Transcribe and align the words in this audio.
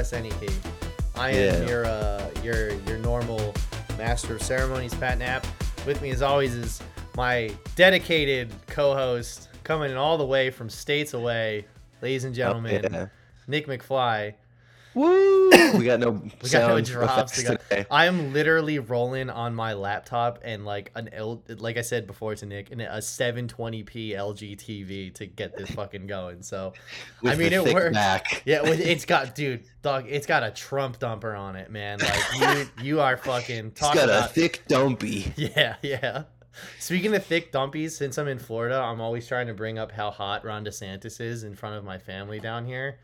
Press 0.00 0.12
Any 0.12 0.30
Key. 0.46 0.54
I 1.16 1.30
am 1.30 1.62
Yeah. 1.62 1.68
your 1.68 1.84
uh, 1.86 2.30
your 2.42 2.70
your 2.88 2.98
normal 2.98 3.54
master 3.98 4.34
of 4.34 4.42
ceremonies, 4.42 4.94
Pat 4.94 5.18
Knapp. 5.18 5.46
With 5.86 6.00
me, 6.02 6.10
as 6.10 6.22
always, 6.22 6.54
is 6.54 6.82
my 7.16 7.50
dedicated 7.76 8.50
co-host 8.66 9.48
coming 9.64 9.96
all 9.96 10.18
the 10.18 10.26
way 10.26 10.50
from 10.50 10.68
states 10.68 11.14
away, 11.14 11.66
ladies 12.02 12.24
and 12.24 12.34
gentlemen, 12.34 12.86
Oh, 12.86 12.88
yeah. 12.92 13.06
Nick 13.46 13.66
McFly. 13.66 14.34
Woo! 14.94 15.50
We 15.78 15.84
got 15.84 16.00
no 16.00 16.10
We 16.10 16.50
got 16.50 16.68
no 16.68 16.80
drops. 16.80 17.42
Got-. 17.42 17.60
I 17.90 18.06
am 18.06 18.32
literally 18.32 18.78
rolling 18.78 19.30
on 19.30 19.54
my 19.54 19.74
laptop 19.74 20.40
and 20.42 20.64
like 20.64 20.90
an 20.94 21.10
L, 21.12 21.42
like 21.58 21.76
I 21.76 21.82
said 21.82 22.06
before 22.06 22.34
to 22.34 22.46
Nick, 22.46 22.70
and 22.72 22.80
a 22.82 22.98
720p 22.98 24.10
LG 24.10 24.56
TV 24.56 25.14
to 25.14 25.26
get 25.26 25.56
this 25.56 25.70
fucking 25.70 26.06
going. 26.06 26.42
So, 26.42 26.72
I 27.24 27.36
mean, 27.36 27.52
it 27.52 27.72
works. 27.72 27.94
Back. 27.94 28.42
Yeah, 28.44 28.62
well, 28.62 28.72
it's 28.72 29.04
got, 29.04 29.34
dude, 29.34 29.64
dog, 29.82 30.06
it's 30.08 30.26
got 30.26 30.42
a 30.42 30.50
Trump 30.50 30.98
dumper 30.98 31.38
on 31.38 31.56
it, 31.56 31.70
man. 31.70 31.98
Like 32.00 32.68
you, 32.78 32.84
you 32.84 33.00
are 33.00 33.16
fucking 33.16 33.66
It's 33.66 33.80
talking 33.80 34.06
got 34.06 34.08
a 34.08 34.28
thick 34.28 34.62
dumpy. 34.68 35.32
Yeah, 35.36 35.76
yeah. 35.82 36.24
Speaking 36.78 37.14
of 37.14 37.24
thick 37.24 37.52
dumpies, 37.52 37.92
since 37.92 38.18
I'm 38.18 38.28
in 38.28 38.38
Florida, 38.38 38.76
I'm 38.76 39.00
always 39.00 39.26
trying 39.26 39.46
to 39.46 39.54
bring 39.54 39.78
up 39.78 39.92
how 39.92 40.10
hot 40.10 40.44
Ron 40.44 40.64
DeSantis 40.64 41.20
is 41.20 41.44
in 41.44 41.54
front 41.54 41.76
of 41.76 41.84
my 41.84 41.98
family 41.98 42.40
down 42.40 42.66
here, 42.66 42.98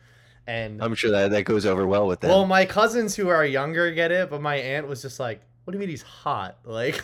and 0.47 0.83
I'm 0.83 0.95
sure 0.95 1.11
that 1.11 1.31
that 1.31 1.43
goes 1.45 1.67
over 1.67 1.87
well 1.87 2.07
with 2.07 2.21
them. 2.21 2.31
well, 2.31 2.47
my 2.47 2.65
cousins 2.65 3.15
who 3.17 3.29
are 3.29 3.45
younger 3.45 3.91
get 3.93 4.13
it, 4.13 4.31
but 4.31 4.41
my 4.41 4.57
aunt 4.57 4.87
was 4.89 5.03
just 5.03 5.19
like, 5.21 5.41
"What 5.65 5.73
do 5.73 5.77
you 5.77 5.81
mean 5.81 5.89
he's 5.91 6.03
hot?" 6.03 6.59
Like, 6.65 7.03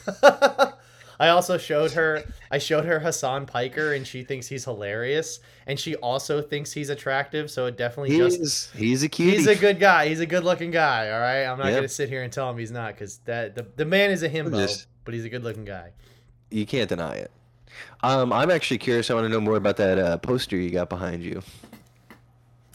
I 1.20 1.28
also 1.28 1.56
showed 1.56 1.92
her, 1.92 2.24
I 2.50 2.58
showed 2.58 2.84
her 2.84 2.98
Hassan 2.98 3.46
Piker, 3.46 3.92
and 3.94 4.04
she 4.04 4.24
thinks 4.24 4.48
he's 4.48 4.64
hilarious, 4.64 5.38
and 5.68 5.78
she 5.78 5.94
also 5.96 6.42
thinks 6.42 6.72
he's 6.72 6.88
attractive. 6.88 7.48
So 7.50 7.66
it 7.66 7.76
definitely 7.76 8.16
just 8.16 8.38
he's 8.38 8.70
he's 8.74 9.02
a 9.04 9.08
cutie. 9.08 9.36
he's 9.36 9.46
a 9.46 9.54
good 9.54 9.78
guy. 9.78 10.08
He's 10.08 10.20
a 10.20 10.26
good 10.26 10.42
looking 10.42 10.70
guy. 10.72 11.10
All 11.12 11.20
right, 11.20 11.44
I'm 11.44 11.58
not 11.58 11.66
Yep. 11.68 11.76
gonna 11.76 11.88
sit 11.88 12.08
here 12.08 12.22
and 12.22 12.32
tell 12.32 12.50
him 12.50 12.58
he's 12.58 12.72
not, 12.72 12.94
because 12.94 13.18
that 13.26 13.54
the, 13.54 13.66
the 13.76 13.84
man 13.84 14.10
is 14.10 14.22
a 14.24 14.28
himbo, 14.28 14.50
Just- 14.66 14.86
but 15.04 15.14
he's 15.14 15.24
a 15.24 15.28
good 15.28 15.44
looking 15.44 15.64
guy. 15.64 15.90
You 16.50 16.66
can't 16.66 16.88
deny 16.88 17.14
it. 17.16 17.30
Um, 18.02 18.32
I'm 18.32 18.50
actually 18.50 18.78
curious. 18.78 19.10
I 19.10 19.14
want 19.14 19.24
to 19.26 19.28
know 19.32 19.40
more 19.40 19.56
about 19.56 19.76
that 19.76 19.98
uh, 19.98 20.18
poster 20.18 20.56
you 20.56 20.70
got 20.70 20.88
behind 20.88 21.22
you. 21.22 21.40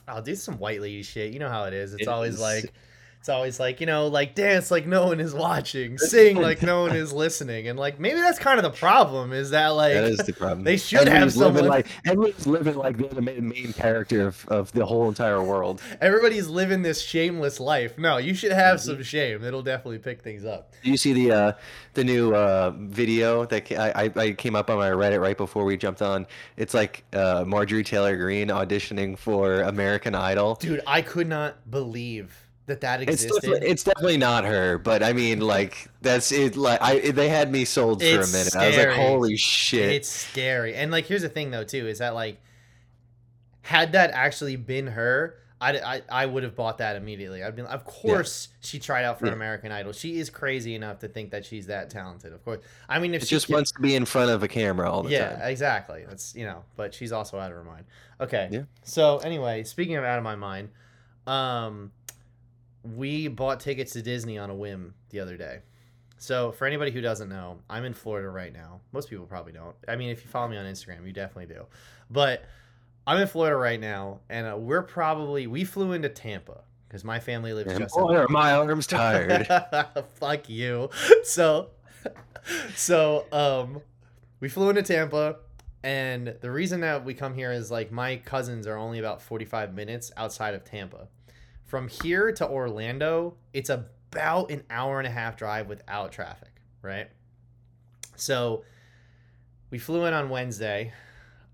I'll 0.08 0.22
do 0.22 0.36
some 0.36 0.58
white 0.58 0.82
lady 0.82 1.04
shit. 1.04 1.34
You 1.34 1.40
know 1.40 1.50
how 1.50 1.66
it 1.66 1.74
is. 1.74 1.94
It's 1.94 2.04
It 2.04 2.08
always 2.08 2.36
is- 2.36 2.40
like, 2.42 2.74
it's 3.20 3.30
always 3.30 3.60
like, 3.60 3.82
you 3.82 3.86
know, 3.88 4.08
like 4.08 4.36
dance 4.36 4.72
like 4.72 4.88
no 4.88 5.08
one 5.08 5.20
is 5.20 5.34
watching, 5.34 5.98
sing 5.98 6.38
like 6.38 6.62
no 6.62 6.82
one 6.84 6.96
is 6.96 7.12
listening, 7.12 7.68
and 7.68 7.78
like 7.78 8.00
maybe 8.00 8.20
that's 8.22 8.40
kind 8.40 8.58
of 8.58 8.64
the 8.64 8.78
problem 8.78 9.34
is 9.34 9.50
that 9.50 9.68
like 9.70 9.94
that 9.94 10.06
is 10.06 10.20
the 10.20 10.32
problem. 10.34 10.64
they 10.64 10.78
should 10.78 11.08
have 11.10 11.36
living 11.36 11.56
someone- 11.58 11.68
like 11.68 11.88
everyone's 12.06 12.48
living 12.48 12.76
like 12.76 12.98
they're 12.98 13.10
the 13.10 13.22
main, 13.22 13.50
main 13.50 13.74
character 13.74 14.28
of, 14.28 14.48
of 14.48 14.72
the 14.72 14.86
whole 14.86 15.10
entire 15.10 15.44
world. 15.44 15.82
everybody's 16.00 16.48
living 16.48 16.84
this 16.84 17.02
shameless 17.02 17.60
life. 17.60 17.98
No, 17.98 18.18
you 18.18 18.34
should 18.34 18.52
have 18.54 18.78
Mm-hmm. 18.78 18.86
some 18.92 19.04
shame. 19.04 19.44
It'll 19.44 19.62
definitely 19.64 20.00
pick 20.00 20.22
things 20.22 20.46
up. 20.46 20.74
Do 20.84 20.90
you 20.92 20.98
see 20.98 21.14
the 21.14 21.32
uh, 21.32 21.52
the 21.96 22.04
new 22.04 22.34
uh, 22.34 22.72
video 22.78 23.46
that 23.46 23.72
I, 23.72 24.06
I 24.06 24.12
I 24.28 24.32
came 24.32 24.56
up 24.56 24.70
on 24.70 24.78
my 24.78 24.90
Reddit 24.90 25.20
right 25.20 25.38
before 25.38 25.66
we 25.66 25.76
jumped 25.78 26.02
on? 26.02 26.28
It's 26.56 26.74
like 26.74 27.04
uh, 27.14 27.44
Marjorie 27.48 27.84
Taylor 27.84 28.16
Greene 28.16 28.48
auditioning 28.50 29.18
for 29.18 29.62
American 29.62 30.16
Idol. 30.16 30.56
Dude, 30.56 30.82
I 30.88 31.02
could 31.02 31.28
not 31.28 31.70
believe 31.70 32.47
that 32.68 32.82
that 32.82 33.02
It's 33.02 33.26
definitely, 33.26 33.68
it's 33.68 33.84
definitely 33.84 34.18
not 34.18 34.44
her, 34.46 34.78
but 34.78 35.02
I 35.02 35.14
mean, 35.14 35.40
like 35.40 35.88
that's 36.02 36.32
it. 36.32 36.56
Like 36.56 36.82
I, 36.82 37.12
they 37.12 37.30
had 37.30 37.52
me 37.52 37.66
sold 37.66 38.02
for 38.02 38.08
It's 38.08 38.34
a 38.34 38.38
minute. 38.38 38.56
I 38.56 38.68
was 38.68 38.78
like, 38.78 38.90
holy 38.90 39.38
shit! 39.38 39.90
It's 39.92 40.10
scary. 40.10 40.76
And 40.76 40.92
like 40.92 41.06
here's 41.06 41.22
the 41.22 41.30
thing 41.30 41.50
though 41.52 41.64
too 41.64 41.88
is 41.88 42.00
that 42.00 42.14
like 42.14 42.40
had 43.62 43.94
that 43.94 44.12
actually 44.12 44.56
been 44.56 44.88
her, 44.88 45.36
I, 45.60 45.78
I, 45.78 46.02
I 46.10 46.26
would 46.26 46.44
have 46.44 46.56
bought 46.56 46.78
that 46.78 46.96
immediately. 46.98 47.44
I'd 47.44 47.56
been 47.56 47.66
of 47.66 47.86
course 47.86 48.50
she 48.62 48.80
tried 48.80 49.06
out 49.06 49.20
for 49.20 49.28
Yeah. 49.28 49.34
American 49.34 49.72
Idol. 49.72 49.94
She 49.94 50.20
is 50.20 50.30
crazy 50.30 50.76
enough 50.76 51.00
to 51.00 51.08
think 51.08 51.32
that 51.32 51.46
she's 51.46 51.68
that 51.68 51.90
talented. 51.90 52.34
Of 52.34 52.44
course. 52.44 52.60
I 52.88 53.00
mean 53.00 53.14
if 53.14 53.24
It 53.24 53.28
she 53.28 53.36
just 53.36 53.48
ca- 53.48 53.54
wants 53.54 53.72
to 53.72 53.82
be 53.82 53.96
in 53.96 54.06
front 54.06 54.30
of 54.30 54.44
a 54.44 54.48
camera 54.48 54.92
all 54.92 55.04
the 55.04 55.10
yeah, 55.10 55.30
time. 55.30 55.40
Yeah, 55.40 55.48
exactly. 55.48 56.06
That's 56.08 56.36
you 56.36 56.46
know, 56.46 56.64
but 56.76 56.94
she's 56.94 57.12
also 57.12 57.40
out 57.40 57.50
of 57.50 57.58
her 57.58 57.64
mind. 57.64 57.86
Okay. 58.20 58.50
Yeah. 58.52 58.64
So 58.84 59.20
anyway, 59.20 59.64
speaking 59.64 59.96
of 59.96 60.04
out 60.04 60.18
of 60.18 60.24
my 60.24 60.36
mind, 60.36 60.70
um, 61.26 61.92
we 62.96 63.28
bought 63.28 63.60
tickets 63.60 63.94
to 63.94 64.02
Disney 64.02 64.38
on 64.38 64.50
a 64.50 64.56
whim 64.56 64.94
the 65.10 65.20
other 65.20 65.38
day. 65.38 65.60
So 66.18 66.52
for 66.52 66.66
anybody 66.66 66.92
who 66.92 67.02
doesn't 67.02 67.30
know, 67.30 67.60
I'm 67.70 67.86
in 67.86 67.94
Florida 67.94 68.30
right 68.30 68.52
now. 68.52 68.82
Most 68.92 69.10
people 69.10 69.26
probably 69.26 69.52
don't. 69.52 69.76
I 69.88 69.96
mean, 69.96 70.10
if 70.10 70.24
you 70.24 70.30
follow 70.30 70.48
me 70.48 70.58
on 70.58 70.66
Instagram, 70.66 71.06
you 71.06 71.14
definitely 71.14 71.54
do. 71.54 71.66
But 72.10 72.44
I'm 73.06 73.20
in 73.20 73.28
Florida 73.28 73.56
right 73.56 73.80
now, 73.80 74.20
and 74.30 74.48
uh, 74.48 74.58
we're 74.58 74.82
probably 74.82 75.48
we 75.48 75.64
flew 75.64 75.94
into 75.94 76.10
Tampa 76.10 76.62
because 76.88 77.04
my 77.04 77.20
family 77.20 77.54
lives 77.54 77.72
And 77.72 77.84
just. 77.84 77.96
are 77.98 78.28
my 78.30 78.54
arms 78.54 78.88
tired. 78.88 79.48
Fuck 80.16 80.50
you. 80.50 80.90
So, 81.24 81.70
so 82.76 83.26
um, 83.32 83.82
we 84.40 84.50
flew 84.50 84.70
into 84.70 84.82
Tampa, 84.84 85.38
and 85.84 86.36
the 86.42 86.50
reason 86.50 86.82
that 86.82 87.06
we 87.06 87.14
come 87.14 87.36
here 87.36 87.52
is 87.52 87.70
like 87.70 87.92
my 87.92 88.18
cousins 88.18 88.66
are 88.66 88.78
only 88.78 89.00
about 89.00 89.22
forty 89.22 89.46
five 89.46 89.74
minutes 89.76 90.12
outside 90.18 90.56
of 90.56 90.64
Tampa. 90.64 91.08
From 91.68 91.88
here 91.88 92.32
to 92.32 92.48
Orlando, 92.48 93.36
it's 93.54 93.70
about 93.70 94.52
an 94.52 94.64
hour 94.70 94.98
and 95.00 95.08
a 95.08 95.12
half 95.12 95.38
drive 95.38 95.68
without 95.68 96.12
traffic, 96.12 96.62
right? 96.82 97.10
So, 98.16 98.64
we 99.70 99.78
flew 99.78 100.06
in 100.06 100.14
on 100.14 100.30
Wednesday. 100.30 100.94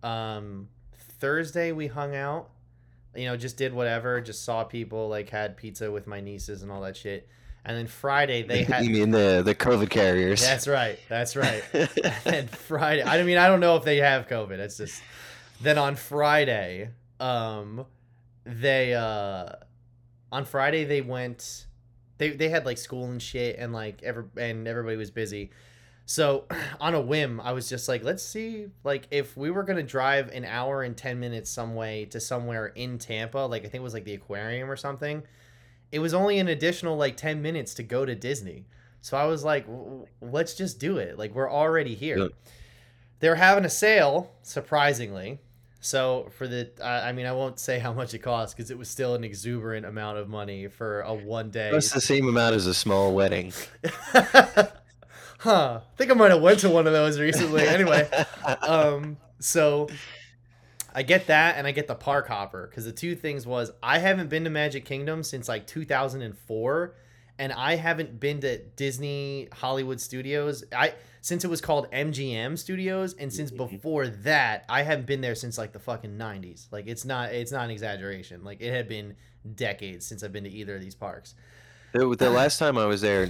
Um, 0.02 0.70
Thursday 1.20 1.72
we 1.72 1.88
hung 1.88 2.16
out 2.16 2.50
you 3.16 3.26
know, 3.26 3.38
just 3.38 3.58
did 3.58 3.74
whatever, 3.74 4.22
just 4.22 4.44
saw 4.44 4.64
people, 4.64 5.10
like 5.10 5.30
had 5.30 5.58
pizza 5.58 5.92
with 5.92 6.08
my 6.08 6.20
nieces 6.20 6.64
and 6.64 6.72
all 6.72 6.82
that 6.82 6.98
shit. 6.98 7.28
And 7.66 7.78
then 7.78 7.88
Friday 7.88 8.44
they 8.44 8.64
had 8.64 8.84
you 8.84 8.90
mean 8.90 9.12
the 9.12 9.42
the 9.44 9.56
COVID 9.56 9.90
carriers? 9.90 10.42
That's 10.42 10.68
right. 10.68 11.00
That's 11.08 11.36
right. 11.36 11.64
and 12.26 12.50
Friday, 12.50 13.04
I 13.04 13.24
mean, 13.24 13.38
I 13.38 13.48
don't 13.48 13.62
know 13.62 13.78
if 13.78 13.84
they 13.84 13.98
have 13.98 14.28
COVID. 14.28 14.60
It's 14.60 14.78
just 14.78 15.02
then 15.62 15.78
on 15.78 15.96
Friday, 15.96 16.90
um, 17.20 17.86
they 18.44 18.94
uh, 18.94 19.54
on 20.34 20.46
Friday 20.46 20.84
they 20.84 21.02
went, 21.02 21.68
they 22.18 22.32
they 22.32 22.50
had 22.50 22.66
like 22.66 22.80
school 22.80 23.06
and 23.06 23.22
shit, 23.22 23.58
and 23.60 23.72
like 23.72 24.02
every 24.02 24.26
and 24.36 24.68
everybody 24.68 24.98
was 24.98 25.12
busy. 25.12 25.52
So 26.06 26.46
on 26.82 26.96
a 26.96 27.00
whim, 27.00 27.40
I 27.40 27.52
was 27.54 27.70
just 27.70 27.88
like, 27.88 28.04
let's 28.04 28.24
see, 28.24 28.68
like 28.84 29.08
if 29.12 29.38
we 29.38 29.52
were 29.52 29.62
gonna 29.62 29.84
drive 29.84 30.30
an 30.30 30.44
hour 30.44 30.82
and 30.82 30.98
ten 30.98 31.20
minutes 31.20 31.52
some 31.52 31.76
way 31.76 32.06
to 32.06 32.20
somewhere 32.20 32.68
in 32.68 32.98
Tampa, 32.98 33.38
like 33.38 33.62
I 33.62 33.66
think 33.66 33.82
it 33.82 33.84
was 33.84 33.94
like 33.94 34.06
the 34.06 34.16
aquarium 34.16 34.72
or 34.72 34.76
something. 34.76 35.22
It 35.92 36.00
was 36.00 36.16
only 36.16 36.40
an 36.40 36.48
additional 36.48 36.98
like 36.98 37.16
ten 37.16 37.44
minutes 37.44 37.76
to 37.76 37.84
go 37.84 38.04
to 38.04 38.16
Disney. 38.16 38.66
So 39.02 39.18
I 39.18 39.26
was 39.26 39.44
like, 39.44 39.68
let's 40.20 40.56
just 40.56 40.80
do 40.80 40.98
it. 40.98 41.20
Like 41.20 41.36
we're 41.36 41.52
already 41.52 41.94
here. 41.94 42.18
Yep. 42.18 42.32
They're 43.20 43.36
having 43.36 43.66
a 43.66 43.70
sale, 43.70 44.32
surprisingly. 44.42 45.40
So 45.84 46.30
for 46.38 46.48
the, 46.48 46.70
I 46.82 47.10
I 47.10 47.12
mean, 47.12 47.26
I 47.26 47.34
won't 47.34 47.60
say 47.60 47.78
how 47.78 47.92
much 47.92 48.14
it 48.14 48.20
cost 48.20 48.56
because 48.56 48.72
it 48.72 48.78
was 48.78 48.88
still 48.88 49.16
an 49.16 49.26
exuberant 49.26 49.86
amount 49.86 50.18
of 50.18 50.30
money 50.30 50.70
for 50.70 51.02
a 51.02 51.14
one 51.14 51.52
day. 51.52 51.72
That's 51.72 51.92
the 51.92 52.00
same 52.00 52.30
amount 52.30 52.56
as 52.56 52.68
a 52.68 52.74
small 52.74 53.14
wedding. 53.14 53.52
huh? 54.14 54.70
I 55.44 55.98
think 55.98 56.10
I 56.10 56.14
might 56.14 56.32
have 56.32 56.42
went 56.42 56.60
to 56.60 56.70
one 56.70 56.88
of 56.88 56.94
those 56.94 57.20
recently. 57.20 57.68
Anyway, 57.68 58.10
um, 58.62 59.18
so 59.40 59.90
I 60.96 61.04
get 61.04 61.28
that 61.28 61.58
and 61.58 61.68
I 61.68 61.72
get 61.72 61.88
the 61.88 61.96
park 61.96 62.30
hopper 62.30 62.66
because 62.68 62.86
the 62.86 62.94
two 62.94 63.14
things 63.14 63.46
was 63.46 63.70
I 63.84 64.00
haven't 64.00 64.30
been 64.30 64.46
to 64.46 64.50
Magic 64.50 64.86
Kingdom 64.86 65.22
since 65.22 65.50
like 65.50 65.68
2004 65.68 66.96
and 67.40 67.52
I 67.52 67.76
haven't 67.76 68.20
been 68.20 68.42
to 68.42 68.58
Disney 68.60 69.48
Hollywood 69.52 70.00
Studios. 70.00 70.64
I 70.76 70.94
since 71.22 71.46
it 71.46 71.50
was 71.50 71.62
called 71.62 71.88
MGM 71.92 72.58
Studios 72.58 73.14
and 73.18 73.32
since 73.32 73.50
Mhm. 73.52 73.58
before 73.58 74.08
that 74.08 74.66
I 74.68 74.82
haven't 74.84 75.06
been 75.06 75.22
there 75.22 75.36
since 75.36 75.58
like 75.58 75.72
the 75.72 75.80
fucking 75.80 76.18
90s. 76.18 76.68
Like 76.72 76.88
it's 76.88 77.06
not 77.06 77.34
it's 77.34 77.52
not 77.52 77.66
an 77.66 77.72
exaggeration. 77.72 78.44
Like 78.44 78.62
it 78.62 78.72
had 78.72 78.88
been 78.88 79.16
decades 79.56 80.06
since 80.06 80.24
I've 80.24 80.32
been 80.34 80.44
to 80.46 80.50
either 80.50 80.76
of 80.76 80.82
these 80.82 80.96
parks. 80.96 81.36
The, 81.94 82.16
the 82.18 82.30
last 82.32 82.58
time 82.58 82.76
I 82.78 82.86
was 82.88 83.02
there, 83.02 83.30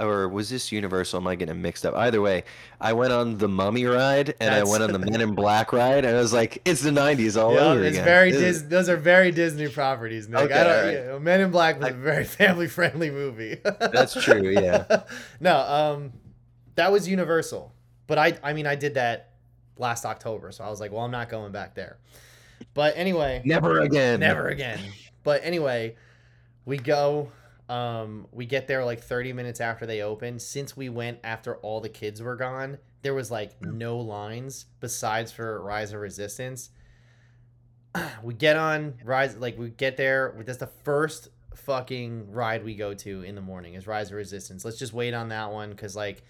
or 0.00 0.28
was 0.28 0.50
this 0.50 0.72
Universal? 0.72 1.20
Am 1.20 1.26
I 1.28 1.36
getting 1.36 1.62
mixed 1.62 1.86
up? 1.86 1.94
Either 1.94 2.20
way, 2.20 2.42
I 2.80 2.92
went 2.92 3.12
on 3.12 3.38
the 3.38 3.46
Mummy 3.46 3.84
ride 3.84 4.30
and 4.40 4.52
That's- 4.52 4.68
I 4.68 4.70
went 4.70 4.82
on 4.82 4.92
the 4.92 4.98
Men 5.10 5.20
in 5.20 5.36
Black 5.36 5.72
ride, 5.72 6.04
and 6.04 6.16
I 6.16 6.20
was 6.20 6.32
like, 6.32 6.60
it's 6.64 6.82
the 6.82 6.90
'90s 6.90 7.40
all 7.40 7.54
Yeah, 7.54 7.60
over 7.60 7.84
it's 7.84 7.94
again. 7.96 8.04
very 8.04 8.32
Dis- 8.32 8.62
those 8.62 8.88
are 8.88 8.96
very 8.96 9.30
Disney 9.30 9.68
properties, 9.68 10.28
Nick. 10.28 10.40
Okay, 10.40 10.54
I 10.54 10.64
don't, 10.64 10.92
you 10.92 10.98
know, 11.12 11.18
Men 11.20 11.40
in 11.40 11.50
Black 11.52 11.76
was 11.78 11.86
I- 11.86 11.90
a 11.90 11.94
very 11.94 12.24
family 12.40 12.66
friendly 12.66 13.10
movie. 13.10 13.56
That's 13.62 14.14
true, 14.20 14.50
yeah. 14.50 15.02
no, 15.38 15.56
um, 15.56 16.12
that 16.74 16.90
was 16.90 17.08
Universal, 17.08 17.72
but 18.08 18.18
I, 18.18 18.36
I 18.42 18.52
mean, 18.52 18.66
I 18.66 18.74
did 18.74 18.94
that 18.94 19.30
last 19.78 20.04
October, 20.04 20.50
so 20.50 20.64
I 20.64 20.70
was 20.70 20.80
like, 20.80 20.90
well, 20.90 21.02
I'm 21.04 21.12
not 21.12 21.28
going 21.28 21.52
back 21.52 21.76
there. 21.76 21.98
But 22.74 22.94
anyway, 22.96 23.42
Never 23.44 23.80
again. 23.80 24.18
never 24.18 24.48
again. 24.48 24.80
But 25.22 25.42
anyway, 25.44 25.94
we 26.64 26.78
go. 26.78 27.30
Um, 27.68 28.28
we 28.30 28.46
get 28.46 28.68
there 28.68 28.84
like 28.84 29.00
30 29.00 29.32
minutes 29.32 29.60
after 29.60 29.86
they 29.86 30.02
open. 30.02 30.38
Since 30.38 30.76
we 30.76 30.88
went 30.88 31.18
after 31.24 31.56
all 31.56 31.80
the 31.80 31.88
kids 31.88 32.22
were 32.22 32.36
gone, 32.36 32.78
there 33.02 33.14
was 33.14 33.30
like 33.30 33.60
no 33.60 33.98
lines 33.98 34.66
besides 34.80 35.32
for 35.32 35.60
Rise 35.62 35.92
of 35.92 36.00
Resistance. 36.00 36.70
we 38.22 38.34
get 38.34 38.56
on 38.56 38.94
rise 39.04 39.36
like 39.36 39.58
we 39.58 39.70
get 39.70 39.96
there 39.96 40.34
that's 40.44 40.58
the 40.58 40.66
first 40.66 41.28
fucking 41.54 42.30
ride 42.30 42.64
we 42.64 42.74
go 42.74 42.92
to 42.92 43.22
in 43.22 43.34
the 43.34 43.40
morning 43.40 43.74
is 43.74 43.86
rise 43.86 44.10
of 44.10 44.16
resistance 44.16 44.64
let's 44.64 44.78
just 44.78 44.92
wait 44.92 45.14
on 45.14 45.28
that 45.30 45.50
one 45.50 45.70
because 45.70 45.96
like 45.96 46.22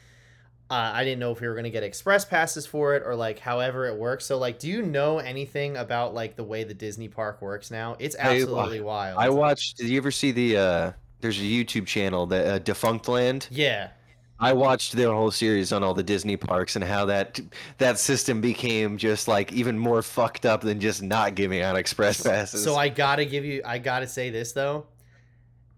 uh, 0.71 0.93
i 0.95 1.03
didn't 1.03 1.19
know 1.19 1.33
if 1.33 1.41
we 1.41 1.49
were 1.49 1.55
going 1.55 1.65
to 1.65 1.71
get 1.71 1.83
express 1.83 2.25
passes 2.25 2.67
for 2.67 2.95
it 2.95 3.03
or 3.05 3.17
like 3.17 3.39
however 3.39 3.87
it 3.87 3.97
works 3.97 4.25
so 4.25 4.39
like 4.39 4.59
do 4.59 4.69
you 4.69 4.83
know 4.83 5.19
anything 5.19 5.77
about 5.77 6.15
like 6.15 6.37
the 6.37 6.45
way 6.45 6.63
the 6.63 6.75
disney 6.75 7.09
park 7.09 7.43
works 7.43 7.71
now 7.71 7.97
it's 7.99 8.15
I- 8.17 8.37
absolutely 8.37 8.81
wild 8.81 9.19
I 9.19 9.31
watched. 9.31 9.79
Did 9.79 9.89
you 9.89 9.99
ever 9.99 10.11
see 10.11 10.31
the? 10.31 10.57
uh 10.57 10.93
There's 11.21 11.39
a 11.39 11.43
YouTube 11.43 11.87
channel, 11.87 12.27
that 12.27 12.47
uh, 12.47 12.59
Defunctland. 12.61 13.49
yeah 13.51 13.91
I 14.39 14.53
watched 14.53 14.93
their 14.93 15.13
whole 15.13 15.31
series 15.31 15.73
on 15.73 15.83
all 15.83 15.95
the 15.95 16.03
Disney 16.03 16.37
parks 16.37 16.77
and 16.77 16.85
how 16.85 17.07
that 17.07 17.41
that 17.79 17.99
system 17.99 18.41
became 18.41 18.99
just 18.99 19.29
like 19.29 19.53
even 19.53 19.79
more 19.79 20.03
fucked 20.03 20.45
up 20.45 20.61
than 20.61 20.79
just 20.79 21.03
not 21.03 21.35
giving 21.35 21.63
out 21.63 21.77
express 21.77 22.23
passes. 22.23 22.63
So 22.63 22.77
I 22.77 22.91
gotta 22.91 23.25
give 23.25 23.45
you, 23.45 23.63
I 23.65 23.79
gotta 23.79 24.07
say 24.07 24.31
this 24.31 24.53
though. 24.53 24.87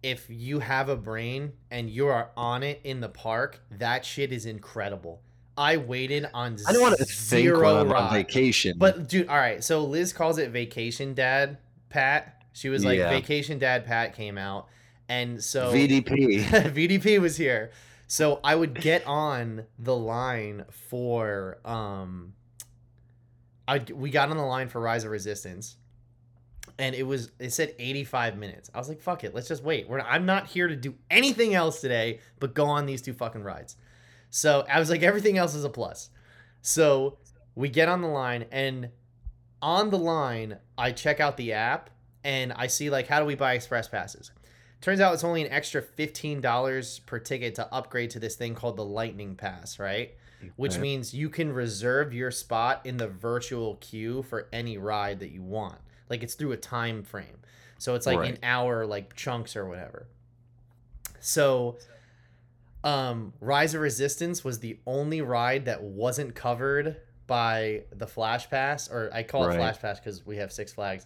If 0.02 0.26
you 0.28 0.58
have 0.60 0.88
a 0.88 0.96
brain 0.96 1.52
and 1.70 1.88
you 1.88 2.08
are 2.08 2.30
on 2.36 2.62
it 2.62 2.80
in 2.84 3.00
the 3.00 3.08
park, 3.08 3.60
that 3.78 4.04
shit 4.04 4.32
is 4.32 4.46
incredible. 4.46 5.22
I 5.56 5.76
waited 5.76 6.26
on 6.34 6.56
I 6.68 6.72
don't 6.72 6.82
want 6.82 6.98
to 6.98 7.04
think 7.04 7.44
zero 7.44 7.84
when 7.84 7.92
I'm 7.92 7.92
on 7.92 8.12
vacation. 8.12 8.76
But 8.78 9.08
dude, 9.08 9.28
all 9.28 9.36
right. 9.36 9.62
So 9.62 9.84
Liz 9.84 10.12
calls 10.12 10.38
it 10.38 10.50
Vacation 10.50 11.14
Dad 11.14 11.58
Pat. 11.90 12.42
She 12.52 12.68
was 12.68 12.84
like 12.84 12.98
Yeah. 12.98 13.10
Vacation 13.10 13.58
Dad 13.58 13.84
Pat 13.84 14.14
came 14.14 14.38
out, 14.38 14.68
and 15.08 15.42
so 15.42 15.72
VDP. 15.72 16.42
VDP 16.44 17.20
was 17.20 17.36
here. 17.36 17.70
So 18.06 18.40
I 18.42 18.54
would 18.54 18.74
get 18.74 19.06
on 19.06 19.64
the 19.78 19.96
line 19.96 20.64
for 20.70 21.58
um 21.64 22.34
I 23.66 23.84
we 23.94 24.10
got 24.10 24.30
on 24.30 24.36
the 24.36 24.42
line 24.44 24.68
for 24.68 24.80
Rise 24.80 25.04
of 25.04 25.10
Resistance. 25.10 25.76
And 26.78 26.94
it 26.94 27.02
was 27.02 27.32
it 27.38 27.52
said 27.52 27.74
85 27.78 28.38
minutes. 28.38 28.70
I 28.74 28.78
was 28.78 28.88
like, 28.88 29.00
fuck 29.00 29.24
it, 29.24 29.34
let's 29.34 29.48
just 29.48 29.62
wait. 29.62 29.88
We're 29.88 30.00
I'm 30.00 30.26
not 30.26 30.46
here 30.46 30.68
to 30.68 30.76
do 30.76 30.94
anything 31.10 31.54
else 31.54 31.80
today 31.80 32.20
but 32.38 32.54
go 32.54 32.66
on 32.66 32.86
these 32.86 33.02
two 33.02 33.12
fucking 33.12 33.42
rides. 33.42 33.76
So 34.30 34.64
I 34.70 34.78
was 34.78 34.90
like, 34.90 35.02
everything 35.02 35.38
else 35.38 35.54
is 35.54 35.64
a 35.64 35.70
plus. 35.70 36.10
So 36.60 37.18
we 37.54 37.68
get 37.68 37.88
on 37.88 38.02
the 38.02 38.08
line 38.08 38.44
and 38.52 38.90
on 39.60 39.90
the 39.90 39.98
line, 39.98 40.58
I 40.76 40.92
check 40.92 41.18
out 41.18 41.36
the 41.36 41.52
app 41.52 41.90
and 42.24 42.52
I 42.52 42.68
see 42.68 42.90
like 42.90 43.08
how 43.08 43.20
do 43.20 43.26
we 43.26 43.34
buy 43.34 43.54
express 43.54 43.88
passes? 43.88 44.30
Turns 44.80 45.00
out 45.00 45.12
it's 45.14 45.24
only 45.24 45.42
an 45.44 45.50
extra 45.52 45.82
$15 45.82 47.04
per 47.06 47.18
ticket 47.18 47.54
to 47.56 47.72
upgrade 47.72 48.10
to 48.10 48.20
this 48.20 48.36
thing 48.36 48.54
called 48.54 48.76
the 48.76 48.84
Lightning 48.84 49.34
Pass, 49.34 49.78
right? 49.78 50.14
Which 50.56 50.74
Right. 50.74 50.80
means 50.82 51.12
you 51.12 51.28
can 51.30 51.52
reserve 51.52 52.14
your 52.14 52.30
spot 52.30 52.82
in 52.86 52.96
the 52.96 53.08
virtual 53.08 53.74
queue 53.76 54.22
for 54.22 54.46
any 54.52 54.78
ride 54.78 55.18
that 55.20 55.30
you 55.30 55.42
want. 55.42 55.80
Like 56.08 56.22
it's 56.22 56.34
through 56.34 56.52
a 56.52 56.56
time 56.56 57.02
frame. 57.02 57.40
So 57.78 57.96
it's 57.96 58.06
like 58.06 58.18
Right. 58.18 58.30
an 58.30 58.38
hour 58.44 58.86
like 58.86 59.14
chunks 59.16 59.56
or 59.56 59.66
whatever. 59.66 60.06
So 61.20 61.78
um 62.84 63.32
Rise 63.40 63.74
of 63.74 63.80
Resistance 63.80 64.44
was 64.44 64.60
the 64.60 64.78
only 64.86 65.20
ride 65.20 65.64
that 65.64 65.82
wasn't 65.82 66.36
covered 66.36 66.96
by 67.26 67.82
the 67.90 68.06
Flash 68.06 68.48
Pass 68.48 68.88
or 68.88 69.10
I 69.12 69.24
call 69.24 69.42
it 69.42 69.48
Right. 69.48 69.56
Flash 69.56 69.78
Pass 69.80 69.98
cuz 70.00 70.24
we 70.24 70.36
have 70.36 70.52
Six 70.52 70.72
Flags. 70.72 71.04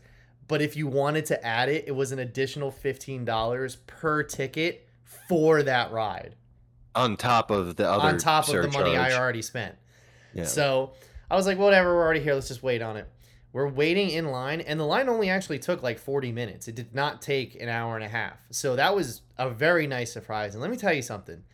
But 0.53 0.61
if 0.61 0.77
you 0.77 0.87
wanted 0.87 1.25
to 1.27 1.43
add 1.43 1.71
it, 1.71 1.85
it 1.87 1.93
was 1.93 2.13
an 2.13 2.19
additional 2.19 2.71
$15 2.71 3.77
per 3.87 4.23
ticket 4.23 4.87
for 5.03 5.63
that 5.63 5.91
ride 5.93 6.35
on 6.95 7.17
top 7.17 7.51
of 7.51 7.77
the 7.77 7.89
other 7.89 8.09
on 8.09 8.19
top 8.19 8.51
of 8.51 8.61
the 8.61 8.69
money 8.69 8.95
I 8.95 9.17
already 9.17 9.41
spent. 9.41 9.77
Yeah. 10.35 10.45
So 10.45 10.93
I 11.31 11.37
was 11.37 11.47
like, 11.47 11.57
whatever, 11.57 11.95
we're 11.95 12.03
already 12.03 12.21
here. 12.21 12.35
Let's 12.35 12.49
just 12.49 12.63
wait 12.63 12.83
on 12.83 12.99
it. 12.99 13.09
We're 13.55 13.67
waiting 13.67 14.11
in 14.11 14.27
line, 14.27 14.61
and 14.61 14.79
the 14.79 14.85
line 14.85 15.09
only 15.09 15.31
actually 15.31 15.59
took 15.59 15.83
like 15.83 15.99
40 15.99 16.33
minutes. 16.33 16.69
It 16.69 16.75
did 16.75 16.95
not 16.95 17.23
take 17.23 17.59
an 17.59 17.71
hour 17.71 17.95
and 17.95 18.05
a 18.05 18.09
half. 18.09 18.37
So 18.51 18.77
that 18.77 18.95
was 18.95 19.23
a 19.39 19.49
very 19.49 19.87
nice 19.87 20.13
surprise. 20.13 20.55
And 20.55 20.61
let 20.61 20.71
me 20.71 20.77
tell 20.77 20.93
you 20.93 21.01
something 21.01 21.45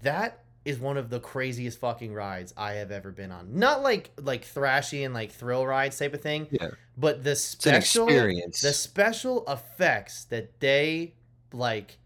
that 0.00 0.42
is 0.64 0.78
one 0.78 0.96
of 0.96 1.10
the 1.10 1.18
craziest 1.20 1.78
fucking 1.80 2.14
rides 2.14 2.54
I 2.56 2.74
have 2.74 2.90
ever 2.90 3.10
been 3.10 3.32
on. 3.32 3.58
Not 3.58 3.82
like 3.82 4.10
like 4.20 4.44
thrashy 4.44 5.04
and 5.04 5.12
like 5.12 5.32
thrill 5.32 5.66
rides 5.66 5.98
type 5.98 6.14
of 6.14 6.20
thing, 6.22 6.46
Yeah. 6.50 6.68
but 6.96 7.24
the 7.24 7.34
special 7.36 8.04
experience. 8.06 8.60
the 8.60 8.72
special 8.72 9.44
effects 9.48 10.24
that 10.26 10.60
they 10.60 11.14
like 11.52 11.98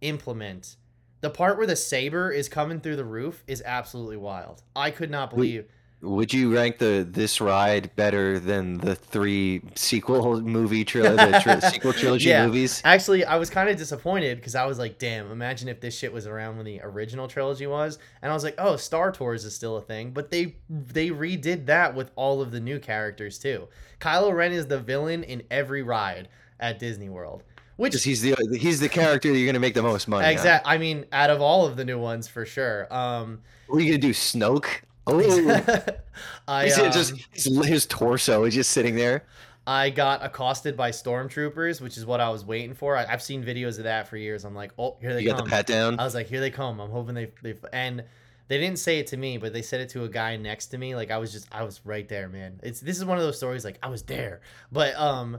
implement 0.00 0.76
the 1.20 1.30
part 1.30 1.58
where 1.58 1.66
the 1.66 1.76
saber 1.76 2.30
is 2.30 2.48
coming 2.48 2.80
through 2.80 2.96
the 2.96 3.04
roof 3.04 3.44
is 3.46 3.62
absolutely 3.66 4.16
wild 4.16 4.62
i 4.74 4.90
could 4.90 5.10
not 5.10 5.30
We- 5.32 5.36
believe 5.36 5.68
Would 6.02 6.32
you 6.32 6.54
rank 6.54 6.78
the 6.78 7.06
this 7.08 7.42
ride 7.42 7.94
better 7.94 8.38
than 8.38 8.78
the 8.78 8.94
three 8.94 9.60
sequel 9.74 10.40
movie 10.56 10.82
trilogy, 10.84 11.30
the 11.30 11.40
tri- 11.40 11.58
sequel 11.70 11.92
trilogy 11.92 12.30
Yeah. 12.30 12.46
movies? 12.46 12.80
actually 12.84 13.24
i 13.26 13.36
was 13.36 13.50
kind 13.50 13.68
of 13.68 13.76
disappointed 13.76 14.38
because 14.38 14.54
i 14.54 14.64
was 14.64 14.78
like 14.78 14.98
damn 14.98 15.30
imagine 15.30 15.68
if 15.68 15.80
this 15.80 15.94
shit 15.96 16.10
was 16.12 16.26
around 16.26 16.56
when 16.56 16.64
the 16.64 16.80
original 16.82 17.28
trilogy 17.28 17.66
was 17.66 17.98
and 18.22 18.30
i 18.32 18.34
was 18.34 18.42
like 18.44 18.54
oh 18.58 18.76
star 18.76 19.12
tours 19.12 19.44
is 19.44 19.54
still 19.54 19.76
a 19.76 19.82
thing 19.82 20.10
but 20.10 20.30
they 20.30 20.56
they 20.70 21.10
redid 21.10 21.66
that 21.66 21.94
with 21.94 22.10
all 22.16 22.40
of 22.40 22.50
the 22.50 22.60
new 22.60 22.78
characters 22.78 23.38
too 23.38 23.68
kylo 24.00 24.34
ren 24.34 24.52
is 24.52 24.66
the 24.68 24.78
villain 24.78 25.22
in 25.24 25.42
every 25.50 25.82
ride 25.82 26.28
at 26.60 26.78
disney 26.78 27.10
world 27.10 27.42
which 27.76 28.02
he's 28.04 28.22
the 28.22 28.34
he's 28.58 28.80
the 28.80 28.88
character 28.88 29.30
that 29.30 29.38
you're 29.38 29.46
gonna 29.46 29.58
make 29.58 29.74
the 29.74 29.82
most 29.82 30.08
money. 30.08 30.26
on. 30.26 30.32
exact 30.32 30.66
i 30.66 30.78
mean 30.78 31.04
out 31.12 31.28
of 31.30 31.40
all 31.42 31.66
of 31.66 31.76
the 31.76 31.84
new 31.84 31.98
ones 31.98 32.26
for 32.26 32.46
sure 32.46 32.86
um 32.92 33.40
What 33.68 33.76
are 33.78 33.80
you 33.80 33.90
gonna 33.92 33.98
do, 34.00 34.12
Snoke? 34.14 34.80
Oh, 35.06 35.18
I, 36.48 36.64
he's 36.64 36.78
um, 36.78 36.92
just 36.92 37.14
his, 37.32 37.66
his 37.66 37.86
torso 37.86 38.44
is 38.44 38.54
just 38.54 38.70
sitting 38.70 38.94
there. 38.96 39.24
I 39.66 39.90
got 39.90 40.24
accosted 40.24 40.76
by 40.76 40.90
stormtroopers, 40.90 41.80
which 41.80 41.96
is 41.96 42.06
what 42.06 42.20
I 42.20 42.28
was 42.30 42.44
waiting 42.44 42.74
for. 42.74 42.96
I, 42.96 43.04
I've 43.04 43.22
seen 43.22 43.44
videos 43.44 43.78
of 43.78 43.84
that 43.84 44.08
for 44.08 44.16
years. 44.16 44.44
I'm 44.44 44.54
like, 44.54 44.72
oh, 44.78 44.96
here 45.00 45.14
they 45.14 45.20
You 45.22 45.28
got 45.28 45.38
come. 45.38 45.44
the 45.46 45.50
pat 45.50 45.66
down. 45.66 46.00
I 46.00 46.04
was 46.04 46.14
like, 46.14 46.26
here 46.26 46.40
they 46.40 46.50
come. 46.50 46.80
I'm 46.80 46.90
hoping 46.90 47.14
they 47.14 47.30
they 47.42 47.54
and 47.72 48.04
they 48.48 48.58
didn't 48.58 48.78
say 48.78 48.98
it 48.98 49.06
to 49.08 49.16
me, 49.16 49.38
but 49.38 49.52
they 49.52 49.62
said 49.62 49.80
it 49.80 49.90
to 49.90 50.04
a 50.04 50.08
guy 50.08 50.36
next 50.36 50.66
to 50.68 50.78
me. 50.78 50.94
Like 50.96 51.10
I 51.10 51.18
was 51.18 51.30
just 51.32 51.46
I 51.52 51.62
was 51.62 51.80
right 51.84 52.08
there, 52.08 52.28
man. 52.28 52.58
It's 52.62 52.80
this 52.80 52.98
is 52.98 53.04
one 53.04 53.16
of 53.18 53.22
those 53.22 53.36
stories 53.36 53.64
like 53.64 53.78
I 53.82 53.88
was 53.88 54.02
there. 54.02 54.40
But 54.72 54.96
um 54.96 55.38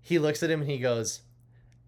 he 0.00 0.18
looks 0.18 0.42
at 0.42 0.50
him 0.50 0.62
and 0.62 0.70
he 0.70 0.78
goes, 0.78 1.20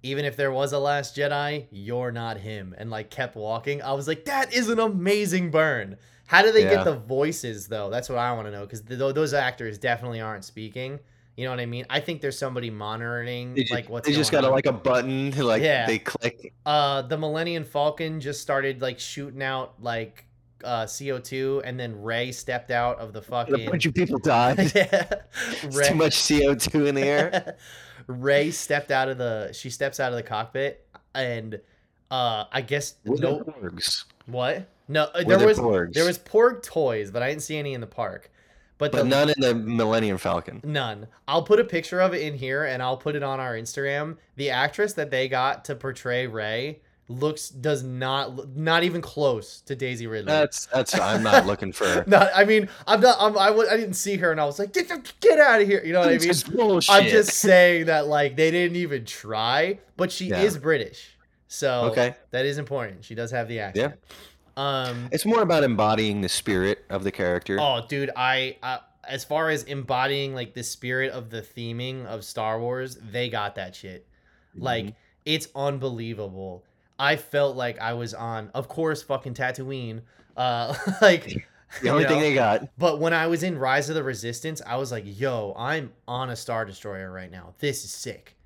even 0.05 0.25
if 0.25 0.37
there 0.37 0.53
was 0.53 0.73
a 0.73 0.79
last 0.79 1.17
Jedi, 1.17 1.67
you're 1.73 2.13
not 2.13 2.37
him. 2.37 2.75
And 2.79 2.89
like 2.91 3.11
kept 3.11 3.35
walking. 3.35 3.83
I 3.83 3.95
was 3.95 4.07
like, 4.07 4.27
that 4.27 4.55
is 4.55 4.69
an 4.69 4.79
amazing 4.79 5.51
burn. 5.51 5.97
How 6.27 6.43
do 6.43 6.53
they 6.53 6.63
Yeah. 6.65 6.77
get 6.77 6.85
the 6.85 6.95
voices 6.97 7.67
though? 7.69 7.91
That's 7.91 8.09
what 8.09 8.19
I 8.19 8.33
want 8.33 8.47
to 8.47 8.53
know 8.53 8.63
because 8.63 8.81
th- 8.83 8.99
those 8.99 9.35
actors 9.35 9.79
definitely 9.79 10.21
aren't 10.21 10.45
speaking. 10.45 10.99
You 11.37 11.45
know 11.45 11.51
what 11.51 11.61
I 11.61 11.67
mean? 11.67 11.85
I 11.91 11.99
think 12.01 12.21
there's 12.21 12.39
somebody 12.39 12.71
monitoring 12.71 13.57
just, 13.57 13.73
like 13.73 13.89
what's 13.89 14.07
they 14.09 14.15
just 14.15 14.31
got 14.31 14.45
a, 14.45 14.47
on. 14.47 14.53
like 14.53 14.67
a 14.67 14.73
button, 14.73 15.33
like 15.37 15.63
Yeah. 15.63 15.85
they 15.87 15.99
click. 15.99 16.53
Uh, 16.65 17.03
the 17.03 17.19
Millennium 17.19 17.65
Falcon 17.65 18.21
just 18.21 18.41
started 18.41 18.81
like 18.81 19.01
shooting 19.01 19.43
out 19.43 19.75
like 19.83 20.27
uh 20.63 20.85
CO2, 20.87 21.61
and 21.65 21.79
then 21.79 22.01
Rey 22.01 22.33
stepped 22.33 22.71
out 22.71 22.99
of 23.01 23.13
the 23.13 23.21
fucking. 23.21 23.67
A 23.67 23.71
bunch 23.71 23.85
of 23.85 23.95
people 23.95 24.19
died. 24.21 24.73
yeah, 24.75 25.03
too 25.61 25.95
much 25.95 26.15
CO2 26.15 26.87
in 26.87 26.95
the 26.95 27.03
air. 27.03 27.57
Rey 28.07 28.51
stepped 28.51 28.91
out 28.91 29.09
of 29.09 29.19
the. 29.19 29.51
She 29.53 29.69
steps 29.71 29.99
out 30.01 30.13
of 30.13 30.17
the 30.17 30.23
cockpit, 30.23 30.87
and 31.15 31.61
uh, 32.11 32.45
I 32.53 32.61
guess 32.63 32.95
What 33.03 33.21
no. 33.21 33.43
What? 34.27 34.69
No, 34.89 35.05
uh, 35.05 35.11
Were 35.19 35.25
there 35.25 35.39
there 35.39 35.47
was 35.49 35.59
porgs? 35.59 35.93
there 35.95 36.05
was 36.05 36.19
Porg 36.19 36.63
toys, 36.63 37.11
but 37.11 37.23
I 37.23 37.29
didn't 37.31 37.43
see 37.43 37.57
any 37.57 37.73
in 37.75 37.81
the 37.81 37.87
park. 37.87 38.31
But, 38.77 38.91
but 38.93 38.99
the, 38.99 39.05
none 39.05 39.29
in 39.31 39.35
the 39.39 39.55
Millennium 39.55 40.19
Falcon. 40.19 40.61
None. 40.65 41.07
I'll 41.29 41.45
put 41.45 41.61
a 41.61 41.65
picture 41.65 42.01
of 42.01 42.13
it 42.13 42.23
in 42.23 42.35
here 42.35 42.65
and 42.65 42.83
I'll 42.83 42.97
put 42.97 43.15
it 43.15 43.23
on 43.23 43.39
our 43.41 43.55
Instagram. 43.55 44.17
The 44.37 44.51
actress 44.51 44.95
that 44.95 45.11
they 45.13 45.29
got 45.29 45.65
to 45.67 45.77
portray 45.77 46.27
Rey 46.27 46.81
looks 47.09 47.51
does 47.51 47.83
not 47.85 48.35
look- 48.35 48.49
not 48.57 48.83
even 48.83 49.01
close 49.01 49.61
to 49.63 49.77
Daisy 49.77 50.07
Ridley. 50.09 50.27
That's 50.33 50.67
that's. 50.67 50.99
I'm 50.99 51.23
not 51.23 51.47
looking 51.51 51.73
for. 51.73 52.03
not. 52.09 52.31
I 52.35 52.45
mean, 52.45 52.69
I'm 52.87 53.01
not. 53.01 53.17
I'm, 53.21 53.39
I 53.39 53.47
w- 53.49 53.69
I 53.71 53.77
didn't 53.77 53.95
see 53.95 54.17
her 54.17 54.33
and 54.33 54.41
I 54.41 54.45
was 54.45 54.59
like, 54.59 54.73
get 54.73 54.89
get 55.21 55.39
out 55.39 55.61
of 55.63 55.69
here. 55.69 55.81
You 55.85 55.93
know 55.93 56.01
what 56.01 56.09
I 56.09 56.13
mean? 56.13 56.21
just 56.21 56.53
bullshit. 56.53 56.95
I'm 56.95 57.09
just 57.09 57.31
saying 57.35 57.87
that 57.87 58.07
like 58.09 58.35
they 58.37 58.51
didn't 58.51 58.77
even 58.77 59.05
try, 59.05 59.79
but 59.97 60.11
she 60.11 60.27
Yeah. 60.27 60.41
is 60.43 60.59
British, 60.59 61.17
so 61.47 61.83
Okay. 61.93 62.17
that 62.33 62.45
is 62.45 62.59
important. 62.59 63.05
She 63.05 63.15
does 63.15 63.31
have 63.31 63.47
the 63.49 63.61
accent. 63.61 63.95
Um. 64.57 65.09
It's 65.13 65.25
more 65.27 65.43
about 65.43 65.65
embodying 65.65 66.21
the 66.21 66.29
spirit 66.29 66.85
of 66.91 67.05
the 67.05 67.11
character. 67.13 67.59
Oh, 67.61 67.83
dude, 67.89 68.11
I, 68.17 68.57
I 68.63 68.81
as 69.07 69.25
far 69.25 69.51
as 69.51 69.65
embodying 69.65 70.35
like 70.35 70.55
the 70.55 70.63
spirit 70.63 71.13
of 71.13 71.29
the 71.31 71.43
theming 71.43 72.07
of 72.07 72.25
Star 72.25 72.59
Wars, 72.61 72.97
they 73.11 73.29
got 73.29 73.57
that 73.57 73.75
shit. 73.77 74.07
Like 74.57 74.87
Mhm. 74.87 74.95
it's 75.25 75.49
unbelievable. 75.55 76.65
I 76.99 77.17
felt 77.17 77.57
like 77.57 77.79
I 77.81 77.95
was 77.95 78.15
on, 78.15 78.51
of 78.55 78.69
course, 78.69 79.03
fucking 79.03 79.35
Tatooine. 79.35 80.03
Uh, 80.37 80.75
like 81.03 81.47
the 81.83 81.89
only 81.91 82.05
you 82.05 82.09
thing 82.09 82.21
they 82.21 82.35
got. 82.35 82.69
But 82.79 83.01
when 83.01 83.13
I 83.13 83.27
was 83.27 83.43
in 83.43 83.59
Rise 83.59 83.89
of 83.89 83.95
the 83.97 84.03
Resistance, 84.05 84.63
I 84.65 84.77
was 84.77 84.93
like, 84.93 85.05
"Yo, 85.07 85.55
I'm 85.59 85.93
on 86.07 86.31
a 86.31 86.37
Star 86.37 86.65
Destroyer 86.65 87.11
right 87.11 87.31
now. 87.31 87.55
This 87.59 87.85
is 87.85 87.91
sick." 87.91 88.37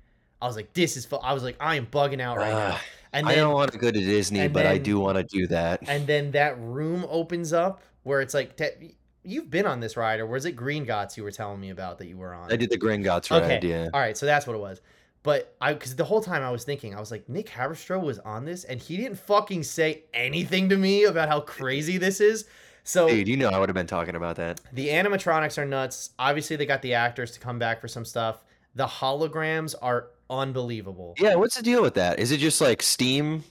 I 0.41 0.47
was 0.47 0.55
like, 0.55 0.73
"This 0.73 0.95
is." 0.97 1.05
Fu-. 1.05 1.17
I 1.17 1.33
was 1.33 1.43
like, 1.43 1.57
"I 1.59 1.75
am 1.75 1.85
bugging 1.87 2.21
out 2.21 2.37
right 2.37 2.51
now." 2.53 2.71
Ah, 2.73 2.83
And 3.13 3.27
I 3.27 3.35
don't 3.35 3.53
want 3.53 3.71
to 3.71 3.77
go 3.77 3.91
to 3.91 3.99
Disney, 3.99 4.47
but 4.47 4.65
I 4.65 4.77
do 4.77 4.99
want 4.99 5.17
to 5.17 5.23
do 5.23 5.47
that. 5.47 5.81
and 5.87 6.05
then 6.07 6.31
that 6.31 6.59
room 6.59 7.05
opens 7.09 7.53
up 7.53 7.81
where 8.03 8.21
it's 8.21 8.33
like 8.33 8.55
te- 8.55 8.95
you've 9.23 9.49
been 9.49 9.65
on 9.65 9.79
this 9.79 9.97
ride, 9.97 10.19
or 10.19 10.25
was 10.25 10.45
it 10.45 10.55
Gringotts 10.55 11.17
you 11.17 11.23
were 11.23 11.31
telling 11.31 11.59
me 11.59 11.71
about 11.71 11.97
that 11.99 12.07
you 12.07 12.17
were 12.17 12.33
on? 12.33 12.51
I 12.51 12.55
did 12.55 12.69
the 12.69 12.77
Gringotts 12.77 13.29
ride. 13.31 13.43
Okay. 13.43 13.67
Yeah. 13.67 13.89
All 13.93 13.99
right, 13.99 14.17
so 14.17 14.25
that's 14.25 14.45
what 14.47 14.55
it 14.55 14.59
was. 14.59 14.81
But 15.21 15.53
I, 15.59 15.73
because 15.73 15.97
the 15.97 16.05
whole 16.05 16.21
time 16.21 16.41
I 16.41 16.49
was 16.49 16.63
thinking, 16.63 16.95
I 16.95 16.99
was 17.01 17.11
like, 17.11 17.27
Nick 17.27 17.49
Haberstroh 17.49 18.01
was 18.01 18.19
on 18.19 18.45
this, 18.45 18.63
and 18.63 18.79
he 18.79 18.95
didn't 18.95 19.19
fucking 19.19 19.63
say 19.63 20.03
anything 20.13 20.69
to 20.69 20.77
me 20.77 21.03
about 21.03 21.27
how 21.27 21.41
crazy 21.41 21.97
this 21.97 22.21
is. 22.21 22.45
So 22.85 23.09
Dude, 23.09 23.27
you 23.27 23.35
know 23.35 23.49
I 23.49 23.59
would 23.59 23.67
have 23.67 23.75
been 23.75 23.85
talking 23.85 24.15
about 24.15 24.37
that. 24.37 24.61
the 24.71 24.87
animatronics 24.87 25.57
are 25.57 25.65
nuts. 25.65 26.11
Obviously, 26.17 26.55
they 26.55 26.65
got 26.65 26.81
the 26.81 26.93
actors 26.93 27.31
to 27.31 27.39
come 27.41 27.59
back 27.59 27.81
for 27.81 27.89
some 27.89 28.05
stuff. 28.05 28.43
The 28.75 28.87
holograms 28.87 29.75
are 29.81 30.07
unbelievable. 30.29 31.15
Yeah, 31.17 31.35
what's 31.35 31.55
the 31.55 31.63
deal 31.63 31.81
with 31.81 31.95
that? 31.95 32.19
Is 32.19 32.31
it 32.31 32.37
just 32.37 32.61
like 32.61 32.81
Steam? 32.81 33.43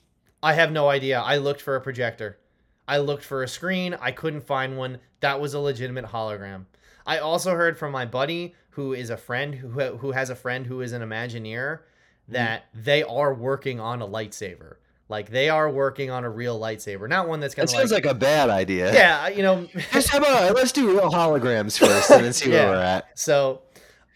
I 0.42 0.54
have 0.54 0.70
no 0.72 0.88
idea. 0.88 1.20
I 1.20 1.36
looked 1.38 1.60
for 1.60 1.76
a 1.76 1.80
projector. 1.80 2.38
I 2.86 2.98
looked 2.98 3.24
for 3.24 3.42
a 3.42 3.48
screen. 3.48 3.94
I 4.00 4.12
couldn't 4.12 4.46
find 4.46 4.78
one. 4.78 4.98
That 5.20 5.40
was 5.40 5.54
a 5.54 5.58
legitimate 5.60 6.06
hologram. 6.06 6.66
I 7.06 7.18
also 7.18 7.54
heard 7.54 7.78
from 7.78 7.92
my 7.92 8.06
buddy 8.06 8.54
who 8.70 8.92
is 8.92 9.10
a 9.10 9.16
friend 9.16 9.54
who 9.54 9.96
who 9.96 10.12
has 10.12 10.30
a 10.30 10.36
friend 10.36 10.66
who 10.66 10.80
is 10.80 10.92
an 10.92 11.02
Imagineer 11.02 11.78
mm-hmm. 11.80 12.32
that 12.32 12.66
they 12.74 13.02
are 13.02 13.34
working 13.34 13.80
on 13.80 14.00
a 14.00 14.06
lightsaber. 14.06 14.76
Like 15.08 15.30
they 15.30 15.48
are 15.48 15.70
working 15.70 16.10
on 16.10 16.24
a 16.24 16.30
real 16.30 16.60
lightsaber, 16.60 17.08
not 17.08 17.28
one 17.28 17.40
that's 17.40 17.54
gonna 17.54 17.66
That 17.66 17.72
sounds 17.72 17.92
like, 17.92 18.04
a 18.04 18.12
bad 18.12 18.50
idea. 18.50 18.92
yeah, 18.92 19.28
you 19.28 19.42
know. 19.42 19.66
Just 19.90 20.10
how 20.10 20.18
about 20.18 20.54
let's 20.54 20.70
do 20.70 20.90
real 20.90 21.10
holograms 21.10 21.78
first 21.86 22.10
and 22.10 22.24
then 22.24 22.32
see 22.34 22.52
Yeah. 22.52 22.66
where 22.66 22.76
we're 22.76 22.82
at. 22.82 23.18
So, 23.18 23.62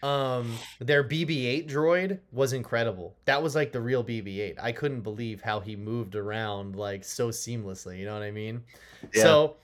um, 0.03 0.53
their 0.79 1.01
BB-8 1.01 1.69
droid 1.69 2.19
was 2.33 2.51
incredible. 2.51 3.15
That 3.23 3.41
was 3.41 3.55
like 3.55 3.71
the 3.71 3.79
real 3.79 4.03
BB-8. 4.03 4.55
I 4.61 4.73
couldn't 4.73 4.99
believe 4.99 5.41
how 5.41 5.61
he 5.61 5.77
moved 5.77 6.15
around 6.15 6.75
like 6.75 7.05
so 7.05 7.29
seamlessly. 7.29 7.99
You 7.99 8.05
know 8.05 8.13
what 8.13 8.21
I 8.21 8.31
mean? 8.31 8.63
Yeah. 9.13 9.23
So, 9.23 9.55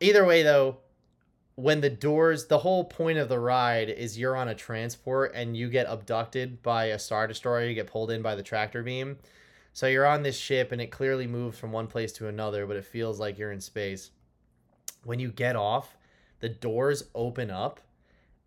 either 0.00 0.26
way 0.26 0.42
though, 0.42 0.76
when 1.54 1.80
the 1.80 1.88
doors, 1.88 2.46
the 2.46 2.58
whole 2.58 2.84
point 2.84 3.16
of 3.16 3.30
the 3.30 3.38
ride 3.38 3.88
is 3.88 4.18
you're 4.18 4.36
on 4.36 4.48
a 4.48 4.54
transport 4.54 5.32
and 5.34 5.56
you 5.56 5.70
get 5.70 5.86
abducted 5.88 6.62
by 6.62 6.86
a 6.86 6.98
star 6.98 7.26
destroyer. 7.26 7.66
You 7.66 7.74
get 7.74 7.86
pulled 7.86 8.10
in 8.10 8.20
by 8.20 8.34
the 8.34 8.42
tractor 8.42 8.82
beam. 8.82 9.16
So 9.72 9.86
you're 9.86 10.06
on 10.06 10.22
this 10.22 10.36
ship 10.36 10.72
and 10.72 10.82
it 10.82 10.88
clearly 10.88 11.26
moves 11.26 11.58
from 11.58 11.72
one 11.72 11.86
place 11.86 12.12
to 12.14 12.28
another, 12.28 12.66
but 12.66 12.76
it 12.76 12.84
feels 12.84 13.18
like 13.18 13.38
you're 13.38 13.52
in 13.52 13.60
space. 13.60 14.10
When 15.04 15.18
you 15.18 15.30
get 15.32 15.56
off, 15.56 15.96
the 16.40 16.50
doors 16.50 17.04
open 17.14 17.50
up 17.50 17.80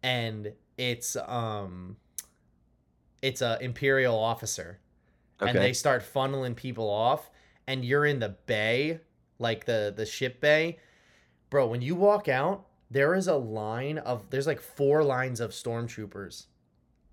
and 0.04 0.54
it's 0.78 1.16
um 1.16 1.96
it's 3.22 3.42
a 3.42 3.58
imperial 3.62 4.18
officer 4.18 4.80
and 5.40 5.58
they 5.58 5.74
start 5.74 6.04
funneling 6.04 6.56
people 6.56 6.90
off 6.90 7.30
and 7.68 7.84
you're 7.84 8.06
in 8.06 8.20
the 8.20 8.30
bay 8.46 9.00
like 9.40 9.66
the 9.66 9.94
the 9.96 10.06
ship 10.06 10.40
bay 10.40 10.78
bro 11.50 11.68
when 11.68 11.82
you 11.82 11.96
walk 11.96 12.28
out 12.28 12.66
there 12.92 13.16
is 13.16 13.28
a 13.28 13.36
line 13.36 13.98
of 14.00 14.30
there's 14.30 14.48
like 14.48 14.62
four 14.62 15.04
lines 15.04 15.40
of 15.40 15.52
stormtroopers 15.52 16.46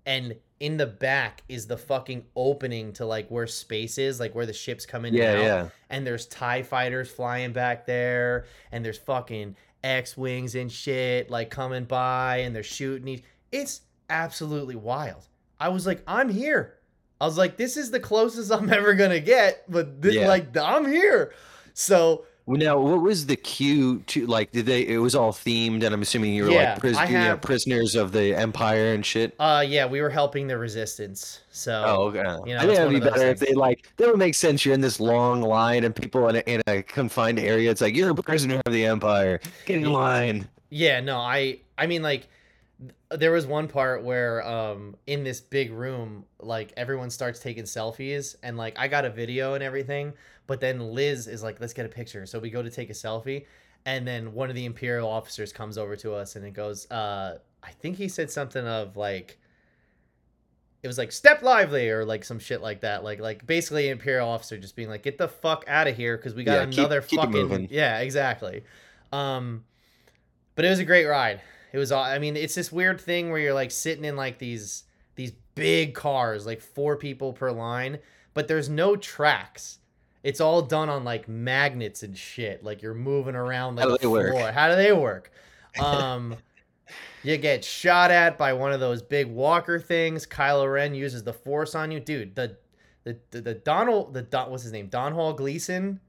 and 0.05 0.35
in 0.63 0.77
the 0.77 0.85
back 0.85 1.43
is 1.49 1.67
the 1.67 1.75
fucking 1.75 2.23
opening 2.37 2.93
to 2.93 3.05
like 3.05 3.27
where 3.27 3.47
space 3.47 3.97
is 3.97 4.17
like 4.17 4.33
where 4.33 4.45
the 4.45 4.53
ships 4.53 4.85
come 4.85 5.03
in 5.03 5.13
yeah, 5.13 5.31
and 5.31 5.39
out 5.39 5.43
yeah. 5.43 5.69
and 5.89 6.07
there's 6.07 6.25
TIE 6.25 6.63
fighters 6.63 7.11
flying 7.11 7.51
back 7.51 7.85
there, 7.85 8.45
and 8.71 8.83
there's 8.83 8.97
fucking 8.97 9.57
X 9.83 10.15
Wings 10.15 10.55
and 10.55 10.71
shit 10.71 11.29
like 11.29 11.49
coming 11.49 11.83
by, 11.83 12.37
and 12.37 12.55
they're 12.55 12.63
shooting 12.63 13.09
each. 13.09 13.23
It's 13.53 13.81
absolutely 14.09 14.75
wild. 14.75 15.27
I 15.59 15.69
was 15.69 15.85
like, 15.87 16.01
I'm 16.07 16.27
here. 16.29 16.75
I 17.21 17.25
was 17.25 17.37
like, 17.37 17.55
this 17.55 17.77
is 17.77 17.91
the 17.91 17.99
closest 17.99 18.51
I'm 18.51 18.71
ever 18.73 18.93
gonna 18.95 19.19
get, 19.21 19.63
but 19.71 20.01
this, 20.01 20.15
Yeah. 20.15 20.27
like, 20.27 20.57
I'm 20.57 20.85
here. 20.85 21.31
So 21.73 22.25
now, 22.45 22.77
what 22.77 23.01
was 23.01 23.25
the 23.25 23.37
cue 23.37 23.99
to 24.07 24.25
like? 24.27 24.51
Did 24.51 24.65
they? 24.65 24.85
It 24.85 24.97
was 24.97 25.15
all 25.15 25.31
themed, 25.31 25.83
and 25.83 25.93
I'm 25.93 26.01
assuming 26.01 26.33
you 26.33 26.43
were 26.43 26.49
Yeah, 26.49 26.71
like 26.71 26.79
pris- 26.79 26.97
I 26.97 27.05
you 27.05 27.13
know, 27.17 27.37
prisoners 27.37 27.95
of 27.95 28.11
the 28.11 28.35
Empire 28.35 28.93
and 28.93 29.05
shit. 29.05 29.33
Uh, 29.39 29.63
yeah, 29.65 29.85
we 29.85 30.01
were 30.01 30.09
helping 30.09 30.47
the 30.47 30.57
resistance. 30.57 31.39
So 31.51 31.81
Oh, 31.87 32.01
okay. 32.07 32.19
you 32.49 32.53
know, 32.55 32.59
I 32.59 32.65
think 32.65 32.79
it'd 32.79 32.89
be 32.89 32.99
better 32.99 33.27
if 33.27 33.39
they 33.39 33.53
like. 33.53 33.87
That 33.95 34.09
would 34.09 34.19
make 34.19 34.35
sense. 34.35 34.65
You're 34.65 34.73
in 34.73 34.81
this 34.81 34.99
long 34.99 35.41
line, 35.41 35.85
and 35.85 35.95
people 35.95 36.27
in 36.27 36.35
a, 36.35 36.39
in 36.39 36.61
a 36.67 36.81
confined 36.83 37.39
area. 37.39 37.71
It's 37.71 37.79
like 37.79 37.95
you're 37.95 38.09
a 38.09 38.15
prisoner 38.15 38.61
of 38.65 38.73
the 38.73 38.85
Empire. 38.87 39.39
Get 39.65 39.77
in 39.77 39.93
line. 39.93 40.49
Yeah, 40.69 40.99
no, 40.99 41.19
I 41.19 41.59
I 41.77 41.87
mean 41.87 42.01
like 42.01 42.27
there 43.11 43.31
was 43.31 43.45
one 43.45 43.67
part 43.67 44.03
where 44.03 44.45
um 44.47 44.95
in 45.07 45.23
this 45.23 45.39
big 45.41 45.71
room 45.71 46.25
like 46.39 46.73
everyone 46.77 47.09
starts 47.09 47.39
taking 47.39 47.63
selfies 47.63 48.35
and 48.43 48.57
like 48.57 48.77
I 48.77 48.87
got 48.87 49.05
a 49.05 49.09
video 49.09 49.53
and 49.53 49.63
everything, 49.63 50.13
but 50.47 50.59
then 50.59 50.79
Liz 50.79 51.27
is 51.27 51.43
like 51.43 51.59
let's 51.59 51.73
get 51.73 51.85
a 51.85 51.89
picture. 51.89 52.25
So 52.25 52.39
we 52.39 52.49
go 52.49 52.61
to 52.63 52.69
take 52.69 52.89
a 52.89 52.93
selfie 52.93 53.45
and 53.85 54.07
then 54.07 54.33
one 54.33 54.49
of 54.49 54.55
the 54.55 54.65
imperial 54.65 55.09
officers 55.09 55.53
comes 55.53 55.77
over 55.77 55.95
to 55.97 56.13
us 56.13 56.35
and 56.35 56.45
it 56.45 56.51
goes 56.51 56.89
uh 56.91 57.37
I 57.61 57.71
think 57.71 57.97
he 57.97 58.07
said 58.07 58.29
something 58.31 58.65
of 58.65 58.97
like 58.97 59.39
it 60.81 60.87
was 60.87 60.97
like 60.97 61.11
step 61.13 61.41
lively 61.43 61.89
or 61.89 62.03
like 62.03 62.25
some 62.25 62.39
shit 62.39 62.61
like 62.61 62.81
that. 62.81 63.03
Like 63.03 63.19
like 63.19 63.45
basically 63.47 63.89
imperial 63.89 64.27
officer 64.27 64.57
just 64.57 64.75
being 64.75 64.89
like 64.89 65.03
get 65.03 65.17
the 65.17 65.27
fuck 65.29 65.63
out 65.67 65.87
of 65.87 65.95
here 65.95 66.17
because 66.17 66.33
we 66.33 66.43
got 66.43 66.59
Yeah, 66.59 66.63
another 66.63 67.01
keep 67.01 67.21
it 67.23 67.27
fucking 67.27 67.67
yeah 67.71 67.99
exactly. 67.99 68.63
Um 69.11 69.63
but 70.55 70.65
it 70.65 70.69
was 70.69 70.79
a 70.79 70.85
great 70.85 71.05
ride 71.05 71.41
it 71.73 71.77
was 71.77 71.91
aw- 71.91 72.03
i 72.03 72.17
mean 72.19 72.37
it's 72.37 72.55
this 72.55 72.71
weird 72.71 73.01
thing 73.01 73.29
where 73.29 73.39
you're 73.39 73.53
like 73.53 73.71
sitting 73.71 74.05
in 74.05 74.15
like 74.15 74.37
these 74.39 74.83
these 75.15 75.33
big 75.55 75.93
cars 75.93 76.45
like 76.45 76.61
four 76.61 76.95
people 76.95 77.33
per 77.33 77.51
line 77.51 77.99
but 78.33 78.47
there's 78.47 78.69
no 78.69 78.95
tracks 78.95 79.79
it's 80.23 80.39
all 80.39 80.61
done 80.61 80.87
on 80.89 81.03
like 81.03 81.27
magnets 81.27 82.01
and 82.03 82.17
shit 82.17 82.63
like 82.63 82.81
you're 82.81 82.93
moving 82.93 83.35
around 83.35 83.75
like 83.75 83.83
How 83.87 83.91
do 83.91 83.97
they 83.97 84.07
work? 84.07 84.53
how 84.53 84.69
do 84.69 84.75
they 84.75 84.93
work 84.93 85.31
um 85.79 86.35
you 87.23 87.37
get 87.37 87.63
shot 87.63 88.11
at 88.11 88.37
by 88.37 88.51
one 88.53 88.73
of 88.73 88.81
those 88.81 89.01
big 89.01 89.27
walker 89.27 89.79
things. 89.79 90.27
Kylo 90.27 90.71
Ren 90.71 90.93
uses 90.93 91.23
the 91.23 91.31
Force 91.31 91.73
on 91.73 91.89
you, 91.89 92.01
dude. 92.01 92.35
The 92.35 92.57
the 93.05 93.17
the, 93.31 93.41
the 93.41 93.53
Donald 93.53 94.13
the 94.13 94.21
Don, 94.23 94.51
what's 94.51 94.63
his 94.63 94.73
name? 94.73 94.87
Domhnall 94.87 95.31
Gleeson, 95.33 96.01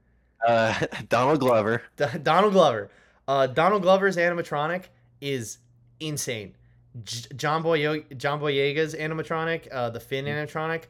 Uh, 0.45 0.73
Donald 1.09 1.39
Glover. 1.39 1.81
D- 1.95 2.05
Donald 2.21 2.51
Glover. 2.51 2.91
Uh, 3.29 3.47
Donald 3.47 3.81
Glover's 3.81 4.17
animatronic 4.17 4.83
is 5.21 5.59
insane. 5.99 6.55
J- 7.03 7.27
John 7.35 7.61
Boy 7.61 8.01
John 8.17 8.39
Boyega's 8.39 8.95
animatronic, 8.95 9.67
uh, 9.71 9.89
the 9.89 9.99
Finn 9.99 10.25
animatronic. 10.25 10.83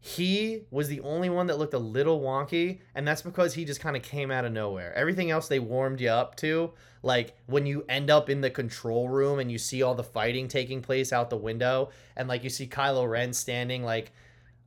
He 0.00 0.62
was 0.70 0.86
the 0.86 1.00
only 1.00 1.28
one 1.28 1.48
that 1.48 1.58
looked 1.58 1.74
a 1.74 1.78
little 1.78 2.20
wonky, 2.20 2.80
and 2.94 3.08
that's 3.08 3.22
because 3.22 3.54
he 3.54 3.64
just 3.64 3.80
kind 3.80 3.96
of 3.96 4.02
came 4.02 4.30
out 4.30 4.44
of 4.44 4.52
nowhere. 4.52 4.94
Everything 4.94 5.32
else 5.32 5.48
they 5.48 5.58
warmed 5.58 6.00
you 6.00 6.10
up 6.10 6.36
to, 6.36 6.70
like 7.02 7.36
when 7.46 7.66
you 7.66 7.84
end 7.88 8.08
up 8.08 8.30
in 8.30 8.40
the 8.40 8.50
control 8.50 9.08
room 9.08 9.40
and 9.40 9.50
you 9.50 9.58
see 9.58 9.82
all 9.82 9.96
the 9.96 10.04
fighting 10.04 10.46
taking 10.46 10.80
place 10.80 11.12
out 11.12 11.28
the 11.28 11.36
window, 11.36 11.90
and 12.16 12.28
like 12.28 12.44
you 12.44 12.50
see 12.50 12.68
Kylo 12.68 13.08
Ren 13.10 13.32
standing 13.32 13.82
like, 13.82 14.12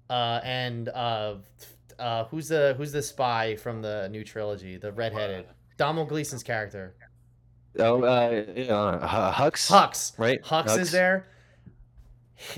uh, 0.10 0.42
and 0.44 0.90
uh, 0.90 1.36
uh, 2.00 2.26
who's 2.26 2.50
the 2.50 2.74
who's 2.78 2.92
the 2.92 3.02
spy 3.02 3.56
from 3.56 3.82
the 3.82 4.10
new 4.10 4.24
trilogy, 4.26 4.76
the 4.78 4.92
redheaded 4.92 5.46
Donald 5.78 6.10
Gleeson's 6.10 6.44
character, 6.44 6.96
Oh, 7.80 8.04
uh, 8.04 8.30
Hu- 8.44 9.44
Hux. 9.44 9.70
Hux. 9.70 10.18
Right. 10.18 10.42
Hux, 10.44 10.78
is 10.78 10.92
there. 10.92 11.28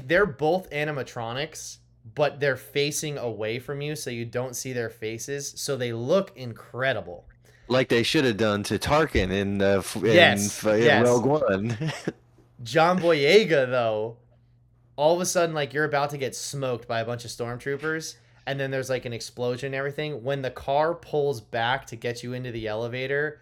They're 0.05 0.25
both 0.25 0.69
animatronics, 0.69 1.77
but 2.15 2.39
they're 2.39 2.55
facing 2.57 3.17
away 3.17 3.59
from 3.59 3.81
you, 3.81 3.95
so 3.95 4.09
you 4.09 4.25
don't 4.25 4.55
see 4.55 4.73
their 4.73 4.89
faces. 4.89 5.53
So 5.55 5.75
they 5.75 5.93
look 5.93 6.31
incredible. 6.35 7.25
Like 7.67 7.87
they 7.89 8.03
should 8.03 8.25
have 8.25 8.37
done 8.37 8.63
to 8.63 8.77
Tarkin 8.77 9.31
in 9.31 9.57
the 9.57 9.77
f- 9.79 9.95
in, 9.95 10.05
Yes, 10.05 10.63
in 10.65 10.81
yes. 10.83 11.05
Rogue 11.07 11.25
One. 11.25 11.77
John 12.63 12.99
Boyega, 12.99 13.69
though, 13.69 14.17
all 14.97 15.15
of 15.15 15.21
a 15.21 15.25
sudden, 15.25 15.55
like 15.55 15.73
you're 15.73 15.85
about 15.85 16.09
to 16.11 16.17
get 16.17 16.35
smoked 16.35 16.87
by 16.87 16.99
a 16.99 17.05
bunch 17.05 17.23
of 17.25 17.31
stormtroopers, 17.31 18.15
and 18.45 18.59
then 18.59 18.71
there's 18.71 18.89
like 18.89 19.05
an 19.05 19.13
explosion 19.13 19.67
and 19.67 19.75
everything. 19.75 20.23
When 20.23 20.41
the 20.41 20.51
car 20.51 20.93
pulls 20.93 21.41
back 21.41 21.87
to 21.87 21.95
get 21.95 22.21
you 22.23 22.33
into 22.33 22.51
the 22.51 22.67
elevator, 22.67 23.39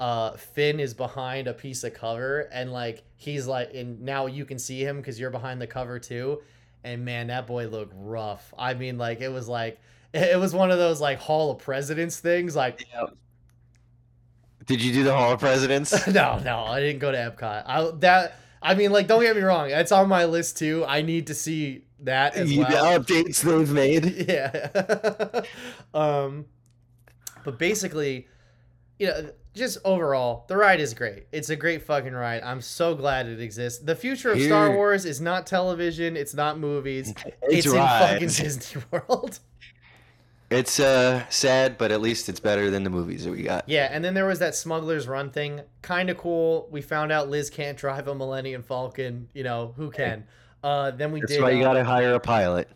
uh, 0.00 0.32
Finn 0.32 0.78
is 0.80 0.94
behind 0.94 1.48
a 1.48 1.52
piece 1.52 1.82
of 1.84 1.94
cover, 1.94 2.48
and 2.52 2.72
like 2.72 3.02
he's 3.16 3.46
like, 3.46 3.74
and 3.74 4.00
now 4.02 4.26
you 4.26 4.44
can 4.44 4.58
see 4.58 4.84
him 4.84 4.98
because 4.98 5.18
you're 5.18 5.30
behind 5.30 5.60
the 5.60 5.66
cover 5.66 5.98
too. 5.98 6.40
And 6.84 7.04
man, 7.04 7.26
that 7.26 7.46
boy 7.46 7.66
looked 7.66 7.92
rough. 7.96 8.54
I 8.56 8.74
mean, 8.74 8.98
like 8.98 9.20
it 9.20 9.30
was 9.30 9.48
like 9.48 9.80
it 10.14 10.38
was 10.38 10.54
one 10.54 10.70
of 10.70 10.78
those 10.78 11.00
like 11.00 11.18
Hall 11.18 11.50
of 11.50 11.58
Presidents 11.58 12.20
things. 12.20 12.54
Like, 12.54 12.84
Did 14.66 14.82
you 14.82 14.92
do 14.92 15.04
the 15.04 15.14
Hall 15.14 15.32
of 15.32 15.40
Presidents? 15.40 16.06
no, 16.06 16.38
no, 16.38 16.60
I 16.64 16.80
didn't 16.80 17.00
go 17.00 17.10
to 17.10 17.18
Epcot. 17.18 17.64
I 17.66 17.90
that. 17.98 18.36
I 18.60 18.74
mean, 18.74 18.90
like, 18.90 19.06
don't 19.06 19.22
get 19.22 19.36
me 19.36 19.42
wrong. 19.42 19.70
It's 19.70 19.92
on 19.92 20.08
my 20.08 20.24
list 20.24 20.58
too. 20.58 20.84
I 20.86 21.02
need 21.02 21.28
to 21.28 21.34
see 21.34 21.84
that 22.00 22.34
as 22.34 22.52
You- 22.52 22.62
well. 22.62 22.98
The 22.98 23.04
updates 23.14 23.40
they've 23.42 23.70
made. 23.70 24.04
yeah. 24.28 25.42
um, 25.94 26.46
but 27.44 27.56
basically, 27.56 28.26
you 28.98 29.06
know, 29.06 29.30
just 29.58 29.78
overall, 29.84 30.44
the 30.48 30.56
ride 30.56 30.80
is 30.80 30.94
great. 30.94 31.26
It's 31.32 31.50
a 31.50 31.56
great 31.56 31.82
fucking 31.82 32.12
ride. 32.14 32.42
I'm 32.42 32.60
so 32.62 32.94
glad 32.94 33.26
it 33.28 33.40
exists. 33.40 33.80
The 33.84 33.94
future 33.96 34.30
of 34.32 34.40
Star 34.40 34.72
Wars 34.74 35.04
is 35.04 35.20
not 35.20 35.46
television. 35.46 36.16
It's 36.16 36.32
not 36.34 36.58
movies. 36.58 37.10
It's, 37.42 37.66
It's, 37.66 37.66
in 37.66 37.72
fucking. 37.72 38.18
Disney 38.28 38.82
World. 38.90 39.38
It's 40.50 40.80
uh 40.80 41.28
sad, 41.28 41.76
but 41.76 41.92
at 41.92 42.00
least 42.00 42.30
it's 42.30 42.40
better 42.40 42.70
than 42.70 42.82
the 42.82 42.88
movies 42.88 43.24
that 43.26 43.32
we 43.32 43.42
got. 43.42 43.68
Yeah, 43.68 43.88
and 43.92 44.02
then 44.02 44.14
there 44.14 44.24
was 44.24 44.38
that 44.38 44.54
Smuggler's 44.54 45.06
Run 45.06 45.28
thing. 45.30 45.60
Kind 45.82 46.08
of 46.08 46.16
cool. 46.16 46.68
We 46.70 46.80
found 46.80 47.12
out 47.12 47.28
Liz 47.28 47.50
can't 47.50 47.76
drive 47.76 48.08
a 48.08 48.14
Millennium 48.14 48.62
Falcon. 48.62 49.28
You 49.34 49.42
know, 49.44 49.74
who 49.76 49.90
can? 49.90 50.24
Uh, 50.64 50.90
then 50.92 51.12
we 51.12 51.20
That's 51.20 51.32
did. 51.34 51.42
why 51.42 51.50
you 51.50 51.60
uh, 51.60 51.64
gotta 51.64 51.84
hire 51.84 52.14
a 52.14 52.20
pilot. 52.20 52.68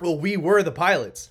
well, 0.00 0.18
we 0.18 0.36
were 0.36 0.62
the 0.64 0.72
pilots 0.72 1.30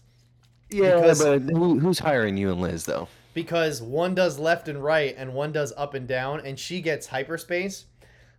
Yeah, 0.70 0.96
because- 0.96 1.22
but 1.24 1.42
who, 1.42 1.80
who's 1.80 2.00
hiring 2.00 2.38
you 2.38 2.52
and 2.52 2.62
Liz 2.62 2.86
though? 2.86 3.08
Because 3.38 3.84
one 3.84 4.16
does 4.16 4.40
left 4.40 4.68
and 4.68 4.84
right 4.84 5.14
and 5.16 5.32
one 5.32 5.52
does 5.52 5.72
up 5.78 5.94
and 5.94 6.08
down, 6.08 6.44
and 6.44 6.58
she 6.58 6.82
gets 6.82 7.06
hyperspace. 7.06 7.86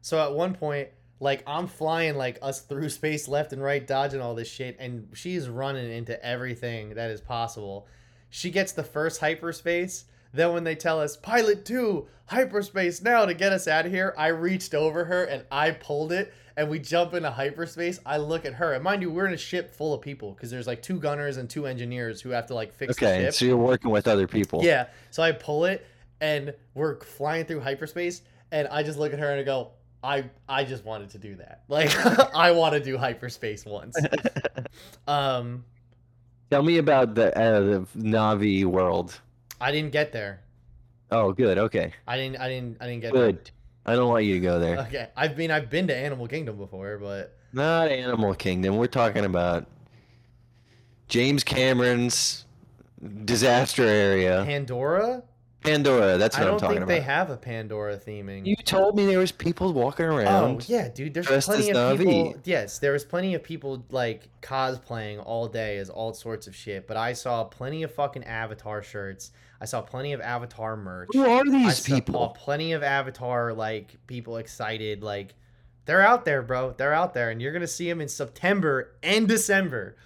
So 0.00 0.20
at 0.20 0.34
one 0.34 0.54
point, 0.54 0.88
like 1.20 1.44
I'm 1.46 1.68
flying 1.68 2.16
like 2.16 2.40
us 2.42 2.62
through 2.62 2.88
space 2.88 3.28
left 3.28 3.52
and 3.52 3.62
right, 3.62 3.86
dodging 3.86 4.20
all 4.20 4.34
this 4.34 4.50
shit, 4.50 4.76
and 4.80 5.06
she's 5.14 5.48
running 5.48 5.88
into 5.88 6.20
everything 6.26 6.94
that 6.94 7.12
is 7.12 7.20
possible. 7.20 7.86
She 8.30 8.50
gets 8.50 8.72
the 8.72 8.82
first 8.82 9.20
hyperspace. 9.20 10.06
Then 10.32 10.52
when 10.52 10.64
they 10.64 10.74
tell 10.74 11.00
us 11.00 11.16
pilot 11.16 11.64
two 11.64 12.08
hyperspace 12.26 13.00
now 13.00 13.24
to 13.24 13.34
get 13.34 13.52
us 13.52 13.68
out 13.68 13.86
of 13.86 13.92
here, 13.92 14.12
I 14.18 14.26
reached 14.28 14.74
over 14.74 15.04
her 15.04 15.22
and 15.22 15.44
I 15.52 15.70
pulled 15.70 16.10
it, 16.10 16.34
and 16.58 16.68
we 16.68 16.78
jump 16.80 17.14
into 17.14 17.30
hyperspace. 17.30 18.00
I 18.04 18.16
look 18.18 18.44
at 18.44 18.52
her, 18.54 18.72
and 18.74 18.82
mind 18.82 19.00
you, 19.00 19.10
we're 19.10 19.26
in 19.26 19.32
a 19.32 19.36
ship 19.38 19.74
full 19.74 19.94
of 19.94 20.00
people 20.02 20.32
because 20.32 20.50
there's 20.50 20.66
like 20.66 20.82
two 20.82 20.98
gunners 20.98 21.36
and 21.36 21.48
two 21.48 21.66
engineers 21.66 22.20
who 22.20 22.30
have 22.30 22.46
to 22.48 22.54
like 22.54 22.72
fix 22.74 22.96
the 22.96 23.06
Okay, 23.06 23.22
ship. 23.26 23.34
so 23.34 23.44
you're 23.44 23.56
working 23.56 23.90
with 23.92 24.08
other 24.08 24.26
people. 24.26 24.62
Yeah. 24.64 24.88
So 25.10 25.22
I 25.22 25.32
pull 25.32 25.64
it 25.66 25.86
and 26.20 26.52
we're 26.74 26.98
flying 27.00 27.44
through 27.46 27.60
hyperspace 27.60 28.22
and 28.50 28.66
I 28.68 28.82
just 28.82 28.98
look 28.98 29.12
at 29.12 29.20
her 29.20 29.30
and 29.30 29.40
I 29.40 29.44
go, 29.44 29.70
I 30.02 30.24
I 30.48 30.64
just 30.64 30.84
wanted 30.84 31.10
to 31.10 31.18
do 31.18 31.36
that. 31.36 31.62
Like 31.68 31.94
I 32.34 32.50
want 32.50 32.74
to 32.74 32.80
do 32.80 32.98
hyperspace 32.98 33.64
once. 33.64 33.96
Um 35.06 35.64
Tell 36.50 36.62
me 36.62 36.78
about 36.78 37.14
the 37.14 37.28
uh, 37.38 37.60
the 37.60 37.86
Na'vi 37.96 38.64
world. 38.64 39.20
I 39.60 39.70
didn't 39.70 39.92
get 39.92 40.12
there. 40.12 40.40
Oh, 41.10 41.32
good. 41.32 41.58
Okay, 41.58 41.92
I 42.06 42.16
didn't 42.16 42.40
I 42.40 42.48
didn't 42.48 42.78
I 42.80 42.86
didn't 42.86 43.00
get 43.02 43.12
there. 43.12 43.32
good. 43.32 43.50
I 43.88 43.96
don't 43.96 44.08
want 44.08 44.24
you 44.24 44.34
to 44.34 44.40
go 44.40 44.58
there. 44.58 44.78
Okay. 44.80 45.08
I've 45.16 45.36
been 45.36 45.50
I've 45.50 45.70
been 45.70 45.86
to 45.88 45.96
Animal 45.96 46.28
Kingdom 46.28 46.56
before, 46.56 46.98
but 46.98 47.36
Not 47.52 47.88
Animal 47.88 48.34
Kingdom. 48.34 48.76
We're 48.76 48.86
talking 48.86 49.24
about 49.24 49.66
James 51.08 51.42
Cameron's 51.42 52.44
disaster 53.24 53.84
area. 53.84 54.44
Pandora? 54.46 55.22
Pandora. 55.62 56.18
That's 56.18 56.36
I 56.36 56.44
what 56.44 56.52
I'm 56.52 56.58
talking 56.58 56.76
about. 56.76 56.76
I 56.76 56.78
don't 56.80 56.88
think 56.88 57.00
they 57.00 57.04
have 57.04 57.30
a 57.30 57.36
Pandora 57.36 57.96
theming. 57.96 58.46
You 58.46 58.56
told 58.56 58.96
me 58.96 59.06
there 59.06 59.18
was 59.18 59.32
people 59.32 59.72
walking 59.72 60.06
around. 60.06 60.26
Oh 60.26 60.44
around. 60.44 60.68
yeah, 60.68 60.88
dude. 60.88 61.14
There's 61.14 61.46
plenty 61.46 61.70
of 61.70 61.98
people. 61.98 62.34
Na'vi. 62.34 62.40
Yes, 62.44 62.78
there 62.78 62.92
was 62.92 63.04
plenty 63.04 63.34
of 63.34 63.42
people 63.42 63.84
like 63.90 64.28
cosplaying 64.40 65.22
all 65.24 65.48
day 65.48 65.78
as 65.78 65.90
all 65.90 66.14
sorts 66.14 66.46
of 66.46 66.54
shit. 66.54 66.86
But 66.86 66.96
I 66.96 67.12
saw 67.12 67.44
plenty 67.44 67.82
of 67.82 67.92
fucking 67.92 68.24
Avatar 68.24 68.82
shirts. 68.82 69.32
I 69.60 69.64
saw 69.64 69.80
plenty 69.80 70.12
of 70.12 70.20
Avatar 70.20 70.76
merch. 70.76 71.08
Who 71.12 71.24
are 71.24 71.40
I 71.40 71.42
these 71.42 71.78
saw 71.78 71.94
people? 71.94 72.28
plenty 72.28 72.72
of 72.72 72.82
Avatar 72.82 73.52
like 73.52 73.96
people 74.06 74.36
excited. 74.36 75.02
Like 75.02 75.34
they're 75.84 76.02
out 76.02 76.24
there, 76.24 76.42
bro. 76.42 76.74
They're 76.76 76.92
out 76.92 77.14
there, 77.14 77.30
and 77.30 77.40
you're 77.42 77.52
gonna 77.52 77.66
see 77.66 77.88
them 77.88 78.00
in 78.00 78.08
September 78.08 78.94
and 79.02 79.26
December. 79.26 79.96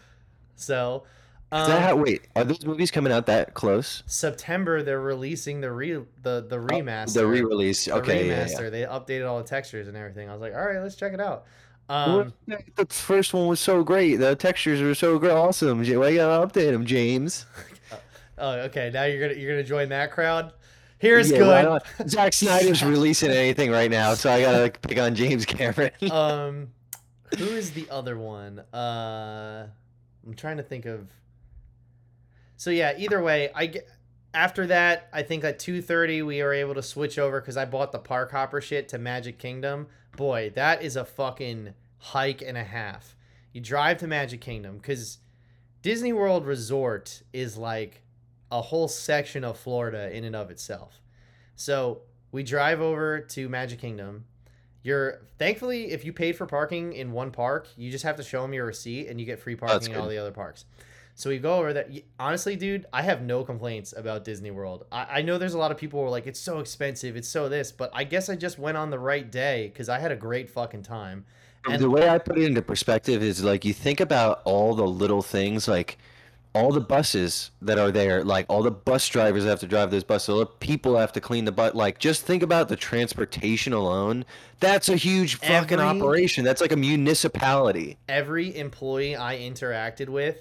So, 0.54 1.04
Is 1.52 1.62
um, 1.62 1.71
that 1.71 1.99
wait, 1.99 2.28
are 2.37 2.44
those 2.44 2.64
movies 2.64 2.90
coming 2.90 3.12
out 3.12 3.26
that 3.26 3.52
close? 3.54 4.02
September 4.06 4.82
they're 4.82 5.00
releasing 5.00 5.61
the 5.61 5.71
re 5.71 6.00
the 6.23 6.47
the 6.49 6.59
remaster. 6.59 7.14
The 7.14 7.26
re-release. 7.26 7.88
Okay, 7.88 8.28
yeah, 8.28 8.44
remaster. 8.44 8.62
yeah. 8.64 8.71
They 8.71 8.82
updated 8.82 9.28
all 9.28 9.38
the 9.38 9.49
textures 9.49 9.88
and 9.88 9.97
everything. 9.97 10.30
I 10.30 10.32
was 10.32 10.40
like, 10.40 10.54
all 10.54 10.64
right, 10.64 10.80
let's 10.80 10.94
check 10.94 11.12
it 11.12 11.21
out. 11.21 11.44
Um, 11.88 12.32
the 12.47 12.87
first 12.88 13.35
one 13.35 13.49
was 13.49 13.61
so 13.61 13.82
great. 13.82 14.16
The 14.16 14.35
textures 14.37 14.80
were 14.80 14.94
so 14.94 15.18
great, 15.18 15.32
awesome. 15.32 15.78
Why 15.78 15.85
you 15.85 16.16
gotta 16.16 16.47
update 16.47 16.71
them, 16.71 16.87
James? 16.87 17.44
oh, 18.43 18.52
okay. 18.67 18.91
Now 18.93 19.05
you're 19.05 19.28
gonna 19.28 19.41
you're 19.41 19.50
gonna 19.52 19.65
join 19.65 19.89
that 19.89 20.13
crowd. 20.13 20.52
Here's 20.99 21.31
Yeah, 21.31 21.39
good. 21.39 21.65
not? 21.65 21.87
Zack 22.09 22.33
Snyder's 22.33 22.85
releasing 22.85 23.31
anything 23.31 23.71
right 23.71 23.91
now, 23.91 24.15
so 24.15 24.31
I 24.31 24.43
gotta 24.43 24.71
pick 24.83 24.99
on 24.99 25.15
James 25.15 25.45
Cameron. 25.47 25.91
um, 26.13 26.69
who 27.39 27.47
is 27.47 27.73
the 27.73 27.89
other 27.91 28.17
one? 28.19 28.61
Uh, 28.73 29.67
I'm 30.26 30.35
trying 30.35 30.59
to 30.59 30.63
think 30.63 30.85
of. 30.87 31.09
So 32.57 32.71
yeah, 32.71 32.93
either 32.99 33.23
way, 33.23 33.50
I 33.55 33.67
get. 33.67 33.89
After 34.35 34.67
that, 34.69 35.09
I 35.13 35.23
think 35.23 35.45
at 35.45 35.59
2:30 35.59 36.25
we 36.25 36.43
were 36.43 36.55
able 36.55 36.75
to 36.75 36.83
switch 36.83 37.19
over 37.19 37.41
because 37.41 37.57
I 37.57 37.65
bought 37.65 37.93
the 37.93 37.99
Park 37.99 38.31
Hopper 38.31 38.61
shit 38.61 38.89
to 38.91 38.99
Magic 38.99 39.39
Kingdom. 39.39 39.89
Boy, 40.17 40.52
that 40.55 40.83
is 40.83 40.97
a 40.97 41.05
fucking 41.05 41.75
hike 41.99 42.43
and 42.43 42.57
a 42.57 42.65
half. 42.65 43.17
You 43.52 43.61
drive 43.61 43.99
to 43.99 44.07
Magic 44.07 44.41
Kingdom 44.41 44.76
because 44.78 45.19
Disney 45.83 46.13
World 46.13 46.47
Resort 46.47 47.23
is 47.33 47.59
like 47.59 48.01
a 48.52 48.60
whole 48.60 48.86
section 48.86 49.43
of 49.43 49.58
Florida 49.58 50.15
in 50.15 50.25
and 50.25 50.36
of 50.36 50.50
itself. 50.50 51.00
So 51.56 52.02
we 52.30 52.43
drive 52.43 52.80
over 52.80 53.19
to 53.19 53.49
Magic 53.49 53.80
Kingdom. 53.80 54.26
You're 54.82 55.23
thankfully 55.38 55.91
if 55.91 56.04
you 56.04 56.12
paid 56.12 56.36
for 56.36 56.47
parking 56.47 56.93
in 56.93 57.12
one 57.12 57.30
park, 57.30 57.69
you 57.76 57.91
just 57.91 58.04
have 58.04 58.17
to 58.17 58.23
show 58.23 58.43
them 58.43 58.52
your 58.52 58.67
receipt 58.67 59.08
and 59.08 59.19
you 59.19 59.26
get 59.26 59.41
free 59.41 59.56
parking 59.56 59.93
in 59.93 59.99
all 59.99 60.08
the 60.08 60.19
other 60.19 60.32
parks. 60.32 60.67
So 61.15 61.30
we 61.30 61.38
go 61.38 61.58
over 61.58 61.73
that. 61.73 61.91
Honestly, 62.19 62.56
dude, 62.56 62.86
I 62.93 63.02
have 63.02 63.23
no 63.23 63.43
complaints 63.43 63.95
about 63.97 64.25
Disney 64.25 64.50
World. 64.50 64.86
I, 64.93 65.19
I 65.19 65.23
know 65.23 65.38
there's 65.38 65.54
a 65.54 65.58
lot 65.58 65.71
of 65.71 65.78
people 65.78 66.00
who 66.00 66.06
are 66.06 66.10
like, 66.10 66.26
it's 66.26 66.41
so 66.41 66.58
expensive, 66.58 67.17
it's 67.17 67.28
so 67.28 67.49
this, 67.49 67.73
but 67.73 67.91
I 67.95 68.04
guess 68.04 68.28
I 68.28 68.36
just 68.36 68.58
went 68.58 68.76
on 68.76 68.91
the 68.91 68.99
right 68.99 69.30
day 69.30 69.69
because 69.73 69.88
I 69.88 69.99
had 69.99 70.12
a 70.12 70.17
great 70.17 70.50
fucking 70.50 70.82
time. 70.82 71.25
And 71.69 71.80
the 71.80 71.91
way 71.91 72.08
I 72.08 72.19
put 72.19 72.38
it 72.38 72.45
into 72.45 72.60
perspective 72.60 73.23
is 73.23 73.45
like 73.45 73.65
you 73.65 73.73
think 73.73 74.00
about 74.00 74.43
all 74.45 74.75
the 74.75 74.86
little 74.86 75.23
things, 75.23 75.69
like 75.69 75.97
all 76.54 76.71
the 76.71 76.80
buses 76.80 77.50
that 77.62 77.78
are 77.78 77.91
there, 77.91 78.23
like 78.25 78.45
all 78.49 78.62
the 78.62 78.71
bus 78.71 79.08
drivers 79.08 79.45
have 79.45 79.60
to 79.60 79.67
drive 79.67 79.91
those 79.91 80.04
buses, 80.04 80.28
all 80.28 80.38
the 80.41 80.47
people 80.47 80.97
have 80.99 81.12
to 81.12 81.21
clean 81.21 81.45
the 81.47 81.52
butt. 81.52 81.75
Like 81.75 81.99
just 81.99 82.23
think 82.26 82.43
about 82.43 82.69
the 82.69 82.76
transportation 82.76 83.73
alone. 83.73 84.25
That's 84.60 84.88
a 84.88 84.97
huge 84.97 85.36
fucking 85.36 85.80
Every- 85.80 86.00
operation. 86.00 86.45
That's 86.45 86.60
like 86.60 86.73
a 86.73 86.76
municipality. 86.76 87.97
every 88.08 88.56
employee 88.56 89.17
I 89.17 89.38
interacted 89.38 90.08
with 90.08 90.38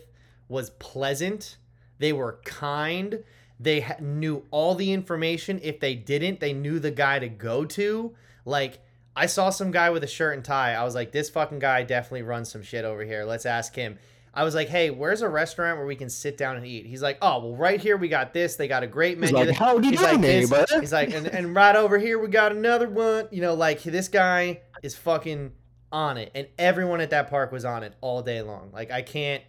was 0.49 0.69
pleasant. 0.71 1.57
They 1.99 2.11
were 2.13 2.39
kind. 2.43 3.23
They 3.59 3.81
ha- 3.81 3.95
knew 4.01 4.43
all 4.51 4.75
the 4.75 4.91
information. 4.91 5.59
If 5.63 5.79
they 5.79 5.95
didn't, 5.95 6.39
they 6.39 6.51
knew 6.51 6.79
the 6.79 6.91
guy 6.91 7.19
to 7.19 7.29
go 7.29 7.63
to. 7.65 8.13
Like, 8.43 8.79
I 9.15 9.27
saw 9.27 9.49
some 9.51 9.71
guy 9.71 9.91
with 9.91 10.03
a 10.03 10.07
shirt 10.07 10.35
and 10.35 10.43
tie. 10.43 10.73
I 10.73 10.83
was 10.83 10.95
like, 10.95 11.11
this 11.11 11.29
fucking 11.29 11.59
guy 11.59 11.83
definitely 11.83 12.23
runs 12.23 12.49
some 12.51 12.63
shit 12.63 12.85
over 12.85 13.03
here. 13.05 13.23
Let's 13.23 13.45
ask 13.45 13.75
him. 13.75 13.99
I 14.33 14.43
was 14.45 14.55
like, 14.55 14.69
hey, 14.69 14.91
where's 14.91 15.21
a 15.21 15.27
restaurant 15.29 15.77
where 15.77 15.85
we 15.85 15.95
can 15.97 16.09
sit 16.09 16.37
down 16.37 16.55
and 16.55 16.65
eat? 16.65 16.85
He's 16.85 17.01
like, 17.01 17.17
oh, 17.21 17.39
well, 17.39 17.55
right 17.55 17.81
here 17.81 17.97
we 17.97 18.07
got 18.07 18.33
this. 18.33 18.55
They 18.55 18.67
got 18.69 18.81
a 18.81 18.87
great 18.87 19.19
He's 19.19 19.31
menu. 19.33 19.49
like, 19.49 19.57
how 19.57 19.77
do 19.77 19.85
you 19.85 19.91
He's 19.91 19.99
do, 19.99 20.05
like, 20.05 20.21
this, 20.21 20.49
neighbor? 20.49 20.65
he's 20.79 20.93
like, 20.93 21.13
and, 21.13 21.27
and 21.27 21.53
right 21.53 21.75
over 21.75 21.97
here 21.99 22.17
we 22.17 22.29
got 22.29 22.53
another 22.53 22.87
one. 22.89 23.27
You 23.31 23.41
know, 23.41 23.53
like 23.55 23.83
this 23.83 24.07
guy 24.07 24.61
is 24.83 24.95
fucking 24.95 25.51
on 25.91 26.17
it, 26.17 26.31
and 26.33 26.47
everyone 26.57 27.01
at 27.01 27.09
that 27.09 27.29
park 27.29 27.51
was 27.51 27.65
on 27.65 27.83
it 27.83 27.93
all 27.99 28.21
day 28.21 28.41
long. 28.41 28.69
Like 28.71 28.89
I 28.91 29.01
can't, 29.01 29.43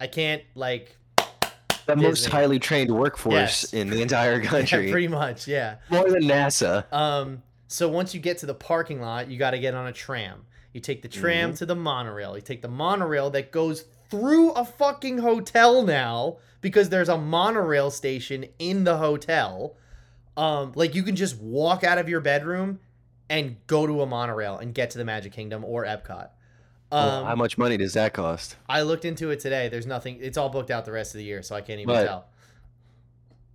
I 0.00 0.06
can't 0.06 0.42
like 0.54 0.96
the 1.84 1.96
most 1.96 2.26
highly 2.26 2.58
trained 2.58 2.90
workforce 2.90 3.34
Yes. 3.34 3.72
in 3.74 3.90
the 3.90 4.00
entire 4.00 4.40
yeah, 4.42 4.48
country. 4.48 4.90
pretty 4.90 5.08
much, 5.08 5.46
yeah. 5.46 5.76
More 5.90 6.08
than 6.10 6.22
NASA. 6.22 6.90
Um, 6.92 7.42
so 7.66 7.88
once 7.88 8.14
you 8.14 8.20
get 8.20 8.38
to 8.38 8.46
the 8.46 8.54
parking 8.54 9.00
lot, 9.02 9.30
you 9.30 9.38
got 9.38 9.50
to 9.50 9.58
get 9.58 9.74
on 9.74 9.86
a 9.86 9.92
tram. 9.92 10.46
You 10.72 10.80
take 10.80 11.02
the 11.02 11.08
tram 11.08 11.54
to 11.54 11.66
the 11.66 11.74
monorail. 11.74 12.34
You 12.36 12.42
take 12.42 12.62
the 12.62 12.68
monorail 12.68 13.30
that 13.30 13.52
goes 13.52 13.84
through 14.10 14.52
a 14.52 14.64
fucking 14.64 15.18
hotel 15.18 15.82
now 15.82 16.38
because 16.60 16.88
there's 16.88 17.08
a 17.08 17.18
monorail 17.18 17.90
station 17.90 18.46
in 18.58 18.84
the 18.84 18.98
hotel. 18.98 19.76
Um, 20.36 20.72
like 20.74 20.94
you 20.94 21.02
can 21.02 21.16
just 21.16 21.38
walk 21.40 21.84
out 21.84 21.98
of 21.98 22.08
your 22.08 22.20
bedroom 22.20 22.80
and 23.28 23.56
go 23.66 23.86
to 23.86 24.02
a 24.02 24.06
monorail 24.06 24.58
and 24.58 24.74
get 24.74 24.90
to 24.90 24.98
the 24.98 25.04
Magic 25.04 25.32
Kingdom 25.32 25.64
or 25.64 25.84
Epcot. 25.84 26.30
Um, 26.90 27.26
how 27.26 27.34
much 27.34 27.58
money 27.58 27.76
does 27.76 27.92
that 27.94 28.14
cost? 28.14 28.56
I 28.68 28.82
looked 28.82 29.04
into 29.04 29.30
it 29.30 29.40
today. 29.40 29.68
There's 29.68 29.86
nothing. 29.86 30.18
It's 30.20 30.38
all 30.38 30.48
booked 30.48 30.70
out 30.70 30.86
the 30.86 30.92
rest 30.92 31.14
of 31.14 31.18
the 31.18 31.24
year, 31.24 31.42
so 31.42 31.54
I 31.54 31.60
can't 31.60 31.80
even 31.80 31.94
But 31.94 32.04
tell. 32.04 32.26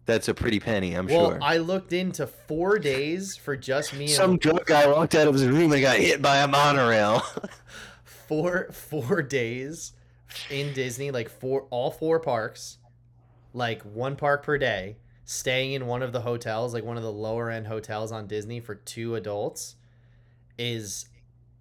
That's 0.06 0.28
a 0.28 0.34
pretty 0.34 0.60
penny, 0.60 0.94
I'm 0.94 1.08
Well, 1.08 1.32
sure. 1.32 1.40
I 1.42 1.58
looked 1.58 1.94
into 1.94 2.28
four 2.28 2.78
days 2.78 3.38
for 3.38 3.56
just 3.56 3.94
me 3.94 4.06
and 4.06 4.14
Some 4.14 4.38
drunk 4.38 4.66
guy 4.66 4.86
walked 4.86 5.16
out 5.16 5.28
of 5.28 5.34
his 5.34 5.48
room 5.48 5.72
and 5.72 5.82
got 5.82 5.98
hit 5.98 6.22
by 6.22 6.38
a 6.40 6.48
monorail. 6.48 7.24
four 8.04 8.70
four 8.72 9.22
days 9.22 9.94
in 10.50 10.74
Disney, 10.74 11.12
like 11.12 11.30
four 11.30 11.68
all 11.70 11.92
four 11.92 12.20
parks, 12.20 12.78
like 13.54 13.82
one 13.84 14.16
park 14.16 14.44
per 14.44 14.58
day, 14.58 14.98
staying 15.26 15.74
in 15.74 15.88
one 15.88 16.02
of 16.02 16.12
the 16.12 16.22
hotels, 16.22 16.74
like 16.74 16.84
one 16.84 16.98
of 16.98 17.04
the 17.04 17.12
lower 17.12 17.50
end 17.50 17.68
hotels 17.68 18.12
on 18.12 18.28
Disney 18.28 18.60
for 18.60 18.76
two 18.76 19.16
adults, 19.16 19.76
is 20.58 21.08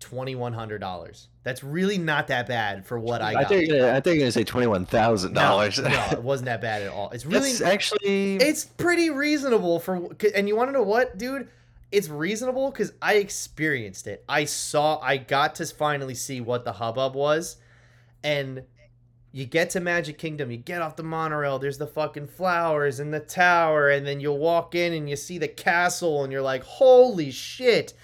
twenty 0.00 0.34
one 0.34 0.52
hundred 0.52 0.78
dollars. 0.78 1.28
That's 1.44 1.64
really 1.64 1.98
not 1.98 2.28
that 2.28 2.46
bad 2.46 2.86
for 2.86 2.98
what 2.98 3.20
I 3.20 3.30
I 3.30 3.32
got. 3.34 3.48
think 3.48 3.68
you're 3.68 3.78
gonna, 3.80 3.92
I 3.96 4.00
think 4.00 4.14
you're 4.16 4.24
gonna 4.24 4.32
say 4.32 4.44
twenty 4.44 4.66
one 4.66 4.86
thousand 4.86 5.32
no, 5.32 5.40
dollars. 5.40 5.78
no, 5.78 6.08
it 6.12 6.22
wasn't 6.22 6.46
that 6.46 6.60
bad 6.60 6.82
at 6.82 6.88
all. 6.88 7.10
It's 7.10 7.26
really 7.26 7.50
That's 7.50 7.60
actually 7.62 8.36
it's 8.36 8.64
pretty 8.64 9.10
reasonable 9.10 9.80
for 9.80 10.08
and 10.34 10.48
you 10.48 10.56
want 10.56 10.68
to 10.68 10.72
know 10.72 10.82
what 10.82 11.18
dude 11.18 11.48
it's 11.92 12.08
reasonable 12.08 12.70
because 12.70 12.92
i 13.02 13.14
experienced 13.16 14.06
it 14.06 14.24
i 14.28 14.44
saw 14.46 14.98
i 15.00 15.18
got 15.18 15.54
to 15.56 15.66
finally 15.66 16.14
see 16.14 16.40
what 16.40 16.64
the 16.64 16.72
hubbub 16.72 17.14
was 17.14 17.58
and 18.24 18.62
you 19.32 19.46
get 19.46 19.70
to 19.70 19.80
Magic 19.80 20.18
Kingdom, 20.18 20.50
you 20.50 20.58
get 20.58 20.82
off 20.82 20.96
the 20.96 21.02
monorail, 21.02 21.58
there's 21.58 21.78
the 21.78 21.86
fucking 21.86 22.26
flowers 22.26 23.00
and 23.00 23.12
the 23.14 23.20
tower, 23.20 23.88
and 23.88 24.06
then 24.06 24.20
you'll 24.20 24.38
walk 24.38 24.74
in 24.74 24.92
and 24.92 25.08
you 25.08 25.16
see 25.16 25.38
the 25.38 25.48
castle, 25.48 26.22
and 26.22 26.32
you're 26.32 26.42
like, 26.42 26.62
holy 26.62 27.30
shit. 27.30 27.94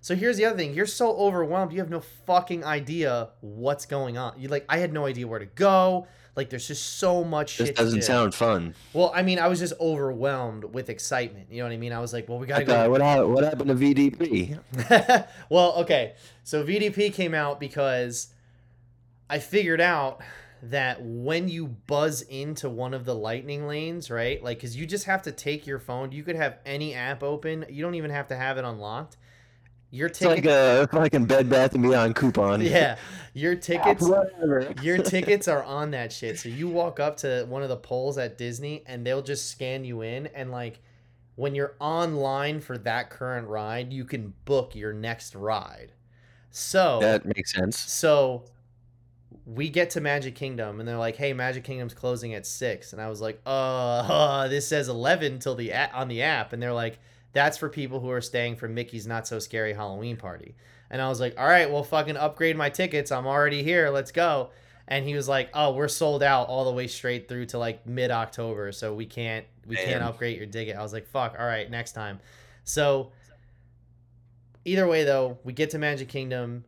So 0.00 0.14
here's 0.14 0.36
the 0.36 0.44
other 0.44 0.56
thing. 0.56 0.72
You're 0.74 0.86
so 0.86 1.16
overwhelmed, 1.16 1.72
you 1.72 1.80
have 1.80 1.90
no 1.90 2.00
fucking 2.26 2.64
idea 2.64 3.30
what's 3.40 3.86
going 3.86 4.16
on. 4.16 4.34
You 4.38 4.46
like 4.48 4.64
I 4.68 4.78
had 4.78 4.92
no 4.92 5.06
idea 5.06 5.26
where 5.26 5.40
to 5.40 5.46
go. 5.46 6.06
Like 6.36 6.50
there's 6.50 6.68
just 6.68 6.98
so 6.98 7.24
much 7.24 7.56
This 7.58 7.68
shit. 7.68 7.76
to 7.76 7.82
doesn't 7.82 8.00
do. 8.00 8.06
sound 8.06 8.34
fun. 8.34 8.74
Well, 8.92 9.10
I 9.14 9.22
mean, 9.22 9.38
I 9.40 9.48
was 9.48 9.58
just 9.58 9.72
overwhelmed 9.80 10.64
with 10.64 10.90
excitement. 10.90 11.46
You 11.50 11.58
know 11.58 11.64
what 11.64 11.72
I 11.72 11.78
mean? 11.78 11.92
I 11.94 11.98
was 11.98 12.12
like, 12.12 12.28
well, 12.28 12.38
we 12.38 12.46
gotta 12.46 12.60
Like, 12.60 12.66
go. 12.68 12.90
what, 12.90 13.00
hap- 13.00 13.24
what 13.24 13.42
happened 13.42 13.68
to 13.70 13.74
VDP? 13.74 15.26
well, 15.50 15.72
okay. 15.78 16.14
So 16.44 16.62
VDP 16.62 17.12
came 17.12 17.34
out 17.34 17.58
because 17.58 18.28
I 19.28 19.38
figured 19.38 19.80
out 19.80 20.20
that 20.62 20.98
when 21.02 21.48
you 21.48 21.66
buzz 21.66 22.22
into 22.22 22.68
one 22.68 22.94
of 22.94 23.04
the 23.04 23.14
lightning 23.14 23.66
lanes, 23.66 24.10
right? 24.10 24.42
Like, 24.42 24.58
because 24.58 24.76
you 24.76 24.86
just 24.86 25.04
have 25.04 25.22
to 25.22 25.32
take 25.32 25.66
your 25.66 25.78
phone. 25.78 26.12
You 26.12 26.22
could 26.22 26.36
have 26.36 26.58
any 26.64 26.94
app 26.94 27.22
open. 27.22 27.64
You 27.68 27.82
don't 27.82 27.94
even 27.94 28.10
have 28.10 28.28
to 28.28 28.36
have 28.36 28.56
it 28.58 28.64
unlocked. 28.64 29.16
Your 29.90 30.08
It's 30.08 30.18
ticket. 30.18 30.46
Uh, 30.46 30.78
like 30.80 30.92
a 30.92 30.96
fucking 30.96 31.26
Bed 31.26 31.48
Bath 31.48 31.74
and 31.74 31.82
Beyond 31.82 32.16
coupon. 32.16 32.60
yeah, 32.60 32.96
your 33.34 33.54
tickets. 33.70 34.02
Whatever. 34.02 34.72
Your 34.82 34.98
tickets 35.02 35.46
are 35.46 35.62
on 35.62 35.92
that 35.92 36.12
shit. 36.12 36.38
So 36.38 36.48
you 36.48 36.68
walk 36.68 36.98
up 37.00 37.16
to 37.18 37.44
one 37.48 37.62
of 37.62 37.68
the 37.68 37.76
poles 37.76 38.18
at 38.18 38.36
Disney 38.36 38.82
and 38.86 39.06
they'll 39.06 39.22
just 39.22 39.50
scan 39.50 39.84
you 39.84 40.02
in 40.02 40.26
and 40.28 40.50
like 40.50 40.80
when 41.36 41.54
you're 41.54 41.74
online 41.80 42.60
for 42.60 42.78
that 42.78 43.10
current 43.10 43.46
ride, 43.46 43.92
you 43.92 44.04
can 44.06 44.32
book 44.46 44.74
your 44.74 44.92
next 44.94 45.34
ride. 45.34 45.92
So 46.50 46.98
That 47.00 47.26
makes 47.26 47.52
sense. 47.52 47.78
so 47.78 48.44
we 49.46 49.68
get 49.68 49.90
to 49.90 50.00
Magic 50.00 50.34
Kingdom 50.34 50.80
and 50.80 50.88
they're 50.88 50.98
like, 50.98 51.14
"Hey, 51.16 51.32
Magic 51.32 51.62
Kingdom's 51.62 51.94
closing 51.94 52.34
at 52.34 52.44
6." 52.44 52.92
And 52.92 53.00
I 53.00 53.08
was 53.08 53.20
like, 53.20 53.40
"Uh, 53.46 54.48
this 54.48 54.66
says 54.66 54.88
11 54.88 55.38
till 55.38 55.54
the 55.54 55.70
a- 55.70 55.90
on 55.94 56.08
the 56.08 56.22
app." 56.22 56.52
And 56.52 56.60
they're 56.60 56.72
like, 56.72 56.98
"That's 57.32 57.56
for 57.56 57.68
people 57.68 58.00
who 58.00 58.10
are 58.10 58.20
staying 58.20 58.56
for 58.56 58.68
Mickey's 58.68 59.06
Not 59.06 59.26
So 59.28 59.38
Scary 59.38 59.72
Halloween 59.72 60.16
Party." 60.16 60.56
And 60.90 61.00
I 61.00 61.08
was 61.08 61.20
like, 61.20 61.38
"All 61.38 61.46
right, 61.46 61.70
well 61.70 61.84
fucking 61.84 62.16
upgrade 62.16 62.56
my 62.56 62.70
tickets. 62.70 63.12
I'm 63.12 63.26
already 63.26 63.62
here. 63.62 63.88
Let's 63.90 64.10
go." 64.10 64.50
And 64.88 65.04
he 65.04 65.14
was 65.14 65.28
like, 65.28 65.50
"Oh, 65.54 65.72
we're 65.72 65.88
sold 65.88 66.24
out 66.24 66.48
all 66.48 66.64
the 66.64 66.72
way 66.72 66.88
straight 66.88 67.28
through 67.28 67.46
to 67.46 67.58
like 67.58 67.86
mid-October, 67.86 68.72
so 68.72 68.94
we 68.94 69.06
can't 69.06 69.46
we 69.64 69.76
can't 69.76 70.00
Damn. 70.00 70.08
upgrade 70.08 70.36
your 70.38 70.46
ticket." 70.46 70.76
I 70.76 70.82
was 70.82 70.92
like, 70.92 71.06
"Fuck, 71.06 71.36
all 71.38 71.46
right, 71.46 71.70
next 71.70 71.92
time." 71.92 72.18
So 72.64 73.12
either 74.64 74.88
way 74.88 75.04
though, 75.04 75.38
we 75.44 75.52
get 75.52 75.70
to 75.70 75.78
Magic 75.78 76.08
Kingdom 76.08 76.64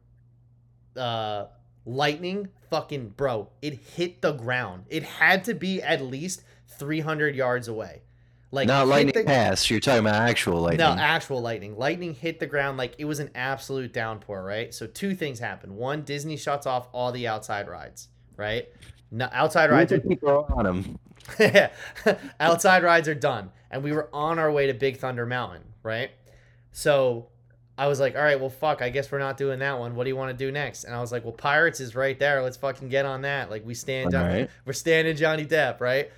uh 0.97 1.47
lightning 1.88 2.48
fucking 2.70 3.09
bro 3.11 3.48
it 3.62 3.74
hit 3.74 4.20
the 4.20 4.33
ground 4.33 4.85
it 4.88 5.03
had 5.03 5.42
to 5.44 5.55
be 5.55 5.81
at 5.83 6.03
least 6.03 6.42
300 6.79 7.35
yards 7.35 7.66
away 7.66 8.03
like 8.51 8.66
Not 8.66 8.87
lightning 8.88 9.12
the- 9.14 9.24
pass. 9.24 9.68
You're 9.68 9.79
talking 9.81 10.01
about 10.01 10.14
actual 10.14 10.61
lightning. 10.62 10.79
no 10.79 10.92
actual 11.03 11.40
lightning 11.42 11.77
lightning 11.79 12.14
hit 12.14 12.40
the 12.40 12.46
ground 12.46 12.77
like 12.79 12.94
it 12.98 13.05
was 13.07 13.20
an 13.20 13.31
absolute 13.35 13.92
downpour 13.92 14.42
right 14.42 14.72
so 14.74 14.87
two 14.87 15.14
things 15.14 15.38
happen 15.38 15.77
one 15.77 16.03
disney 16.03 16.37
shuts 16.37 16.66
off 16.66 16.88
all 16.92 17.11
the 17.12 17.27
outside 17.27 17.68
rides 17.68 18.09
right 18.37 18.68
no, 19.11 19.27
outside 19.33 19.70
rides 19.70 19.90
are 19.92 20.01
people 20.01 20.29
are 20.29 20.53
on 20.59 20.64
them. 20.64 20.98
outside 22.40 22.83
rides 22.83 23.09
are 23.09 23.14
done 23.14 23.51
and 23.70 23.83
we 23.83 23.92
were 23.92 24.09
on 24.12 24.38
our 24.38 24.51
way 24.53 24.66
to 24.66 24.74
big 24.74 24.98
thunder 24.98 25.24
mountain 25.27 25.62
right 25.83 26.11
so 26.72 27.29
i 27.79 27.87
was 27.87 28.01
like 28.01 28.14
all 28.17 28.23
right 28.23 28.41
well 28.41 28.51
fuck 28.51 28.83
i 28.83 28.88
guess 28.88 29.11
we're 29.11 29.19
not 29.19 29.37
doing 29.37 29.59
that 29.61 29.79
one 29.79 29.95
what 29.95 30.05
do 30.05 30.11
you 30.11 30.17
want 30.17 30.37
to 30.37 30.45
do 30.45 30.51
next 30.53 30.85
and 30.85 30.95
i 30.95 31.01
was 31.01 31.11
like 31.12 31.25
well 31.25 31.33
pirates 31.33 31.81
is 31.81 31.95
right 31.95 32.19
there 32.19 32.43
let's 32.43 32.57
fucking 32.57 32.88
get 32.88 33.07
on 33.07 33.23
that 33.23 33.51
like 33.51 33.64
we 33.64 33.75
stand 33.75 34.14
on 34.14 34.27
right. 34.27 34.51
we're 34.67 34.73
standing 34.73 35.17
johnny 35.17 35.47
depp 35.47 35.81
right 35.81 36.11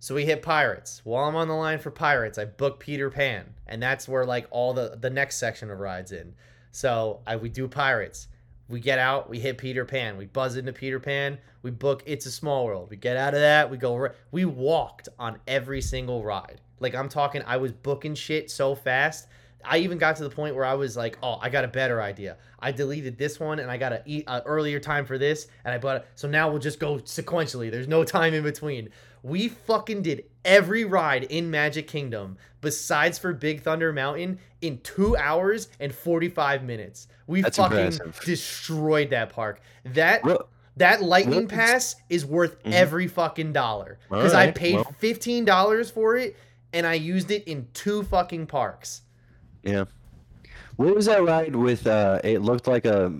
so 0.00 0.14
we 0.14 0.24
hit 0.24 0.42
pirates 0.42 1.00
while 1.04 1.24
i'm 1.24 1.36
on 1.36 1.48
the 1.48 1.54
line 1.54 1.78
for 1.78 1.90
pirates 1.90 2.38
i 2.38 2.44
book 2.44 2.80
peter 2.80 3.10
pan 3.10 3.44
and 3.66 3.82
that's 3.82 4.08
where 4.08 4.24
like 4.24 4.46
all 4.50 4.72
the 4.74 4.98
the 5.00 5.10
next 5.10 5.36
section 5.36 5.70
of 5.70 5.78
rides 5.78 6.12
in 6.12 6.34
so 6.72 7.20
i 7.26 7.36
we 7.36 7.48
do 7.48 7.68
pirates 7.68 8.28
we 8.68 8.80
get 8.80 8.98
out, 8.98 9.30
we 9.30 9.38
hit 9.38 9.58
Peter 9.58 9.84
Pan, 9.84 10.16
we 10.16 10.26
buzz 10.26 10.56
into 10.56 10.72
Peter 10.72 10.98
Pan, 10.98 11.38
we 11.62 11.70
book 11.70 12.02
It's 12.04 12.26
a 12.26 12.30
Small 12.32 12.66
World. 12.66 12.90
We 12.90 12.96
get 12.96 13.16
out 13.16 13.34
of 13.34 13.40
that, 13.40 13.70
we 13.70 13.76
go. 13.76 14.08
We 14.32 14.44
walked 14.44 15.08
on 15.18 15.38
every 15.46 15.80
single 15.80 16.24
ride. 16.24 16.60
Like 16.80 16.94
I'm 16.94 17.08
talking, 17.08 17.42
I 17.46 17.58
was 17.58 17.72
booking 17.72 18.14
shit 18.14 18.50
so 18.50 18.74
fast. 18.74 19.28
I 19.68 19.78
even 19.78 19.98
got 19.98 20.16
to 20.16 20.24
the 20.24 20.30
point 20.30 20.54
where 20.54 20.64
I 20.64 20.74
was 20.74 20.96
like, 20.96 21.18
"Oh, 21.22 21.38
I 21.42 21.48
got 21.48 21.64
a 21.64 21.68
better 21.68 22.00
idea. 22.00 22.36
I 22.60 22.72
deleted 22.72 23.18
this 23.18 23.38
one, 23.40 23.58
and 23.58 23.70
I 23.70 23.76
got 23.76 23.92
a 23.92 24.02
e- 24.06 24.24
uh, 24.26 24.40
earlier 24.46 24.78
time 24.80 25.04
for 25.06 25.18
this, 25.18 25.48
and 25.64 25.74
I 25.74 25.78
bought 25.78 25.96
it. 25.96 26.06
So 26.14 26.28
now 26.28 26.48
we'll 26.48 26.58
just 26.60 26.78
go 26.80 26.96
sequentially. 26.98 27.70
There's 27.70 27.88
no 27.88 28.04
time 28.18 28.32
in 28.34 28.42
between. 28.42 28.88
We 29.22 29.48
fucking 29.48 30.02
did 30.02 30.24
every 30.44 30.84
ride 30.84 31.24
in 31.24 31.50
Magic 31.50 31.88
Kingdom 31.88 32.36
besides 32.60 33.18
for 33.18 33.32
Big 33.32 33.62
Thunder 33.62 33.92
Mountain 33.92 34.38
in 34.60 34.78
two 34.78 35.16
hours 35.16 35.68
and 35.80 35.92
45 35.92 36.62
minutes. 36.62 37.08
We 37.26 37.42
That's 37.42 37.56
fucking 37.56 37.78
impressive. 37.78 38.20
destroyed 38.24 39.10
that 39.10 39.30
park. 39.30 39.60
That 39.84 40.22
Well, 40.24 40.48
that 40.76 41.02
lightning 41.02 41.48
pass 41.48 41.96
is 42.08 42.24
worth 42.24 42.62
Mhm. 42.62 42.72
every 42.72 43.08
fucking 43.08 43.52
dollar 43.52 43.98
because 44.08 44.34
I 44.34 44.50
paid 44.52 44.74
well. 44.76 44.94
fifteen 44.98 45.44
dollars 45.44 45.90
for 45.90 46.16
it 46.16 46.36
and 46.72 46.86
I 46.86 46.94
used 46.94 47.30
it 47.30 47.44
in 47.48 47.66
two 47.72 48.02
fucking 48.04 48.46
parks. 48.46 49.02
Yeah. 49.66 49.84
What 50.76 50.94
was 50.94 51.06
that 51.06 51.22
ride 51.24 51.56
with? 51.56 51.86
Uh, 51.86 52.20
it 52.22 52.42
looked 52.42 52.66
like 52.66 52.84
a 52.84 53.12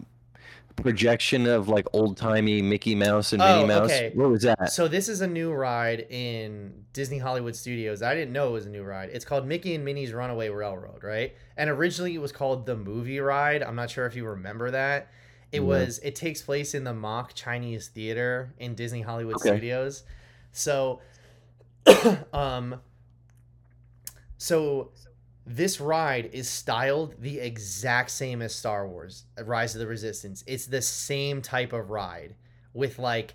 projection 0.77 1.47
of 1.47 1.69
like 1.69 1.87
old 1.95 2.19
timey 2.19 2.61
Mickey 2.61 2.95
Mouse 2.95 3.33
and 3.33 3.43
Minnie 3.43 3.63
Oh, 3.65 3.67
Mouse. 3.67 3.91
okay. 3.91 4.13
What 4.15 4.29
was 4.29 4.43
that? 4.43 4.71
So 4.73 4.89
this 4.89 5.09
is 5.09 5.23
a 5.23 5.27
new 5.27 5.51
ride 5.53 6.07
in 6.11 6.85
Disney 6.93 7.19
Hollywood 7.19 7.57
Studios. 7.57 8.03
I 8.03 8.15
didn't 8.15 8.33
know 8.33 8.49
it 8.49 8.53
was 8.53 8.67
a 8.67 8.71
new 8.71 8.83
ride. 8.83 9.09
It's 9.11 9.25
called 9.25 9.47
Mickey 9.47 9.75
and 9.75 9.85
Minnie's 9.87 10.13
Runaway 10.13 10.51
Railroad, 10.51 11.03
right? 11.03 11.35
And 11.57 11.71
originally 11.71 12.15
it 12.15 12.21
was 12.21 12.31
called 12.31 12.67
the 12.67 12.77
Movie 12.77 13.21
Ride. 13.21 13.63
I'm 13.63 13.75
not 13.75 13.89
sure 13.91 14.05
if 14.05 14.15
you 14.15 14.27
remember 14.27 14.71
that. 14.73 15.11
It 15.51 15.61
was. 15.61 15.99
It 16.01 16.15
takes 16.15 16.43
place 16.43 16.75
in 16.75 16.85
the 16.85 16.93
Mock 16.93 17.33
Chinese 17.33 17.89
Theater 17.89 18.53
in 18.59 18.75
Disney 18.75 19.01
Hollywood 19.01 19.37
Okay. 19.37 19.49
Studios. 19.51 20.03
So, 20.53 21.01
um, 22.35 22.81
so 24.37 24.91
this 25.47 25.81
ride 25.81 26.31
is 26.33 26.49
styled 26.49 27.15
the 27.21 27.39
exact 27.39 28.11
same 28.11 28.43
as 28.43 28.53
Star 28.55 28.87
Wars 28.87 29.25
Rise 29.43 29.75
of 29.75 29.81
the 29.81 29.87
Resistance. 29.87 30.43
It's 30.47 30.67
the 30.67 30.83
same 30.83 31.41
type 31.41 31.73
of 31.73 31.91
ride 31.91 32.35
with 32.75 32.99
like 32.99 33.35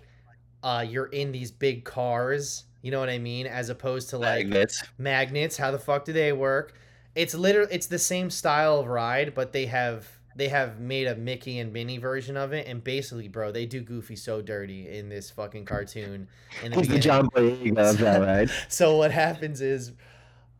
uh 0.62 0.84
you're 0.86 1.06
in 1.06 1.32
these 1.32 1.50
big 1.50 1.84
cars, 1.84 2.64
you 2.82 2.90
know 2.90 3.00
what 3.00 3.08
I 3.08 3.18
mean, 3.18 3.46
as 3.46 3.70
opposed 3.70 4.10
to 4.10 4.18
like 4.18 4.46
Magnets. 4.46 4.84
magnets. 4.98 5.56
How 5.56 5.70
the 5.70 5.78
fuck 5.78 6.04
do 6.04 6.12
they 6.12 6.32
work? 6.32 6.74
It's 7.14 7.34
literally 7.34 7.72
it's 7.72 7.86
the 7.86 7.98
same 7.98 8.28
style 8.28 8.80
of 8.80 8.86
ride, 8.86 9.34
but 9.34 9.52
they 9.52 9.66
have 9.66 10.06
they 10.36 10.48
have 10.48 10.80
made 10.80 11.06
a 11.06 11.14
Mickey 11.16 11.58
and 11.58 11.72
Minnie 11.72 11.98
version 11.98 12.36
of 12.36 12.52
it, 12.52 12.66
and 12.66 12.82
basically, 12.82 13.28
bro, 13.28 13.52
they 13.52 13.66
do 13.66 13.80
Goofy 13.80 14.16
so 14.16 14.40
dirty 14.40 14.88
in 14.88 15.08
this 15.08 15.30
fucking 15.30 15.64
cartoon. 15.64 16.28
In 16.62 16.72
the 16.72 16.80
the. 16.82 16.98
John 16.98 17.28
Boyega 17.30 17.90
of 17.90 17.98
that 17.98 18.20
ride. 18.26 18.50
So 18.68 18.96
what 18.96 19.10
happens 19.10 19.60
is 19.60 19.92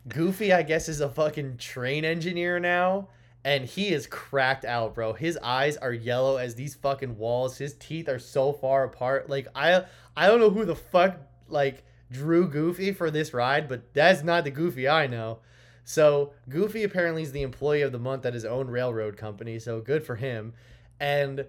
Goofy, 0.09 0.53
I 0.53 0.62
guess, 0.62 0.88
is 0.88 1.01
a 1.01 1.09
fucking 1.09 1.59
train 1.59 2.05
engineer 2.05 2.59
now. 2.59 3.09
And 3.45 3.65
he 3.65 3.88
is 3.88 4.07
cracked 4.07 4.65
out, 4.65 4.95
bro. 4.95 5.15
His 5.15 5.37
eyes 5.43 5.77
are 5.77 5.93
yellow 5.93 6.37
as 6.37 6.55
these 6.55 6.77
fucking 6.77 7.19
walls. 7.19 7.59
His 7.59 7.75
teeth 7.75 8.09
are 8.09 8.21
so 8.21 8.53
far 8.53 8.85
apart. 8.85 9.29
Like 9.29 9.49
I 9.55 9.85
I 10.17 10.29
don't 10.29 10.38
know 10.38 10.51
who 10.51 10.65
the 10.65 10.77
fuck 10.77 11.19
like 11.49 11.83
drew 12.11 12.49
Goofy 12.49 12.93
for 12.93 13.11
this 13.11 13.35
ride, 13.35 13.69
but 13.69 13.93
that's 13.95 14.23
not 14.23 14.45
the 14.45 14.51
Goofy 14.53 14.88
I 14.88 15.09
know. 15.09 15.41
So 15.85 16.35
Goofy 16.49 16.85
apparently 16.85 17.23
is 17.23 17.33
the 17.33 17.43
employee 17.43 17.83
of 17.83 17.91
the 17.91 17.99
month 17.99 18.25
at 18.25 18.35
his 18.35 18.45
own 18.45 18.69
railroad 18.69 19.17
company, 19.17 19.59
so 19.59 19.81
good 19.81 20.05
for 20.05 20.15
him. 20.15 20.53
And 21.01 21.47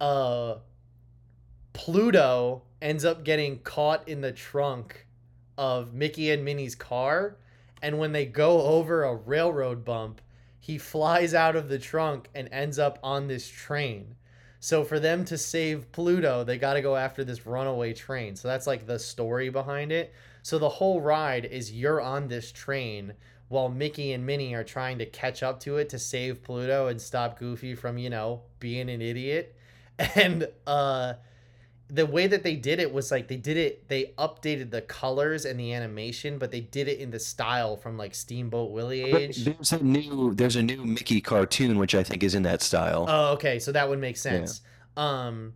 uh 0.00 0.56
Pluto 1.72 2.62
ends 2.80 3.04
up 3.04 3.24
getting 3.24 3.60
caught 3.60 4.08
in 4.08 4.20
the 4.20 4.32
trunk 4.32 5.06
of 5.56 5.92
Mickey 5.92 6.30
and 6.30 6.44
Minnie's 6.44 6.74
car, 6.74 7.36
and 7.82 7.98
when 7.98 8.12
they 8.12 8.26
go 8.26 8.62
over 8.62 9.04
a 9.04 9.14
railroad 9.14 9.84
bump, 9.84 10.20
he 10.58 10.78
flies 10.78 11.34
out 11.34 11.56
of 11.56 11.68
the 11.68 11.78
trunk 11.78 12.28
and 12.34 12.48
ends 12.52 12.78
up 12.78 12.98
on 13.02 13.28
this 13.28 13.48
train. 13.48 14.14
So 14.60 14.82
for 14.84 14.98
them 14.98 15.24
to 15.26 15.38
save 15.38 15.90
Pluto, 15.92 16.42
they 16.42 16.58
got 16.58 16.74
to 16.74 16.82
go 16.82 16.96
after 16.96 17.24
this 17.24 17.46
runaway 17.46 17.92
train. 17.94 18.34
So 18.34 18.48
that's 18.48 18.66
like 18.66 18.86
the 18.86 18.98
story 18.98 19.50
behind 19.50 19.92
it. 19.92 20.12
So 20.42 20.58
the 20.58 20.68
whole 20.68 21.00
ride 21.00 21.44
is 21.44 21.72
you're 21.72 22.00
on 22.00 22.28
this 22.28 22.50
train 22.50 23.14
while 23.48 23.68
Mickey 23.68 24.12
and 24.12 24.26
Minnie 24.26 24.54
are 24.54 24.64
trying 24.64 24.98
to 24.98 25.06
catch 25.06 25.42
up 25.42 25.60
to 25.60 25.78
it 25.78 25.88
to 25.90 25.98
save 25.98 26.42
Pluto 26.42 26.88
and 26.88 27.00
stop 27.00 27.38
Goofy 27.38 27.74
from, 27.74 27.98
you 27.98 28.10
know, 28.10 28.42
being 28.58 28.88
an 28.90 29.02
idiot. 29.02 29.54
And 30.14 30.48
uh 30.64 31.14
the 31.90 32.04
way 32.06 32.26
that 32.26 32.42
they 32.42 32.54
did 32.54 32.78
it 32.80 32.92
was 32.92 33.10
like 33.10 33.28
they 33.28 33.36
did 33.36 33.56
it 33.56 33.88
they 33.88 34.12
updated 34.18 34.70
the 34.70 34.82
colors 34.82 35.44
and 35.44 35.58
the 35.58 35.72
animation, 35.72 36.38
but 36.38 36.50
they 36.50 36.60
did 36.60 36.86
it 36.88 36.98
in 36.98 37.10
the 37.10 37.18
style 37.18 37.76
from 37.76 37.96
like 37.96 38.14
Steamboat 38.14 38.70
Willie 38.72 39.10
But 39.10 39.22
age. 39.22 39.44
There's 39.44 39.72
a 39.72 39.82
new 39.82 40.34
there's 40.34 40.56
a 40.56 40.62
new 40.62 40.84
Mickey 40.84 41.20
cartoon 41.20 41.78
which 41.78 41.94
I 41.94 42.02
think 42.02 42.22
is 42.22 42.34
in 42.34 42.42
that 42.42 42.60
style. 42.62 43.06
Oh, 43.08 43.32
okay, 43.34 43.58
so 43.58 43.72
that 43.72 43.88
would 43.88 43.98
make 44.00 44.16
sense. 44.16 44.60
Um 44.96 45.54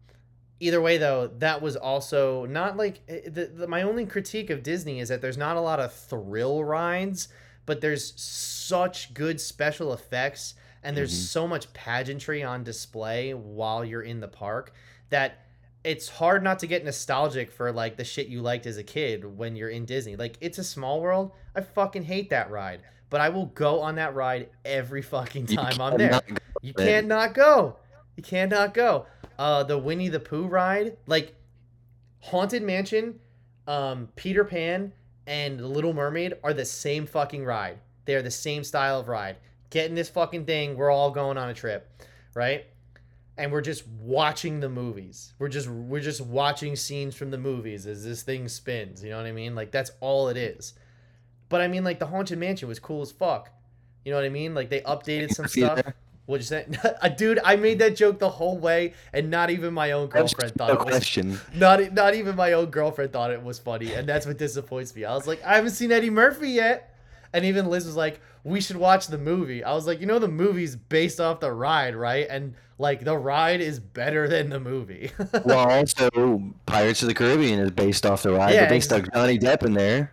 either 0.61 0.81
way 0.81 0.97
though 0.97 1.27
that 1.39 1.61
was 1.61 1.75
also 1.77 2.47
not 2.47 2.77
like 2.77 3.01
eh, 3.09 3.23
the, 3.27 3.47
the, 3.47 3.67
my 3.67 3.83
only 3.83 4.07
critique 4.07 4.49
of 4.49 4.63
disney 4.63 5.01
is 5.01 5.09
that 5.09 5.21
there's 5.21 5.37
not 5.37 5.57
a 5.57 5.61
lot 5.61 5.81
of 5.81 5.93
thrill 5.93 6.63
rides 6.63 7.27
but 7.67 7.81
there's 7.81 8.15
such 8.21 9.13
good 9.13 9.41
special 9.41 9.93
effects 9.93 10.55
and 10.85 10.97
there's 10.97 11.13
Mhm. 11.13 11.27
so 11.27 11.49
much 11.49 11.73
pageantry 11.73 12.45
on 12.45 12.63
display 12.63 13.35
while 13.35 13.85
you're 13.85 14.03
in 14.03 14.21
the 14.21 14.29
park 14.29 14.73
that 15.11 15.42
it's 15.85 16.09
hard 16.09 16.43
not 16.43 16.59
to 16.59 16.67
get 16.67 16.85
nostalgic 16.85 17.51
for 17.51 17.73
like 17.73 17.97
the 17.97 18.05
shit 18.05 18.29
you 18.29 18.41
liked 18.41 18.67
as 18.67 18.77
a 18.77 18.85
kid 18.85 19.25
when 19.37 19.57
you're 19.57 19.69
in 19.69 19.85
disney 19.85 20.17
like 20.17 20.37
it's 20.41 20.59
a 20.59 20.65
small 20.65 21.01
world 21.01 21.33
i 21.57 21.61
fucking 21.61 22.05
hate 22.05 22.31
that 22.31 22.51
ride 22.51 22.81
but 23.11 23.21
i 23.21 23.29
will 23.29 23.47
go 23.47 23.81
on 23.81 23.97
that 23.97 24.15
ride 24.15 24.49
every 24.65 25.03
fucking 25.03 25.47
time 25.47 25.81
i'm 25.81 25.99
there 25.99 26.21
go 26.27 26.37
you 26.63 26.73
can't 26.73 27.09
not 27.09 27.35
go. 27.35 27.77
You 28.17 28.23
can't 28.23 28.51
not 28.51 28.73
go. 28.73 29.07
Uh, 29.39 29.65
the 29.65 29.77
Winnie 29.77 30.09
the 30.09 30.21
Pooh 30.21 30.47
ride, 30.47 30.97
like 31.07 31.35
Haunted 32.21 32.63
Mansion, 32.63 33.19
um, 33.67 34.09
Peter 34.15 34.45
Pan, 34.45 34.93
and 35.27 35.59
The 35.59 35.67
Little 35.67 35.93
Mermaid 35.93 36.35
are 36.45 36.55
the 36.55 36.65
same 36.65 37.07
fucking 37.07 37.45
ride. 37.45 37.79
They're 38.05 38.23
the 38.23 38.31
same 38.31 38.65
style 38.65 39.01
of 39.01 39.09
ride. 39.09 39.37
Get 39.71 39.89
in 39.89 39.95
this 39.95 40.09
fucking 40.09 40.45
thing. 40.45 40.77
We're 40.77 40.91
all 40.91 41.11
going 41.11 41.37
on 41.37 41.49
a 41.49 41.55
trip, 41.55 41.91
right? 42.35 42.67
And 43.39 43.51
we're 43.51 43.63
just 43.63 43.87
watching 43.89 44.61
the 44.61 44.69
movies. 44.69 45.33
We're 45.39 45.49
just 45.49 45.69
we're 45.69 46.01
just 46.01 46.21
watching 46.21 46.77
scenes 46.77 47.15
from 47.15 47.31
the 47.31 47.39
movies 47.39 47.87
as 47.87 48.05
this 48.05 48.23
thing 48.23 48.47
spins. 48.49 49.03
You 49.03 49.11
know 49.11 49.17
what 49.17 49.27
I 49.27 49.33
mean? 49.33 49.55
Like 49.55 49.71
that's 49.71 49.91
all 50.01 50.29
it 50.29 50.37
is. 50.37 50.75
But 51.49 51.61
I 51.63 51.69
mean, 51.69 51.83
like 51.85 51.99
the 51.99 52.07
Haunted 52.07 52.39
Mansion 52.39 52.69
was 52.69 52.79
cool 52.79 53.01
as 53.03 53.11
fuck. 53.11 53.51
You 54.05 54.11
know 54.13 54.19
what 54.19 54.27
I 54.27 54.31
mean? 54.31 54.55
Like 54.55 54.69
they 54.69 54.81
updated 54.83 55.31
some 55.33 55.47
stuff. 55.49 55.81
What'd 56.27 56.43
you 56.43 56.47
say? 56.47 56.67
Uh, 57.03 57.09
Dude, 57.09 57.41
I 57.45 57.57
made 57.57 57.79
that 57.81 57.97
joke 57.97 58.19
the 58.21 58.29
whole 58.29 58.57
way, 58.59 58.95
and 59.13 59.29
not 59.31 59.51
even 59.51 59.75
my 59.75 59.91
own 59.93 60.07
girlfriend 60.09 60.55
thought 60.55 60.71
a 60.71 60.75
it 60.75 60.79
was. 60.79 60.89
question. 60.89 61.41
Not 61.55 61.93
not 61.95 62.15
even 62.15 62.37
my 62.37 62.53
own 62.53 62.67
girlfriend 62.67 63.13
thought 63.13 63.31
it 63.33 63.43
was 63.43 63.59
funny, 63.59 63.93
and 63.95 64.09
that's 64.09 64.25
what 64.27 64.39
disappoints 64.39 64.95
me. 64.95 65.05
I 65.05 65.15
was 65.15 65.27
like, 65.27 65.43
I 65.43 65.57
haven't 65.57 65.71
seen 65.73 65.91
Eddie 65.91 66.11
Murphy 66.11 66.51
yet, 66.51 66.92
and 67.33 67.45
even 67.45 67.67
Liz 67.67 67.87
was 67.87 67.97
like, 67.97 68.21
we 68.45 68.61
should 68.61 68.77
watch 68.77 69.07
the 69.07 69.19
movie. 69.19 69.63
I 69.63 69.73
was 69.75 69.87
like, 69.87 70.01
you 70.01 70.07
know, 70.07 70.19
the 70.19 70.29
movie's 70.29 70.77
based 70.77 71.21
off 71.21 71.41
the 71.41 71.53
ride, 71.53 71.95
right? 71.95 72.27
And 72.29 72.55
like 72.79 73.05
the 73.05 73.17
ride 73.17 73.61
is 73.61 73.79
better 73.79 74.29
than 74.29 74.51
the 74.51 74.61
movie. 74.61 75.11
Well, 75.45 75.71
also 75.71 76.53
Pirates 76.67 77.03
of 77.03 77.09
the 77.09 77.15
Caribbean 77.15 77.61
is 77.61 77.71
based 77.71 78.05
off 78.07 78.23
the 78.23 78.33
ride, 78.33 78.55
Yeah, 78.55 78.63
but 78.63 78.71
they 78.71 78.81
stuck 78.81 79.13
Johnny 79.13 79.39
Depp 79.39 79.65
in 79.65 79.75
there. 79.75 80.13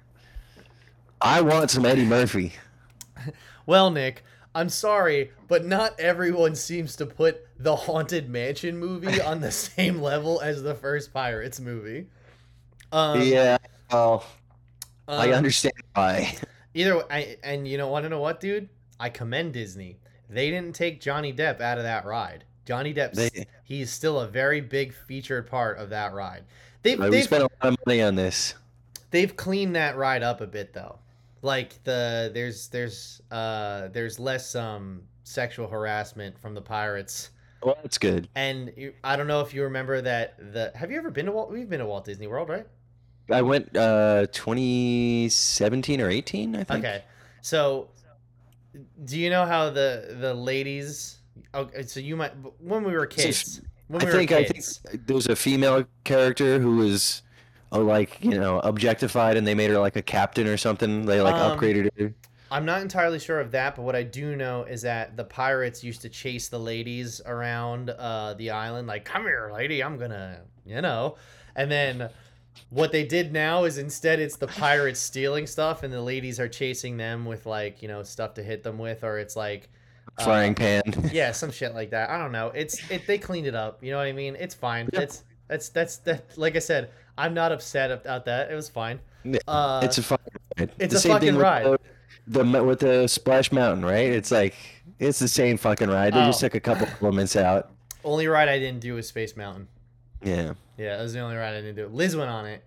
I 1.22 1.42
want 1.42 1.72
some 1.72 1.86
Eddie 1.86 2.06
Murphy. 2.06 2.54
well, 3.66 3.92
Nick. 3.92 4.24
I'm 4.56 4.70
sorry, 4.70 5.32
but 5.48 5.66
not 5.66 6.00
everyone 6.00 6.56
seems 6.56 6.96
to 6.98 7.06
put 7.06 7.46
the 7.60 7.76
Haunted 7.76 8.30
Mansion 8.30 8.78
movie 8.78 9.22
on 9.22 9.42
the 9.42 9.52
same 9.52 10.02
level 10.02 10.42
as 10.42 10.64
the 10.64 10.74
first 10.74 11.14
Pirates 11.14 11.60
movie. 11.60 12.08
Um, 12.92 13.22
yeah, 13.22 13.58
well, 13.92 14.26
I 15.08 15.30
um, 15.30 15.36
understand 15.36 15.76
why. 15.94 16.36
Either 16.80 16.98
way, 16.98 17.04
I, 17.12 17.38
and 17.44 17.68
you 17.68 17.78
know, 17.78 17.90
want 17.90 18.04
to 18.04 18.10
know 18.10 18.22
what, 18.22 18.40
dude? 18.40 18.70
I 19.00 19.10
commend 19.10 19.54
Disney. 19.54 19.98
They 20.30 20.50
didn't 20.50 20.76
take 20.76 21.02
Johnny 21.02 21.34
Depp 21.34 21.60
out 21.60 21.78
of 21.78 21.84
that 21.84 22.06
ride. 22.06 22.46
Johnny 22.66 22.94
Depp, 22.94 23.14
They- 23.14 23.48
he's 23.66 23.92
still 23.92 24.22
a 24.22 24.28
very 24.28 24.62
big 24.62 24.94
featured 24.94 25.48
part 25.48 25.78
of 25.78 25.90
that 25.90 26.14
ride. 26.14 26.46
They've 26.84 26.98
we 26.98 27.10
they've, 27.10 27.24
spent 27.26 27.44
a 27.44 27.50
lot 27.64 27.74
of 27.74 27.78
money 27.86 28.02
on 28.02 28.16
this. 28.16 28.54
they've 29.12 29.36
cleaned 29.36 29.76
that 29.76 29.98
ride 29.98 30.24
up 30.24 30.40
a 30.40 30.48
bit 30.48 30.72
though. 30.72 31.00
Like 31.42 31.84
the 31.84 32.32
there's 32.34 32.70
there's 32.70 33.22
uh 33.32 33.90
there's 33.90 34.18
less 34.20 34.56
um 34.56 35.02
sexual 35.24 35.68
harassment 35.68 36.40
from 36.40 36.54
the 36.54 36.62
pirates. 36.62 37.32
Well, 37.62 37.78
that's 37.82 37.98
good. 37.98 38.30
And 38.36 38.72
you, 38.78 38.94
I 39.04 39.18
don't 39.18 39.28
know 39.28 39.42
if 39.42 39.54
you 39.54 39.64
remember 39.64 40.00
that 40.02 40.54
the 40.54 40.72
have 40.76 40.92
you 40.92 40.98
ever 40.98 41.12
been 41.12 41.26
to 41.26 41.34
Walt? 41.34 41.52
We've 41.52 41.70
been 41.70 41.80
to 41.80 41.86
Walt 41.86 42.06
Disney 42.06 42.28
World, 42.28 42.48
right? 42.48 42.68
I 43.32 43.42
went 43.42 43.76
uh 43.76 44.28
2017 44.32 46.02
or 46.02 46.10
18, 46.10 46.56
I 46.56 46.64
think. 46.64 46.86
Okay. 46.86 47.04
So, 47.42 47.90
do 49.06 49.18
you 49.18 49.30
know 49.30 49.46
how 49.46 49.70
the 49.70 50.16
the 50.20 50.34
ladies? 50.34 51.20
Okay, 51.54 51.84
so 51.84 52.00
you 52.00 52.16
might 52.16 52.32
when 52.60 52.84
we 52.84 52.94
were 52.94 53.06
kids. 53.06 53.62
When 53.88 54.02
I 54.02 54.06
we 54.06 54.12
think 54.12 54.32
were 54.32 54.38
I 54.38 54.44
think 54.44 55.08
there 55.08 55.16
was 55.16 55.28
a 55.28 55.36
female 55.36 55.86
character 56.04 56.60
who 56.60 56.78
was 56.78 57.24
uh, 57.72 57.80
like, 57.80 58.24
you 58.24 58.40
know, 58.40 58.60
objectified 58.60 59.38
and 59.38 59.46
they 59.48 59.56
made 59.56 59.70
her 59.70 59.80
like 59.80 59.96
a 59.96 60.02
captain 60.02 60.48
or 60.48 60.58
something. 60.58 61.06
They 61.06 61.22
like 61.22 61.36
Um, 61.36 61.58
upgraded 61.58 61.90
her. 62.00 62.14
I'm 62.52 62.66
not 62.66 62.82
entirely 62.82 63.20
sure 63.20 63.40
of 63.40 63.52
that, 63.52 63.76
but 63.76 63.84
what 63.84 63.96
I 63.96 64.04
do 64.04 64.36
know 64.36 64.64
is 64.64 64.82
that 64.82 65.16
the 65.16 65.24
pirates 65.24 65.84
used 65.84 66.02
to 66.02 66.10
chase 66.10 66.48
the 66.50 66.60
ladies 66.60 67.22
around 67.26 67.92
uh, 67.92 68.34
the 68.34 68.50
island, 68.50 68.88
like, 68.88 69.06
"Come 69.06 69.24
here, 69.24 69.52
lady, 69.54 69.84
I'm 69.84 69.98
gonna," 69.98 70.42
you 70.66 70.82
know. 70.82 71.18
And 71.56 71.72
then 71.72 72.10
what 72.70 72.92
they 72.92 73.04
did 73.06 73.32
now 73.34 73.64
is 73.64 73.78
instead 73.78 74.20
it's 74.20 74.38
the 74.38 74.48
pirates 74.48 75.00
stealing 75.00 75.48
stuff, 75.48 75.84
and 75.84 75.92
the 75.94 76.02
ladies 76.02 76.40
are 76.40 76.48
chasing 76.48 76.98
them 76.98 77.26
with 77.26 77.46
like 77.46 77.82
you 77.82 77.88
know 77.88 78.04
stuff 78.04 78.34
to 78.36 78.44
hit 78.44 78.64
them 78.64 78.78
with, 78.78 79.04
or 79.04 79.18
it's 79.20 79.36
like 79.36 79.70
uh, 80.18 80.24
Frying 80.24 80.56
pan. 80.56 80.84
yeah, 81.12 81.32
some 81.32 81.52
shit 81.52 81.74
like 81.74 81.92
that. 81.92 82.10
I 82.10 82.18
don't 82.18 82.32
know. 82.32 82.48
It's 82.56 82.80
it. 82.92 83.06
They 83.08 83.18
cleaned 83.18 83.48
it 83.48 83.56
up. 83.56 83.84
You 83.84 83.92
know 83.92 83.98
what 83.98 84.08
I 84.08 84.12
mean? 84.14 84.36
It's 84.40 84.54
fine. 84.56 84.90
Yeah. 84.94 85.02
It's 85.02 85.24
that's 85.48 85.70
that's 85.70 85.98
that. 85.98 86.38
Like 86.38 86.56
I 86.56 86.60
said, 86.60 86.92
I'm 87.18 87.34
not 87.34 87.52
upset 87.52 87.92
about 87.92 88.26
that. 88.26 88.52
It 88.52 88.56
was 88.56 88.70
fine. 88.70 89.00
Uh, 89.48 89.82
it's 89.84 89.98
a 89.98 90.04
fucking 90.04 90.28
ride. 90.58 90.72
it's 90.80 90.94
the 90.94 90.98
a 90.98 91.00
same 91.02 91.12
fucking 91.14 91.28
thing 91.28 91.36
with 91.36 91.44
ride. 91.44 91.78
The, 92.28 92.44
the 92.44 92.64
with 92.64 92.80
the 92.80 93.08
Splash 93.08 93.52
Mountain, 93.52 93.84
right? 93.86 94.10
It's 94.12 94.32
like 94.32 94.56
it's 95.00 95.20
the 95.20 95.28
same 95.28 95.58
fucking 95.58 95.90
ride. 95.90 96.14
They 96.14 96.20
just 96.26 96.44
Oh. 96.44 96.48
took 96.48 96.56
a 96.56 96.60
couple 96.60 96.88
elements 97.02 97.36
out. 97.36 97.72
only 98.04 98.28
ride 98.28 98.48
I 98.50 98.60
didn't 98.60 98.80
do 98.82 98.94
was 98.96 99.08
Space 99.08 99.36
Mountain. 99.36 99.68
Yeah. 100.24 100.54
Yeah, 100.78 100.98
that 100.98 101.04
was 101.04 101.14
the 101.14 101.20
only 101.20 101.36
ride 101.36 101.54
I 101.54 101.62
didn't 101.62 101.76
do. 101.76 101.88
Liz 101.88 102.16
went 102.16 102.30
on 102.30 102.46
it, 102.46 102.64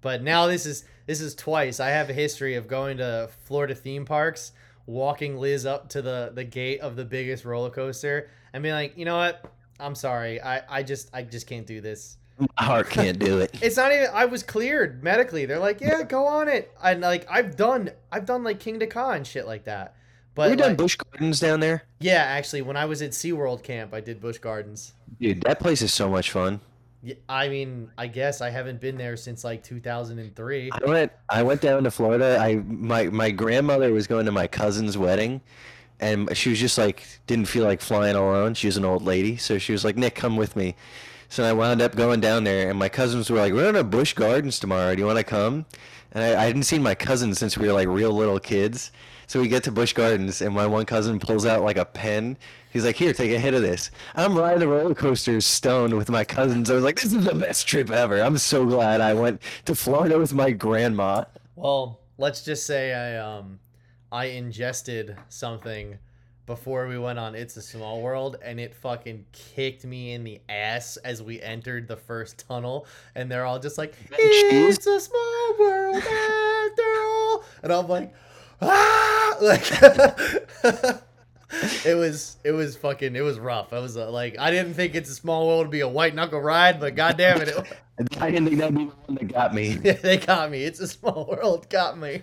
but 0.00 0.22
now 0.22 0.46
this 0.46 0.66
is 0.66 0.84
this 1.06 1.20
is 1.20 1.34
twice. 1.34 1.80
I 1.80 1.88
have 1.90 2.10
a 2.10 2.12
history 2.12 2.54
of 2.54 2.68
going 2.68 2.98
to 2.98 3.28
Florida 3.44 3.74
theme 3.74 4.04
parks, 4.04 4.52
walking 4.86 5.36
Liz 5.38 5.66
up 5.66 5.88
to 5.90 6.02
the 6.02 6.30
the 6.34 6.44
gate 6.44 6.80
of 6.80 6.96
the 6.96 7.04
biggest 7.04 7.44
roller 7.44 7.70
coaster, 7.70 8.30
and 8.52 8.62
being 8.62 8.74
like, 8.74 8.96
you 8.96 9.04
know 9.04 9.16
what? 9.16 9.44
I'm 9.80 9.94
sorry. 9.94 10.40
I 10.40 10.62
I 10.78 10.82
just 10.82 11.10
I 11.12 11.22
just 11.22 11.46
can't 11.46 11.66
do 11.66 11.80
this. 11.80 12.16
My 12.58 12.64
heart 12.64 12.90
can't 12.90 13.18
do 13.18 13.38
it. 13.38 13.56
It's 13.62 13.76
not 13.78 13.92
even. 13.92 14.08
I 14.12 14.26
was 14.26 14.42
cleared 14.42 15.02
medically. 15.02 15.46
They're 15.46 15.58
like, 15.58 15.80
yeah, 15.80 16.02
go 16.02 16.26
on 16.26 16.48
it. 16.48 16.70
And 16.84 17.00
like, 17.00 17.26
I've 17.30 17.56
done, 17.56 17.90
I've 18.12 18.26
done 18.26 18.44
like 18.44 18.60
Kingda 18.60 18.90
Ka 18.90 19.12
and 19.12 19.26
shit 19.26 19.46
like 19.46 19.64
that. 19.64 19.94
But 20.34 20.50
you 20.50 20.56
done 20.56 20.68
like- 20.70 20.76
Busch 20.76 20.96
Gardens 20.96 21.40
down 21.40 21.60
there? 21.60 21.84
yeah, 21.98 22.16
actually, 22.22 22.60
when 22.60 22.76
I 22.76 22.84
was 22.84 23.00
at 23.00 23.12
SeaWorld 23.12 23.62
camp, 23.62 23.94
I 23.94 24.00
did 24.02 24.20
Busch 24.20 24.36
Gardens. 24.36 24.92
Dude, 25.18 25.40
that 25.42 25.60
place 25.60 25.80
is 25.80 25.94
so 25.94 26.10
much 26.10 26.30
fun. 26.30 26.60
Yeah, 27.06 27.14
I 27.28 27.48
mean, 27.48 27.88
I 27.96 28.08
guess 28.08 28.40
I 28.40 28.50
haven't 28.50 28.80
been 28.80 28.98
there 28.98 29.16
since 29.16 29.44
like 29.44 29.62
2003. 29.62 30.72
I 30.72 30.90
went 30.90 31.12
I 31.28 31.44
went 31.44 31.60
down 31.60 31.84
to 31.84 31.90
Florida. 31.92 32.36
I 32.40 32.56
my 32.56 33.04
my 33.04 33.30
grandmother 33.30 33.92
was 33.92 34.08
going 34.08 34.26
to 34.26 34.32
my 34.32 34.48
cousin's 34.48 34.98
wedding 34.98 35.40
and 36.00 36.36
she 36.36 36.50
was 36.50 36.58
just 36.58 36.76
like 36.78 37.06
didn't 37.28 37.46
feel 37.46 37.62
like 37.62 37.80
flying 37.80 38.16
alone. 38.16 38.54
She 38.54 38.66
was 38.66 38.76
an 38.76 38.84
old 38.84 39.04
lady, 39.04 39.36
so 39.36 39.56
she 39.56 39.70
was 39.70 39.84
like, 39.84 39.96
"Nick, 39.96 40.16
come 40.16 40.36
with 40.36 40.56
me." 40.56 40.74
So 41.28 41.44
I 41.44 41.52
wound 41.52 41.80
up 41.80 41.94
going 41.94 42.20
down 42.20 42.42
there 42.42 42.70
and 42.70 42.78
my 42.78 42.88
cousins 42.88 43.30
were 43.30 43.38
like, 43.38 43.52
"We're 43.52 43.62
going 43.62 43.74
to 43.76 43.84
Busch 43.84 44.12
Gardens 44.12 44.58
tomorrow. 44.58 44.92
Do 44.96 45.00
you 45.00 45.06
want 45.06 45.18
to 45.18 45.24
come?" 45.24 45.64
And 46.10 46.24
I, 46.24 46.42
I 46.42 46.46
hadn't 46.46 46.64
seen 46.64 46.82
my 46.82 46.96
cousin 46.96 47.36
since 47.36 47.56
we 47.56 47.68
were 47.68 47.72
like 47.72 47.86
real 47.86 48.10
little 48.10 48.40
kids. 48.40 48.90
So 49.28 49.40
we 49.40 49.46
get 49.48 49.62
to 49.64 49.72
Busch 49.72 49.92
Gardens 49.92 50.40
and 50.40 50.52
my 50.54 50.66
one 50.66 50.86
cousin 50.86 51.20
pulls 51.20 51.46
out 51.46 51.62
like 51.62 51.76
a 51.76 51.84
pen. 51.84 52.36
He's 52.76 52.84
like, 52.84 52.96
"Here, 52.96 53.14
take 53.14 53.32
a 53.32 53.38
hit 53.38 53.54
of 53.54 53.62
this." 53.62 53.90
I'm 54.14 54.36
riding 54.36 54.60
the 54.60 54.68
roller 54.68 54.94
coaster 54.94 55.40
stoned 55.40 55.96
with 55.96 56.10
my 56.10 56.24
cousins. 56.24 56.70
I 56.70 56.74
was 56.74 56.84
like, 56.84 56.96
"This 56.96 57.14
is 57.14 57.24
the 57.24 57.34
best 57.34 57.66
trip 57.66 57.90
ever." 57.90 58.20
I'm 58.20 58.36
so 58.36 58.66
glad 58.66 59.00
I 59.00 59.14
went 59.14 59.40
to 59.64 59.74
Florida 59.74 60.18
with 60.18 60.34
my 60.34 60.50
grandma. 60.50 61.24
Well, 61.54 62.00
let's 62.18 62.44
just 62.44 62.66
say 62.66 62.92
I 62.92 63.16
um 63.16 63.60
I 64.12 64.26
ingested 64.26 65.16
something 65.30 65.98
before 66.44 66.86
we 66.86 66.98
went 66.98 67.18
on 67.18 67.34
It's 67.34 67.56
a 67.56 67.62
Small 67.62 68.02
World 68.02 68.36
and 68.42 68.60
it 68.60 68.74
fucking 68.74 69.24
kicked 69.32 69.86
me 69.86 70.12
in 70.12 70.22
the 70.22 70.38
ass 70.50 70.98
as 70.98 71.22
we 71.22 71.40
entered 71.40 71.88
the 71.88 71.96
first 71.96 72.44
tunnel 72.46 72.86
and 73.14 73.30
they're 73.30 73.46
all 73.46 73.58
just 73.58 73.78
like? 73.78 73.94
It's 74.12 74.86
a 74.86 75.00
small 75.00 75.56
world 75.58 75.96
after 75.96 76.82
all 76.82 77.44
and 77.62 77.72
I'm 77.72 77.88
like 77.88 78.12
ah 78.60 79.36
like 79.42 79.64
it 81.84 81.96
was 81.96 82.36
it 82.44 82.52
was 82.52 82.76
fucking 82.76 83.14
it 83.14 83.20
was 83.20 83.38
rough. 83.38 83.72
I 83.72 83.78
was 83.78 83.96
uh, 83.96 84.10
like 84.10 84.36
I 84.38 84.50
didn't 84.50 84.74
think 84.74 84.94
It's 84.94 85.10
a 85.10 85.14
Small 85.14 85.46
World 85.46 85.66
to 85.66 85.70
be 85.70 85.80
a 85.80 85.88
white 85.88 86.14
knuckle 86.14 86.40
ride 86.40 86.80
but 86.80 86.96
goddamn 86.96 87.40
it, 87.42 87.48
it 87.48 87.76
I 88.20 88.30
didn't 88.30 88.48
think 88.48 88.58
that'd 88.58 88.76
be 88.76 88.84
the 88.86 88.90
one 88.90 89.14
that 89.14 89.32
got 89.32 89.54
me. 89.54 89.74
they 89.74 90.18
got 90.18 90.50
me. 90.50 90.64
It's 90.64 90.80
a 90.80 90.88
small 90.88 91.26
world. 91.26 91.68
Got 91.70 91.98
me. 91.98 92.22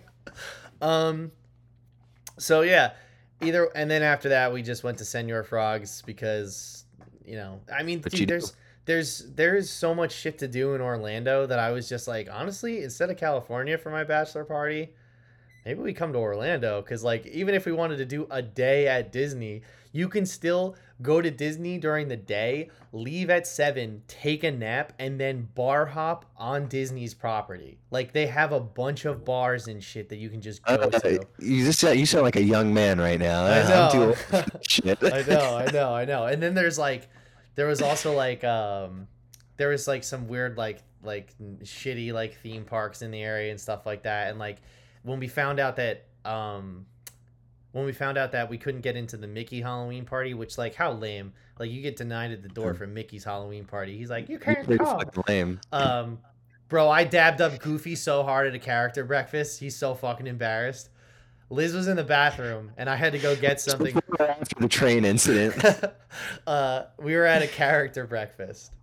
Um. 0.82 1.32
So 2.38 2.62
yeah, 2.62 2.94
either 3.42 3.70
and 3.76 3.90
then 3.90 4.04
after 4.04 4.30
that 4.30 4.52
we 4.52 4.62
just 4.62 4.84
went 4.84 4.98
to 4.98 5.06
Senor 5.06 5.44
Frogs 5.44 6.02
because 6.06 6.86
you 7.26 7.36
know 7.36 7.62
I 7.74 7.84
mean 7.84 8.00
dude 8.00 8.20
you 8.20 8.26
do? 8.26 8.34
there's 8.34 8.54
there's 8.86 9.20
there's 9.36 9.70
so 9.70 9.96
much 9.96 10.12
shit 10.12 10.38
to 10.40 10.48
do 10.48 10.76
in 10.76 10.82
Orlando 10.82 11.46
that 11.46 11.60
I 11.60 11.72
was 11.72 11.88
just 11.88 12.08
like 12.08 12.28
honestly 12.32 12.84
instead 12.84 13.10
of 13.10 13.18
California 13.18 13.78
for 13.78 13.90
my 13.90 14.04
bachelor 14.04 14.44
party, 14.44 14.90
maybe 15.66 15.80
we 15.82 15.94
come 15.94 16.14
to 16.14 16.20
Orlando 16.20 16.82
because, 16.82 17.04
like, 17.04 17.26
even 17.28 17.56
if 17.56 17.66
we 17.66 17.72
wanted 17.72 17.98
to 17.98 18.06
do 18.06 18.28
a 18.32 18.42
day 18.42 18.88
at 18.88 19.12
Disney, 19.12 19.62
you 19.92 20.10
can 20.10 20.26
still 20.26 20.76
go 21.02 21.22
to 21.22 21.30
Disney 21.30 21.78
during 21.78 22.08
the 22.08 22.16
day, 22.18 22.70
leave 22.92 23.30
at 23.30 23.46
seven, 23.46 24.02
take 24.08 24.44
a 24.44 24.52
nap, 24.52 24.94
and 25.00 25.20
then 25.20 25.50
bar 25.54 25.86
hop 25.86 26.26
on 26.38 26.68
Disney's 26.68 27.14
property. 27.14 27.78
Like, 27.92 28.12
they 28.14 28.26
have 28.28 28.52
a 28.52 28.60
bunch 28.60 29.06
of 29.06 29.24
bars 29.26 29.68
and 29.68 29.84
shit 29.84 30.10
that 30.10 30.18
you 30.18 30.30
can 30.30 30.42
just 30.42 30.64
go 30.64 30.74
Uh, 30.76 30.88
to. 31.00 31.20
you 31.40 31.66
just 31.66 31.80
sound- 31.80 32.00
you 32.00 32.06
sound 32.06 32.24
like 32.24 32.36
a 32.38 32.44
young 32.44 32.74
man 32.74 33.00
right 33.00 33.20
now. 33.20 33.46
I 33.46 33.68
know. 33.70 34.08
old 34.08 34.18
for 34.18 34.32
this 34.58 34.68
shit. 34.68 34.98
I 35.04 35.22
know, 35.24 35.58
I 35.58 35.72
know, 35.72 35.94
I 35.94 36.06
know. 36.06 36.26
And 36.26 36.42
then 36.42 36.54
there's 36.54 36.80
like, 36.80 37.08
there 37.56 37.68
was 37.68 37.82
also 37.82 38.14
like, 38.14 38.44
um, 38.44 39.08
there 39.58 39.70
was 39.70 39.88
like 39.88 40.04
some 40.04 40.28
weird 40.28 40.58
like 40.58 40.80
like 41.04 41.32
shitty 41.64 42.12
like 42.14 42.34
theme 42.42 42.64
parks 42.64 43.02
in 43.02 43.12
the 43.12 43.22
area 43.22 43.52
and 43.52 43.60
stuff 43.62 43.86
like 43.86 44.04
that. 44.04 44.30
And 44.30 44.40
like 44.40 44.58
when 45.04 45.20
we 45.20 45.28
found 45.28 45.60
out 45.60 45.76
that 45.76 46.08
um, 46.26 46.86
when 47.74 47.86
we 47.86 47.92
found 47.92 48.18
out 48.18 48.32
that 48.32 48.50
we 48.50 48.58
couldn't 48.58 48.82
get 48.82 48.96
into 48.96 49.18
the 49.18 49.28
Mickey 49.28 49.62
Halloween 49.62 50.06
party, 50.06 50.34
which 50.34 50.58
like 50.58 50.76
how 50.76 50.94
lame, 50.94 51.34
like 51.60 51.72
you 51.72 51.82
get 51.82 51.96
denied 51.96 52.32
at 52.32 52.42
the 52.42 52.50
door 52.50 52.74
for 52.74 52.88
Mickey's 52.88 53.24
Halloween 53.24 53.66
party. 53.66 53.98
He's 53.98 54.10
like, 54.10 54.30
you 54.30 54.40
can't 54.40 54.66
Pretty 54.66 54.84
come. 54.84 55.02
lame. 55.28 55.62
Um, 55.72 56.20
bro, 56.70 56.90
I 56.90 57.04
dabbed 57.04 57.42
up 57.42 57.60
Goofy 57.60 57.96
so 57.96 58.24
hard 58.24 58.48
at 58.48 58.56
a 58.56 58.60
character 58.60 59.04
breakfast. 59.04 59.60
He's 59.60 59.76
so 59.76 59.96
fucking 59.96 60.28
embarrassed. 60.28 60.90
Liz 61.50 61.74
was 61.74 61.88
in 61.88 61.98
the 61.98 62.04
bathroom, 62.04 62.72
and 62.78 62.90
I 62.90 62.96
had 62.96 63.12
to 63.14 63.20
go 63.20 63.36
get 63.36 63.60
something. 63.62 63.96
After 64.20 64.60
the 64.60 64.68
train 64.68 65.06
incident. 65.06 65.64
uh, 66.48 66.84
we 67.00 67.16
were 67.16 67.26
at 67.26 67.42
a 67.42 67.48
character 67.48 68.08
breakfast. 68.08 68.74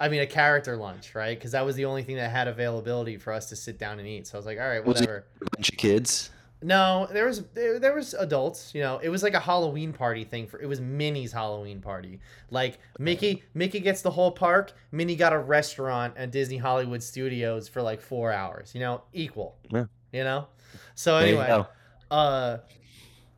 I 0.00 0.08
mean, 0.08 0.22
a 0.22 0.26
character 0.26 0.76
lunch, 0.76 1.14
right? 1.14 1.38
Because 1.38 1.52
that 1.52 1.64
was 1.64 1.76
the 1.76 1.84
only 1.84 2.02
thing 2.02 2.16
that 2.16 2.30
had 2.30 2.48
availability 2.48 3.18
for 3.18 3.34
us 3.34 3.50
to 3.50 3.56
sit 3.56 3.78
down 3.78 3.98
and 3.98 4.08
eat. 4.08 4.26
So 4.26 4.36
I 4.36 4.38
was 4.38 4.46
like, 4.46 4.58
all 4.58 4.66
right, 4.66 4.84
whatever. 4.84 5.26
a 5.42 5.50
bunch 5.50 5.70
of 5.70 5.76
kids. 5.76 6.30
No, 6.62 7.08
there 7.10 7.26
was 7.26 7.42
there, 7.54 7.78
there 7.78 7.94
was 7.94 8.14
adults. 8.14 8.74
You 8.74 8.82
know, 8.82 8.98
it 8.98 9.08
was 9.08 9.22
like 9.22 9.34
a 9.34 9.40
Halloween 9.40 9.92
party 9.92 10.24
thing. 10.24 10.46
For 10.46 10.60
it 10.60 10.66
was 10.66 10.80
Minnie's 10.80 11.32
Halloween 11.32 11.80
party. 11.80 12.20
Like 12.50 12.78
Mickey, 12.98 13.42
Mickey 13.54 13.80
gets 13.80 14.02
the 14.02 14.10
whole 14.10 14.30
park. 14.30 14.72
Minnie 14.90 15.16
got 15.16 15.32
a 15.32 15.38
restaurant 15.38 16.14
at 16.16 16.30
Disney 16.30 16.58
Hollywood 16.58 17.02
Studios 17.02 17.68
for 17.68 17.80
like 17.80 18.00
four 18.00 18.32
hours. 18.32 18.74
You 18.74 18.80
know, 18.80 19.02
equal. 19.12 19.56
Yeah. 19.70 19.84
You 20.12 20.24
know. 20.24 20.48
So 20.94 21.18
you 21.18 21.38
anyway, 21.38 21.64
uh, 22.10 22.58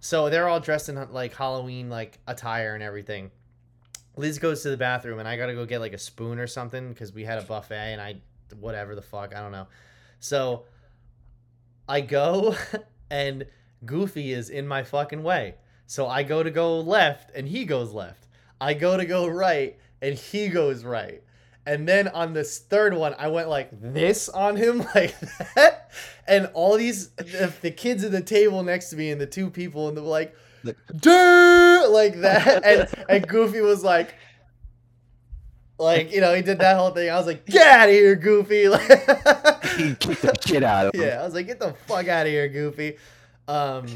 so 0.00 0.28
they're 0.28 0.48
all 0.48 0.60
dressed 0.60 0.88
in 0.88 0.96
like 1.12 1.34
Halloween 1.34 1.88
like 1.90 2.18
attire 2.26 2.74
and 2.74 2.82
everything. 2.82 3.30
Liz 4.16 4.38
goes 4.38 4.62
to 4.62 4.70
the 4.70 4.76
bathroom 4.76 5.18
and 5.18 5.28
I 5.28 5.36
gotta 5.36 5.54
go 5.54 5.64
get 5.64 5.80
like 5.80 5.92
a 5.92 5.98
spoon 5.98 6.38
or 6.38 6.46
something 6.46 6.90
because 6.90 7.12
we 7.12 7.24
had 7.24 7.38
a 7.38 7.42
buffet 7.42 7.92
and 7.92 8.00
I 8.00 8.16
whatever 8.58 8.94
the 8.94 9.02
fuck 9.02 9.34
I 9.34 9.40
don't 9.40 9.52
know. 9.52 9.66
So 10.20 10.64
I 11.88 12.00
go 12.00 12.54
and 13.10 13.46
Goofy 13.84 14.32
is 14.32 14.50
in 14.50 14.66
my 14.66 14.82
fucking 14.82 15.22
way. 15.22 15.54
So 15.86 16.06
I 16.06 16.22
go 16.22 16.42
to 16.42 16.50
go 16.50 16.80
left 16.80 17.30
and 17.34 17.48
he 17.48 17.64
goes 17.64 17.92
left. 17.92 18.28
I 18.60 18.74
go 18.74 18.96
to 18.96 19.04
go 19.04 19.26
right 19.26 19.78
and 20.00 20.14
he 20.14 20.48
goes 20.48 20.84
right. 20.84 21.22
And 21.64 21.88
then 21.88 22.08
on 22.08 22.32
this 22.32 22.58
third 22.58 22.94
one, 22.94 23.14
I 23.18 23.28
went 23.28 23.48
like 23.48 23.68
this 23.72 24.28
on 24.28 24.56
him, 24.56 24.78
like 24.94 25.18
that. 25.54 25.90
And 26.26 26.50
all 26.54 26.76
these, 26.76 27.10
the, 27.10 27.52
the 27.60 27.70
kids 27.70 28.04
at 28.04 28.10
the 28.10 28.20
table 28.20 28.62
next 28.62 28.90
to 28.90 28.96
me 28.96 29.10
and 29.10 29.20
the 29.20 29.26
two 29.26 29.48
people, 29.48 29.88
and 29.88 29.96
they 29.96 30.00
were 30.00 30.08
like, 30.64 30.76
like 31.90 32.20
that. 32.20 32.62
And, 32.64 32.88
and 33.08 33.28
Goofy 33.28 33.60
was 33.60 33.82
like, 33.84 34.14
like, 35.78 36.12
you 36.12 36.20
know, 36.20 36.34
he 36.34 36.42
did 36.42 36.58
that 36.60 36.76
whole 36.76 36.90
thing. 36.90 37.10
I 37.10 37.16
was 37.16 37.26
like, 37.26 37.44
get 37.46 37.66
out 37.66 37.88
of 37.88 37.94
here, 37.94 38.14
Goofy. 38.16 38.66
He 39.72 39.94
kicked 39.94 40.20
the 40.20 40.36
shit 40.46 40.62
out 40.62 40.88
of 40.88 40.94
him. 40.94 41.00
yeah, 41.00 41.20
I 41.22 41.24
was 41.24 41.32
like, 41.34 41.46
get 41.46 41.58
the 41.58 41.72
fuck 41.86 42.06
out 42.06 42.26
of 42.26 42.30
here, 42.32 42.46
Goofy. 42.46 42.98
Um, 43.48 43.86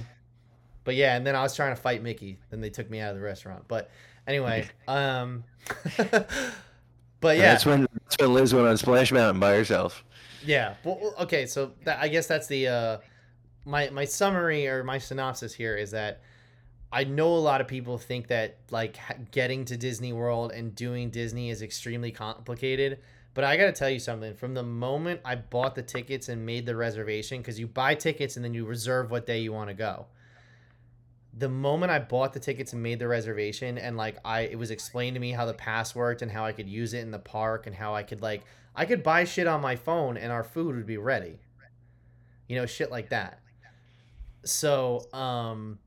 but 0.84 0.94
yeah, 0.94 1.16
and 1.16 1.26
then 1.26 1.36
I 1.36 1.42
was 1.42 1.54
trying 1.54 1.76
to 1.76 1.80
fight 1.80 2.02
Mickey. 2.02 2.38
Then 2.48 2.62
they 2.62 2.70
took 2.70 2.88
me 2.88 2.98
out 3.00 3.10
of 3.10 3.16
the 3.16 3.22
restaurant. 3.22 3.64
But 3.68 3.90
anyway, 4.26 4.68
um, 4.88 5.44
but 7.20 7.36
yeah, 7.36 7.52
That's 7.52 7.66
when 7.66 7.86
that's 8.04 8.16
when 8.18 8.32
Liz 8.32 8.54
went 8.54 8.66
on 8.66 8.76
Splash 8.78 9.12
Mountain 9.12 9.38
by 9.38 9.54
herself. 9.54 10.02
yeah. 10.46 10.74
Well, 10.82 11.14
okay, 11.20 11.44
so 11.44 11.72
that, 11.84 11.98
I 12.00 12.08
guess 12.08 12.26
that's 12.26 12.46
the 12.46 12.68
uh, 12.68 12.98
my 13.66 13.90
my 13.90 14.06
summary 14.06 14.66
or 14.66 14.82
my 14.82 14.96
synopsis 14.96 15.52
here 15.52 15.76
is 15.76 15.90
that 15.90 16.22
I 16.96 17.04
know 17.04 17.28
a 17.28 17.36
lot 17.36 17.60
of 17.60 17.68
people 17.68 17.98
think 17.98 18.28
that 18.28 18.56
like 18.70 18.98
getting 19.30 19.66
to 19.66 19.76
Disney 19.76 20.14
World 20.14 20.50
and 20.52 20.74
doing 20.74 21.10
Disney 21.10 21.50
is 21.50 21.60
extremely 21.60 22.10
complicated. 22.10 23.00
But 23.34 23.44
I 23.44 23.58
got 23.58 23.66
to 23.66 23.72
tell 23.72 23.90
you 23.90 23.98
something. 23.98 24.34
From 24.34 24.54
the 24.54 24.62
moment 24.62 25.20
I 25.22 25.34
bought 25.34 25.74
the 25.74 25.82
tickets 25.82 26.30
and 26.30 26.46
made 26.46 26.64
the 26.64 26.74
reservation, 26.74 27.42
because 27.42 27.60
you 27.60 27.66
buy 27.66 27.96
tickets 27.96 28.36
and 28.36 28.44
then 28.44 28.54
you 28.54 28.64
reserve 28.64 29.10
what 29.10 29.26
day 29.26 29.40
you 29.40 29.52
want 29.52 29.68
to 29.68 29.74
go. 29.74 30.06
The 31.36 31.50
moment 31.50 31.92
I 31.92 31.98
bought 31.98 32.32
the 32.32 32.40
tickets 32.40 32.72
and 32.72 32.82
made 32.82 32.98
the 32.98 33.08
reservation, 33.08 33.76
and 33.76 33.98
like 33.98 34.16
I, 34.24 34.40
it 34.40 34.58
was 34.58 34.70
explained 34.70 35.16
to 35.16 35.20
me 35.20 35.32
how 35.32 35.44
the 35.44 35.52
pass 35.52 35.94
worked 35.94 36.22
and 36.22 36.30
how 36.30 36.46
I 36.46 36.52
could 36.52 36.66
use 36.66 36.94
it 36.94 37.00
in 37.00 37.10
the 37.10 37.18
park 37.18 37.66
and 37.66 37.76
how 37.76 37.94
I 37.94 38.04
could 38.04 38.22
like, 38.22 38.42
I 38.74 38.86
could 38.86 39.02
buy 39.02 39.24
shit 39.24 39.46
on 39.46 39.60
my 39.60 39.76
phone 39.76 40.16
and 40.16 40.32
our 40.32 40.44
food 40.44 40.74
would 40.74 40.86
be 40.86 40.96
ready. 40.96 41.40
You 42.48 42.56
know, 42.56 42.64
shit 42.64 42.90
like 42.90 43.10
that. 43.10 43.40
So, 44.46 45.12
um, 45.12 45.78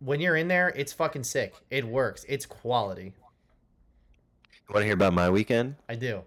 when 0.00 0.20
you're 0.20 0.36
in 0.36 0.48
there, 0.48 0.68
it's 0.70 0.92
fucking 0.92 1.24
sick. 1.24 1.54
It 1.70 1.86
works. 1.86 2.24
It's 2.28 2.46
quality. 2.46 3.12
You 4.68 4.74
want 4.74 4.82
to 4.82 4.84
hear 4.84 4.94
about 4.94 5.14
my 5.14 5.30
weekend? 5.30 5.76
I 5.88 5.94
do. 5.94 6.22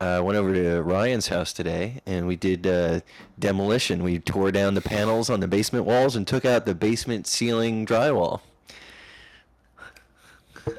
I 0.00 0.14
uh, 0.14 0.22
went 0.22 0.38
over 0.38 0.54
to 0.54 0.82
Ryan's 0.82 1.28
house 1.28 1.52
today 1.52 2.00
and 2.06 2.26
we 2.26 2.34
did 2.34 2.66
uh, 2.66 3.00
demolition. 3.38 4.02
We 4.02 4.18
tore 4.18 4.50
down 4.50 4.72
the 4.72 4.80
panels 4.80 5.28
on 5.28 5.40
the 5.40 5.48
basement 5.48 5.84
walls 5.84 6.16
and 6.16 6.26
took 6.26 6.46
out 6.46 6.64
the 6.64 6.74
basement 6.74 7.26
ceiling 7.26 7.84
drywall. 7.84 8.40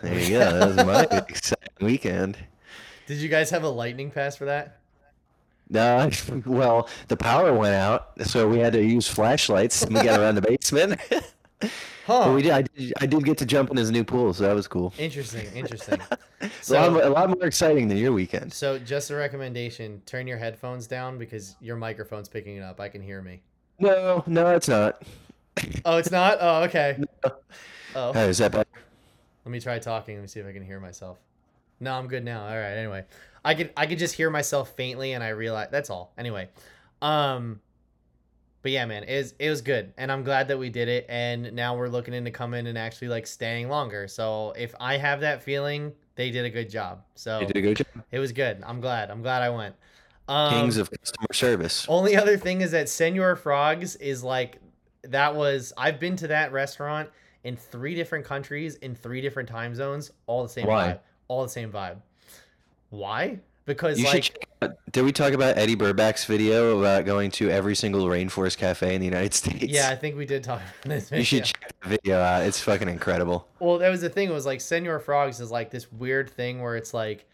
There 0.01 0.19
you 0.19 0.29
go. 0.29 0.39
That 0.39 0.67
was 0.67 0.85
my 0.85 1.03
exciting 1.29 1.69
weekend. 1.81 2.37
Did 3.05 3.19
you 3.19 3.29
guys 3.29 3.51
have 3.51 3.63
a 3.63 3.69
lightning 3.69 4.09
pass 4.09 4.35
for 4.35 4.45
that? 4.45 4.79
No, 5.69 6.09
well, 6.45 6.89
the 7.07 7.15
power 7.15 7.53
went 7.53 7.75
out, 7.75 8.09
so 8.25 8.47
we 8.47 8.59
had 8.59 8.73
to 8.73 8.83
use 8.83 9.07
flashlights 9.07 9.83
and 9.83 9.95
we 9.95 10.03
got 10.03 10.19
around 10.19 10.35
the 10.35 10.41
basement. 10.41 10.99
Huh. 12.07 12.25
But 12.25 12.33
we 12.33 12.41
did. 12.41 12.51
I, 12.51 12.61
did. 12.63 12.93
I 12.99 13.05
did 13.05 13.23
get 13.23 13.37
to 13.39 13.45
jump 13.45 13.69
in 13.69 13.77
his 13.77 13.91
new 13.91 14.03
pool, 14.03 14.33
so 14.33 14.43
that 14.43 14.53
was 14.55 14.67
cool. 14.67 14.93
Interesting. 14.97 15.47
Interesting. 15.55 15.99
a, 16.01 16.07
lot, 16.41 16.51
So, 16.61 17.07
a 17.07 17.09
lot 17.09 17.29
more 17.29 17.45
exciting 17.45 17.87
than 17.87 17.97
your 17.97 18.11
weekend. 18.11 18.51
so 18.53 18.79
just 18.79 19.11
a 19.11 19.15
recommendation: 19.15 20.01
turn 20.05 20.25
your 20.27 20.37
headphones 20.37 20.87
down 20.87 21.17
because 21.17 21.55
your 21.61 21.75
microphone's 21.77 22.27
picking 22.27 22.57
it 22.57 22.63
up. 22.63 22.79
I 22.79 22.89
can 22.89 23.01
hear 23.01 23.21
me. 23.21 23.41
No, 23.79 24.23
no, 24.27 24.47
it's 24.55 24.67
not. 24.67 25.03
Oh, 25.83 25.97
it's 25.97 26.11
not. 26.11 26.37
Oh, 26.39 26.63
okay. 26.63 26.97
Oh, 27.25 27.31
Oh, 27.93 28.11
is 28.27 28.37
that 28.37 28.53
better? 28.53 28.69
let 29.45 29.51
me 29.51 29.59
try 29.59 29.77
talking. 29.79 30.15
Let 30.15 30.21
me 30.21 30.27
see 30.27 30.39
if 30.39 30.45
I 30.47 30.53
can 30.53 30.63
hear 30.63 30.79
myself. 30.79 31.19
No, 31.81 31.93
I'm 31.93 32.07
good 32.07 32.23
now. 32.23 32.43
All 32.47 32.55
right. 32.55 32.71
Anyway, 32.77 33.03
I 33.43 33.53
could 33.53 33.71
I 33.75 33.85
could 33.85 33.99
just 33.99 34.15
hear 34.15 34.29
myself 34.29 34.75
faintly, 34.77 35.11
and 35.11 35.21
I 35.23 35.29
realize 35.29 35.67
that's 35.69 35.89
all. 35.89 36.13
Anyway, 36.17 36.47
um, 37.01 37.59
but 38.61 38.71
yeah, 38.71 38.85
man, 38.85 39.03
it 39.03 39.17
was 39.17 39.33
it 39.39 39.49
was 39.49 39.61
good, 39.61 39.93
and 39.97 40.11
I'm 40.11 40.23
glad 40.23 40.47
that 40.49 40.57
we 40.57 40.69
did 40.69 40.87
it. 40.87 41.05
And 41.09 41.53
now 41.53 41.75
we're 41.75 41.87
looking 41.89 42.13
into 42.13 42.31
coming 42.31 42.67
and 42.67 42.77
actually 42.77 43.07
like 43.07 43.25
staying 43.27 43.69
longer. 43.69 44.07
So 44.07 44.53
if 44.57 44.73
I 44.79 44.97
have 44.97 45.21
that 45.21 45.41
feeling, 45.43 45.91
they 46.15 46.31
did 46.31 46.45
a 46.45 46.49
good 46.49 46.69
job. 46.69 47.03
So 47.15 47.41
You 47.41 47.47
did 47.47 47.57
a 47.57 47.61
good 47.61 47.77
job. 47.77 47.87
it 48.11 48.19
was 48.19 48.31
good. 48.31 48.61
I'm 48.65 48.79
glad. 48.81 49.09
I'm 49.09 49.21
glad 49.21 49.41
I 49.41 49.49
went. 49.49 49.75
Um, 50.27 50.53
Kings 50.53 50.77
of 50.77 50.89
customer 50.91 51.33
service. 51.33 51.85
only 51.89 52.15
other 52.15 52.37
thing 52.37 52.61
is 52.61 52.71
that 52.71 52.87
Senor 52.87 53.35
Frogs 53.35 53.95
is 53.97 54.23
like 54.23 54.59
that 55.03 55.35
was 55.35 55.73
I've 55.77 55.99
been 55.99 56.15
to 56.17 56.27
that 56.27 56.51
restaurant 56.51 57.09
in 57.43 57.57
three 57.57 57.95
different 57.95 58.23
countries 58.23 58.75
in 58.75 58.93
three 58.93 59.19
different 59.21 59.49
time 59.49 59.73
zones, 59.73 60.11
all 60.27 60.43
the 60.43 60.49
same 60.49 60.67
Why? 60.67 60.89
vibe. 60.89 60.99
All 61.27 61.41
the 61.43 61.49
same 61.49 61.71
vibe. 61.71 61.97
Why? 62.91 63.39
Because 63.65 63.99
You 63.99 64.05
like 64.05 64.23
should 64.23 64.37
did 64.91 65.03
we 65.03 65.11
talk 65.11 65.33
about 65.33 65.57
Eddy 65.57 65.75
Burback's 65.75 66.25
video 66.25 66.79
about 66.79 67.05
going 67.05 67.31
to 67.31 67.49
every 67.49 67.75
single 67.75 68.05
rainforest 68.05 68.57
cafe 68.57 68.93
in 68.93 68.99
the 69.01 69.05
United 69.05 69.33
States? 69.33 69.63
yeah, 69.65 69.89
I 69.89 69.95
think 69.95 70.17
we 70.17 70.25
did 70.25 70.43
talk 70.43 70.61
about 70.61 70.89
this. 70.89 71.11
You 71.11 71.23
should 71.23 71.39
video. 71.39 71.53
check 71.53 71.71
the 71.81 71.89
video 71.89 72.19
out. 72.19 72.43
It's 72.43 72.59
fucking 72.59 72.89
incredible. 72.89 73.47
Well, 73.59 73.77
that 73.79 73.89
was 73.89 74.01
the 74.01 74.09
thing. 74.09 74.29
It 74.29 74.33
was 74.33 74.45
like 74.45 74.61
Senor 74.61 74.99
Frogs 74.99 75.39
is 75.39 75.49
like 75.51 75.71
this 75.71 75.91
weird 75.91 76.29
thing 76.29 76.61
where 76.61 76.75
it's 76.75 76.93
like 76.93 77.25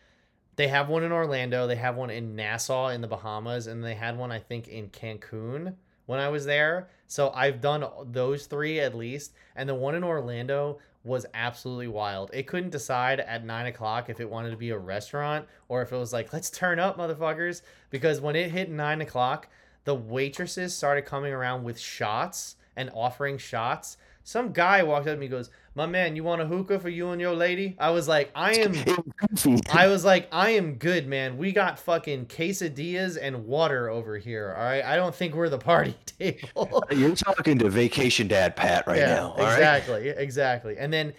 they 0.56 0.68
have 0.68 0.90
one 0.90 1.04
in 1.04 1.12
Orlando, 1.12 1.68
they 1.68 1.76
have 1.76 1.96
one 1.96 2.10
in 2.10 2.36
Nassau 2.36 2.88
in 2.90 3.02
the 3.02 3.08
Bahamas, 3.08 3.68
and 3.68 3.84
they 3.84 3.96
had 3.96 4.18
one 4.18 4.32
I 4.32 4.40
think 4.40 4.68
in 4.68 4.90
Cancun 4.90 5.76
when 6.06 6.20
I 6.20 6.30
was 6.30 6.46
there. 6.46 6.90
So 7.08 7.32
I've 7.32 7.62
done 7.62 7.86
those 8.12 8.46
three 8.48 8.80
at 8.80 8.96
least, 8.96 9.34
and 9.56 9.68
the 9.68 9.76
one 9.76 9.96
in 9.96 10.04
Orlando 10.04 10.80
was 11.04 11.26
absolutely 11.34 11.88
wild. 11.88 12.30
It 12.34 12.48
couldn't 12.48 12.72
decide 12.72 13.20
at 13.20 13.46
nine 13.46 13.68
o'clock 13.68 14.10
if 14.10 14.20
it 14.20 14.30
wanted 14.30 14.52
to 14.52 14.58
be 14.58 14.72
a 14.72 14.78
restaurant 14.78 15.48
or 15.70 15.82
if 15.82 15.92
it 15.92 15.98
was 15.98 16.14
like, 16.14 16.34
let's 16.34 16.50
turn 16.50 16.80
up, 16.80 16.98
motherfuckers. 16.98 17.62
Because 17.90 18.20
when 18.20 18.36
it 18.36 18.52
hit 18.52 18.70
nine 18.70 19.02
o'clock, 19.02 19.48
the 19.86 19.96
waitresses 19.96 20.76
started 20.76 21.06
coming 21.06 21.32
around 21.32 21.64
with 21.64 21.80
shots 21.80 22.56
and 22.76 22.92
offering 22.94 23.38
shots 23.38 23.98
some 24.28 24.52
guy 24.52 24.84
walked 24.84 25.08
up 25.08 25.14
to 25.14 25.18
me 25.18 25.28
and 25.28 25.32
goes, 25.32 25.50
My 25.78 25.86
man, 25.86 26.16
you 26.16 26.24
want 26.24 26.42
a 26.42 26.46
hookah 26.48 26.80
for 26.80 26.90
you 26.90 27.10
and 27.10 27.22
your 27.22 27.36
lady? 27.36 27.76
I 27.78 27.92
was 27.92 28.08
like, 28.08 28.32
I 28.34 28.54
am 28.56 28.74
I 29.72 29.86
was 29.86 30.04
like, 30.04 30.28
I 30.32 30.50
am 30.50 30.74
good, 30.74 31.06
man. 31.06 31.38
We 31.38 31.52
got 31.52 31.78
fucking 31.78 32.26
quesadillas 32.26 33.16
and 33.22 33.46
water 33.46 33.88
over 33.88 34.18
here. 34.18 34.56
All 34.58 34.64
right. 34.64 34.84
I 34.84 34.96
don't 34.96 35.14
think 35.14 35.36
we're 35.36 35.50
the 35.50 35.60
party 35.60 35.96
table. 36.20 36.84
Uh, 36.92 36.96
you're 36.96 37.14
talking 37.14 37.60
to 37.60 37.70
vacation 37.70 38.28
dad 38.28 38.56
Pat 38.56 38.88
right 38.88 39.02
now. 39.02 39.34
all 39.34 39.38
right? 39.38 39.54
exactly. 39.54 40.10
Exactly. 40.10 40.78
And 40.80 40.92
then 40.92 41.14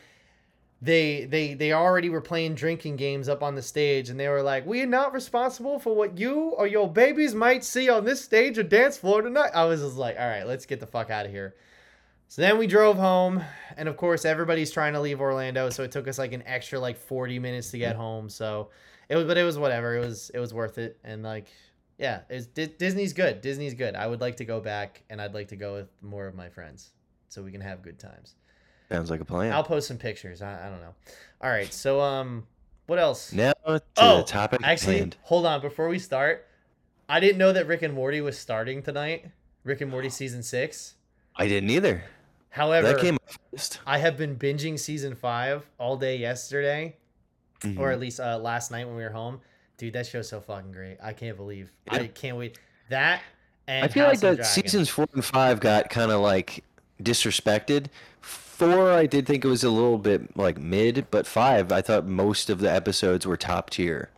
they 0.83 1.27
they 1.27 1.55
they 1.55 1.73
already 1.73 2.09
were 2.09 2.21
playing 2.21 2.57
drinking 2.57 2.97
games 2.97 3.29
up 3.29 3.45
on 3.45 3.55
the 3.55 3.63
stage 3.63 4.11
and 4.11 4.19
they 4.19 4.29
were 4.29 4.43
like, 4.43 4.67
We 4.67 4.83
are 4.83 4.87
not 4.87 5.13
responsible 5.13 5.79
for 5.79 5.95
what 5.95 6.19
you 6.19 6.37
or 6.37 6.67
your 6.67 6.93
babies 6.93 7.33
might 7.33 7.63
see 7.63 7.89
on 7.89 8.05
this 8.05 8.25
stage 8.25 8.59
or 8.59 8.65
dance 8.65 8.99
floor 8.99 9.23
tonight. 9.23 9.53
I 9.55 9.67
was 9.67 9.83
just 9.83 9.97
like, 9.97 10.17
All 10.19 10.27
right, 10.27 10.49
let's 10.49 10.67
get 10.67 10.81
the 10.81 10.87
fuck 10.89 11.11
out 11.11 11.27
of 11.27 11.31
here. 11.31 11.55
So 12.31 12.43
then 12.43 12.59
we 12.59 12.67
drove 12.67 12.97
home, 12.99 13.43
and 13.77 13.89
of 13.89 13.97
course 13.97 14.25
everybody's 14.27 14.71
trying 14.71 14.93
to 14.93 15.01
leave 15.01 15.21
Orlando, 15.21 15.71
so 15.71 15.83
it 15.83 15.91
took 15.91 16.07
us 16.07 16.19
like 16.19 16.33
an 16.33 16.43
extra 16.47 16.79
like 16.79 16.99
40 16.99 17.39
minutes 17.39 17.71
to 17.71 17.79
get 17.79 17.97
home. 17.97 18.29
So 18.29 18.69
it 19.09 19.17
was, 19.17 19.25
but 19.25 19.39
it 19.39 19.45
was 19.45 19.59
whatever. 19.59 19.97
It 19.97 20.01
was 20.01 20.31
it 20.35 20.39
was 20.39 20.53
worth 20.53 20.77
it, 20.79 20.99
and 21.05 21.23
like 21.23 21.47
yeah, 21.99 22.21
it's 22.29 22.47
Di- 22.47 22.67
Disney's 22.67 23.13
good. 23.15 23.41
Disney's 23.41 23.75
good. 23.75 23.97
I 23.97 24.07
would 24.07 24.21
like 24.21 24.37
to 24.37 24.45
go 24.45 24.61
back, 24.61 25.03
and 25.09 25.21
I'd 25.23 25.33
like 25.35 25.49
to 25.49 25.57
go 25.57 25.75
with 25.75 25.89
more 26.03 26.27
of 26.27 26.35
my 26.35 26.49
friends, 26.51 26.91
so 27.29 27.43
we 27.43 27.51
can 27.51 27.63
have 27.63 27.81
good 27.83 27.99
times. 27.99 28.35
Sounds 28.91 29.11
like 29.11 29.21
a 29.21 29.25
plan. 29.25 29.53
I'll 29.53 29.65
post 29.65 29.89
some 29.89 29.99
pictures. 29.99 30.43
I, 30.43 30.67
I 30.67 30.71
don't 30.71 30.81
know. 30.81 30.95
All 31.41 31.51
right, 31.51 31.73
so 31.73 32.01
um, 32.01 32.47
what 32.87 32.99
else? 32.99 33.33
now 33.33 33.53
to 33.67 33.83
Oh, 33.97 34.19
the 34.19 34.23
topic 34.25 34.61
Actually, 34.63 34.99
hand. 34.99 35.17
hold 35.23 35.47
on. 35.47 35.61
Before 35.63 35.89
we 35.89 35.99
start, 35.99 36.47
I 37.09 37.21
didn't 37.21 37.39
know 37.39 37.53
that 37.55 37.67
Rick 37.67 37.83
and 37.83 37.95
Morty 37.95 38.21
was 38.21 38.39
starting 38.39 38.83
tonight. 38.83 39.27
Rick 39.65 39.81
and 39.81 39.91
Morty 39.91 40.11
season 40.11 40.43
six. 40.43 40.95
I 41.35 41.49
didn't 41.49 41.71
either. 41.71 42.05
However, 42.59 42.89
that 42.89 43.01
came 43.01 43.17
first. 43.53 43.81
I 43.87 43.99
have 43.99 44.17
been 44.17 44.37
binging 44.37 44.79
season 44.79 45.15
five 45.15 45.65
all 45.79 45.97
day 45.97 46.17
yesterday, 46.17 46.97
Mhm. 47.61 47.79
or 47.79 47.91
at 47.91 47.99
least 48.01 48.21
uh, 48.21 48.39
last 48.39 48.71
night 48.71 48.87
when 48.87 48.97
we 48.97 49.03
were 49.03 49.11
home. 49.11 49.41
Dude, 49.79 49.93
that 49.95 50.07
show's 50.07 50.29
so 50.29 50.41
fucking 50.41 50.73
great. 50.73 50.99
I 51.03 51.13
can't 51.13 51.37
believe. 51.37 51.71
I 51.89 52.09
can't 52.09 52.37
wait. 52.37 52.59
That 52.91 53.23
and 53.67 53.85
I 53.85 53.89
feel 53.89 54.05
House 54.07 54.23
like 54.23 54.37
that 54.39 54.45
seasons 54.47 54.89
four 54.89 55.07
and 55.15 55.25
five 55.25 55.61
got 55.61 55.89
kind 55.91 56.11
of 56.11 56.21
like 56.21 56.65
disrespected. 57.03 57.87
Four, 58.21 58.91
I 58.91 59.07
did 59.07 59.25
think 59.27 59.45
it 59.45 59.49
was 59.49 59.63
a 59.63 59.71
little 59.71 59.99
bit 59.99 60.37
like 60.37 60.59
mid, 60.59 61.07
but 61.13 61.27
five, 61.27 61.71
I 61.71 61.81
thought 61.81 62.07
most 62.07 62.51
of 62.51 62.59
the 62.59 62.73
episodes 62.73 63.25
were 63.27 63.37
top 63.37 63.71
tier. 63.71 64.11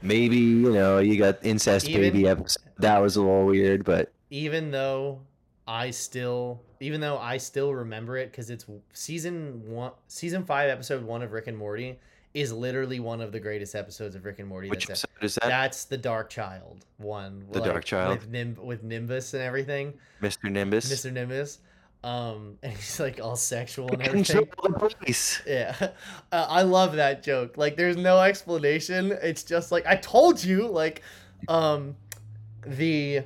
Maybe 0.00 0.36
you 0.36 0.72
know 0.72 0.98
you 0.98 1.18
got 1.18 1.44
incest 1.44 1.88
Even- 1.88 2.00
baby 2.00 2.26
episode 2.28 2.62
that 2.78 2.98
was 3.02 3.16
a 3.16 3.20
little 3.20 3.44
weird, 3.44 3.84
but 3.84 4.10
even 4.30 4.70
though 4.70 5.20
I 5.68 5.90
still, 5.90 6.62
even 6.80 7.00
though 7.00 7.18
I 7.18 7.36
still 7.36 7.74
remember 7.74 8.16
it 8.16 8.30
because 8.30 8.50
it's 8.50 8.64
season 8.92 9.62
one, 9.66 9.92
season 10.08 10.44
five, 10.44 10.70
episode 10.70 11.04
one 11.04 11.22
of 11.22 11.32
Rick 11.32 11.46
and 11.46 11.56
Morty 11.56 11.98
is 12.32 12.52
literally 12.52 13.00
one 13.00 13.20
of 13.20 13.32
the 13.32 13.40
greatest 13.40 13.74
episodes 13.74 14.14
of 14.14 14.24
Rick 14.24 14.38
and 14.38 14.48
Morty. 14.48 14.70
which 14.70 14.86
that's 14.86 15.04
episode 15.04 15.24
is 15.24 15.34
that? 15.36 15.48
That's 15.48 15.84
the 15.84 15.98
Dark 15.98 16.30
Child 16.30 16.84
one. 16.96 17.44
The 17.52 17.60
Dark 17.60 17.84
Child? 17.84 18.18
with, 18.18 18.28
Nim- 18.28 18.56
with 18.62 18.82
Nimbus 18.82 19.34
and 19.34 19.42
everything, 19.42 19.94
Mr. 20.22 20.50
Nimbus. 20.50 20.90
Mr. 20.90 21.12
Nimbus. 21.12 21.58
Um, 22.02 22.56
and 22.62 22.72
he's 22.72 22.98
like 22.98 23.20
all 23.20 23.36
sexual 23.36 23.92
and 23.92 24.00
everything. 24.02 24.48
Yeah, 25.46 25.74
uh, 26.32 26.46
I 26.48 26.62
love 26.62 26.96
that 26.96 27.22
joke. 27.22 27.58
Like, 27.58 27.76
there's 27.76 27.96
no 27.96 28.20
explanation. 28.20 29.12
It's 29.22 29.42
just 29.42 29.70
like 29.70 29.84
I 29.86 29.96
told 29.96 30.42
you. 30.42 30.66
Like, 30.66 31.02
um, 31.48 31.96
the, 32.64 33.22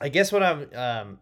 I 0.00 0.08
guess 0.08 0.30
what 0.30 0.42
I'm, 0.42 0.68
um, 0.74 1.18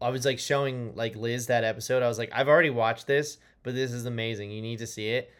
I 0.00 0.10
was 0.10 0.24
like 0.24 0.38
showing 0.38 0.94
like 0.94 1.16
Liz 1.16 1.46
that 1.46 1.64
episode. 1.64 2.02
I 2.02 2.08
was 2.08 2.18
like, 2.18 2.30
I've 2.32 2.48
already 2.48 2.70
watched 2.70 3.06
this, 3.06 3.38
but 3.62 3.74
this 3.74 3.92
is 3.92 4.06
amazing. 4.06 4.50
You 4.50 4.62
need 4.62 4.78
to 4.78 4.86
see 4.86 5.08
it. 5.10 5.30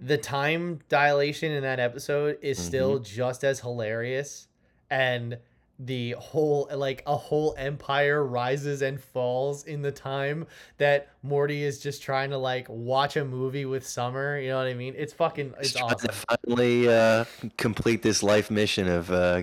The 0.00 0.18
time 0.18 0.80
dilation 0.88 1.52
in 1.52 1.62
that 1.62 1.78
episode 1.78 2.38
is 2.42 2.58
still 2.58 2.98
just 2.98 3.44
as 3.44 3.60
hilarious, 3.60 4.48
and 4.90 5.38
the 5.78 6.12
whole 6.18 6.68
like 6.72 7.02
a 7.06 7.16
whole 7.16 7.54
empire 7.58 8.24
rises 8.24 8.82
and 8.82 9.00
falls 9.00 9.64
in 9.64 9.82
the 9.82 9.90
time 9.90 10.46
that 10.78 11.08
Morty 11.22 11.64
is 11.64 11.80
just 11.80 12.02
trying 12.02 12.30
to 12.30 12.38
like 12.38 12.66
watch 12.68 13.16
a 13.16 13.24
movie 13.24 13.64
with 13.64 13.86
Summer. 13.86 14.38
You 14.38 14.50
know 14.50 14.58
what 14.58 14.66
I 14.66 14.74
mean? 14.74 14.94
It's 14.96 15.12
fucking 15.12 15.54
it's 15.60 15.76
awesome. 15.76 16.08
to 16.08 16.12
finally 16.12 16.88
uh, 16.88 17.24
complete 17.56 18.02
this 18.02 18.22
life 18.22 18.50
mission 18.50 18.88
of 18.88 19.10
uh, 19.10 19.42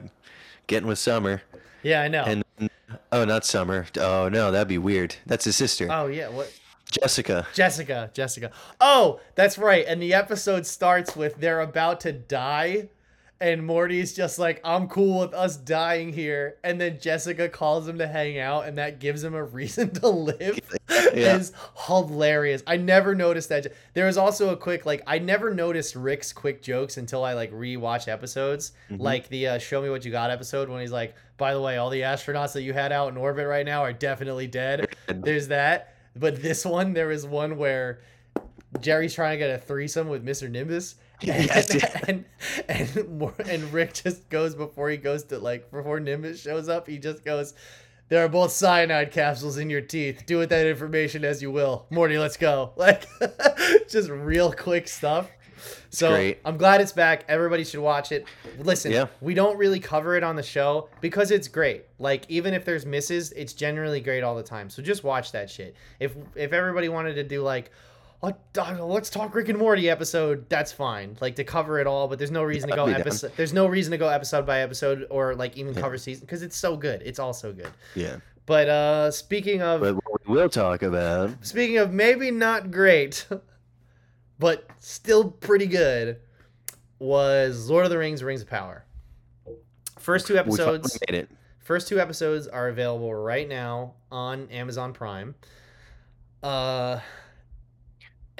getting 0.67 0.87
with 0.87 0.99
Summer. 0.99 1.41
Yeah, 1.83 2.01
I 2.01 2.07
know. 2.07 2.23
And 2.23 2.43
oh, 3.11 3.25
not 3.25 3.45
Summer. 3.45 3.87
Oh 3.97 4.29
no, 4.29 4.51
that'd 4.51 4.67
be 4.67 4.77
weird. 4.77 5.15
That's 5.25 5.45
his 5.45 5.55
sister, 5.55 5.87
oh 5.89 6.07
yeah, 6.07 6.29
what 6.29 6.51
Jessica. 6.91 7.47
Jessica, 7.53 8.11
Jessica. 8.13 8.51
Oh, 8.79 9.19
that's 9.35 9.57
right. 9.57 9.85
And 9.87 10.01
the 10.01 10.13
episode 10.13 10.65
starts 10.65 11.15
with 11.15 11.37
they're 11.37 11.61
about 11.61 12.01
to 12.01 12.11
die. 12.11 12.89
And 13.41 13.65
Morty's 13.65 14.13
just 14.13 14.37
like, 14.37 14.61
I'm 14.63 14.87
cool 14.87 15.21
with 15.21 15.33
us 15.33 15.57
dying 15.57 16.13
here. 16.13 16.57
And 16.63 16.79
then 16.79 16.99
Jessica 16.99 17.49
calls 17.49 17.87
him 17.87 17.97
to 17.97 18.07
hang 18.07 18.37
out, 18.37 18.67
and 18.67 18.77
that 18.77 18.99
gives 18.99 19.23
him 19.23 19.33
a 19.33 19.43
reason 19.59 19.89
to 19.95 20.07
live. 20.09 20.59
Yeah. 20.87 21.37
is 21.37 21.51
hilarious. 21.87 22.61
I 22.67 22.77
never 22.77 23.15
noticed 23.15 23.49
that. 23.49 23.73
There 23.95 24.05
was 24.05 24.17
also 24.17 24.51
a 24.51 24.57
quick, 24.57 24.85
like, 24.85 25.01
I 25.07 25.17
never 25.17 25.53
noticed 25.53 25.95
Rick's 25.95 26.31
quick 26.31 26.61
jokes 26.61 26.97
until 26.97 27.23
I, 27.23 27.33
like, 27.33 27.51
rewatch 27.51 28.07
episodes. 28.07 28.73
Mm-hmm. 28.91 29.01
Like 29.01 29.27
the 29.29 29.47
uh, 29.47 29.57
Show 29.57 29.81
Me 29.81 29.89
What 29.89 30.05
You 30.05 30.11
Got 30.11 30.29
episode 30.29 30.69
when 30.69 30.79
he's 30.79 30.91
like, 30.91 31.15
by 31.37 31.55
the 31.55 31.61
way, 31.61 31.77
all 31.77 31.89
the 31.89 32.01
astronauts 32.01 32.53
that 32.53 32.61
you 32.61 32.73
had 32.73 32.91
out 32.91 33.09
in 33.09 33.17
orbit 33.17 33.47
right 33.47 33.65
now 33.65 33.81
are 33.81 33.93
definitely 33.93 34.45
dead. 34.45 34.95
There's 35.07 35.47
that. 35.47 35.95
But 36.15 36.41
this 36.41 36.63
one, 36.63 36.93
there 36.93 37.09
is 37.09 37.25
one 37.25 37.57
where 37.57 38.01
Jerry's 38.79 39.15
trying 39.15 39.39
to 39.39 39.45
get 39.45 39.49
a 39.49 39.57
threesome 39.57 40.07
with 40.07 40.23
Mr. 40.23 40.49
Nimbus. 40.49 40.95
And, 41.21 41.45
Yes. 41.45 41.71
and 42.07 42.25
and 42.67 43.19
Mor- 43.19 43.33
and 43.47 43.71
Rick 43.73 43.93
just 43.93 44.29
goes 44.29 44.55
before 44.55 44.89
he 44.89 44.97
goes 44.97 45.23
to 45.25 45.39
like 45.39 45.69
before 45.71 45.99
Nimbus 45.99 46.41
shows 46.41 46.67
up, 46.69 46.87
he 46.87 46.97
just 46.97 47.23
goes, 47.23 47.53
There 48.09 48.23
are 48.25 48.29
both 48.29 48.51
cyanide 48.51 49.11
capsules 49.11 49.57
in 49.57 49.69
your 49.69 49.81
teeth. 49.81 50.23
Do 50.25 50.37
with 50.39 50.49
that 50.49 50.65
information 50.65 51.23
as 51.23 51.41
you 51.41 51.51
will. 51.51 51.85
Morty, 51.89 52.17
let's 52.17 52.37
go. 52.37 52.71
Like 52.77 53.05
just 53.89 54.09
real 54.09 54.51
quick 54.51 54.87
stuff. 54.87 55.29
So 55.91 56.09
great. 56.09 56.39
I'm 56.43 56.57
glad 56.57 56.81
it's 56.81 56.91
back. 56.93 57.23
Everybody 57.27 57.63
should 57.63 57.81
watch 57.81 58.11
it. 58.11 58.25
Listen, 58.57 58.91
Yeah. 58.91 59.05
we 59.19 59.35
don't 59.35 59.57
really 59.59 59.79
cover 59.79 60.15
it 60.15 60.23
on 60.23 60.35
the 60.35 60.41
show 60.41 60.89
because 61.01 61.29
it's 61.29 61.47
great. 61.47 61.85
Like 61.99 62.25
even 62.29 62.55
if 62.55 62.65
there's 62.65 62.83
misses, 62.85 63.31
it's 63.33 63.53
generally 63.53 63.99
great 64.01 64.23
all 64.23 64.35
the 64.35 64.41
time. 64.41 64.71
So 64.71 64.81
just 64.81 65.03
watch 65.03 65.31
that 65.33 65.51
shit. 65.51 65.75
If 65.99 66.15
if 66.35 66.51
everybody 66.51 66.89
wanted 66.89 67.13
to 67.15 67.23
do 67.23 67.43
like 67.43 67.69
a, 68.23 68.85
let's 68.85 69.09
talk 69.09 69.33
Rick 69.33 69.49
and 69.49 69.57
Morty 69.57 69.89
episode, 69.89 70.47
that's 70.49 70.71
fine. 70.71 71.17
Like 71.21 71.35
to 71.37 71.43
cover 71.43 71.79
it 71.79 71.87
all, 71.87 72.07
but 72.07 72.17
there's 72.17 72.31
no 72.31 72.43
reason 72.43 72.69
to 72.69 72.75
go 72.75 72.85
be 72.85 72.91
down. 72.91 73.01
episode. 73.01 73.31
There's 73.35 73.53
no 73.53 73.67
reason 73.67 73.91
to 73.91 73.97
go 73.97 74.09
episode 74.09 74.45
by 74.45 74.61
episode 74.61 75.07
or 75.09 75.35
like 75.35 75.57
even 75.57 75.73
cover 75.73 75.97
season 75.97 76.25
because 76.25 76.41
it's 76.41 76.55
so 76.55 76.77
good. 76.77 77.01
It's 77.03 77.19
all 77.19 77.33
so 77.33 77.51
good. 77.51 77.71
Yeah. 77.95 78.17
But 78.45 78.69
uh 78.69 79.11
speaking 79.11 79.61
of 79.61 79.81
But 79.81 79.95
what 79.95 80.27
we 80.27 80.35
will 80.35 80.49
talk 80.49 80.83
about. 80.83 81.31
Speaking 81.45 81.77
of 81.77 81.93
maybe 81.93 82.31
not 82.31 82.71
great, 82.71 83.27
but 84.39 84.67
still 84.79 85.31
pretty 85.31 85.67
good, 85.67 86.19
was 86.99 87.69
Lord 87.69 87.85
of 87.85 87.91
the 87.91 87.97
Rings: 87.97 88.23
Rings 88.23 88.41
of 88.41 88.49
Power. 88.49 88.85
First 89.99 90.27
two 90.27 90.37
episodes. 90.37 90.99
We 91.07 91.13
made 91.13 91.23
it. 91.23 91.29
First 91.59 91.87
two 91.87 91.99
episodes 91.99 92.47
are 92.47 92.67
available 92.67 93.13
right 93.13 93.47
now 93.47 93.93
on 94.11 94.49
Amazon 94.49 94.93
Prime. 94.93 95.35
Uh, 96.41 96.99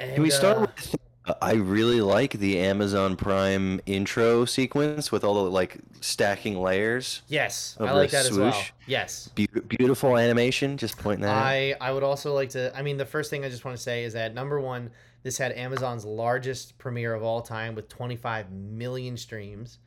and, 0.02 0.14
Can 0.14 0.22
we 0.22 0.30
start 0.30 0.58
uh, 0.58 0.60
with? 0.60 0.96
I 1.40 1.52
really 1.52 2.00
like 2.00 2.32
the 2.32 2.58
Amazon 2.58 3.14
Prime 3.14 3.80
intro 3.86 4.44
sequence 4.44 5.12
with 5.12 5.22
all 5.22 5.44
the 5.44 5.50
like 5.50 5.76
stacking 6.00 6.60
layers. 6.60 7.22
Yes, 7.28 7.76
I 7.78 7.92
like 7.92 8.10
that 8.10 8.26
as 8.26 8.36
well. 8.36 8.52
swoosh? 8.52 8.72
Yes. 8.86 9.28
Be- 9.28 9.46
beautiful 9.68 10.18
animation. 10.18 10.76
Just 10.76 10.98
pointing 10.98 11.22
that 11.22 11.36
out. 11.36 11.44
I 11.44 11.76
I 11.80 11.92
would 11.92 12.02
also 12.02 12.34
like 12.34 12.50
to. 12.50 12.76
I 12.76 12.82
mean, 12.82 12.96
the 12.96 13.06
first 13.06 13.30
thing 13.30 13.44
I 13.44 13.48
just 13.48 13.64
want 13.64 13.76
to 13.76 13.82
say 13.82 14.02
is 14.02 14.14
that 14.14 14.34
number 14.34 14.60
one, 14.60 14.90
this 15.22 15.38
had 15.38 15.52
Amazon's 15.52 16.04
largest 16.04 16.76
premiere 16.78 17.14
of 17.14 17.22
all 17.22 17.40
time 17.40 17.76
with 17.76 17.88
25 17.88 18.50
million 18.50 19.16
streams. 19.16 19.78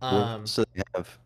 Um, 0.00 0.48
so 0.48 0.64
they 0.74 0.82
have. 0.96 1.16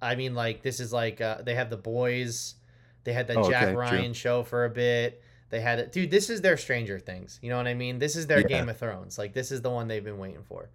I 0.00 0.14
mean, 0.14 0.34
like 0.36 0.62
this 0.62 0.78
is 0.78 0.92
like 0.92 1.20
uh, 1.20 1.42
they 1.42 1.56
have 1.56 1.68
the 1.68 1.76
boys. 1.76 2.54
They 3.02 3.12
had 3.12 3.26
the 3.26 3.34
Oh, 3.34 3.50
Jack 3.50 3.64
okay, 3.64 3.72
true. 3.72 3.80
Ryan 3.80 4.12
show 4.12 4.44
for 4.44 4.66
a 4.66 4.70
bit. 4.70 5.20
They 5.50 5.60
had 5.60 5.78
it, 5.78 5.92
dude. 5.92 6.10
This 6.10 6.30
is 6.30 6.40
their 6.40 6.56
Stranger 6.56 6.98
Things. 6.98 7.38
You 7.42 7.50
know 7.50 7.56
what 7.56 7.66
I 7.66 7.74
mean? 7.74 7.98
This 7.98 8.16
is 8.16 8.26
their 8.26 8.40
Yeah. 8.40 8.48
Game 8.48 8.68
of 8.68 8.76
Thrones. 8.76 9.18
Like 9.18 9.32
this 9.34 9.52
is 9.52 9.62
the 9.62 9.70
one 9.70 9.86
they've 9.88 10.02
been 10.04 10.18
waiting 10.18 10.42
for. 10.42 10.68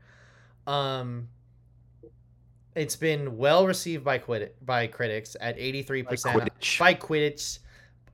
Um, 0.68 1.28
it's 2.76 2.96
been 2.96 3.38
well 3.38 3.66
received 3.66 4.04
by 4.04 4.20
quit 4.20 4.56
by 4.66 4.88
critics 4.88 5.36
at 5.42 5.58
eighty 5.58 5.82
three 5.84 6.04
percent 6.04 6.50
by 6.80 6.94
Quidditch. 6.94 7.60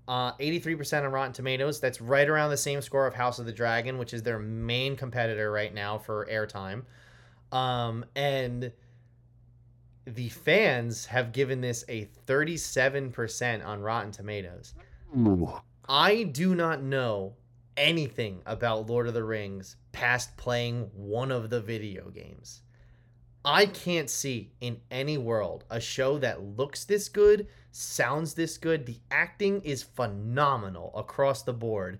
Uh, 0.07 0.33
83% 0.37 1.03
on 1.03 1.11
Rotten 1.11 1.33
Tomatoes. 1.33 1.79
That's 1.79 1.99
right 1.99 2.29
around 2.29 2.51
the 2.51 2.57
same 2.57 2.79
score 2.79 3.07
of 3.07 3.15
House 3.15 3.39
of 3.39 3.47
the 3.47 3.51
Dragon, 3.51 3.97
which 3.97 4.13
is 4.13 4.21
their 4.21 4.37
main 4.37 4.95
competitor 4.95 5.51
right 5.51 5.73
now 5.73 5.97
for 5.97 6.27
airtime. 6.31 6.83
Um, 7.51 8.05
and 8.15 8.71
the 10.05 10.29
fans 10.29 11.07
have 11.07 11.31
given 11.31 11.59
this 11.59 11.83
a 11.89 12.07
37% 12.27 13.65
on 13.65 13.81
Rotten 13.81 14.11
Tomatoes. 14.11 14.75
Ooh. 15.17 15.51
I 15.87 16.23
do 16.23 16.55
not 16.55 16.81
know 16.81 17.35
anything 17.77 18.41
about 18.45 18.89
Lord 18.89 19.07
of 19.07 19.13
the 19.13 19.23
Rings 19.23 19.75
past 19.91 20.35
playing 20.37 20.89
one 20.93 21.31
of 21.31 21.49
the 21.49 21.61
video 21.61 22.09
games. 22.09 22.61
I 23.43 23.67
can't 23.67 24.09
see 24.09 24.51
in 24.59 24.81
any 24.89 25.19
world 25.19 25.65
a 25.69 25.79
show 25.79 26.17
that 26.17 26.41
looks 26.41 26.83
this 26.85 27.09
good, 27.09 27.47
sounds 27.71 28.33
this 28.33 28.57
good. 28.57 28.87
The 28.87 28.99
acting 29.11 29.61
is 29.61 29.83
phenomenal 29.83 30.91
across 30.95 31.43
the 31.43 31.53
board. 31.53 31.99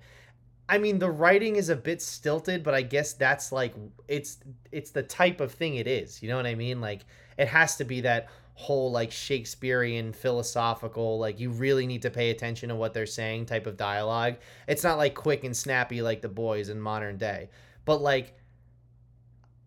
I 0.68 0.80
mean, 0.80 0.98
the 0.98 1.12
writing 1.12 1.56
is 1.56 1.70
a 1.70 1.76
bit 1.76 2.02
stilted, 2.02 2.64
but 2.64 2.74
I 2.74 2.82
guess 2.82 3.14
that's 3.14 3.52
like 3.52 3.76
it's 4.08 4.40
it's 4.72 4.90
the 4.90 5.04
type 5.04 5.40
of 5.40 5.52
thing 5.52 5.76
it 5.76 5.86
is. 5.86 6.24
You 6.24 6.30
know 6.30 6.38
what 6.38 6.48
I 6.48 6.56
mean? 6.56 6.82
Like 6.82 7.06
it 7.38 7.48
has 7.50 7.76
to 7.76 7.84
be 7.84 8.02
that 8.02 8.30
whole 8.56 8.90
like 8.90 9.12
Shakespearean 9.12 10.14
philosophical 10.14 11.20
like 11.20 11.40
you 11.40 11.50
really 11.50 11.86
need 11.86 12.02
to 12.04 12.10
pay 12.10 12.30
attention 12.30 12.70
to 12.70 12.76
what 12.76 12.94
they're 12.94 13.06
saying 13.06 13.46
type 13.46 13.68
of 13.68 13.78
dialogue. 13.78 14.38
It's 14.68 14.84
not 14.84 14.98
like 14.98 15.14
quick 15.14 15.44
and 15.44 15.56
snappy 15.56 16.02
like 16.02 16.22
the 16.22 16.30
boys 16.30 16.70
in 16.70 16.80
modern 16.80 17.18
day. 17.18 17.50
But 17.84 18.02
like 18.02 18.34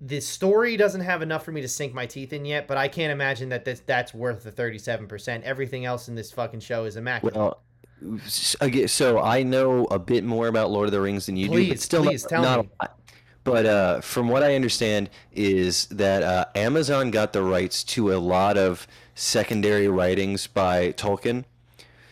the 0.01 0.21
story 0.21 0.77
doesn't 0.77 1.03
have 1.03 1.21
enough 1.21 1.45
for 1.45 1.53
me 1.53 1.61
to 1.61 1.69
sink 1.69 1.93
my 1.93 2.07
teeth 2.07 2.33
in 2.33 2.47
yet, 2.47 2.67
but 2.67 2.79
I 2.79 2.89
can't 2.89 3.13
imagine 3.13 3.51
that 3.51 3.65
this 3.65 3.81
that's 3.85 4.15
worth 4.15 4.43
the 4.43 4.53
37%. 4.53 5.43
Everything 5.43 5.85
else 5.85 6.09
in 6.09 6.15
this 6.15 6.33
fucking 6.33 6.61
show 6.61 6.85
is 6.85 6.97
immaculate. 6.97 7.37
Well, 7.37 7.61
so 8.27 9.21
I 9.21 9.43
know 9.43 9.85
a 9.87 9.99
bit 9.99 10.25
more 10.25 10.47
about 10.47 10.71
Lord 10.71 10.87
of 10.87 10.93
the 10.93 11.01
Rings 11.01 11.27
than 11.27 11.37
you 11.37 11.49
do, 11.49 11.51
but 11.51 11.57
Please, 11.57 11.83
still 11.83 12.05
please, 12.05 12.23
not, 12.25 12.31
tell 12.31 12.43
not 12.43 12.61
me. 12.61 12.71
a 12.81 12.85
lot. 12.85 12.98
But 13.49 13.67
uh, 13.67 14.01
from 14.01 14.29
what 14.29 14.43
I 14.43 14.55
understand, 14.55 15.11
is 15.33 15.87
that 15.87 16.23
uh, 16.23 16.45
Amazon 16.55 17.11
got 17.11 17.33
the 17.33 17.43
rights 17.43 17.83
to 17.85 18.13
a 18.13 18.19
lot 18.19 18.57
of 18.59 18.87
secondary 19.15 19.89
writings 19.89 20.47
by 20.47 20.93
Tolkien. 20.93 21.45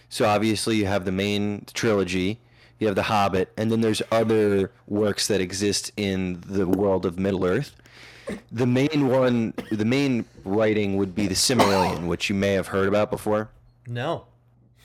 So 0.08 0.26
obviously, 0.26 0.76
you 0.76 0.86
have 0.86 1.04
the 1.04 1.12
main 1.12 1.66
trilogy, 1.74 2.38
you 2.78 2.86
have 2.86 2.96
The 2.96 3.04
Hobbit, 3.04 3.52
and 3.56 3.70
then 3.70 3.80
there's 3.80 4.02
other 4.10 4.70
works 4.86 5.26
that 5.28 5.40
exist 5.40 5.92
in 5.96 6.42
the 6.46 6.66
world 6.66 7.04
of 7.04 7.18
Middle 7.18 7.44
Earth. 7.44 7.74
The 8.50 8.66
main 8.66 9.08
one, 9.08 9.54
the 9.70 9.84
main 9.84 10.24
writing 10.44 10.96
would 10.96 11.14
be 11.14 11.26
the 11.26 11.34
Silmarillion, 11.34 12.06
which 12.06 12.28
you 12.28 12.34
may 12.34 12.52
have 12.52 12.68
heard 12.68 12.88
about 12.88 13.10
before 13.10 13.50
no. 13.86 14.26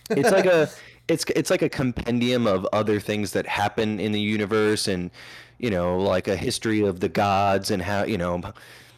it's 0.10 0.32
like 0.32 0.46
a 0.46 0.70
it's 1.08 1.26
it's 1.36 1.50
like 1.50 1.62
a 1.62 1.70
compendium 1.70 2.48
of 2.48 2.68
other 2.74 3.00
things 3.00 3.32
that 3.32 3.48
happen 3.48 4.00
in 4.00 4.12
the 4.12 4.22
universe 4.22 4.88
and 4.88 5.12
you 5.60 5.70
know 5.70 5.98
like 5.98 6.28
a 6.28 6.36
history 6.36 6.82
of 6.82 7.00
the 7.00 7.10
gods 7.10 7.72
and 7.72 7.82
how 7.82 8.04
you 8.04 8.18
know 8.18 8.42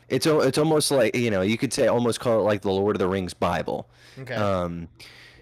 it's 0.09 0.25
it's 0.25 0.57
almost 0.57 0.91
like 0.91 1.15
you 1.15 1.31
know 1.31 1.41
you 1.41 1.57
could 1.57 1.73
say 1.73 1.87
almost 1.87 2.19
call 2.19 2.39
it 2.39 2.43
like 2.43 2.61
the 2.61 2.71
Lord 2.71 2.95
of 2.95 2.99
the 2.99 3.07
Rings 3.07 3.33
Bible. 3.33 3.87
Okay. 4.19 4.35
Um, 4.35 4.87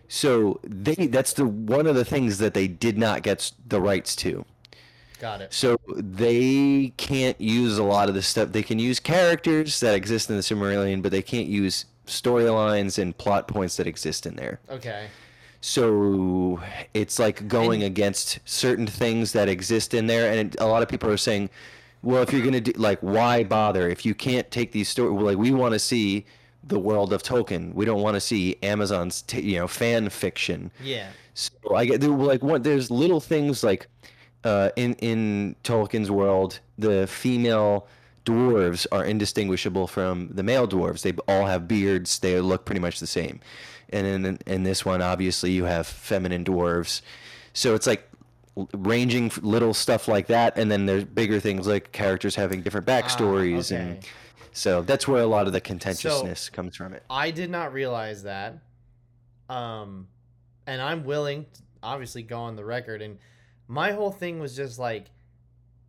so 0.08 0.60
they 0.64 0.96
that's 0.96 1.34
the 1.34 1.46
one 1.46 1.88
of 1.88 1.96
the 1.96 2.06
things 2.06 2.38
that 2.40 2.54
they 2.54 2.68
did 2.68 2.98
not 2.98 3.24
get 3.24 3.52
the 3.68 3.82
rights 3.82 4.16
to. 4.18 4.46
Got 5.20 5.42
it. 5.42 5.54
So 5.54 5.78
they 5.96 6.94
can't 6.98 7.40
use 7.40 7.78
a 7.78 7.84
lot 7.84 8.10
of 8.10 8.16
the 8.16 8.24
stuff. 8.24 8.52
They 8.54 8.64
can 8.64 8.80
use 8.80 9.00
characters 9.00 9.80
that 9.82 9.94
exist 9.94 10.30
in 10.30 10.36
the 10.36 10.42
Silmarillion, 10.42 11.04
but 11.04 11.12
they 11.12 11.22
can't 11.22 11.48
use 11.48 11.86
storylines 12.08 12.98
and 12.98 13.16
plot 13.16 13.48
points 13.48 13.78
that 13.78 13.86
exist 13.86 14.26
in 14.26 14.36
there. 14.36 14.60
Okay. 14.70 15.08
So 15.62 16.60
it's 16.94 17.20
like 17.20 17.48
going 17.48 17.84
against 17.84 18.40
certain 18.46 18.88
things 18.88 19.32
that 19.34 19.48
exist 19.48 19.94
in 19.94 20.08
there, 20.08 20.32
and 20.32 20.54
it, 20.54 20.60
a 20.60 20.66
lot 20.66 20.82
of 20.82 20.90
people 20.90 21.10
are 21.10 21.18
saying, 21.18 21.50
"Well, 22.02 22.24
if 22.24 22.34
you're 22.34 22.44
gonna 22.44 22.62
do 22.62 22.72
like, 22.76 23.00
why 23.02 23.44
bother? 23.44 23.88
If 23.88 24.06
you 24.06 24.16
can't 24.16 24.50
take 24.50 24.72
these 24.72 24.90
stories, 24.90 25.22
like 25.22 25.38
we 25.38 25.52
want 25.52 25.74
to 25.74 25.80
see 25.80 26.26
the 26.64 26.80
world 26.80 27.14
of 27.14 27.22
Tolkien. 27.24 27.74
We 27.74 27.86
don't 27.86 28.02
want 28.02 28.16
to 28.16 28.22
see 28.22 28.58
Amazon's, 28.64 29.22
t- 29.22 29.42
you 29.42 29.60
know, 29.60 29.68
fan 29.68 30.10
fiction." 30.10 30.72
Yeah. 30.84 31.10
So 31.36 31.76
I 31.76 31.86
get 31.86 32.02
like 32.04 32.42
one. 32.42 32.64
There's 32.64 32.90
little 32.90 33.20
things 33.20 33.64
like 33.64 33.88
uh, 34.44 34.70
in 34.76 34.96
in 34.96 35.56
Tolkien's 35.64 36.10
world, 36.10 36.60
the 36.78 37.06
female 37.08 37.88
dwarves 38.26 38.86
are 38.92 39.06
indistinguishable 39.06 39.88
from 39.88 40.30
the 40.32 40.44
male 40.44 40.68
dwarves. 40.68 41.02
They 41.02 41.14
all 41.28 41.46
have 41.46 41.68
beards. 41.68 42.20
They 42.20 42.40
look 42.40 42.66
pretty 42.66 42.82
much 42.82 43.00
the 43.00 43.08
same. 43.08 43.40
And 43.92 44.08
in 44.08 44.40
in 44.46 44.64
this 44.64 44.86
one, 44.86 45.02
obviously, 45.02 45.52
you 45.52 45.66
have 45.66 45.88
feminine 45.88 46.44
dwarves. 46.46 47.02
So 47.54 47.76
it's 47.76 47.88
like 47.88 48.08
ranging 48.74 49.32
little 49.42 49.74
stuff 49.74 50.08
like 50.08 50.28
that, 50.28 50.58
and 50.58 50.72
then 50.72 50.86
there's 50.86 51.04
bigger 51.04 51.40
things 51.40 51.68
like 51.68 51.92
characters 51.92 52.36
having 52.36 52.62
different 52.62 52.88
backstories, 52.88 53.76
and 53.76 53.98
okay. 53.98 54.08
so 54.52 54.82
that's 54.82 55.08
where 55.08 55.22
a 55.22 55.28
lot 55.28 55.48
of 55.48 55.54
the 55.54 55.62
contentiousness 55.62 56.50
comes 56.50 56.76
from 56.76 56.94
it. 56.94 57.04
I 57.10 57.32
did 57.32 57.50
not 57.50 57.74
realize 57.74 58.24
that. 58.24 58.60
Um, 59.50 60.08
and 60.66 60.82
I'm 60.82 61.04
willing 61.04 61.46
to 61.54 61.62
obviously 61.84 62.24
go 62.24 62.40
on 62.40 62.56
the 62.56 62.64
record. 62.64 63.02
And 63.02 63.18
my 63.68 63.92
whole 63.92 64.12
thing 64.12 64.40
was 64.40 64.56
just 64.56 64.80
like, 64.80 65.08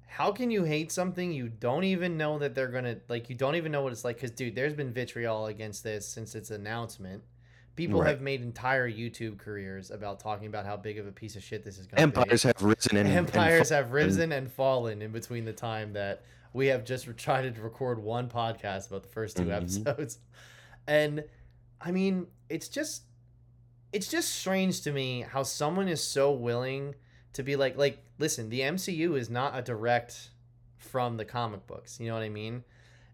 how 0.07 0.33
can 0.33 0.51
you 0.51 0.65
hate 0.65 0.93
something 0.93 1.33
you 1.33 1.49
don't 1.49 1.85
even 1.85 2.17
know 2.17 2.39
that 2.39 2.55
they're 2.55 2.69
gonna 2.69 2.97
like? 3.09 3.31
You 3.31 3.37
don't 3.37 3.55
even 3.55 3.73
know 3.73 3.83
what 3.83 3.93
it's 3.93 4.05
like. 4.05 4.17
Because 4.17 4.33
dude, 4.33 4.55
there's 4.55 4.75
been 4.75 4.93
vitriol 4.93 5.47
against 5.47 5.85
this 5.85 6.07
since 6.07 6.35
its 6.35 6.51
announcement. 6.51 7.23
People 7.75 8.01
Right. 8.01 8.11
have 8.11 8.21
made 8.21 8.43
entire 8.43 8.91
YouTube 8.91 9.39
careers 9.39 9.91
about 9.91 10.21
talking 10.21 10.47
about 10.47 10.67
how 10.67 10.77
big 10.77 10.99
of 10.99 11.07
a 11.07 11.13
piece 11.13 11.37
of 11.37 11.43
shit 11.43 11.65
this 11.65 11.79
is 11.79 11.87
going 11.87 12.03
to 12.03 12.07
be. 12.15 12.21
Empires 12.21 12.43
have 12.43 12.63
risen 12.63 12.97
and 12.99 13.09
and 13.09 13.17
Empires 13.17 13.69
fallen. 13.71 13.83
have 13.85 13.93
risen 13.93 14.33
and 14.33 14.53
fallen 14.53 15.01
in 15.03 15.11
between 15.11 15.45
the 15.47 15.53
time 15.55 15.95
that 15.95 16.23
we 16.53 16.67
have 16.67 16.85
just 16.85 17.09
tried 17.17 17.55
to 17.55 17.63
record 17.63 17.99
one 17.99 18.29
podcast 18.29 18.89
about 18.89 19.03
the 19.05 19.09
first 19.09 19.37
2 19.39 19.45
Mhm. 19.45 19.57
episodes. 19.57 20.19
And 20.87 21.25
I 21.81 21.93
mean, 21.93 22.27
it's 22.49 22.69
just 22.69 23.05
it's 23.93 24.09
just 24.09 24.31
strange 24.35 24.81
to 24.83 24.93
me 24.93 25.21
how 25.23 25.43
someone 25.43 25.87
is 25.89 26.03
so 26.03 26.33
willing 26.33 26.95
to 27.35 27.43
be 27.43 27.57
like 27.57 27.77
like 27.77 27.99
listen, 28.19 28.49
the 28.51 28.61
MCU 28.61 29.17
is 29.17 29.31
not 29.31 29.57
a 29.59 29.63
direct 29.63 30.31
from 30.77 31.17
the 31.17 31.25
comic 31.25 31.67
books. 31.67 32.01
You 32.01 32.09
know 32.09 32.15
what 32.15 32.23
I 32.23 32.29
mean? 32.29 32.65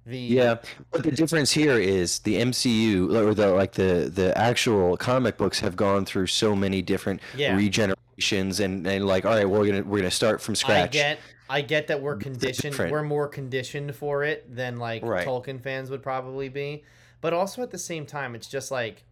The 0.08 0.18
Yeah, 0.18 0.54
but 0.90 1.02
the 1.02 1.10
difference 1.10 1.52
here 1.52 1.78
is 1.78 2.20
the 2.20 2.36
MCU 2.36 3.14
or 3.14 3.34
the 3.34 3.48
like 3.48 3.72
the 3.72 4.10
the 4.12 4.36
actual 4.38 4.96
comic 4.96 5.36
books 5.36 5.60
have 5.60 5.76
gone 5.76 6.06
through 6.06 6.28
so 6.28 6.56
many 6.56 6.80
different 6.80 7.20
Yeah. 7.36 7.56
regenerations 7.58 8.60
and, 8.64 8.86
and 8.86 9.06
like 9.06 9.26
all 9.26 9.34
right, 9.34 9.48
we're 9.48 9.66
gonna 9.66 9.82
we're 9.82 9.98
gonna 9.98 10.10
start 10.10 10.40
from 10.40 10.54
scratch. 10.54 10.88
I 10.90 10.92
get 10.92 11.18
I 11.50 11.60
get 11.60 11.86
that 11.88 12.00
we're 12.00 12.16
conditioned 12.16 12.76
we're 12.90 13.02
more 13.02 13.28
conditioned 13.28 13.94
for 13.94 14.24
it 14.24 14.54
than 14.54 14.78
like 14.78 15.02
Right. 15.02 15.26
Tolkien 15.26 15.60
fans 15.60 15.90
would 15.90 16.02
probably 16.02 16.48
be. 16.48 16.84
But 17.20 17.34
also 17.34 17.62
at 17.62 17.70
the 17.70 17.78
same 17.78 18.06
time 18.06 18.34
it's 18.34 18.48
just 18.48 18.70
like 18.70 19.04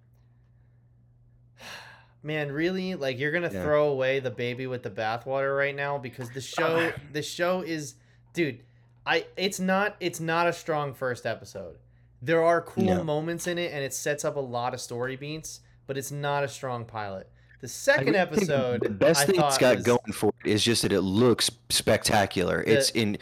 man, 2.22 2.50
really? 2.50 2.94
Like 2.94 3.18
you're 3.18 3.32
going 3.32 3.48
to 3.48 3.54
Yeah. 3.54 3.62
throw 3.62 3.88
away 3.88 4.18
the 4.20 4.30
baby 4.30 4.66
with 4.66 4.82
the 4.82 4.90
bathwater 4.90 5.56
right 5.56 5.74
now 5.76 5.98
because 5.98 6.30
the 6.30 6.40
show 6.56 6.92
the 7.12 7.22
show 7.22 7.60
is 7.60 7.94
dude, 8.32 8.60
I 9.06 9.26
it's 9.36 9.60
not 9.60 9.96
it's 10.00 10.20
not 10.20 10.46
a 10.48 10.52
strong 10.52 10.92
first 10.94 11.26
episode. 11.26 11.76
There 12.22 12.42
are 12.42 12.60
cool 12.60 12.84
No. 12.84 13.04
moments 13.04 13.46
in 13.46 13.58
it 13.58 13.72
and 13.72 13.84
it 13.84 13.94
sets 13.94 14.24
up 14.24 14.36
a 14.36 14.40
lot 14.40 14.74
of 14.74 14.80
story 14.80 15.16
beats, 15.16 15.60
but 15.86 15.96
it's 15.96 16.10
not 16.10 16.42
a 16.44 16.48
strong 16.48 16.84
pilot. 16.84 17.28
The 17.60 17.68
second 17.68 18.06
really 18.08 18.18
episode 18.18 18.82
the 18.82 18.90
best 18.90 19.22
I 19.22 19.26
thing 19.26 19.40
it's 19.40 19.58
got 19.58 19.76
was- 19.76 19.84
going 19.84 20.12
for 20.12 20.32
it 20.44 20.50
is 20.50 20.62
just 20.64 20.82
that 20.82 20.92
it 20.92 21.00
looks 21.02 21.50
spectacular. 21.70 22.64
The- 22.64 22.72
it's 22.78 22.90
in 22.90 23.14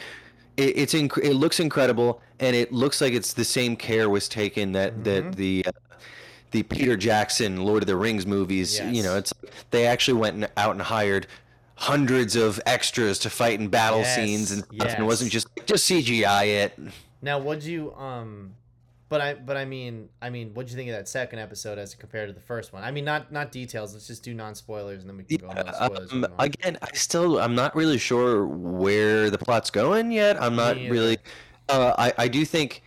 it, 0.57 0.77
it's 0.79 0.95
inc- 0.95 1.23
it 1.23 1.35
looks 1.35 1.61
incredible 1.61 2.21
and 2.41 2.55
it 2.57 2.73
looks 2.73 3.01
like 3.01 3.13
it's 3.13 3.33
the 3.33 3.45
same 3.45 3.77
care 3.77 4.09
was 4.09 4.29
taken 4.29 4.73
that 4.73 4.97
Mhm. 4.99 5.05
that 5.05 5.37
the 5.37 5.65
uh, 5.67 5.73
the 6.53 6.63
Peter 6.63 6.97
Jackson 6.97 7.65
Lord 7.65 7.83
of 7.83 7.89
the 7.89 7.97
Rings 7.97 8.27
movies, 8.27 8.79
you 8.79 9.03
know, 9.03 9.17
it's 9.17 9.33
they 9.73 9.87
actually 9.87 10.19
went 10.21 10.47
out 10.57 10.71
and 10.73 10.83
hired 10.83 11.27
hundreds 11.77 12.37
of 12.37 12.61
extras 12.67 13.19
to 13.21 13.31
fight 13.31 13.61
in 13.61 13.69
battle 13.69 14.01
Yes, 14.01 14.15
scenes 14.17 14.51
and 14.51 14.65
stuff, 14.65 14.95
and 14.95 15.03
it 15.03 15.07
wasn't 15.07 15.31
just 15.31 15.49
just 15.67 15.91
CGI 15.91 16.47
it. 16.47 16.79
Now, 17.23 17.39
what'd 17.39 17.65
you 17.65 17.95
um, 17.95 18.55
but 19.09 19.21
I 19.21 19.35
but 19.35 19.57
I 19.57 19.65
mean 19.65 20.09
I 20.21 20.31
mean 20.31 20.53
what'd 20.55 20.71
you 20.71 20.77
think 20.77 20.91
of 20.91 20.97
that 20.97 21.09
second 21.09 21.39
episode 21.39 21.79
as 21.79 21.95
compared 21.95 22.29
to 22.29 22.33
the 22.33 22.41
first 22.41 22.73
one? 22.73 22.83
I 22.83 22.91
mean 22.91 23.05
not 23.05 23.31
not 23.31 23.53
details. 23.53 23.93
Let's 23.93 24.07
just 24.07 24.25
do 24.25 24.35
non 24.35 24.55
spoilers 24.55 25.03
and 25.03 25.11
then 25.11 25.17
we 25.17 25.25
can 25.25 25.37
go 25.37 25.49
on 25.49 25.75
spoilers. 25.75 26.13
Um, 26.13 26.27
again, 26.39 26.79
I 26.83 26.93
still 26.95 27.39
I'm 27.39 27.55
not 27.55 27.77
really 27.77 27.99
sure 27.99 28.47
where 28.47 29.31
the 29.31 29.39
plot's 29.39 29.71
going 29.71 30.11
yet. 30.11 30.41
I'm 30.43 30.57
not 30.57 30.77
really. 30.77 31.19
Uh, 31.69 31.95
I 31.97 32.13
I 32.19 32.29
do 32.29 32.45
think 32.45 32.83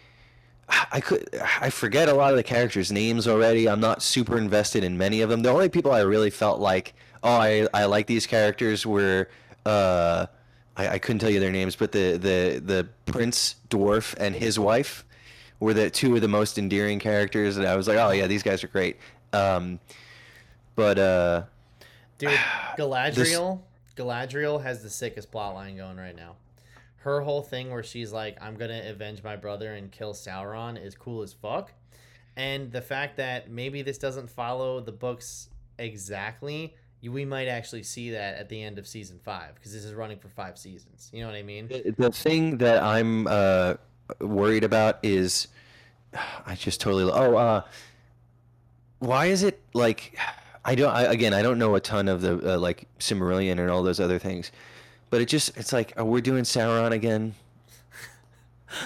I 0.70 1.00
could 1.00 1.30
I 1.62 1.70
forget 1.70 2.10
a 2.10 2.14
lot 2.14 2.32
of 2.32 2.38
the 2.38 2.44
characters' 2.44 2.92
names 2.92 3.28
already. 3.28 3.70
I'm 3.70 3.80
not 3.80 4.02
super 4.02 4.38
invested 4.38 4.84
in 4.84 4.98
many 4.98 5.22
of 5.22 5.30
them. 5.30 5.42
The 5.44 5.50
only 5.50 5.70
people 5.70 5.92
I 5.92 6.02
really 6.02 6.30
felt 6.30 6.60
like 6.60 6.94
oh 7.24 7.36
I 7.36 7.68
I 7.74 7.86
like 7.86 8.08
these 8.08 8.26
characters 8.28 8.86
where 8.86 9.30
uh 9.66 10.28
I, 10.76 10.88
I 10.90 11.00
couldn't 11.00 11.20
tell 11.20 11.30
you 11.30 11.40
their 11.40 11.52
names, 11.52 11.76
but 11.76 11.92
the 11.92 12.14
the 12.14 12.62
the 12.64 12.88
prince 13.12 13.56
dwarf 13.70 14.14
and 14.18 14.36
his 14.36 14.60
wife 14.60 15.06
were 15.60 15.74
the 15.74 15.90
two 15.90 16.16
of 16.16 16.22
the 16.22 16.28
most 16.28 16.58
endearing 16.58 17.00
characters, 17.00 17.58
and 17.58 17.66
I 17.66 17.76
was 17.76 17.88
like 17.88 17.98
oh 17.98 18.12
yeah 18.12 18.28
these 18.28 18.44
guys 18.44 18.64
are 18.64 18.68
great. 18.70 18.98
Um, 19.34 19.80
but 20.76 21.00
uh. 21.00 21.44
Dude, 22.18 22.30
Galadriel 22.78 23.62
Galadriel 23.98 24.62
has 24.62 24.84
the 24.84 24.90
sickest 24.90 25.32
plot 25.32 25.56
line 25.56 25.76
going 25.76 25.98
right 25.98 26.16
now. 26.16 26.36
Her 26.98 27.22
whole 27.22 27.42
thing 27.42 27.72
where 27.72 27.84
she's 27.84 28.14
like, 28.14 28.38
I'm 28.42 28.56
gonna 28.56 28.84
avenge 28.86 29.24
my 29.24 29.36
brother 29.36 29.74
and 29.74 29.92
kill 29.92 30.14
Sauron 30.14 30.82
is 30.82 30.96
cool 30.96 31.24
as 31.24 31.34
fuck. 31.34 31.74
And 32.36 32.72
the 32.72 32.82
fact 32.82 33.18
that 33.18 33.50
maybe 33.50 33.82
this 33.82 33.98
doesn't 33.98 34.30
follow 34.30 34.80
the 34.80 34.92
books 34.92 35.50
exactly 35.80 36.76
we 37.08 37.26
might 37.26 37.48
actually 37.48 37.84
see 37.84 38.12
that 38.12 38.38
at 38.38 38.50
the 38.50 38.62
end 38.62 38.80
of 38.80 38.88
season 38.88 39.20
five 39.24 39.56
because 39.56 39.74
this 39.74 39.84
is 39.84 39.94
running 39.94 40.18
for 40.18 40.30
five 40.30 40.58
seasons. 40.58 41.10
You 41.14 41.22
know 41.22 41.28
what 41.28 41.36
I 41.36 41.44
mean? 41.44 41.68
The 41.68 41.94
the 41.98 42.12
thing 42.12 42.58
that 42.58 42.82
I'm 42.82 43.28
uh, 43.28 43.76
worried 44.20 44.64
about 44.64 45.00
is, 45.04 45.48
I 46.46 46.56
just 46.56 46.82
totally. 46.82 47.04
Oh, 47.04 47.36
uh, 47.36 47.62
why 49.00 49.28
is 49.28 49.44
it 49.44 49.62
like? 49.74 50.18
I 50.66 50.76
don't. 50.76 50.94
I, 50.94 51.04
again, 51.04 51.34
I 51.34 51.42
don't 51.42 51.60
know 51.60 51.76
a 51.76 51.80
ton 51.80 52.08
of 52.08 52.22
the 52.22 52.56
uh, 52.56 52.58
like 52.58 52.88
Silmarillion 53.00 53.60
and 53.60 53.70
all 53.70 53.84
those 53.84 54.00
other 54.00 54.20
things, 54.20 54.52
but 55.10 55.22
it 55.22 55.28
just 55.28 55.58
it's 55.58 55.74
like, 55.74 55.94
are 55.98 56.06
we're 56.06 56.22
doing 56.22 56.44
Sauron 56.44 56.92
again? 56.92 57.36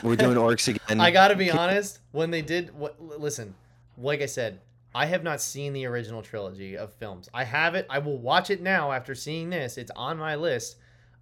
We're 0.04 0.16
doing 0.16 0.36
orcs 0.38 0.68
again. 0.68 1.00
I 1.00 1.12
gotta 1.12 1.36
be 1.36 1.50
honest. 1.50 2.00
When 2.12 2.32
they 2.32 2.42
did, 2.42 2.76
what? 2.76 3.02
Listen, 3.20 3.56
like 3.98 4.22
I 4.22 4.28
said, 4.28 4.60
I 4.94 5.06
have 5.06 5.24
not 5.24 5.42
seen 5.42 5.74
the 5.74 5.86
original 5.86 6.22
trilogy 6.22 6.78
of 6.78 6.94
films. 6.94 7.30
I 7.34 7.44
have 7.46 7.76
it. 7.76 7.86
I 7.90 8.00
will 8.00 8.18
watch 8.18 8.50
it 8.50 8.62
now 8.62 8.92
after 8.92 9.16
seeing 9.16 9.50
this. 9.50 9.78
It's 9.78 9.92
on 9.96 10.18
my 10.18 10.36
list. 10.36 10.78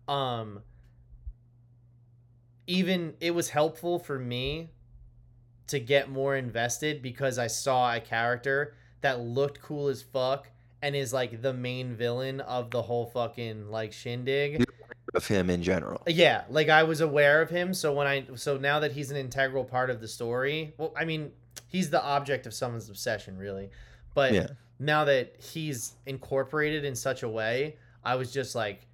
Um. 0.08 0.62
Even 2.68 3.16
it 3.20 3.32
was 3.32 3.50
helpful 3.50 3.98
for 3.98 4.20
me 4.20 4.70
to 5.68 5.80
get 5.80 6.10
more 6.10 6.36
invested 6.36 7.02
because 7.02 7.40
I 7.40 7.48
saw 7.48 7.96
a 7.96 8.00
character 8.00 8.76
that 9.02 9.20
looked 9.20 9.62
cool 9.62 9.88
as 9.88 10.02
fuck 10.02 10.50
and 10.82 10.96
is 10.96 11.14
like 11.14 11.42
the 11.42 11.54
main 11.54 11.96
villain 11.96 12.42
of 12.42 12.72
the 12.72 12.82
whole 12.82 13.08
fucking 13.08 13.70
like 13.70 13.94
shindig. 13.94 14.66
of 15.16 15.28
him 15.28 15.50
in 15.50 15.64
general. 15.64 16.02
Yeah, 16.08 16.44
like 16.50 16.70
I 16.70 16.84
was 16.84 17.02
aware 17.02 17.42
of 17.42 17.50
him, 17.50 17.74
so 17.74 17.94
when 17.94 18.08
I 18.08 18.26
so 18.36 18.58
now 18.58 18.80
that 18.80 18.92
he's 18.92 19.12
an 19.12 19.18
integral 19.18 19.64
part 19.64 19.90
of 19.90 20.02
the 20.02 20.08
story, 20.08 20.74
well, 20.78 20.94
I 20.98 21.06
mean, 21.06 21.32
he's 21.70 21.90
the 21.90 22.04
object 22.04 22.46
of 22.46 22.54
someone's 22.54 22.90
obsession, 22.90 23.38
really. 23.38 23.70
But 24.14 24.34
Yeah. 24.34 24.48
now 24.80 25.06
that 25.06 25.36
he's 25.40 25.94
incorporated 26.06 26.84
in 26.84 26.96
such 26.96 27.24
a 27.24 27.30
way, 27.30 27.78
I 28.04 28.16
was 28.16 28.34
just 28.34 28.54
like, 28.56 28.86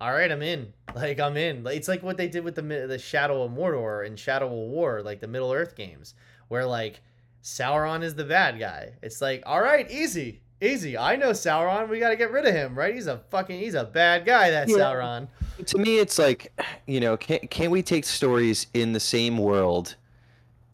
all 0.00 0.12
right, 0.12 0.30
I'm 0.32 0.42
in. 0.42 0.72
Like 0.94 1.18
I'm 1.18 1.36
in. 1.36 1.66
It's 1.66 1.88
like 1.88 2.02
what 2.04 2.16
they 2.16 2.28
did 2.28 2.44
with 2.44 2.54
the 2.54 2.62
the 2.62 2.98
Shadow 2.98 3.42
of 3.42 3.50
Mordor 3.52 4.06
and 4.06 4.16
Shadow 4.18 4.46
of 4.46 4.52
War, 4.70 5.02
like 5.02 5.20
the 5.20 5.26
Middle 5.26 5.52
Earth 5.52 5.74
games, 5.76 6.14
where 6.48 6.64
like 6.66 7.00
Sauron 7.42 8.02
is 8.04 8.14
the 8.14 8.24
bad 8.24 8.58
guy. 8.60 8.92
It's 9.02 9.20
like, 9.20 9.42
all 9.44 9.60
right, 9.60 9.90
easy. 9.90 10.40
Easy. 10.60 10.96
I 10.96 11.16
know 11.16 11.30
Sauron. 11.30 11.88
We 11.88 11.98
got 11.98 12.10
to 12.10 12.16
get 12.16 12.30
rid 12.30 12.46
of 12.46 12.54
him, 12.54 12.78
right? 12.78 12.94
He's 12.94 13.08
a 13.08 13.18
fucking 13.30 13.58
he's 13.58 13.74
a 13.74 13.84
bad 13.84 14.24
guy, 14.24 14.50
that 14.50 14.68
Yeah. 14.68 14.76
Sauron. 14.76 15.28
To 15.66 15.78
me, 15.78 15.98
it's 15.98 16.16
like, 16.18 16.52
you 16.86 17.00
know, 17.00 17.16
can 17.16 17.40
can 17.48 17.70
we 17.72 17.82
take 17.82 18.04
stories 18.04 18.68
in 18.72 18.92
the 18.92 19.00
same 19.00 19.36
world, 19.36 19.96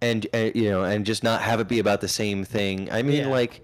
and 0.02 0.26
uh, 0.34 0.50
you 0.54 0.70
know, 0.70 0.84
and 0.84 1.04
just 1.06 1.22
not 1.22 1.42
have 1.42 1.60
it 1.60 1.68
be 1.68 1.78
about 1.78 2.00
the 2.00 2.08
same 2.08 2.44
thing? 2.44 2.90
I 2.90 3.02
mean, 3.02 3.22
Yeah. 3.22 3.28
like, 3.28 3.62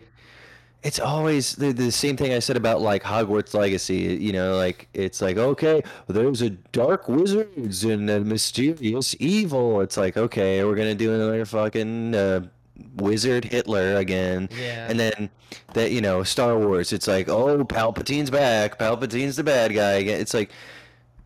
it's 0.82 1.00
always 1.00 1.56
the, 1.56 1.72
the 1.72 1.90
same 1.90 2.16
thing 2.16 2.32
I 2.32 2.38
said 2.38 2.56
about 2.56 2.80
like 2.80 3.02
Hogwarts 3.02 3.54
Legacy. 3.54 3.96
You 4.20 4.32
know, 4.32 4.56
like 4.56 4.88
it's 4.94 5.20
like 5.20 5.36
okay, 5.36 5.82
there's 6.06 6.42
a 6.42 6.50
dark 6.50 7.08
wizards 7.08 7.82
and 7.84 8.08
a 8.10 8.20
mysterious 8.20 9.16
evil. 9.18 9.80
It's 9.80 9.96
like 9.96 10.16
okay, 10.16 10.62
we're 10.64 10.76
gonna 10.76 10.94
do 10.94 11.14
another 11.14 11.44
fucking 11.44 12.14
uh, 12.14 12.46
wizard 12.96 13.44
Hitler 13.44 13.96
again. 13.96 14.48
Yeah. 14.60 14.86
And 14.88 15.00
then 15.00 15.30
that 15.74 15.90
you 15.90 16.00
know 16.00 16.22
Star 16.22 16.56
Wars, 16.58 16.92
it's 16.92 17.08
like 17.08 17.28
oh 17.28 17.64
Palpatine's 17.64 18.30
back, 18.30 18.78
Palpatine's 18.78 19.36
the 19.36 19.44
bad 19.44 19.74
guy 19.74 19.92
again. 19.94 20.20
It's 20.20 20.34
like 20.34 20.50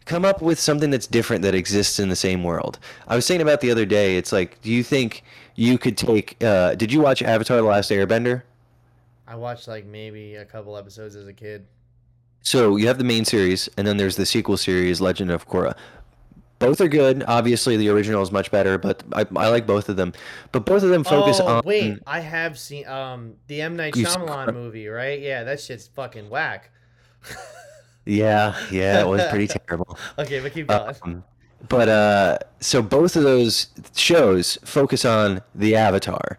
come 0.05 0.25
up 0.25 0.43
with 0.43 0.59
something 0.59 0.91
that's 0.91 1.07
different 1.07 1.43
that 1.43 1.55
exists 1.55 1.99
in 1.99 2.09
the 2.09 2.17
same 2.17 2.43
world. 2.45 2.79
I 3.07 3.17
was 3.17 3.27
saying 3.27 3.41
about 3.41 3.61
the 3.61 3.71
other 3.71 3.87
day. 3.87 4.17
It's 4.17 4.33
like, 4.33 4.61
do 4.63 4.71
you 4.71 4.83
think 4.83 5.23
you 5.55 5.79
could 5.79 5.97
take? 5.97 6.43
Uh, 6.43 6.75
did 6.75 6.93
you 6.93 7.01
watch 7.01 7.23
Avatar: 7.23 7.59
The 7.59 7.63
Last 7.63 7.91
Airbender? 7.91 8.43
I 9.27 9.37
watched 9.37 9.69
like 9.69 9.87
maybe 9.87 10.35
a 10.35 10.45
couple 10.45 10.77
episodes 10.77 11.15
as 11.15 11.29
a 11.29 11.33
kid. 11.33 11.67
So 12.43 12.77
you 12.77 12.87
have 12.89 12.99
the 12.99 13.05
main 13.05 13.25
series, 13.25 13.69
and 13.77 13.87
then 13.87 13.97
there's 13.97 14.17
the 14.17 14.27
sequel 14.27 14.57
series, 14.57 15.01
Legend 15.01 15.31
of 15.31 15.49
Korra. 15.49 15.77
Both 16.59 16.81
are 16.81 16.89
good. 16.89 17.23
Obviously, 17.27 17.77
the 17.77 17.89
original 17.91 18.23
is 18.23 18.33
much 18.33 18.51
better, 18.51 18.77
but 18.77 19.03
I, 19.13 19.25
I 19.37 19.49
like 19.49 19.67
both 19.67 19.89
of 19.89 19.97
them. 19.97 20.13
But 20.53 20.67
both 20.67 20.83
of 20.83 20.91
them 20.91 21.05
focus 21.05 21.41
oh, 21.41 21.47
on 21.47 21.63
wait, 21.65 21.99
I 22.07 22.21
have 22.21 22.59
seen 22.59 22.87
um 22.87 23.35
the 23.47 23.63
M 23.63 23.77
Night 23.77 23.95
Shyamalan 23.95 24.53
movie, 24.53 24.89
right? 24.89 25.21
Yeah, 25.21 25.45
that 25.45 25.61
shit's 25.61 25.87
fucking 25.89 26.29
whack. 26.29 26.71
Yeah, 28.05 28.57
yeah, 28.71 29.01
it 29.01 29.07
was 29.07 29.25
pretty 29.27 29.47
terrible. 29.67 29.99
Okay, 30.19 30.41
but 30.41 30.53
keep 30.53 30.69
going. 30.69 30.95
Um, 31.03 31.25
but 31.69 31.89
uh, 31.89 32.39
so 32.61 32.83
both 32.83 33.17
of 33.17 33.23
those 33.23 33.69
shows 33.95 34.59
focus 34.65 35.05
on 35.05 35.43
the 35.55 35.77
Avatar. 35.77 36.39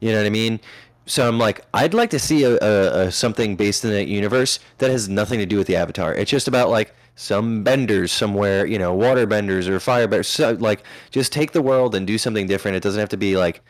You 0.00 0.12
know 0.12 0.18
what 0.18 0.26
I 0.26 0.30
mean? 0.30 0.60
So 1.06 1.26
I'm 1.26 1.38
like, 1.38 1.62
I'd 1.74 1.92
like 1.92 2.10
to 2.10 2.18
see 2.18 2.44
a, 2.44 2.56
a, 2.60 3.06
a 3.06 3.12
something 3.12 3.56
based 3.56 3.84
in 3.84 3.90
that 3.90 4.06
universe 4.06 4.60
that 4.78 4.90
has 4.90 5.08
nothing 5.08 5.40
to 5.40 5.46
do 5.46 5.58
with 5.58 5.66
the 5.66 5.76
Avatar. 5.76 6.14
It's 6.14 6.30
just 6.30 6.46
about 6.46 6.70
like 6.70 6.94
some 7.16 7.64
benders 7.64 8.12
somewhere, 8.12 8.64
you 8.64 8.78
know, 8.78 8.94
water 8.94 9.26
benders 9.26 9.68
or 9.68 9.80
fire 9.80 10.06
benders. 10.06 10.28
So, 10.28 10.52
like, 10.52 10.84
just 11.10 11.32
take 11.32 11.52
the 11.52 11.62
world 11.62 11.94
and 11.94 12.06
do 12.06 12.16
something 12.16 12.46
different. 12.46 12.76
It 12.76 12.82
doesn't 12.82 13.00
have 13.00 13.08
to 13.10 13.16
be 13.16 13.36
like. 13.36 13.62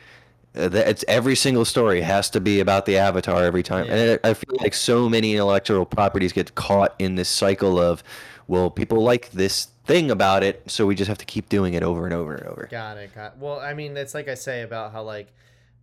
Uh, 0.57 0.69
it's 0.73 1.05
every 1.07 1.37
single 1.37 1.65
story 1.65 2.01
has 2.01 2.29
to 2.31 2.41
be 2.41 2.59
about 2.59 2.85
the 2.85 2.97
avatar 2.97 3.45
every 3.45 3.63
time 3.63 3.85
and 3.85 4.01
it, 4.01 4.21
i 4.25 4.35
feel 4.35 4.57
like 4.61 4.75
so 4.75 5.09
many 5.09 5.33
intellectual 5.35 5.87
properties 5.87 6.33
get 6.33 6.55
caught 6.57 6.93
in 6.99 7.15
this 7.15 7.29
cycle 7.29 7.79
of 7.79 8.03
well 8.49 8.69
people 8.69 9.01
like 9.01 9.31
this 9.31 9.69
thing 9.85 10.11
about 10.11 10.43
it 10.43 10.63
so 10.69 10.87
we 10.87 10.95
just 10.95 11.09
have 11.09 11.19
to 11.19 11.25
keep 11.25 11.49
doing 11.49 11.75
it 11.75 11.85
over 11.85 12.05
and 12.05 12.13
over 12.13 12.35
and 12.35 12.47
over 12.47 12.69
Got 12.71 12.99
it. 12.99 13.15
Got 13.15 13.39
Well, 13.39 13.59
I 13.59 13.75
mean, 13.75 13.97
it's 13.97 14.15
like 14.15 14.29
I 14.29 14.35
say 14.35 14.63
about 14.63 14.93
how 14.93 15.03
like 15.03 15.33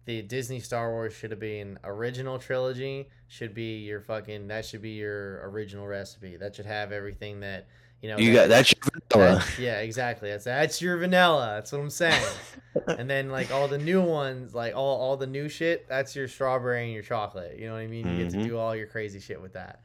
the 0.05 0.22
Disney 0.22 0.61
Star 0.61 0.89
Wars 0.89 1.13
should 1.13 1.32
have 1.32 1.39
been 1.39 1.78
original 1.84 2.39
trilogy. 2.39 3.09
Should 3.28 3.53
be 3.53 3.80
your 3.80 3.99
fucking. 3.99 4.47
That 4.47 4.65
should 4.65 4.82
be 4.82 4.91
your 4.91 5.41
original 5.49 5.86
recipe. 5.86 6.38
That 6.38 6.55
should 6.55 6.65
have 6.65 6.93
everything 6.93 7.41
that 7.41 7.68
you 8.01 8.09
know. 8.09 8.17
you 8.17 8.33
got 8.33 8.49
that's 8.49 8.73
your 8.73 8.81
vanilla. 9.11 9.39
that- 9.39 9.59
yeah, 9.59 9.79
exactly. 9.79 10.29
That's 10.29 10.45
that's 10.45 10.81
your 10.81 10.97
vanilla. 10.97 11.53
That's 11.55 11.71
what 11.71 11.81
I'm 11.81 11.89
saying. 11.89 12.25
and 12.87 13.09
then 13.09 13.29
like 13.29 13.51
all 13.51 13.67
the 13.67 13.77
new 13.77 14.01
ones, 14.01 14.53
like 14.55 14.75
all 14.75 14.99
all 15.01 15.17
the 15.17 15.27
new 15.27 15.49
shit, 15.49 15.87
that's 15.89 16.15
your 16.15 16.27
strawberry 16.27 16.83
and 16.85 16.93
your 16.93 17.03
chocolate. 17.03 17.57
You 17.59 17.67
know 17.67 17.73
what 17.73 17.79
I 17.81 17.87
mean? 17.87 18.07
You 18.07 18.23
get 18.23 18.31
to 18.31 18.37
Mhm. 18.37 18.47
do 18.47 18.57
all 18.57 18.75
your 18.75 18.87
crazy 18.87 19.19
shit 19.19 19.41
with 19.41 19.53
that. 19.53 19.81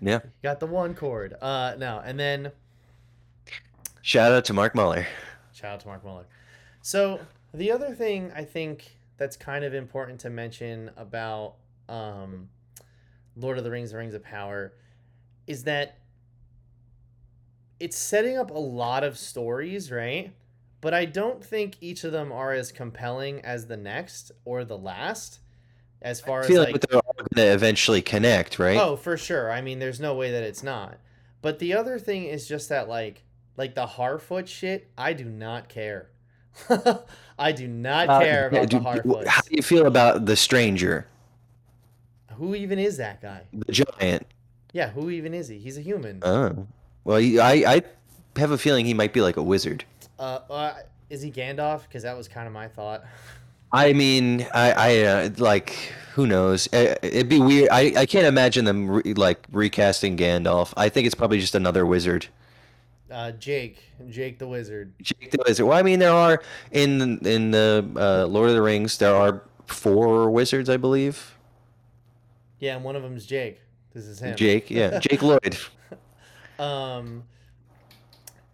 yeah 0.00 0.20
You 0.24 0.30
got 0.42 0.60
the 0.60 0.66
one 0.66 0.94
chord. 0.94 1.34
Uh, 1.40 1.74
no, 1.78 2.00
and 2.04 2.18
then 2.18 2.52
shout 4.02 4.32
out 4.32 4.44
to 4.46 4.52
mark 4.52 4.74
muller 4.74 5.06
Shout 5.52 5.72
out 5.74 5.80
to 5.80 5.88
Mark 5.88 6.02
Muller. 6.04 6.24
So 6.80 7.20
the 7.52 7.70
other 7.70 7.94
thing 7.94 8.32
I 8.34 8.44
think 8.44 8.96
that's 9.18 9.36
kind 9.36 9.62
of 9.62 9.74
important 9.74 10.20
to 10.20 10.30
mention 10.30 10.90
about 10.96 11.56
um, 11.86 12.48
Lord 13.36 13.58
of 13.58 13.64
the 13.64 13.70
Rings: 13.70 13.90
The 13.90 13.98
Rings 13.98 14.14
of 14.14 14.22
Power 14.22 14.72
is 15.46 15.64
that 15.64 15.98
it's 17.80 17.96
setting 17.96 18.36
up 18.38 18.50
a 18.50 18.58
lot 18.58 19.02
of 19.02 19.18
stories, 19.18 19.90
right? 19.90 20.32
But 20.80 20.94
I 20.94 21.04
don't 21.04 21.44
think 21.44 21.76
each 21.80 22.04
of 22.04 22.12
them 22.12 22.30
are 22.32 22.52
as 22.52 22.70
compelling 22.72 23.40
as 23.40 23.66
the 23.66 23.76
next 23.76 24.32
or 24.44 24.64
the 24.64 24.78
last, 24.78 25.40
as 26.00 26.20
far 26.20 26.38
i 26.38 26.40
as 26.42 26.46
feel 26.46 26.62
like 26.62 26.72
like 26.72 26.80
they're 26.88 27.00
all 27.00 27.16
gonna 27.34 27.48
eventually 27.48 28.00
connect 28.00 28.58
right 28.58 28.78
Oh, 28.78 28.96
for 28.96 29.16
sure. 29.18 29.50
I 29.50 29.60
mean, 29.60 29.78
there's 29.78 30.00
no 30.00 30.14
way 30.14 30.30
that 30.30 30.42
it's 30.42 30.62
not. 30.62 30.98
But 31.42 31.58
the 31.58 31.74
other 31.74 31.98
thing 31.98 32.24
is 32.24 32.46
just 32.48 32.68
that, 32.70 32.88
like, 32.88 33.22
like 33.56 33.74
the 33.74 33.86
Harfoot 33.86 34.46
shit. 34.46 34.90
I 34.96 35.12
do 35.12 35.24
not 35.24 35.68
care. 35.68 36.10
I 37.38 37.52
do 37.52 37.66
not 37.68 38.08
Uh, 38.08 38.20
care 38.20 38.48
about 38.48 38.60
the 38.62 38.66
do- 38.66 38.80
Harfoots. 38.80 39.26
how 39.26 39.40
do 39.42 39.50
you 39.54 39.62
feel 39.62 39.86
about 39.86 40.24
the 40.26 40.36
stranger 40.36 41.06
Who 42.36 42.54
even 42.54 42.78
is 42.78 42.96
that 42.96 43.20
guy? 43.20 43.42
the 43.52 43.72
giant 43.72 44.26
Yeah, 44.72 44.90
who 44.90 45.10
even 45.10 45.34
is 45.34 45.48
he? 45.48 45.58
He's 45.58 45.76
a 45.78 45.82
human. 45.82 46.20
oh 46.22 46.66
well 47.04 47.18
he- 47.18 47.38
i 47.40 47.52
i 47.74 47.82
have 48.36 48.50
a 48.50 48.58
feeling 48.58 48.86
he 48.86 48.94
might 48.94 49.12
be 49.12 49.20
like 49.20 49.36
a 49.36 49.42
wizard 49.42 49.84
Uh, 50.18 50.40
uh 50.50 50.74
is 51.10 51.22
he 51.22 51.30
Gandalf? 51.32 51.82
Because 51.82 52.04
that 52.04 52.16
was 52.16 52.28
kind 52.28 52.46
of 52.46 52.52
my 52.52 52.68
thought. 52.68 53.04
I 53.72 53.92
mean, 53.92 54.46
I, 54.54 54.72
I 54.72 54.98
uh, 55.02 55.30
like, 55.38 55.70
who 56.14 56.26
knows? 56.26 56.68
It'd 56.72 57.28
be 57.28 57.40
weird. 57.40 57.68
I, 57.70 57.92
I 57.96 58.06
can't 58.06 58.26
imagine 58.26 58.64
them 58.64 58.88
re- 58.90 59.14
like 59.14 59.44
recasting 59.52 60.16
Gandalf. 60.16 60.72
I 60.76 60.88
think 60.88 61.06
it's 61.06 61.14
probably 61.14 61.38
just 61.40 61.54
another 61.54 61.86
wizard. 61.86 62.26
Uh, 63.10 63.32
Jake, 63.32 63.82
Jake 64.08 64.38
the 64.38 64.46
Wizard. 64.46 64.92
Jake 65.02 65.32
the 65.32 65.38
Wizard. 65.46 65.66
Well, 65.66 65.76
I 65.76 65.82
mean, 65.82 65.98
there 65.98 66.12
are 66.12 66.42
in 66.70 67.18
in 67.26 67.50
the 67.50 67.84
uh, 67.96 68.26
Lord 68.26 68.48
of 68.48 68.54
the 68.54 68.62
Rings. 68.62 68.98
There 68.98 69.14
are 69.14 69.42
four 69.66 70.30
wizards, 70.30 70.68
I 70.68 70.76
believe. 70.76 71.36
Yeah, 72.60 72.76
and 72.76 72.84
one 72.84 72.94
of 72.94 73.02
them's 73.02 73.26
Jake. 73.26 73.60
This 73.94 74.04
is 74.06 74.20
him. 74.20 74.36
Jake, 74.36 74.70
yeah, 74.70 74.98
Jake 75.00 75.22
Lloyd. 75.22 75.56
Um 76.60 77.24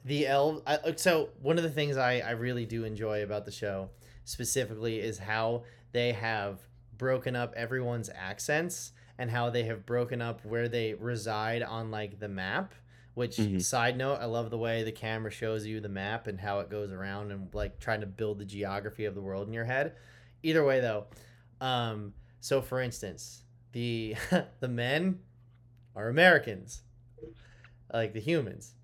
the 0.04 0.26
elf 0.26 0.62
I, 0.66 0.76
uh, 0.76 0.92
so 0.96 1.30
one 1.42 1.59
of 1.59 1.64
the 1.64 1.70
things 1.70 1.96
I, 1.96 2.20
I 2.20 2.30
really 2.30 2.64
do 2.64 2.84
enjoy 2.84 3.22
about 3.22 3.44
the 3.44 3.50
show 3.50 3.90
specifically 4.24 5.00
is 5.00 5.18
how 5.18 5.64
they 5.92 6.12
have 6.12 6.61
broken 6.96 7.34
up 7.36 7.52
everyone's 7.57 8.09
accents 8.14 8.92
and 9.18 9.30
how 9.30 9.50
they 9.50 9.64
have 9.64 9.84
broken 9.84 10.22
up 10.22 10.44
where 10.44 10.68
they 10.68 10.94
reside 10.94 11.62
on 11.62 11.90
like 11.90 12.20
the 12.20 12.28
map 12.28 12.74
which 13.14 13.36
Mhm. 13.38 13.61
side 13.62 13.96
note 13.96 14.18
i 14.20 14.26
love 14.26 14.50
the 14.50 14.59
way 14.59 14.82
the 14.84 14.92
camera 14.92 15.30
shows 15.30 15.66
you 15.66 15.80
the 15.80 15.88
map 15.88 16.26
and 16.26 16.40
how 16.40 16.61
it 16.61 16.70
goes 16.70 16.92
around 16.92 17.32
and 17.32 17.52
like 17.54 17.78
trying 17.80 18.00
to 18.00 18.07
build 18.07 18.38
the 18.38 18.44
geography 18.44 19.04
of 19.07 19.14
the 19.14 19.20
world 19.20 19.48
in 19.48 19.52
your 19.54 19.64
head 19.64 19.94
either 20.42 20.64
way 20.64 20.80
though 20.80 21.07
um 21.61 22.12
so 22.40 22.61
for 22.62 22.80
instance 22.80 23.42
the 23.72 24.14
the 24.61 24.68
men 24.68 25.18
are 25.94 26.09
Americans, 26.09 26.82
like 27.93 28.12
the 28.12 28.20
humans. 28.20 28.74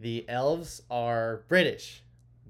The 0.00 0.24
elves 0.28 0.82
are 0.90 1.44
British. 1.48 2.02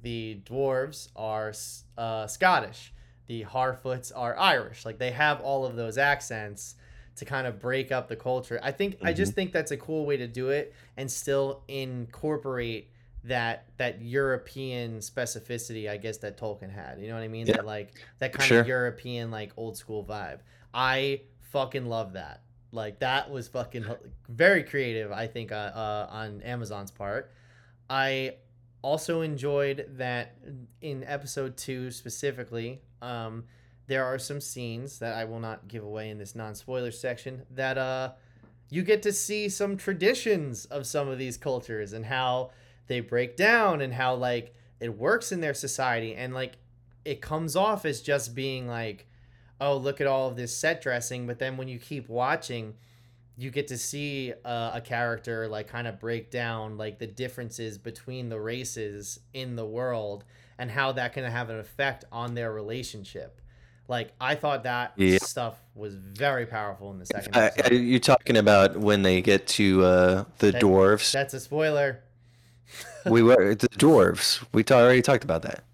The 0.03 0.41
dwarves 0.45 1.09
are 1.15 1.53
uh, 1.99 2.27
Scottish. 2.27 2.93
The 3.27 3.45
Harfoots 3.45 4.11
are 4.15 4.39
Irish. 4.39 4.85
Like 4.85 4.99
they 4.99 5.11
have 5.13 5.41
all 5.41 5.65
of 5.65 5.77
those 5.77 5.99
accents 5.99 6.75
to 7.17 7.25
kind 7.25 7.47
of 7.47 7.61
break 7.61 7.93
up 7.93 8.09
the 8.09 8.17
culture. 8.17 8.59
I 8.63 8.73
think 8.73 8.97
mm-hmm. 8.97 9.07
I 9.07 9.13
just 9.13 9.35
think 9.35 9.53
that's 9.53 9.71
a 9.71 9.77
cool 9.77 10.07
way 10.07 10.17
to 10.17 10.27
do 10.27 10.49
it 10.49 10.75
and 10.97 11.11
still 11.11 11.63
incorporate 11.69 12.91
that 13.25 13.67
that 13.77 14.03
European 14.03 14.99
specificity, 14.99 15.89
I 15.89 15.97
guess 15.97 16.19
that 16.19 16.39
Tolkien 16.39 16.71
had. 16.71 17.01
You 17.01 17.09
know 17.09 17.15
what 17.15 17.23
I 17.23 17.29
mean? 17.29 17.47
Yeah. 17.47 17.57
That 17.57 17.67
like 17.67 17.95
that 18.19 18.33
kind 18.33 18.49
sure. 18.49 18.61
of 18.61 18.67
European 18.67 19.31
like 19.31 19.53
old 19.57 19.77
school 19.77 20.05
vibe. 20.05 20.39
I 20.75 21.23
fucking 21.53 21.87
love 21.87 22.15
that. 22.15 22.43
Like 22.73 23.01
that 23.01 23.31
was 23.31 23.49
fucking 23.49 23.85
very 24.29 24.65
creative. 24.65 25.13
I 25.13 25.27
think 25.27 25.53
uh, 25.53 25.55
uh, 25.55 26.07
on 26.11 26.41
Amazon's 26.43 26.91
part. 26.91 27.31
I 27.89 28.37
also 28.81 29.21
enjoyed 29.21 29.87
that 29.99 30.37
in 30.81 31.05
episode 31.05 31.57
two 31.57 31.91
specifically. 31.91 32.81
Um, 33.01 33.45
there 33.87 34.05
are 34.05 34.19
some 34.19 34.41
scenes 34.41 34.99
that 35.01 35.15
I 35.15 35.25
will 35.25 35.41
not 35.41 35.69
give 35.69 35.85
away 35.85 36.11
in 36.11 36.19
this 36.19 36.35
non 36.35 36.55
spoiler 36.55 36.91
section 36.91 37.43
that 37.51 37.77
uh 37.77 38.13
you 38.71 38.83
get 38.83 39.03
to 39.03 39.13
see 39.13 39.51
some 39.51 39.77
traditions 39.77 40.65
of 40.67 40.87
some 40.87 41.09
of 41.09 41.19
these 41.19 41.37
cultures 41.37 41.93
and 41.93 42.07
how 42.07 42.53
they 42.87 43.01
break 43.01 43.37
down 43.37 43.83
and 43.83 43.93
how 43.93 44.15
like 44.15 44.55
it 44.81 44.97
works 44.97 45.31
in 45.31 45.41
their 45.41 45.53
society 45.53 46.15
and 46.15 46.33
like 46.33 46.55
it 47.05 47.21
comes 47.21 47.55
off 47.55 47.85
as 47.85 48.01
just 48.01 48.35
being 48.35 48.67
like 48.67 49.07
oh 49.63 49.77
look 49.77 50.01
at 50.01 50.07
all 50.07 50.29
of 50.29 50.37
this 50.37 50.55
set 50.57 50.83
dressing 50.83 51.27
but 51.27 51.39
then 51.39 51.57
when 51.57 51.69
you 51.69 51.79
keep 51.79 52.09
watching 52.09 52.75
you 53.37 53.51
get 53.51 53.69
to 53.69 53.79
see 53.79 54.33
uh, 54.45 54.73
a 54.75 54.81
character 54.81 55.49
like 55.49 55.69
kind 55.69 55.87
of 55.87 55.99
break 55.99 56.31
down 56.31 56.77
like 56.77 56.99
the 56.99 57.07
differences 57.07 57.79
between 57.79 58.29
the 58.29 58.39
races 58.39 59.21
in 59.33 59.57
the 59.57 59.65
world 59.65 60.25
and 60.59 60.71
how 60.71 60.93
that 60.93 61.13
can 61.13 61.25
have 61.25 61.49
an 61.49 61.59
effect 61.59 62.05
on 62.13 62.35
their 62.35 62.53
relationship 62.53 63.41
like 63.89 64.13
I 64.21 64.35
thought 64.35 64.63
that 64.63 64.95
yeah. 64.97 65.19
stuff 65.19 65.63
was 65.75 65.95
very 65.95 66.47
powerful 66.47 66.91
in 66.93 66.99
the 66.99 67.07
second. 67.07 67.37
Uh, 67.37 67.51
you're 67.71 67.99
talking 67.99 68.37
about 68.37 68.77
when 68.77 69.03
they 69.03 69.21
get 69.21 69.47
to 69.49 69.85
uh, 69.85 70.25
the 70.39 70.53
that, 70.53 70.63
dwarves. 70.63 71.13
That's 71.13 71.35
a 71.35 71.41
spoiler. 71.41 72.01
we 73.07 73.23
were 73.23 73.55
the 73.55 73.69
dwarves. 73.69 74.43
We 74.53 74.63
t- 74.63 74.73
already 74.73 75.03
talked 75.03 75.25
about 75.25 75.43
that. 75.43 75.65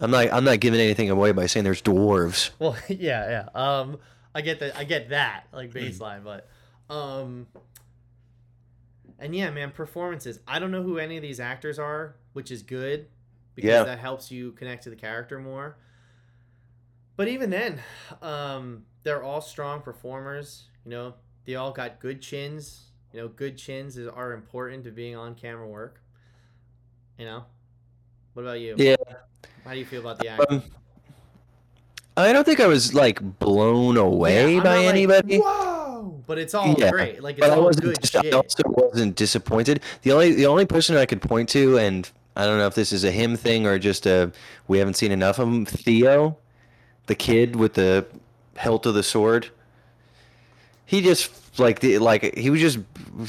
I'm 0.00 0.10
not. 0.10 0.32
I'm 0.32 0.44
not 0.44 0.60
giving 0.60 0.80
anything 0.80 1.10
away 1.10 1.32
by 1.32 1.46
saying 1.46 1.64
there's 1.64 1.82
dwarves. 1.82 2.50
Well, 2.58 2.76
yeah, 2.88 3.46
yeah. 3.54 3.78
Um, 3.78 3.98
I 4.34 4.42
get 4.42 4.60
that. 4.60 4.76
I 4.76 4.84
get 4.84 5.10
that 5.10 5.44
like 5.52 5.72
baseline, 5.72 6.22
but 6.22 6.48
um, 6.90 7.46
and 9.18 9.34
yeah, 9.34 9.50
man, 9.50 9.70
performances. 9.70 10.40
I 10.46 10.58
don't 10.58 10.70
know 10.70 10.82
who 10.82 10.98
any 10.98 11.16
of 11.16 11.22
these 11.22 11.40
actors 11.40 11.78
are, 11.78 12.16
which 12.34 12.50
is 12.50 12.62
good 12.62 13.06
because 13.54 13.70
yeah. 13.70 13.84
that 13.84 13.98
helps 13.98 14.30
you 14.30 14.52
connect 14.52 14.84
to 14.84 14.90
the 14.90 14.96
character 14.96 15.38
more. 15.38 15.78
But 17.16 17.28
even 17.28 17.48
then, 17.48 17.80
um, 18.20 18.84
they're 19.02 19.22
all 19.22 19.40
strong 19.40 19.80
performers. 19.80 20.64
You 20.84 20.90
know, 20.90 21.14
they 21.46 21.54
all 21.54 21.72
got 21.72 21.98
good 21.98 22.20
chins. 22.20 22.90
You 23.12 23.22
know, 23.22 23.28
good 23.28 23.56
chins 23.56 23.96
is, 23.96 24.06
are 24.06 24.32
important 24.32 24.84
to 24.84 24.90
being 24.90 25.16
on 25.16 25.34
camera 25.34 25.66
work. 25.66 26.02
You 27.18 27.24
know, 27.24 27.44
what 28.34 28.42
about 28.42 28.60
you? 28.60 28.74
Yeah. 28.76 28.96
How 29.66 29.72
do 29.72 29.78
you 29.78 29.84
feel 29.84 30.00
about 30.00 30.18
the 30.20 30.28
acting? 30.28 30.58
Um, 30.58 30.62
I 32.16 32.32
don't 32.32 32.44
think 32.44 32.60
I 32.60 32.66
was 32.66 32.94
like 32.94 33.20
blown 33.40 33.96
away 33.96 34.54
yeah, 34.54 34.62
by 34.62 34.84
anybody. 34.84 35.38
Like, 35.38 35.44
Whoa! 35.44 36.22
But 36.26 36.38
it's 36.38 36.54
all 36.54 36.74
yeah, 36.78 36.90
great. 36.90 37.22
Like 37.22 37.38
it's 37.38 37.48
all 37.48 37.70
good 37.72 37.98
dis- 38.00 38.10
shit. 38.10 38.32
I 38.32 38.36
also 38.36 38.62
wasn't 38.64 39.16
disappointed. 39.16 39.80
The 40.02 40.12
only 40.12 40.32
the 40.32 40.46
only 40.46 40.66
person 40.66 40.96
I 40.96 41.04
could 41.04 41.20
point 41.20 41.48
to, 41.50 41.78
and 41.78 42.08
I 42.36 42.46
don't 42.46 42.58
know 42.58 42.66
if 42.68 42.74
this 42.74 42.92
is 42.92 43.04
a 43.04 43.10
him 43.10 43.36
thing 43.36 43.66
or 43.66 43.78
just 43.78 44.06
a 44.06 44.32
we 44.68 44.78
haven't 44.78 44.94
seen 44.94 45.10
enough 45.10 45.38
of 45.38 45.48
him. 45.48 45.66
Theo 45.66 46.38
the 47.06 47.14
kid 47.14 47.56
with 47.56 47.74
the 47.74 48.06
hilt 48.58 48.86
of 48.86 48.94
the 48.94 49.02
sword. 49.02 49.50
He 50.84 51.00
just 51.00 51.58
like 51.58 51.80
the, 51.80 51.98
like 51.98 52.36
he 52.36 52.50
was 52.50 52.60
just 52.60 52.78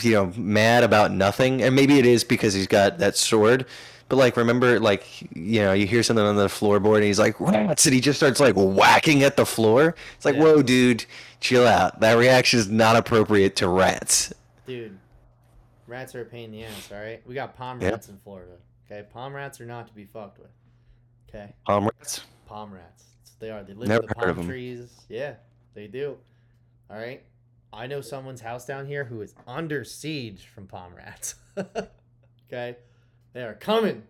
you 0.03 0.11
know 0.11 0.31
mad 0.35 0.83
about 0.83 1.11
nothing, 1.11 1.63
and 1.63 1.75
maybe 1.75 1.97
it 1.97 2.05
is 2.05 2.23
because 2.23 2.53
he's 2.53 2.67
got 2.67 2.99
that 2.99 3.17
sword. 3.17 3.65
But 4.09 4.15
like, 4.15 4.37
remember, 4.37 4.79
like 4.79 5.05
you 5.35 5.59
know, 5.61 5.73
you 5.73 5.85
hear 5.85 6.03
something 6.03 6.25
on 6.25 6.35
the 6.35 6.47
floorboard, 6.47 6.97
and 6.97 7.05
he's 7.05 7.19
like 7.19 7.39
rats, 7.39 7.85
and 7.85 7.93
he 7.93 8.01
just 8.01 8.17
starts 8.17 8.39
like 8.39 8.55
whacking 8.55 9.23
at 9.23 9.35
the 9.35 9.45
floor. 9.45 9.95
It's 10.15 10.25
like, 10.25 10.35
yeah. 10.35 10.43
whoa, 10.43 10.61
dude, 10.61 11.05
chill 11.39 11.67
out. 11.67 11.99
That 11.99 12.17
reaction 12.17 12.59
is 12.59 12.69
not 12.69 12.95
appropriate 12.95 13.55
to 13.57 13.67
rats. 13.67 14.33
Dude, 14.65 14.97
rats 15.87 16.15
are 16.15 16.21
a 16.21 16.25
pain 16.25 16.45
in 16.45 16.51
the 16.51 16.63
ass. 16.63 16.91
All 16.91 16.99
right, 16.99 17.21
we 17.25 17.35
got 17.35 17.55
palm 17.57 17.79
rats 17.79 18.07
in 18.07 18.17
Florida. 18.17 18.53
Okay, 18.89 19.05
palm 19.11 19.33
rats 19.33 19.59
are 19.59 19.65
not 19.65 19.87
to 19.87 19.93
be 19.93 20.05
fucked 20.05 20.39
with. 20.39 20.51
Okay. 21.29 21.53
Palm 21.65 21.85
rats. 21.85 22.21
Palm 22.45 22.73
rats. 22.73 23.03
They 23.39 23.51
are. 23.51 23.63
They 23.63 23.73
live 23.73 23.89
Never 23.89 24.03
in 24.03 24.07
the 24.07 24.15
palm 24.15 24.47
trees. 24.47 24.89
Yeah, 25.09 25.35
they 25.73 25.87
do. 25.87 26.17
All 26.89 26.97
right. 26.97 27.21
I 27.73 27.87
know 27.87 28.01
someone's 28.01 28.41
house 28.41 28.65
down 28.65 28.87
here 28.87 29.03
who 29.03 29.21
is 29.21 29.35
under 29.45 29.83
siege 29.83 30.47
from 30.53 30.67
palm 30.67 30.95
rats. 30.95 31.35
okay, 32.47 32.77
they 33.37 33.43
are 33.43 33.53
coming. 33.53 34.01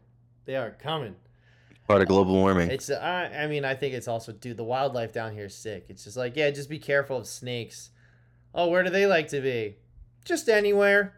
They 0.45 0.55
are 0.55 0.71
coming. 0.71 1.15
Part 1.87 2.01
of 2.01 2.07
global 2.07 2.33
warming. 2.33 2.71
It's. 2.71 2.89
Uh, 2.89 3.29
I 3.35 3.47
mean, 3.47 3.65
I 3.65 3.75
think 3.75 3.93
it's 3.93 4.07
also, 4.07 4.31
dude. 4.31 4.55
The 4.55 4.63
wildlife 4.63 5.11
down 5.11 5.33
here 5.33 5.45
is 5.45 5.55
sick. 5.55 5.87
It's 5.89 6.05
just 6.05 6.15
like, 6.15 6.35
yeah, 6.35 6.49
just 6.49 6.69
be 6.69 6.79
careful 6.79 7.17
of 7.17 7.27
snakes. 7.27 7.89
Oh, 8.55 8.69
where 8.69 8.83
do 8.83 8.89
they 8.89 9.05
like 9.05 9.27
to 9.29 9.41
be? 9.41 9.75
Just 10.23 10.47
anywhere. 10.47 11.13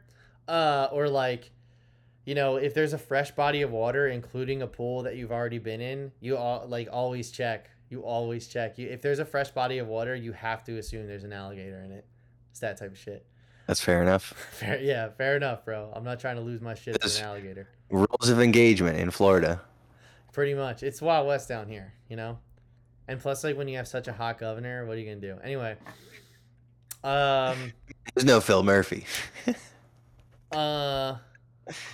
Uh, 0.47 0.87
or 0.91 1.07
like, 1.07 1.51
you 2.25 2.33
know, 2.33 2.55
if 2.55 2.73
there's 2.73 2.93
a 2.93 2.97
fresh 2.97 3.29
body 3.31 3.61
of 3.61 3.69
water, 3.69 4.07
including 4.07 4.63
a 4.63 4.67
pool 4.67 5.03
that 5.03 5.15
you've 5.15 5.31
already 5.31 5.59
been 5.59 5.79
in, 5.79 6.11
you 6.19 6.35
all 6.35 6.65
like 6.67 6.87
always 6.91 7.29
check 7.29 7.69
you 7.89 8.03
always 8.03 8.47
check. 8.47 8.77
You 8.77 8.87
if 8.87 9.01
there's 9.01 9.19
a 9.19 9.25
fresh 9.25 9.51
body 9.51 9.79
of 9.79 9.87
water, 9.87 10.15
you 10.15 10.31
have 10.31 10.63
to 10.65 10.77
assume 10.77 11.07
there's 11.07 11.23
an 11.23 11.33
alligator 11.33 11.81
in 11.81 11.91
it. 11.91 12.05
It's 12.51 12.59
that 12.59 12.77
type 12.77 12.91
of 12.91 12.97
shit. 12.97 13.25
That's 13.69 13.81
fair 13.81 14.01
enough. 14.01 14.33
Fair, 14.53 14.81
yeah, 14.81 15.09
fair 15.09 15.37
enough, 15.37 15.63
bro. 15.63 15.93
I'm 15.95 16.03
not 16.03 16.19
trying 16.19 16.37
to 16.37 16.41
lose 16.41 16.59
my 16.59 16.73
shit 16.73 16.99
to 16.99 17.19
an 17.19 17.23
alligator. 17.23 17.69
Rules 17.91 18.27
of 18.27 18.41
engagement 18.41 18.97
in 18.97 19.11
Florida. 19.11 19.61
Pretty 20.33 20.55
much. 20.55 20.81
It's 20.81 21.03
Wild 21.03 21.27
West 21.27 21.47
down 21.47 21.67
here, 21.67 21.93
you 22.09 22.15
know? 22.15 22.39
And 23.07 23.19
plus, 23.19 23.43
like, 23.43 23.57
when 23.57 23.67
you 23.67 23.77
have 23.77 23.87
such 23.87 24.07
a 24.07 24.11
hot 24.11 24.39
governor, 24.39 24.87
what 24.87 24.97
are 24.97 24.99
you 24.99 25.05
going 25.05 25.21
to 25.21 25.35
do? 25.35 25.39
Anyway. 25.43 25.77
Um, 27.03 27.71
There's 28.15 28.25
no 28.25 28.41
Phil 28.41 28.63
Murphy. 28.63 29.05
uh, 30.51 31.17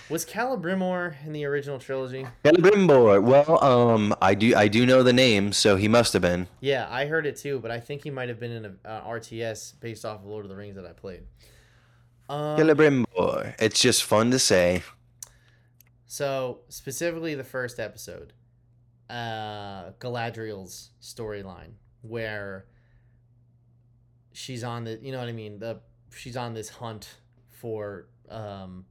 was 0.08 0.24
Celebrimbor 0.24 1.26
in 1.26 1.34
the 1.34 1.44
original 1.44 1.78
trilogy? 1.78 2.26
Celebrimbor. 2.42 3.22
Well, 3.22 3.62
um, 3.62 4.14
I 4.22 4.34
do 4.34 4.56
I 4.56 4.68
do 4.68 4.86
know 4.86 5.02
the 5.02 5.12
name, 5.12 5.52
so 5.52 5.76
he 5.76 5.88
must 5.88 6.14
have 6.14 6.22
been. 6.22 6.48
Yeah, 6.60 6.86
I 6.88 7.04
heard 7.04 7.26
it 7.26 7.36
too, 7.36 7.58
but 7.58 7.70
I 7.70 7.80
think 7.80 8.02
he 8.02 8.10
might 8.10 8.30
have 8.30 8.40
been 8.40 8.52
in 8.52 8.64
a 8.64 8.88
uh, 8.88 9.06
RTS 9.06 9.78
based 9.78 10.06
off 10.06 10.20
of 10.20 10.24
Lord 10.26 10.46
of 10.46 10.48
the 10.48 10.56
Rings 10.56 10.76
that 10.76 10.86
I 10.86 10.94
played. 10.94 11.24
Um, 12.28 12.58
Celebrimbor. 12.58 13.54
It's 13.58 13.80
just 13.80 14.04
fun 14.04 14.30
to 14.32 14.38
say. 14.38 14.82
So 16.06 16.60
specifically, 16.68 17.34
the 17.34 17.44
first 17.44 17.78
episode, 17.78 18.32
uh, 19.10 19.92
Galadriel's 20.00 20.90
storyline, 21.00 21.72
where 22.02 22.66
she's 24.32 24.64
on 24.64 24.84
the, 24.84 24.98
you 25.02 25.12
know 25.12 25.18
what 25.18 25.28
I 25.28 25.32
mean, 25.32 25.58
the 25.58 25.80
she's 26.14 26.36
on 26.36 26.54
this 26.54 26.68
hunt 26.68 27.16
for 27.50 28.06
um 28.28 28.84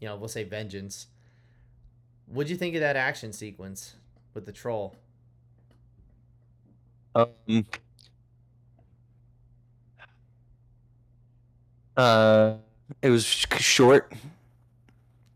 you 0.00 0.08
know, 0.08 0.16
we'll 0.16 0.28
say 0.28 0.44
vengeance. 0.44 1.06
What'd 2.26 2.50
you 2.50 2.56
think 2.56 2.74
of 2.74 2.82
that 2.82 2.96
action 2.96 3.32
sequence 3.32 3.94
with 4.34 4.44
the 4.44 4.52
troll? 4.52 4.96
Um. 7.14 7.64
Uh, 11.96 12.56
it 13.02 13.10
was 13.10 13.24
short. 13.24 14.12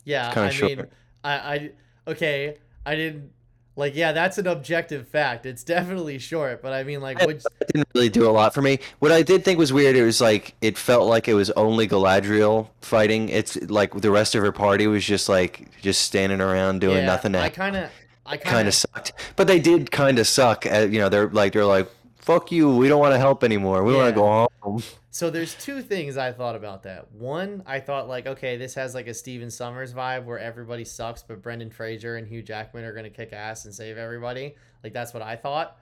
Yeah, 0.05 0.33
I 0.35 0.51
short. 0.51 0.77
mean, 0.77 0.87
I, 1.25 1.33
I 1.33 1.71
okay, 2.07 2.57
I 2.87 2.95
didn't 2.95 3.31
like, 3.79 3.95
yeah, 3.95 4.11
that's 4.11 4.39
an 4.39 4.49
objective 4.49 5.07
fact. 5.07 5.47
It's 5.47 5.63
definitely 5.63 6.19
short, 6.19 6.63
but 6.63 6.73
I 6.73 6.83
mean, 6.83 7.01
like, 7.01 7.25
which 7.25 7.45
it 7.61 7.69
didn't 7.73 7.89
really 7.95 8.09
do 8.09 8.29
a 8.29 8.33
lot 8.33 8.53
for 8.53 8.61
me. 8.61 8.81
What 8.99 9.13
I 9.13 9.23
did 9.23 9.45
think 9.45 9.57
was 9.57 9.73
weird. 9.73 9.95
It 9.95 10.05
was 10.05 10.21
like 10.21 10.57
it 10.61 10.77
felt 10.77 11.07
like 11.07 11.29
it 11.29 11.35
was 11.35 11.51
only 11.53 11.87
Galadriel 11.87 12.71
fighting. 12.81 13.29
It's 13.29 13.55
like 13.71 13.95
the 14.01 14.11
rest 14.11 14.35
of 14.35 14.43
her 14.43 14.51
party 14.51 14.89
was 14.89 15.05
just 15.05 15.29
like 15.29 15.81
just 15.81 16.03
standing 16.03 16.41
around 16.41 16.81
doing 16.81 16.97
yeah, 16.97 17.07
nothing. 17.07 17.37
I 17.37 17.51
kind 17.51 17.77
of, 17.77 17.91
I 18.27 18.37
kind 18.37 18.67
of 18.67 18.75
sucked. 18.75 19.13
But 19.37 19.47
they 19.47 19.61
did 19.61 19.93
kind 19.93 20.19
of 20.19 20.27
suck. 20.27 20.67
At, 20.67 20.91
you 20.91 20.99
know, 20.99 21.09
they're 21.09 21.29
like 21.29 21.53
they're 21.53 21.65
like, 21.65 21.89
fuck 22.17 22.51
you. 22.51 22.75
We 22.75 22.89
don't 22.89 22.99
want 22.99 23.15
to 23.15 23.19
help 23.19 23.45
anymore. 23.45 23.85
We 23.85 23.93
yeah. 23.93 23.99
want 23.99 24.09
to 24.09 24.21
go 24.21 24.49
home. 24.61 24.83
So 25.19 25.31
there's 25.31 25.57
two 25.57 25.83
things 25.83 26.17
I 26.17 26.31
thought 26.31 26.55
about 26.55 26.85
that. 26.85 27.11
One, 27.11 27.65
I 27.67 27.81
thought 27.81 28.07
like, 28.07 28.29
okay, 28.29 28.57
this 28.57 28.77
has 28.77 28.95
like 28.95 29.09
a 29.09 29.15
Stephen 29.15 29.49
Sommers 29.49 29.93
vibe 29.93 30.27
where 30.27 30.39
everybody 30.39 30.85
sucks, 30.85 31.25
but 31.25 31.43
Brendan 31.43 31.71
Fraser 31.71 32.15
and 32.19 32.29
Hugh 32.29 32.41
Jackman 32.41 32.85
are 32.85 32.95
gonna 32.95 33.11
kick 33.11 33.33
ass 33.33 33.65
and 33.65 33.75
save 33.75 33.99
everybody. 33.99 34.55
Like 34.85 34.93
that's 34.93 35.13
what 35.13 35.25
I 35.25 35.35
thought. 35.35 35.77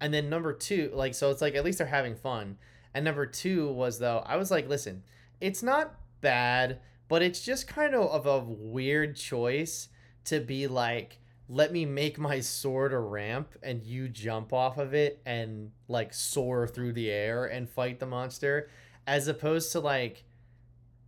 And 0.00 0.12
then 0.12 0.28
number 0.28 0.52
two, 0.52 0.90
like, 0.92 1.14
so 1.14 1.30
it's 1.30 1.40
like 1.40 1.54
at 1.54 1.64
least 1.64 1.78
they're 1.78 1.86
having 1.86 2.16
fun. 2.16 2.58
And 2.92 3.04
number 3.04 3.26
two 3.26 3.70
was 3.72 4.00
though, 4.00 4.24
I 4.26 4.34
was 4.34 4.50
like, 4.50 4.68
listen, 4.68 5.04
it's 5.40 5.62
not 5.62 5.94
bad, 6.20 6.80
but 7.06 7.22
it's 7.22 7.44
just 7.44 7.68
kind 7.68 7.94
of 7.94 8.10
of 8.10 8.26
a 8.26 8.40
weird 8.40 9.14
choice 9.14 9.86
to 10.24 10.40
be 10.40 10.66
like 10.66 11.20
let 11.50 11.72
me 11.72 11.84
make 11.84 12.16
my 12.16 12.38
sword 12.38 12.92
a 12.92 12.98
ramp 12.98 13.48
and 13.60 13.82
you 13.82 14.08
jump 14.08 14.52
off 14.52 14.78
of 14.78 14.94
it 14.94 15.20
and 15.26 15.72
like 15.88 16.14
soar 16.14 16.64
through 16.64 16.92
the 16.92 17.10
air 17.10 17.46
and 17.46 17.68
fight 17.68 17.98
the 17.98 18.06
monster 18.06 18.70
as 19.10 19.26
opposed 19.26 19.72
to 19.72 19.80
like 19.80 20.22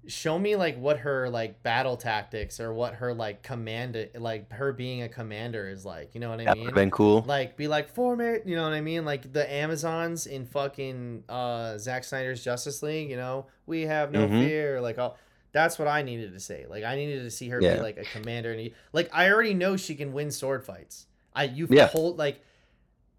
show 0.09 0.37
me 0.37 0.57
like 0.57 0.77
what 0.79 0.99
her 0.99 1.31
like 1.31 1.63
battle 1.63 1.97
tactics 1.97 2.59
or 2.59 2.75
what 2.75 2.95
her 2.95 3.15
like 3.15 3.45
command 3.45 3.97
like 4.17 4.51
her 4.53 4.73
being 4.73 5.03
a 5.03 5.09
commander 5.09 5.69
is 5.69 5.85
like 5.85 6.13
you 6.13 6.21
know 6.21 6.29
what 6.31 6.41
i 6.41 6.45
That 6.45 6.57
mean 6.59 6.75
been 6.75 6.91
cool. 6.91 7.23
like 7.25 7.57
be 7.57 7.69
like 7.69 7.89
form 7.89 8.21
it 8.21 8.43
you 8.45 8.57
know 8.57 8.65
what 8.65 8.73
i 8.73 8.81
mean 8.81 9.05
like 9.05 9.33
the 9.33 9.51
amazons 9.53 10.27
in 10.27 10.45
fucking 10.45 11.23
uh 11.29 11.79
Zack 11.79 12.03
snyder's 12.03 12.43
justice 12.43 12.83
league 12.83 13.11
you 13.11 13.17
know 13.17 13.47
we 13.67 13.83
have 13.83 14.11
no 14.11 14.27
Mhm. 14.27 14.45
fear 14.45 14.81
like 14.81 14.99
all 14.99 15.17
that's 15.53 15.79
what 15.79 15.87
i 15.87 16.03
needed 16.03 16.33
to 16.33 16.41
say 16.41 16.67
like 16.69 16.83
i 16.83 16.97
needed 16.97 17.23
to 17.23 17.31
see 17.31 17.49
her 17.51 17.63
Yeah. 17.63 17.77
be 17.77 17.83
like 17.83 17.99
a 17.99 18.05
commander 18.19 18.51
and 18.51 18.59
he, 18.59 18.75
like 18.93 19.09
i 19.13 19.31
already 19.31 19.55
know 19.55 19.77
she 19.77 19.95
can 19.95 20.13
win 20.13 20.33
sword 20.33 20.65
fights 20.65 21.07
i 21.33 21.45
you 21.45 21.69
Yeah. 21.71 21.87
hold 21.87 22.19
like 22.19 22.41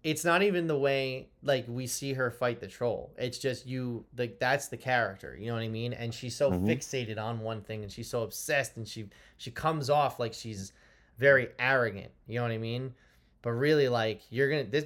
it's 0.04 0.24
not 0.24 0.42
even 0.42 0.66
the 0.66 0.78
way 0.78 1.30
like 1.42 1.64
we 1.66 1.86
see 1.86 2.12
her 2.12 2.30
fight 2.30 2.60
the 2.60 2.66
troll. 2.68 3.12
It's 3.18 3.38
just 3.38 3.66
you 3.66 4.04
like 4.16 4.38
that's 4.38 4.68
the 4.68 4.76
character 4.76 5.34
you 5.36 5.46
know 5.48 5.54
what 5.54 5.62
i 5.62 5.68
mean? 5.68 5.92
And 5.94 6.12
she's 6.14 6.36
so 6.36 6.50
Mhm. 6.52 6.66
fixated 6.66 7.18
on 7.18 7.40
one 7.40 7.62
thing 7.62 7.82
and 7.82 7.90
she's 7.90 8.08
so 8.08 8.22
obsessed 8.22 8.76
and 8.76 8.86
she 8.86 9.08
she 9.38 9.50
comes 9.50 9.88
off 9.90 10.20
like 10.20 10.34
she's 10.34 10.72
very 11.18 11.48
arrogant 11.58 12.12
you 12.26 12.36
know 12.36 12.42
what 12.42 12.52
i 12.52 12.58
mean? 12.58 12.94
But 13.42 13.52
really 13.52 13.88
like 13.88 14.20
you're 14.30 14.50
gonna 14.50 14.64
this 14.64 14.84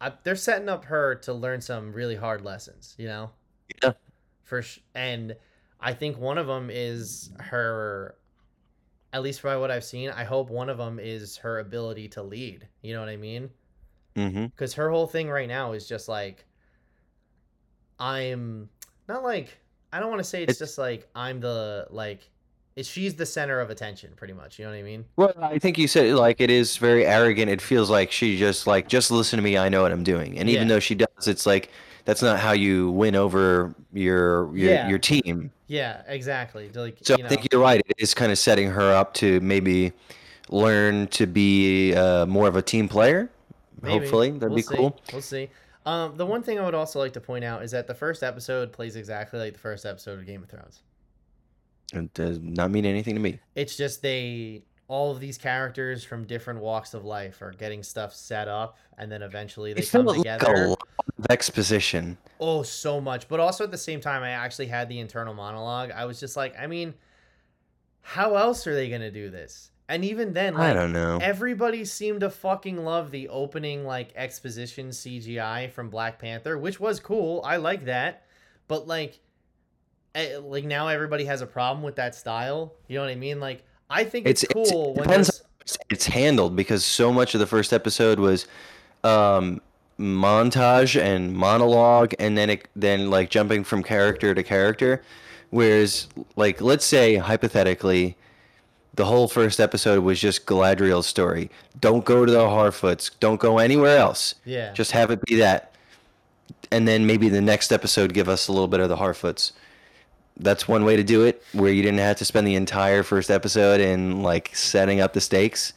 I, 0.00 0.12
they're 0.22 0.36
setting 0.36 0.68
up 0.68 0.84
her 0.86 1.16
to 1.16 1.32
learn 1.34 1.60
some 1.60 1.92
really 1.92 2.16
hard 2.16 2.42
lessons 2.42 2.94
you 2.98 3.06
know? 3.08 3.30
Yeah. 3.82 3.92
for 4.44 4.62
sh- 4.62 4.80
and 4.94 5.36
i 5.80 5.92
think 5.92 6.16
one 6.18 6.38
of 6.38 6.46
them 6.46 6.70
is 6.72 7.30
her 7.38 8.16
at 9.12 9.22
least 9.22 9.42
by 9.42 9.56
what 9.56 9.70
i've 9.70 9.84
seen 9.84 10.10
i 10.10 10.24
hope 10.24 10.48
one 10.50 10.68
of 10.70 10.78
them 10.78 10.98
is 10.98 11.36
her 11.38 11.58
ability 11.58 12.08
to 12.08 12.22
lead 12.22 12.66
you 12.82 12.94
know 12.94 13.00
what 13.00 13.08
i 13.08 13.16
mean 13.16 13.50
Mm-hmm. 14.16 14.46
because 14.46 14.74
her 14.74 14.90
whole 14.90 15.06
thing 15.06 15.28
right 15.30 15.48
now 15.48 15.72
is 15.72 15.86
just 15.88 16.08
like 16.08 16.44
i'm 18.00 18.68
not 19.08 19.22
like 19.22 19.56
i 19.92 20.00
don't 20.00 20.08
want 20.10 20.20
to 20.20 20.24
say 20.24 20.42
it's, 20.42 20.52
It's- 20.52 20.58
just 20.58 20.78
like 20.78 21.08
i'm 21.14 21.40
the 21.40 21.86
like 21.90 22.28
it's, 22.76 22.88
she's 22.88 23.14
the 23.14 23.26
center 23.26 23.60
of 23.60 23.70
attention 23.70 24.12
pretty 24.16 24.32
much 24.34 24.58
you 24.58 24.64
know 24.64 24.70
what 24.70 24.78
i 24.78 24.82
mean 24.82 25.04
Well, 25.16 25.32
I 25.42 25.58
think 25.58 25.78
you 25.78 25.88
said 25.88 26.14
like 26.14 26.40
it 26.40 26.48
is 26.48 26.76
very 26.76 27.04
arrogant. 27.04 27.50
It 27.50 27.60
feels 27.60 27.90
like 27.90 28.12
she 28.12 28.38
just 28.38 28.68
like 28.68 28.86
just 28.88 29.10
listen 29.10 29.36
to 29.36 29.42
me. 29.42 29.58
I 29.58 29.68
know 29.68 29.82
what 29.82 29.90
I'm 29.90 30.04
doing. 30.04 30.38
And 30.38 30.48
even 30.48 30.68
Yeah. 30.68 30.74
though 30.74 30.78
she 30.80 30.94
does, 30.94 31.26
it's 31.26 31.44
like 31.44 31.70
that's 32.04 32.22
not 32.22 32.38
how 32.38 32.52
you 32.52 32.92
win 32.92 33.16
over 33.16 33.74
your 33.92 34.56
your 34.56 34.70
Yeah. 34.74 34.88
your 34.88 34.98
team. 35.00 35.50
yeah 35.66 36.02
exactly 36.06 36.70
like 36.72 36.98
So 37.02 37.14
I 37.14 37.22
know 37.22 37.28
think 37.28 37.48
you're 37.50 37.60
right. 37.60 37.80
It 37.84 37.96
is 37.98 38.14
kind 38.14 38.30
of 38.30 38.38
setting 38.38 38.70
her 38.70 38.92
up 38.94 39.12
to 39.14 39.40
maybe 39.40 39.92
learn 40.50 41.08
to 41.08 41.26
be 41.26 41.94
uh, 41.96 42.26
more 42.26 42.46
of 42.46 42.54
a 42.54 42.62
team 42.62 42.88
player. 42.88 43.28
Maybe. 43.82 44.00
Hopefully, 44.00 44.30
that'd 44.30 44.48
We'll 44.50 44.56
be 44.56 44.62
see. 44.62 44.76
cool. 44.76 45.00
We'll 45.12 45.22
see. 45.22 45.48
Um, 45.86 46.16
the 46.16 46.26
one 46.26 46.42
thing 46.42 46.58
I 46.58 46.64
would 46.64 46.74
also 46.74 46.98
like 46.98 47.12
to 47.14 47.20
point 47.20 47.44
out 47.44 47.62
is 47.62 47.70
that 47.70 47.86
the 47.86 47.94
first 47.94 48.22
episode 48.22 48.72
plays 48.72 48.96
exactly 48.96 49.38
like 49.40 49.54
the 49.54 49.58
first 49.58 49.86
episode 49.86 50.18
of 50.18 50.26
Game 50.26 50.42
of 50.42 50.48
Thrones. 50.50 50.82
It 51.94 52.12
does 52.12 52.38
not 52.40 52.70
mean 52.70 52.84
anything 52.84 53.14
to 53.14 53.20
me. 53.20 53.40
It's 53.54 53.76
just 53.76 54.02
they 54.02 54.64
all 54.88 55.10
of 55.10 55.20
these 55.20 55.36
characters 55.38 56.02
from 56.04 56.24
different 56.24 56.60
walks 56.60 56.94
of 56.94 57.04
life 57.04 57.40
are 57.42 57.52
getting 57.52 57.82
stuff 57.82 58.14
set 58.14 58.48
up, 58.48 58.76
and 58.98 59.10
then 59.12 59.22
eventually 59.22 59.72
they 59.72 59.80
It 59.82 59.90
come 59.90 60.04
felt 60.06 60.18
like 60.18 60.26
a 60.26 60.38
together. 60.38 60.68
lot 60.68 60.82
of 61.18 61.26
exposition. 61.30 62.18
Oh, 62.40 62.62
so 62.62 63.00
much. 63.00 63.28
But 63.28 63.40
also 63.40 63.64
at 63.64 63.70
the 63.70 63.78
same 63.78 64.00
time, 64.00 64.22
I 64.22 64.30
actually 64.30 64.66
had 64.66 64.88
the 64.88 64.98
internal 64.98 65.34
monologue. 65.34 65.90
I 65.90 66.04
was 66.04 66.20
just 66.20 66.36
like, 66.36 66.54
I 66.58 66.66
mean, 66.66 66.94
how 68.00 68.36
else 68.36 68.66
are 68.66 68.74
they 68.74 68.88
gonna 68.90 69.10
do 69.10 69.30
this? 69.30 69.70
And 69.88 70.04
even 70.04 70.34
then, 70.34 70.54
like, 70.54 70.70
I 70.70 70.72
don't 70.74 70.92
know. 70.92 71.18
Everybody 71.22 71.84
seemed 71.86 72.20
to 72.20 72.28
fucking 72.30 72.84
love 72.84 73.10
the 73.10 73.28
opening 73.28 73.86
like 73.86 74.12
exposition 74.14 74.88
CGI 74.90 75.70
from 75.72 75.88
Black 75.88 76.18
Panther, 76.18 76.58
which 76.58 76.78
was 76.78 77.00
cool. 77.00 77.40
I 77.44 77.56
like 77.56 77.86
that. 77.86 78.24
But 78.68 78.86
like 78.86 79.18
eh, 80.14 80.36
like 80.42 80.64
now 80.64 80.88
everybody 80.88 81.24
has 81.24 81.40
a 81.40 81.46
problem 81.46 81.82
with 81.82 81.96
that 81.96 82.14
style. 82.14 82.74
You 82.86 82.96
know 82.96 83.02
what 83.04 83.10
I 83.10 83.14
mean? 83.14 83.40
Like 83.40 83.64
I 83.88 84.04
think 84.04 84.26
it's, 84.26 84.42
It's- 84.44 84.56
it's- 84.60 84.70
cool 84.72 84.90
it 84.90 84.96
when 84.98 85.08
depends 85.08 85.28
there's 85.28 85.78
it's 85.90 86.06
handled 86.06 86.54
because 86.56 86.84
so 86.84 87.12
much 87.12 87.34
of 87.34 87.40
the 87.40 87.46
first 87.46 87.72
episode 87.72 88.18
was 88.18 88.46
um 89.04 89.60
montage 89.98 91.00
and 91.00 91.34
monologue 91.34 92.14
and 92.18 92.38
then 92.38 92.48
it 92.50 92.68
then 92.76 93.10
like 93.10 93.28
jumping 93.30 93.64
from 93.64 93.82
character 93.82 94.34
to 94.34 94.42
character 94.42 95.02
whereas 95.50 96.08
like 96.36 96.60
let's 96.60 96.84
say 96.86 97.16
hypothetically 97.16 98.16
the 98.98 99.04
whole 99.04 99.28
first 99.28 99.60
episode 99.60 100.02
was 100.02 100.20
just 100.20 100.44
Galadriel's 100.44 101.06
story 101.06 101.50
don't 101.80 102.04
go 102.04 102.26
to 102.26 102.32
the 102.32 102.40
Harfoots 102.40 103.10
don't 103.20 103.40
go 103.40 103.58
anywhere 103.58 103.96
else 103.96 104.34
yeah. 104.44 104.72
just 104.72 104.90
have 104.90 105.10
it 105.10 105.22
be 105.24 105.36
that 105.36 105.72
and 106.70 106.86
then 106.86 107.06
maybe 107.06 107.28
the 107.28 107.40
next 107.40 107.72
episode 107.72 108.12
give 108.12 108.28
us 108.28 108.48
a 108.48 108.52
little 108.52 108.68
bit 108.68 108.80
of 108.80 108.88
the 108.88 108.96
Harfoots 108.96 109.52
that's 110.40 110.66
one 110.66 110.84
way 110.84 110.96
to 110.96 111.04
do 111.04 111.24
it 111.24 111.42
where 111.52 111.72
you 111.72 111.82
didn't 111.82 112.00
have 112.00 112.16
to 112.16 112.24
spend 112.24 112.46
the 112.46 112.56
entire 112.56 113.02
first 113.04 113.30
episode 113.30 113.80
in 113.80 114.22
like 114.22 114.54
setting 114.54 115.00
up 115.00 115.12
the 115.12 115.20
stakes 115.20 115.72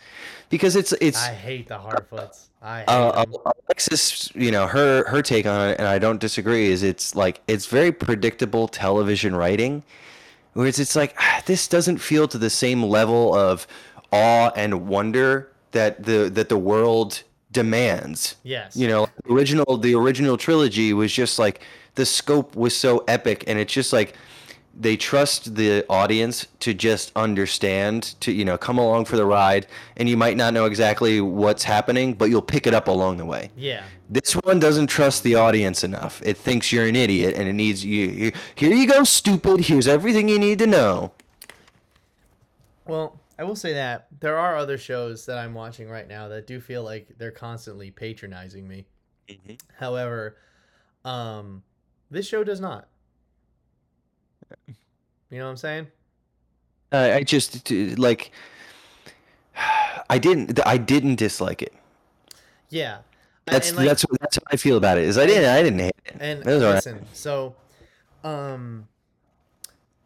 because 0.50 0.76
it's 0.76 0.92
it's 1.02 1.24
I 1.24 1.34
hate 1.34 1.68
the 1.68 1.80
Harfoots. 1.80 2.50
I 2.62 2.80
hate 2.80 2.90
uh. 2.90 3.26
Alexis, 3.68 4.30
you 4.36 4.52
know, 4.52 4.68
her 4.68 5.08
her 5.08 5.24
take 5.24 5.48
on 5.48 5.70
it, 5.70 5.80
and 5.80 5.88
I 5.88 5.98
don't 5.98 6.20
disagree. 6.20 6.70
Is 6.70 6.84
it's 6.84 7.16
like 7.16 7.42
it's 7.48 7.66
very 7.66 7.92
predictable 7.92 8.68
television 8.68 9.36
writing, 9.36 9.82
whereas 10.54 10.80
it's 10.80 10.96
like 10.96 11.18
this 11.46 11.68
doesn't 11.68 11.98
feel 11.98 12.28
to 12.28 12.38
the 12.38 12.50
same 12.50 12.84
level 12.84 13.34
of 13.36 13.68
awe 14.12 14.52
and 14.56 14.88
wonder 14.88 15.52
that 15.72 16.04
the 16.04 16.30
that 16.34 16.50
the 16.50 16.58
world 16.58 17.24
demands. 17.52 18.36
Yes. 18.44 18.76
You 18.76 18.88
know, 18.88 19.08
the 19.24 19.34
original 19.34 19.78
the 19.78 19.96
original 19.96 20.38
trilogy 20.38 20.94
was 20.94 21.12
just 21.12 21.40
like 21.40 21.62
the 21.96 22.06
scope 22.06 22.56
was 22.56 22.76
so 22.76 23.04
epic, 23.08 23.44
and 23.48 23.60
it's 23.60 23.74
just 23.74 23.94
like 23.94 24.16
they 24.74 24.96
trust 24.96 25.56
the 25.56 25.86
audience 25.90 26.48
to 26.60 26.74
just 26.74 27.12
understand 27.16 28.16
to 28.22 28.32
you 28.32 28.46
know 28.46 28.58
come 28.58 28.78
along 28.78 29.04
for 29.06 29.18
the 29.18 29.26
ride 29.26 29.68
and 29.98 30.08
you 30.08 30.16
might 30.16 30.38
not 30.38 30.54
know 30.54 30.66
exactly 30.66 31.20
what's 31.20 31.64
happening 31.64 32.14
but 32.14 32.30
you'll 32.30 32.42
pick 32.42 32.66
it 32.66 32.74
up 32.74 32.88
along 32.88 33.18
the 33.18 33.26
way 33.26 33.52
Yeah. 33.58 33.84
this 34.10 34.34
one 34.34 34.60
doesn't 34.60 34.88
trust 34.88 35.24
the 35.24 35.36
audience 35.36 35.84
enough 35.84 36.22
it 36.24 36.38
thinks 36.38 36.72
you're 36.72 36.86
an 36.88 36.96
idiot 36.96 37.36
and 37.36 37.50
it 37.50 37.54
needs 37.54 37.84
you 37.84 38.06
you- 38.08 38.32
here 38.56 38.74
you 38.74 38.88
go 38.88 39.04
stupid 39.04 39.62
here's 39.62 39.88
everything 39.88 40.30
you 40.30 40.40
need 40.40 40.60
to 40.60 40.68
know 40.68 41.12
Well, 42.86 43.20
I 43.38 43.44
will 43.44 43.56
say 43.56 43.74
that 43.74 44.08
there 44.20 44.38
are 44.38 44.56
other 44.56 44.78
shows 44.78 45.26
that 45.26 45.38
I'm 45.38 45.54
watching 45.54 45.90
right 45.90 46.08
now 46.08 46.28
that 46.30 46.46
do 46.48 46.60
feel 46.60 46.84
like 46.84 47.08
they're 47.18 47.32
constantly 47.32 47.90
patronizing 47.90 48.68
me. 48.68 48.86
However, 49.80 50.38
um, 51.06 51.64
this 52.12 52.28
show 52.28 52.44
does 52.44 52.60
not. 52.60 52.88
You 54.68 55.40
know 55.40 55.46
what 55.46 55.52
I'm 55.52 55.58
saying? 55.58 55.88
uh, 56.94 57.12
i 57.16 57.24
just 57.24 57.72
like 57.98 58.32
i 60.10 60.18
didn't 60.18 60.60
i 60.68 60.78
didn't 60.78 61.16
dislike 61.16 61.62
it 61.62 61.74
Yeah. 62.70 63.00
That's 63.46 63.70
and, 63.70 63.78
like, 63.78 63.88
that's 63.88 64.06
that's 64.20 64.36
how 64.38 64.44
i 64.52 64.56
feel 64.58 64.78
about 64.78 64.98
it 64.98 65.06
is 65.06 65.18
i 65.18 65.26
didn't 65.26 65.46
i 65.50 65.64
didn't 65.64 65.80
hate 65.80 65.94
it 66.06 66.16
and 66.20 66.42
It 66.42 66.60
listen. 66.60 67.06
So, 67.14 67.56
um, 68.24 68.88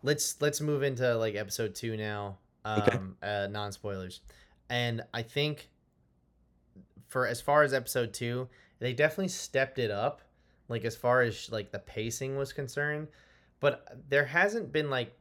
let's 0.04 0.40
let's 0.42 0.62
move 0.62 0.84
into 0.84 1.16
like 1.18 1.36
episode 1.36 1.76
two 1.76 1.98
now. 1.98 2.38
Um, 2.64 2.82
Okay. 2.82 2.98
uh, 3.22 3.48
non 3.48 3.72
spoilers, 3.72 4.22
and 4.70 5.04
I 5.14 5.22
think 5.22 5.70
for 7.08 7.28
as 7.28 7.42
far 7.42 7.64
as 7.64 7.74
episode 7.74 8.14
two, 8.14 8.48
they 8.80 8.94
definitely 8.94 9.28
stepped 9.30 9.78
it 9.80 9.92
up. 9.92 10.22
Like 10.70 10.86
as 10.86 10.96
far 10.96 11.22
as 11.22 11.52
like 11.52 11.72
the 11.72 11.80
pacing 11.80 12.38
was 12.38 12.54
concerned, 12.54 13.08
but 13.66 14.10
there 14.10 14.26
hasn't 14.26 14.72
been 14.72 14.92
like 14.92 15.12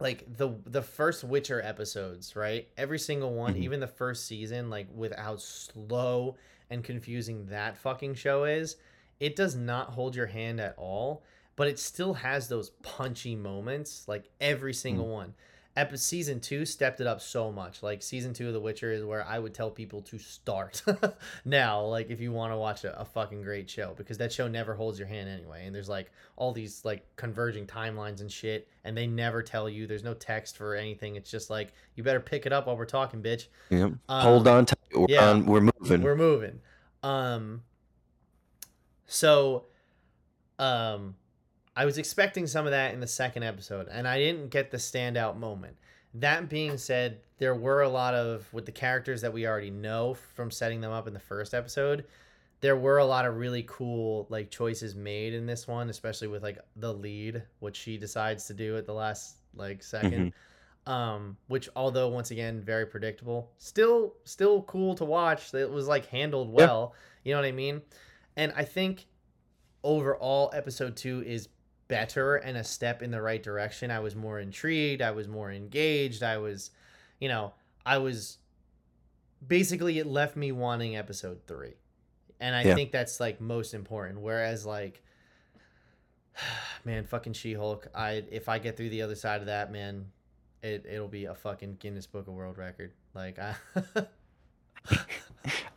like 0.00 0.24
the 0.36 0.56
the 0.66 0.82
first 0.82 1.22
Witcher 1.22 1.62
episodes, 1.62 2.34
right? 2.34 2.66
Every 2.76 2.98
single 2.98 3.32
one, 3.32 3.54
Mhm. 3.54 3.58
even 3.62 3.78
the 3.78 3.86
first 3.86 4.26
season, 4.26 4.70
like 4.70 4.88
with 4.92 5.14
how 5.14 5.36
slow 5.36 6.36
and 6.68 6.82
confusing 6.82 7.46
that 7.46 7.76
fucking 7.76 8.14
show 8.16 8.42
is, 8.44 8.74
it 9.20 9.36
does 9.36 9.54
not 9.54 9.90
hold 9.90 10.16
your 10.16 10.26
hand 10.26 10.60
at 10.60 10.74
all, 10.76 11.22
but 11.54 11.68
it 11.68 11.78
still 11.78 12.14
has 12.14 12.48
those 12.48 12.70
punchy 12.82 13.36
moments, 13.36 14.08
like 14.08 14.24
every 14.40 14.74
single 14.74 15.06
one. 15.08 15.34
Epi- 15.76 15.96
season 15.96 16.38
two 16.38 16.64
stepped 16.64 17.00
it 17.00 17.06
up 17.06 17.20
so 17.20 17.50
much. 17.50 17.82
Like 17.82 18.02
season 18.02 18.32
two 18.32 18.46
of 18.46 18.52
The 18.52 18.60
Witcher 18.60 18.92
is 18.92 19.04
where 19.04 19.26
I 19.26 19.40
would 19.40 19.54
tell 19.54 19.70
people 19.70 20.02
to 20.02 20.18
start 20.18 20.82
now. 21.44 21.80
Like 21.82 22.10
if 22.10 22.20
you 22.20 22.30
want 22.30 22.52
to 22.52 22.56
watch 22.56 22.84
a, 22.84 22.98
a 23.00 23.04
fucking 23.04 23.42
great 23.42 23.68
show, 23.68 23.92
because 23.96 24.16
that 24.18 24.32
show 24.32 24.46
never 24.46 24.74
holds 24.74 24.98
your 24.98 25.08
hand 25.08 25.28
anyway. 25.28 25.66
And 25.66 25.74
there's 25.74 25.88
like 25.88 26.12
all 26.36 26.52
these 26.52 26.84
like 26.84 27.04
converging 27.16 27.66
timelines 27.66 28.20
and 28.20 28.30
shit, 28.30 28.68
and 28.84 28.96
they 28.96 29.06
never 29.06 29.42
tell 29.42 29.68
you. 29.68 29.86
There's 29.88 30.04
no 30.04 30.14
text 30.14 30.56
for 30.56 30.76
anything. 30.76 31.16
It's 31.16 31.30
just 31.30 31.50
like 31.50 31.72
you 31.96 32.04
better 32.04 32.20
pick 32.20 32.46
it 32.46 32.52
up 32.52 32.68
while 32.68 32.76
we're 32.76 32.84
talking, 32.84 33.20
bitch. 33.20 33.48
Yep. 33.70 33.94
Um, 34.08 34.22
hold 34.22 34.46
on 34.46 34.66
tight 34.66 34.78
we're, 34.94 35.06
yeah. 35.08 35.30
on, 35.30 35.46
we're 35.46 35.60
moving 35.60 36.02
We're 36.02 36.16
moving. 36.16 36.60
Um 37.02 37.62
so 39.06 39.64
um 40.58 41.16
I 41.76 41.84
was 41.84 41.98
expecting 41.98 42.46
some 42.46 42.66
of 42.66 42.70
that 42.72 42.94
in 42.94 43.00
the 43.00 43.06
second 43.06 43.42
episode, 43.42 43.88
and 43.90 44.06
I 44.06 44.18
didn't 44.18 44.48
get 44.48 44.70
the 44.70 44.76
standout 44.76 45.36
moment. 45.36 45.76
That 46.14 46.48
being 46.48 46.78
said, 46.78 47.20
there 47.38 47.54
were 47.56 47.82
a 47.82 47.88
lot 47.88 48.14
of 48.14 48.46
with 48.52 48.66
the 48.66 48.72
characters 48.72 49.20
that 49.22 49.32
we 49.32 49.46
already 49.46 49.70
know 49.70 50.14
from 50.14 50.50
setting 50.50 50.80
them 50.80 50.92
up 50.92 51.08
in 51.08 51.14
the 51.14 51.20
first 51.20 51.52
episode. 51.54 52.04
There 52.60 52.76
were 52.76 52.98
a 52.98 53.04
lot 53.04 53.26
of 53.26 53.36
really 53.36 53.64
cool 53.68 54.26
like 54.30 54.50
choices 54.50 54.94
made 54.94 55.34
in 55.34 55.44
this 55.46 55.66
one, 55.66 55.90
especially 55.90 56.28
with 56.28 56.42
like 56.42 56.58
the 56.76 56.92
lead, 56.94 57.42
what 57.58 57.74
she 57.74 57.98
decides 57.98 58.46
to 58.46 58.54
do 58.54 58.76
at 58.76 58.86
the 58.86 58.94
last 58.94 59.38
like 59.54 59.80
2nd 59.80 60.32
Um, 60.86 61.36
which 61.48 61.68
although 61.74 62.08
once 62.08 62.30
again 62.30 62.60
very 62.60 62.86
predictable, 62.86 63.50
still 63.58 64.14
still 64.24 64.62
cool 64.62 64.94
to 64.96 65.04
watch. 65.04 65.52
It 65.54 65.70
was 65.70 65.88
like 65.88 66.06
handled 66.06 66.48
Yeah. 66.50 66.66
well. 66.66 66.94
You 67.24 67.32
know 67.34 67.40
what 67.40 67.46
I 67.46 67.52
mean? 67.52 67.82
And 68.36 68.52
I 68.54 68.64
think 68.64 69.06
overall 69.82 70.50
episode 70.54 70.96
two 70.96 71.22
is 71.26 71.48
better 71.88 72.36
and 72.36 72.56
a 72.56 72.64
step 72.64 73.02
in 73.02 73.10
the 73.10 73.20
right 73.22 73.42
direction. 73.42 73.90
I 73.90 74.00
was 74.00 74.14
more 74.16 74.40
intrigued. 74.40 75.02
I 75.02 75.10
was 75.12 75.28
more 75.28 75.50
engaged. 75.52 76.22
I 76.22 76.38
was, 76.38 76.70
you 77.20 77.28
know, 77.28 77.52
I 77.84 77.98
was 77.98 78.38
basically 79.46 79.98
it 79.98 80.06
left 80.06 80.36
me 80.36 80.52
wanting 80.52 80.96
episode 80.96 81.40
three. 81.46 81.74
And 82.40 82.54
I 82.54 82.64
Yeah. 82.64 82.74
think 82.74 82.92
that's 82.92 83.20
like 83.20 83.40
most 83.40 83.74
important. 83.74 84.20
Whereas 84.20 84.66
like 84.66 85.02
man, 86.84 87.04
fucking 87.04 87.32
She 87.34 87.54
Hulk, 87.54 87.88
I 87.94 88.24
if 88.30 88.48
I 88.48 88.58
get 88.58 88.76
through 88.76 88.90
the 88.90 89.02
other 89.02 89.14
side 89.14 89.40
of 89.40 89.46
that, 89.46 89.70
man, 89.72 90.06
it 90.62 90.86
it'll 90.90 91.08
be 91.08 91.26
a 91.26 91.34
fucking 91.34 91.76
Guinness 91.80 92.06
Book 92.06 92.26
of 92.28 92.34
World 92.34 92.58
Record. 92.58 92.92
Like 93.14 93.38
I 93.38 93.54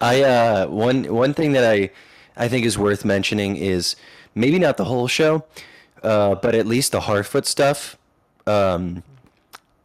I 0.01 0.22
uh 0.24 0.68
one 0.68 1.14
one 1.14 1.34
thing 1.34 1.53
that 1.53 1.64
I 1.70 1.89
I 2.36 2.47
think 2.47 2.66
is 2.66 2.78
worth 2.78 3.03
mentioning 3.05 3.55
is 3.55 3.95
maybe 4.36 4.60
not 4.60 4.78
the 4.78 4.86
whole 4.86 5.08
show, 5.08 5.43
uh, 6.04 6.36
but 6.36 6.56
at 6.56 6.66
least 6.66 6.91
the 6.91 7.02
Harfoot 7.02 7.45
stuff, 7.45 7.98
um, 8.45 9.04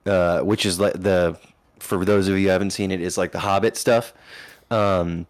uh, 0.06 0.40
which 0.40 0.66
is 0.66 0.80
like 0.80 0.94
the 0.94 1.38
for 1.78 2.04
those 2.04 2.28
of 2.28 2.36
you 2.38 2.44
who 2.44 2.48
haven't 2.48 2.70
seen 2.70 2.90
it 2.90 3.00
is 3.00 3.18
like 3.18 3.32
the 3.32 3.40
Hobbit 3.40 3.76
stuff. 3.76 4.12
Um, 4.70 5.26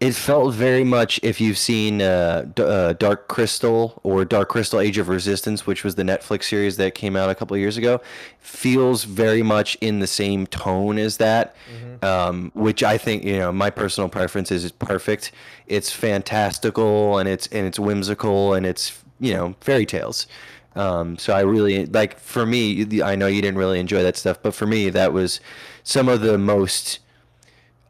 it 0.00 0.14
felt 0.14 0.52
very 0.54 0.84
much 0.84 1.18
if 1.22 1.40
you've 1.40 1.56
seen 1.56 2.02
uh, 2.02 2.46
D- 2.54 2.62
uh, 2.62 2.92
Dark 2.94 3.28
Crystal 3.28 4.00
or 4.02 4.24
Dark 4.24 4.48
Crystal 4.48 4.80
Age 4.80 4.98
of 4.98 5.08
Resistance, 5.08 5.66
which 5.66 5.84
was 5.84 5.94
the 5.94 6.02
Netflix 6.02 6.44
series 6.44 6.76
that 6.76 6.94
came 6.94 7.16
out 7.16 7.30
a 7.30 7.34
couple 7.34 7.54
of 7.54 7.60
years 7.60 7.76
ago, 7.76 8.00
feels 8.38 9.04
very 9.04 9.42
much 9.42 9.76
in 9.80 10.00
the 10.00 10.06
same 10.06 10.46
tone 10.46 10.98
as 10.98 11.16
that, 11.18 11.56
um, 12.02 12.50
which 12.54 12.82
I 12.82 12.98
think 12.98 13.24
you 13.24 13.38
know 13.38 13.52
my 13.52 13.70
personal 13.70 14.10
preference 14.10 14.50
is 14.50 14.64
is 14.64 14.72
perfect. 14.72 15.32
It's 15.66 15.90
fantastical 15.90 17.18
and 17.18 17.28
it's 17.28 17.46
and 17.46 17.66
it's 17.66 17.78
whimsical 17.78 18.52
and 18.52 18.66
it's 18.66 19.03
you 19.20 19.34
know 19.34 19.54
fairy 19.60 19.86
tales. 19.86 20.26
Um, 20.76 21.16
so 21.18 21.32
I 21.34 21.40
really 21.42 21.86
like 21.86 22.18
for 22.18 22.44
me. 22.46 23.02
I 23.02 23.14
know 23.16 23.26
you 23.28 23.42
didn't 23.42 23.58
really 23.58 23.80
enjoy 23.80 24.02
that 24.02 24.16
stuff, 24.16 24.38
but 24.42 24.54
for 24.54 24.66
me 24.66 24.90
that 24.90 25.12
was 25.12 25.40
some 25.84 26.08
of 26.08 26.20
the 26.20 26.38
most 26.38 27.00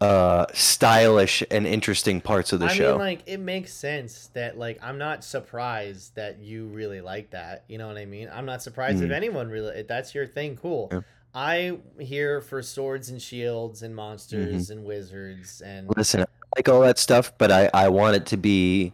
uh, 0.01 0.47
stylish 0.55 1.43
and 1.51 1.66
interesting 1.66 2.20
parts 2.20 2.53
of 2.53 2.61
the 2.61 2.68
I 2.68 2.68
show. 2.68 2.95
mean, 2.95 2.99
like 2.99 3.22
it 3.27 3.39
makes 3.41 3.72
sense 3.75 4.29
that 4.29 4.57
like 4.57 4.79
I'm 4.83 4.97
not 4.99 5.25
surprised 5.25 6.14
that 6.14 6.39
you 6.41 6.66
really 6.68 7.01
like 7.01 7.31
that. 7.31 7.64
You 7.68 7.79
know 7.79 7.89
what 7.89 7.99
I 7.99 8.07
mean? 8.07 8.29
I'm 8.33 8.47
not 8.47 8.62
surprised 8.62 9.03
if 9.03 9.11
Mhm. 9.11 9.11
anyone 9.11 9.49
really 9.49 9.77
if 9.81 9.89
that's 9.89 10.14
your 10.14 10.27
thing. 10.27 10.57
Cool. 10.57 10.93
Yeah. 10.93 11.01
I 11.35 11.79
here 11.99 12.41
for 12.41 12.62
swords 12.62 13.09
and 13.11 13.20
shields 13.20 13.83
and 13.83 13.95
Mm-hmm. 14.33 14.64
monsters 14.64 14.70
and 14.70 14.85
wizards 14.85 15.61
and 15.61 15.97
Listen, 15.97 16.22
I 16.22 16.27
like 16.57 16.68
all 16.68 16.81
that 16.81 16.99
stuff, 16.99 17.33
but 17.39 17.51
I, 17.53 17.70
I 17.75 17.89
want 17.89 18.16
it 18.16 18.27
to 18.27 18.37
be, 18.37 18.93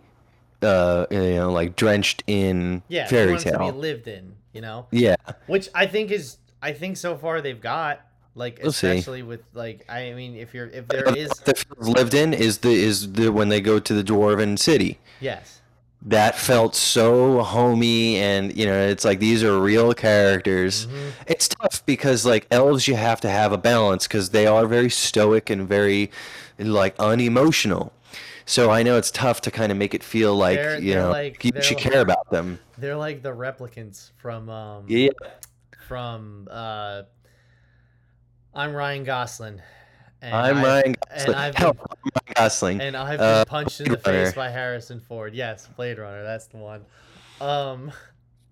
uh, 0.63 1.07
you 1.11 1.19
know, 1.37 1.51
like 1.53 1.77
drenched 1.77 2.23
in 2.27 2.83
yeah, 2.89 3.07
fairy 3.07 3.35
it 3.35 3.41
to 3.41 3.53
be 3.53 3.57
tale. 3.59 3.73
lived 3.73 4.09
in. 4.09 4.35
You 4.53 4.61
know, 4.63 4.87
Yeah, 4.91 5.15
which 5.47 5.69
I 5.75 5.87
think 5.87 6.11
is 6.11 6.39
I 6.61 6.73
think 6.73 6.97
so 6.97 7.17
far 7.17 7.41
they've 7.41 7.61
got 7.61 8.01
like 8.35 8.59
We'll 8.63 8.73
see. 8.73 8.89
especially 8.89 9.23
with 9.23 9.43
like 9.55 9.85
I 9.89 10.13
mean 10.13 10.35
if 10.35 10.55
you're 10.55 10.67
if 10.67 10.89
there 10.89 11.17
is 11.17 11.31
lived 11.79 12.15
in 12.15 12.35
is 12.35 12.59
the 12.59 12.71
is 12.73 13.13
the 13.13 13.31
when 13.31 13.49
they 13.49 13.61
go 13.61 13.79
to 13.79 13.95
the 13.95 14.03
dwarven 14.03 14.59
city. 14.59 14.99
yes 15.21 15.61
That 16.03 16.35
felt 16.37 16.75
so 16.75 17.43
homey, 17.43 18.17
and 18.17 18.57
you 18.57 18.65
know, 18.67 18.75
it's 18.89 19.05
like 19.05 19.19
these 19.21 19.45
are 19.45 19.61
real 19.61 19.93
characters. 19.95 20.87
Mhm. 20.87 21.13
It's 21.27 21.47
tough 21.49 21.85
because 21.87 22.25
like 22.27 22.47
elves, 22.51 22.89
you 22.89 22.97
have 22.97 23.21
to 23.21 23.29
have 23.31 23.53
a 23.53 23.59
balance 23.59 24.09
because 24.09 24.31
they 24.31 24.47
are 24.47 24.67
very 24.67 24.91
stoic 24.91 25.49
and 25.51 25.69
very 25.69 26.11
like 26.59 26.95
unemotional. 26.99 27.93
So 28.51 28.69
I 28.69 28.83
know 28.83 28.97
it's 28.97 29.13
tough 29.13 29.41
to 29.43 29.53
kind 29.53 29.71
of 29.71 29.79
make 29.79 29.95
it 29.95 30.03
feel 30.03 30.35
like 30.35 30.57
They're- 30.59 30.79
you 30.81 30.95
they're 30.95 31.03
know 31.05 31.11
like- 31.11 31.45
you 31.45 31.53
should 31.63 31.79
care 31.79 32.01
about 32.01 32.29
them. 32.33 32.59
they're 32.79 32.97
like 32.97 33.23
the 33.23 33.29
replicants 33.29 34.11
from 34.17 34.49
um 34.49 34.87
Yeah, 34.89 35.11
from 35.87 36.49
uh 36.51 37.03
I'm 38.53 38.75
Ryan 38.75 39.05
Gosling. 39.05 39.63
And 40.21 40.35
I'm 40.35 40.57
I've- 40.57 40.67
Ryan 40.67 40.85
and 40.87 40.97
Gosling. 41.09 41.35
I've 41.37 41.55
Hell, 41.55 41.73
been- 41.75 41.83
I'm 41.93 42.11
Ryan 42.27 42.35
Gosling. 42.35 42.81
And 42.81 42.97
I've 42.97 43.19
been 43.21 43.27
Uh, 43.29 43.45
punched 43.45 43.81
in 43.83 43.93
the 43.93 44.01
Runner. 44.05 44.25
face 44.27 44.35
by 44.35 44.49
Harrison 44.49 44.99
Ford. 44.99 45.33
Yes, 45.33 45.69
Blade 45.77 45.99
Runner, 46.01 46.25
that's 46.25 46.49
the 46.49 46.57
one. 46.57 46.85
Um 47.41 47.93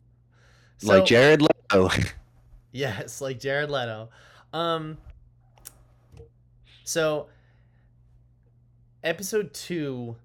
so, 0.78 0.86
like 0.98 1.06
Jared 1.06 1.42
Leto. 1.42 1.90
Yes, 2.70 3.20
like 3.20 3.40
Jared 3.40 3.68
Leto. 3.70 4.10
Um 4.52 4.98
so 6.84 7.26
episode 9.02 9.52
2 9.54 10.16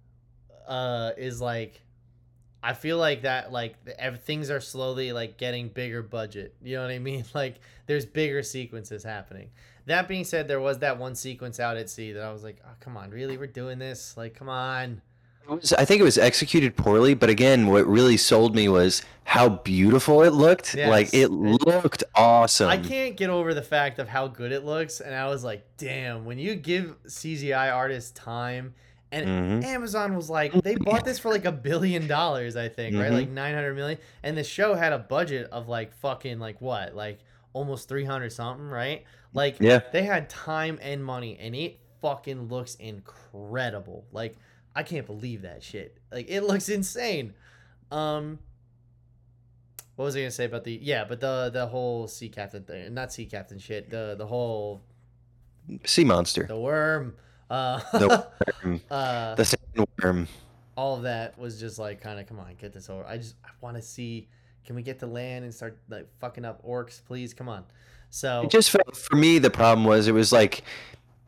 uh 0.68 1.12
is 1.18 1.42
like 1.42 1.82
I 2.64 2.74
feel 2.74 2.98
like 2.98 3.24
that 3.24 3.52
like 3.52 3.76
things 4.24 4.50
are 4.50 4.62
slowly 4.62 5.12
like 5.12 5.38
getting 5.38 5.68
bigger 5.68 6.02
budget. 6.02 6.56
You 6.64 6.78
know 6.78 6.84
what 6.84 6.92
I 6.92 7.00
mean? 7.00 7.26
Like 7.34 7.56
there's 7.88 8.06
bigger 8.06 8.42
sequences 8.42 9.04
happening. 9.04 9.50
That 9.86 10.08
being 10.08 10.24
said, 10.24 10.48
there 10.48 10.62
was 10.62 10.80
that 10.80 10.98
one 10.98 11.14
sequence 11.16 11.60
out 11.60 11.76
at 11.76 11.90
sea 11.90 12.14
that 12.14 12.24
I 12.24 12.32
was 12.32 12.42
like, 12.42 12.62
"Oh, 12.66 12.72
come 12.80 12.96
on, 12.96 13.10
really? 13.10 13.38
We're 13.38 13.48
doing 13.48 13.80
this? 13.80 14.16
Like, 14.16 14.34
come 14.34 14.48
on." 14.48 15.02
Was- 15.48 15.74
I 15.74 15.86
think 15.86 16.00
it 16.00 16.04
was 16.04 16.18
executed 16.18 16.76
poorly, 16.78 17.14
but 17.14 17.30
again, 17.30 17.68
what 17.68 17.86
really 17.86 18.18
sold 18.18 18.56
me 18.56 18.70
was 18.70 19.02
how 19.26 19.50
beautiful 19.50 20.22
it 20.24 20.32
looked. 20.34 20.76
Like 20.76 21.14
it 21.14 21.30
looked 21.30 22.04
awesome. 22.16 22.70
I 22.70 22.78
can't 22.78 23.16
get 23.18 23.30
over 23.30 23.54
the 23.54 23.62
fact 23.62 24.00
of 24.00 24.08
how 24.08 24.28
good 24.28 24.52
it 24.52 24.64
looks, 24.66 25.00
and 25.02 25.14
I 25.14 25.28
was 25.28 25.44
like, 25.44 25.66
"Damn!" 25.78 26.26
When 26.26 26.38
you 26.40 26.56
give 26.56 26.96
CGI 27.08 27.72
artists 27.72 28.12
time, 28.12 28.74
and 29.12 29.62
Mhm. 29.62 29.66
Amazon 29.66 30.16
was 30.16 30.30
like, 30.30 30.54
they 30.64 30.76
bought 30.76 31.06
this 31.06 31.20
for 31.20 31.30
like 31.30 31.46
a 31.46 31.52
billion 31.52 32.08
dollars, 32.08 32.56
I 32.56 32.68
think, 32.70 32.96
right? 32.96 33.12
Mhm. 33.12 33.16
Like 33.16 33.30
nine 33.30 33.54
hundred 33.54 33.76
million, 33.76 34.00
and 34.24 34.36
the 34.38 34.44
show 34.44 34.74
had 34.76 34.92
a 34.94 34.98
budget 35.00 35.48
of 35.52 35.68
like 35.68 35.94
fucking 35.94 36.40
like 36.40 36.60
what, 36.62 36.96
like 36.96 37.20
almost 37.54 37.88
three 37.88 38.06
hundred 38.06 38.32
something, 38.32 38.68
right? 38.70 39.04
Like 39.34 39.58
Yeah. 39.60 39.82
they 39.92 40.04
had 40.04 40.30
time 40.30 40.80
and 40.82 41.04
money, 41.04 41.38
and 41.40 41.54
it 41.56 41.80
fucking 42.02 42.48
looks 42.50 42.76
incredible. 42.76 44.06
Like 44.12 44.36
I 44.76 44.84
can't 44.84 45.06
believe 45.06 45.44
that 45.44 45.64
shit. 45.64 45.98
Like 46.12 46.26
it 46.30 46.42
looks 46.42 46.70
insane. 46.70 47.34
Um, 47.92 48.40
what 49.96 50.06
was 50.06 50.16
I 50.16 50.20
gonna 50.20 50.32
say 50.32 50.46
about 50.46 50.64
the 50.64 50.80
yeah, 50.82 51.06
but 51.06 51.20
the 51.20 51.50
the 51.54 51.68
whole 51.68 52.08
sea 52.08 52.30
captain 52.30 52.64
thing, 52.64 52.94
not 52.94 53.14
sea 53.14 53.26
captain 53.26 53.60
shit. 53.60 53.90
The 53.90 54.16
the 54.18 54.26
whole 54.26 54.82
Sea 55.86 56.04
monster. 56.04 56.46
the 56.46 56.58
worm, 56.58 57.16
uh, 57.50 57.80
The 57.98 58.28
worm. 58.64 58.82
uh, 58.90 59.36
The 59.36 59.44
sandworm. 59.44 60.28
all 60.76 60.96
of 60.98 61.04
that 61.04 61.38
was 61.38 61.60
just 61.60 61.78
like 61.80 62.02
kind 62.02 62.20
of 62.20 62.28
come 62.28 62.40
on, 62.40 62.56
get 62.60 62.74
this 62.74 62.90
over. 62.90 63.06
I 63.06 63.18
just 63.18 63.36
I 63.46 63.50
want 63.62 63.76
to 63.78 63.82
see. 63.82 64.28
Can 64.66 64.76
we 64.78 64.82
get 64.82 65.00
to 65.00 65.08
land 65.08 65.44
and 65.44 65.54
start 65.54 65.78
like 65.90 66.08
fucking 66.20 66.46
up 66.46 66.66
orcs, 66.66 67.04
please? 67.06 67.34
Come 67.34 67.50
on. 67.50 67.66
So 68.10 68.44
It 68.44 68.50
just 68.50 68.72
felt 68.72 68.96
for 68.96 69.16
me 69.16 69.38
the 69.40 69.50
problem 69.50 69.86
was 69.86 70.08
it 70.08 70.14
was 70.14 70.32
like 70.32 70.64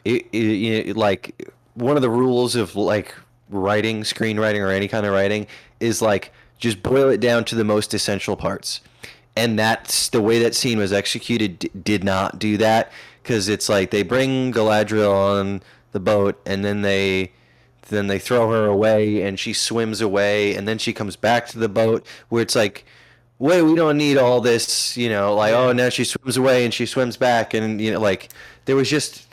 it, 0.05 0.25
it, 0.31 0.87
know, 0.87 0.93
like 0.99 1.51
one 1.73 1.95
of 1.97 2.01
the 2.01 2.09
rules 2.09 2.55
of 2.55 2.75
like 2.75 3.13
writing, 3.49 4.01
screenwriting 4.01 4.65
or 4.65 4.69
any 4.71 4.87
kind 4.87 5.05
of 5.05 5.13
writing 5.13 5.47
is 5.79 6.01
like 6.01 6.31
just 6.57 6.81
boil 6.81 7.09
it 7.09 7.19
down 7.19 7.45
to 7.45 7.55
the 7.55 7.63
most 7.63 7.93
essential 7.93 8.35
parts. 8.35 8.81
And 9.35 9.59
that's 9.59 10.09
the 10.09 10.21
way 10.21 10.39
that 10.39 10.55
scene 10.55 10.77
was 10.77 10.93
executed 10.93 11.59
d- 11.59 11.71
did 11.83 12.03
not 12.03 12.39
do 12.39 12.57
that 12.57 12.91
cuz 13.23 13.49
it's 13.49 13.67
like 13.67 13.91
they 13.91 14.03
bring 14.03 14.53
Galadriel 14.53 15.11
on 15.11 15.61
the 15.91 15.99
boat 15.99 16.39
and 16.45 16.63
then 16.63 16.81
they 16.83 17.31
then 17.89 18.07
they 18.07 18.19
throw 18.19 18.49
her 18.49 18.65
away 18.65 19.21
and 19.21 19.39
she 19.39 19.53
swims 19.53 20.01
away 20.01 20.55
and 20.55 20.67
then 20.67 20.77
she 20.77 20.93
comes 20.93 21.15
back 21.15 21.47
to 21.47 21.59
the 21.59 21.69
boat 21.69 22.05
where 22.29 22.41
it's 22.41 22.55
like 22.55 22.85
wait 23.39 23.61
we 23.61 23.75
don't 23.75 23.97
need 23.97 24.17
all 24.17 24.41
this 24.41 24.97
you 24.97 25.09
know 25.09 25.35
like 25.35 25.53
oh 25.53 25.71
now 25.71 25.89
she 25.89 26.03
swims 26.03 26.37
away 26.37 26.65
and 26.65 26.73
she 26.73 26.85
swims 26.85 27.17
back 27.17 27.53
and 27.53 27.81
you 27.81 27.91
know 27.91 27.99
like 27.99 28.29
there 28.65 28.75
was 28.75 28.89
just 28.89 29.24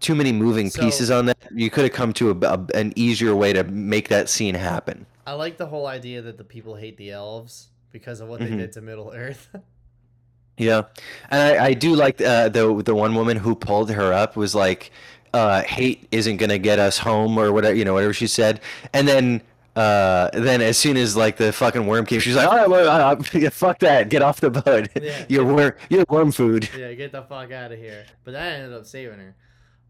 too 0.00 0.14
many 0.14 0.32
moving 0.32 0.70
So- 0.70 0.82
pieces 0.82 1.10
on 1.10 1.26
that 1.26 1.36
you 1.54 1.70
could 1.70 1.84
have 1.84 1.92
come 1.92 2.12
to 2.14 2.30
a, 2.30 2.36
a- 2.46 2.66
an 2.74 2.92
easier 2.96 3.34
way 3.36 3.52
to 3.52 3.64
make 3.64 4.08
that 4.08 4.28
scene 4.28 4.54
happen 4.54 5.06
I 5.26 5.32
like 5.32 5.56
the 5.56 5.66
whole 5.66 5.86
idea 5.86 6.20
that 6.22 6.36
the 6.36 6.44
people 6.44 6.74
hate 6.76 6.96
the 6.98 7.10
elves 7.10 7.68
because 7.92 8.20
of 8.20 8.28
what 8.28 8.40
Mhm. 8.40 8.50
they 8.50 8.56
did 8.56 8.72
to 8.72 8.80
Middle 8.82 9.12
Earth. 9.14 9.48
yeah 10.56 10.82
and 11.30 11.40
i, 11.58 11.66
I 11.66 11.74
do 11.74 11.96
like 11.96 12.20
uh, 12.20 12.48
the 12.48 12.80
the 12.84 12.94
one 12.94 13.14
woman 13.14 13.36
who 13.36 13.56
pulled 13.56 13.90
her 13.90 14.12
up 14.12 14.36
was 14.36 14.54
like 14.54 14.92
uh, 15.32 15.62
hate 15.64 16.06
isn't 16.12 16.36
gonna 16.36 16.58
get 16.58 16.78
us 16.78 16.96
home 16.98 17.36
or 17.38 17.50
whatever 17.52 17.74
you 17.74 17.84
know 17.84 17.94
whatever 17.94 18.12
she 18.14 18.26
said 18.28 18.60
and 18.92 19.08
then 19.08 19.42
Uh, 19.76 20.30
then 20.32 20.60
as 20.62 20.78
soon 20.78 20.96
as 20.96 21.16
like 21.16 21.36
the 21.36 21.52
fucking 21.52 21.84
worm 21.88 22.06
came, 22.06 22.20
she's 22.20 22.36
like, 22.36 22.46
"All 22.46 22.56
right, 22.56 22.70
well, 22.70 22.86
uh, 22.88 23.50
fuck 23.50 23.80
that, 23.80 24.08
get 24.08 24.22
off 24.22 24.38
the 24.40 24.48
boat. 24.48 24.86
Yeah. 24.94 25.24
you're 25.28 25.44
worm, 25.44 25.72
you're 25.90 26.04
worm 26.08 26.30
food." 26.30 26.68
yeah, 26.78 26.92
get 26.94 27.10
the 27.10 27.22
fuck 27.22 27.50
out 27.50 27.72
of 27.72 27.78
here. 27.80 28.04
But 28.22 28.34
that 28.34 28.52
ended 28.52 28.72
up 28.72 28.86
saving 28.86 29.18
her. 29.18 29.34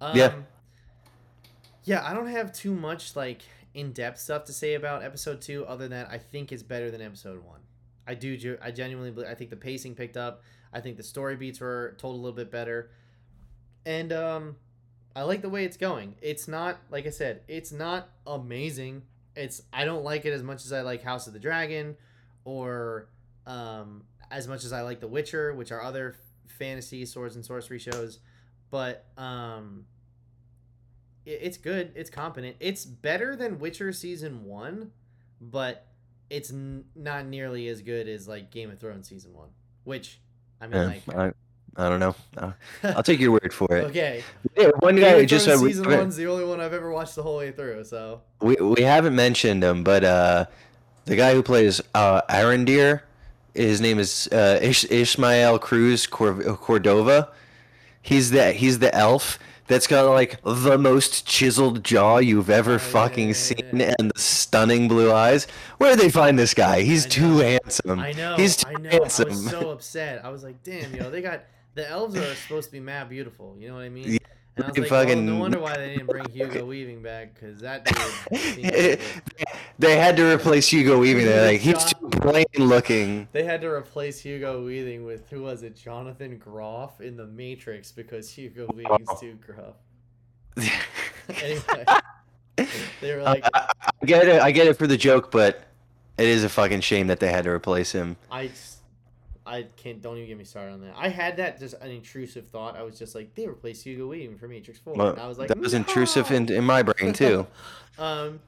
Um, 0.05 0.17
Yeah. 0.17 0.35
Yeah, 1.85 2.07
I 2.07 2.15
don't 2.15 2.29
have 2.29 2.53
too 2.53 2.75
much 2.75 3.15
like 3.15 3.43
in-depth 3.75 4.19
stuff 4.19 4.45
to 4.45 4.53
say 4.53 4.75
about 4.75 5.03
episode 5.03 5.43
two, 5.43 5.67
other 5.67 5.87
than 5.89 6.07
I 6.07 6.19
think 6.19 6.51
it's 6.53 6.63
better 6.63 6.91
than 6.91 7.03
episode 7.03 7.45
one. 7.45 7.61
I 8.07 8.15
do. 8.15 8.59
I 8.63 8.71
genuinely. 8.71 9.11
believe 9.11 9.29
I 9.29 9.35
think 9.35 9.51
the 9.51 9.57
pacing 9.57 9.95
picked 9.95 10.17
up. 10.17 10.43
I 10.73 10.81
think 10.81 10.97
the 10.97 11.03
story 11.03 11.37
beats 11.37 11.61
were 11.61 11.95
told 11.99 12.15
a 12.15 12.19
little 12.19 12.37
bit 12.37 12.51
better, 12.51 12.91
and 13.87 14.13
um, 14.13 14.57
I 15.17 15.23
like 15.23 15.43
the 15.43 15.49
way 15.49 15.65
it's 15.65 15.77
going. 15.77 16.15
It's 16.21 16.49
not 16.49 16.79
like 16.91 17.07
I 17.07 17.11
said. 17.11 17.43
It's 17.49 17.73
not 17.73 18.09
amazing. 18.27 19.03
It's 19.37 19.63
I 19.73 19.85
don't 19.85 20.05
like 20.05 20.25
it 20.27 20.33
as 20.33 20.43
much 20.43 20.65
as 20.65 20.73
I 20.73 20.83
like 20.83 21.03
House 21.03 21.27
of 21.27 21.33
the 21.33 21.39
Dragon, 21.39 21.97
or 22.45 23.09
um, 23.47 24.05
as 24.31 24.49
much 24.49 24.65
as 24.65 24.73
I 24.73 24.83
like 24.83 25.01
The 25.01 25.09
Witcher, 25.09 25.55
which 25.55 25.73
are 25.73 25.83
other 25.83 26.15
fantasy 26.47 27.05
swords 27.07 27.37
and 27.37 27.45
sorcery 27.45 27.79
shows. 27.79 28.19
But 28.71 29.07
um, 29.17 29.87
it's 31.27 31.57
good. 31.57 31.93
It's 31.95 32.11
competent. 32.11 32.57
It's 32.61 32.85
better 32.85 33.35
than 33.37 33.59
Witcher 33.59 33.93
season 33.93 34.45
one, 34.45 34.91
but 35.41 35.87
it's 36.31 36.51
n- 36.51 36.85
not 36.95 37.27
nearly 37.27 37.69
as 37.69 37.83
good 37.83 38.09
as 38.09 38.27
like 38.29 38.51
Game 38.51 38.71
of 38.71 38.79
Thrones 38.79 39.09
season 39.09 39.33
one. 39.35 39.49
Which 39.85 40.21
I 40.61 40.67
mean, 40.67 40.81
Yeah, 40.81 40.87
like, 41.15 41.35
I, 41.77 41.85
I 41.87 41.89
don't 41.89 42.01
know. 42.01 42.15
Uh, 42.37 42.53
I'll 42.85 43.03
take 43.03 43.21
your 43.21 43.33
word 43.33 43.53
for 43.53 43.75
it. 43.77 43.85
okay, 43.85 44.23
Yeah, 44.57 44.71
one 44.81 44.97
Game 44.97 45.05
guy 45.05 45.11
of 45.19 45.27
just 45.27 45.47
Thrones 45.47 45.61
uh, 45.61 45.65
we, 45.65 45.71
season 45.71 45.91
one's 45.91 46.17
the 46.17 46.27
only 46.27 46.45
one 46.45 46.61
I've 46.61 46.73
ever 46.73 46.91
watched 46.91 47.15
the 47.17 47.23
whole 47.23 47.39
way 47.39 47.53
through. 47.53 47.85
So 47.85 48.23
we 48.41 48.57
we 48.57 48.83
haven't 48.83 49.15
mentioned 49.15 49.63
him, 49.65 49.85
but 49.85 50.05
uh, 50.05 50.47
the 51.07 51.17
guy 51.17 51.35
who 51.35 51.43
plays 51.43 51.81
uh 51.95 52.23
Arondir, 52.31 53.03
his 53.55 53.81
name 53.81 53.99
is 53.99 54.29
uh, 54.33 54.59
Ish- 54.63 54.85
Ismael 54.87 55.59
Cruz 55.59 56.07
Cor- 56.07 56.43
Cordova. 56.57 57.31
He's 58.03 58.31
the 58.31 58.53
he's 58.53 58.79
the 58.81 58.95
elf 58.95 59.39
that's 59.67 59.87
got 59.87 60.09
like 60.11 60.41
the 60.43 60.77
most 60.79 61.27
chiseled 61.27 61.83
jaw 61.85 62.19
you've 62.19 62.51
ever 62.51 62.73
Oh, 62.73 62.75
yeah, 62.75 62.79
fucking 62.79 63.29
yeah, 63.29 63.35
seen 63.35 63.71
yeah. 63.81 63.95
and 63.99 64.11
the 64.15 64.19
stunning 64.21 64.89
blue 64.89 65.13
eyes. 65.13 65.47
Where 65.79 65.95
did 65.95 66.05
they 66.05 66.11
find 66.11 66.39
this 66.39 66.55
guy? 66.55 66.83
He's 66.83 67.07
too 67.07 67.39
handsome. 67.39 67.99
I 68.01 68.13
know, 68.13 68.37
He's 68.37 68.57
too 68.57 68.69
I 68.69 68.73
know. 68.81 68.91
handsome. 68.91 69.27
I 69.27 69.31
was 69.31 69.51
so 69.51 69.71
upset. 69.73 70.25
I 70.25 70.29
was 70.31 70.43
like, 70.45 70.63
damn, 70.63 70.93
you 70.95 71.01
know, 71.01 71.11
they 71.11 71.23
got 71.23 71.45
the 71.75 71.89
elves 71.89 72.17
are 72.17 72.35
supposed 72.35 72.69
to 72.69 72.73
be 72.73 72.81
mad 72.81 73.09
beautiful. 73.09 73.57
You 73.59 73.69
know 73.69 73.75
what 73.75 73.83
I 73.85 73.89
mean? 73.89 74.19
And 74.57 74.67
I 74.67 74.69
was 74.69 74.79
like, 74.79 75.09
well, 75.09 75.17
no 75.17 75.37
wonder 75.39 75.59
why 75.59 75.77
they 75.77 75.95
didn't 75.97 76.07
bring 76.07 76.29
Hugo 76.31 76.65
Weaving 76.65 77.03
back 77.03 77.35
because 77.35 77.61
that 77.61 77.85
dude. 77.85 78.39
seemed 78.41 78.65
like 78.65 78.75
a- 78.75 78.99
they 79.81 79.97
had 79.97 80.17
to 80.17 80.33
replace 80.33 80.69
Hugo 80.69 80.99
Weaving. 80.99 81.25
They're 81.25 81.53
like, 81.53 81.61
he's 81.61 81.85
too 81.85 82.09
plain 82.09 82.47
looking. 82.59 83.27
They 83.33 83.43
had 83.43 83.61
to 83.63 83.69
replace 83.69 84.21
Hugo 84.21 84.65
Weaving 84.65 85.05
with 85.05 85.29
who 85.29 85.43
was 85.43 85.65
it? 85.65 85.75
Jonathan 85.75 86.39
Groff 86.39 87.01
in 87.01 87.17
The 87.17 87.27
Matrix 87.27 87.91
because 87.91 88.31
Hugo 88.31 88.69
Weaving's 88.75 89.21
too 89.21 89.39
gruff. 89.45 89.75
Anyway, 91.43 91.85
they 93.01 93.15
were 93.17 93.23
like, 93.23 93.43
I, 93.55 93.73
I 94.03 94.07
get 94.07 94.29
it. 94.29 94.43
I 94.43 94.51
get 94.51 94.67
it 94.67 94.75
for 94.77 94.87
the 94.87 94.97
joke, 94.99 95.31
but 95.31 95.63
it 96.19 96.27
is 96.29 96.45
a 96.45 96.51
fucking 96.51 96.83
shame 96.83 97.07
that 97.07 97.19
they 97.19 97.31
had 97.31 97.45
to 97.45 97.51
replace 97.51 97.93
him. 97.93 98.17
I, 98.31 98.51
I 99.55 99.63
can't. 99.77 100.03
Don't 100.03 100.17
even 100.17 100.29
get 100.29 100.39
me 100.39 100.45
started 100.45 100.73
on 100.73 100.81
that. 100.81 100.95
I 100.97 101.09
had 101.09 101.37
that 101.37 101.61
just 101.61 101.75
an 101.81 101.91
intrusive 101.91 102.49
thought. 102.49 102.77
I 102.77 102.83
was 102.83 102.99
just 102.99 103.15
like, 103.15 103.35
they 103.35 103.47
replaced 103.47 103.85
Hugo 103.85 104.09
Weaving 104.09 104.37
for 104.37 104.49
Matrix 104.49 104.81
Four. 104.81 104.95
Well, 104.95 105.11
and 105.11 105.21
I 105.21 105.29
was 105.29 105.39
like, 105.39 105.49
that 105.49 105.59
was 105.59 105.75
intrusive 105.75 106.31
in, 106.33 106.51
in 106.51 106.65
my 106.65 106.83
brain 106.83 107.13
too. 107.13 107.47
um, 107.99 108.41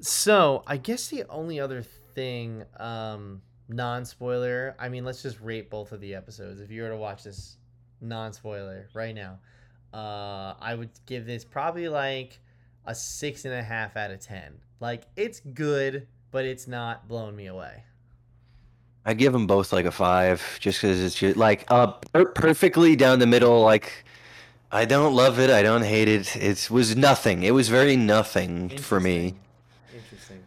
so 0.00 0.64
I 0.66 0.78
guess 0.78 1.08
the 1.08 1.24
only 1.28 1.60
other 1.60 1.82
thing, 1.82 2.64
um, 2.78 3.40
non 3.68 4.04
spoiler. 4.04 4.74
I 4.78 4.88
mean, 4.88 5.04
let's 5.04 5.22
just 5.22 5.40
rate 5.40 5.70
both 5.70 5.92
of 5.92 6.00
the 6.00 6.14
episodes. 6.14 6.60
If 6.60 6.70
you 6.70 6.82
were 6.82 6.88
to 6.88 6.96
watch 6.96 7.22
this 7.22 7.56
non 8.00 8.32
spoiler 8.32 8.88
right 8.92 9.14
now, 9.14 9.38
uh, 9.94 10.54
I 10.60 10.74
would 10.74 10.90
give 11.06 11.24
this 11.24 11.44
probably 11.44 11.88
like 11.88 12.40
a 12.84 12.94
six 12.94 13.44
and 13.44 13.54
a 13.54 13.62
half 13.62 13.96
out 13.96 14.10
of 14.10 14.18
ten. 14.18 14.54
Like 14.80 15.04
it's 15.14 15.38
good, 15.38 16.08
but 16.32 16.44
it's 16.44 16.66
not 16.66 17.06
blowing 17.06 17.36
me 17.36 17.46
away. 17.46 17.84
I'd 19.10 19.18
give 19.18 19.32
them 19.32 19.48
both 19.48 19.72
like 19.72 19.86
a 19.86 19.90
five, 19.90 20.58
just 20.60 20.80
because 20.80 21.02
it's 21.02 21.16
just 21.16 21.36
like 21.36 21.64
uh 21.68 21.88
per- 21.88 22.26
perfectly 22.26 22.94
down 22.94 23.18
the 23.18 23.26
middle. 23.26 23.60
Like 23.62 24.04
I 24.70 24.84
don't 24.84 25.14
love 25.14 25.40
it, 25.40 25.50
I 25.50 25.62
don't 25.62 25.82
hate 25.82 26.06
it. 26.06 26.36
It 26.36 26.70
was 26.70 26.96
nothing. 26.96 27.42
It 27.42 27.50
was 27.50 27.68
very 27.68 27.96
nothing 27.96 28.68
for 28.78 29.00
me. 29.00 29.34
Interesting. 29.92 30.44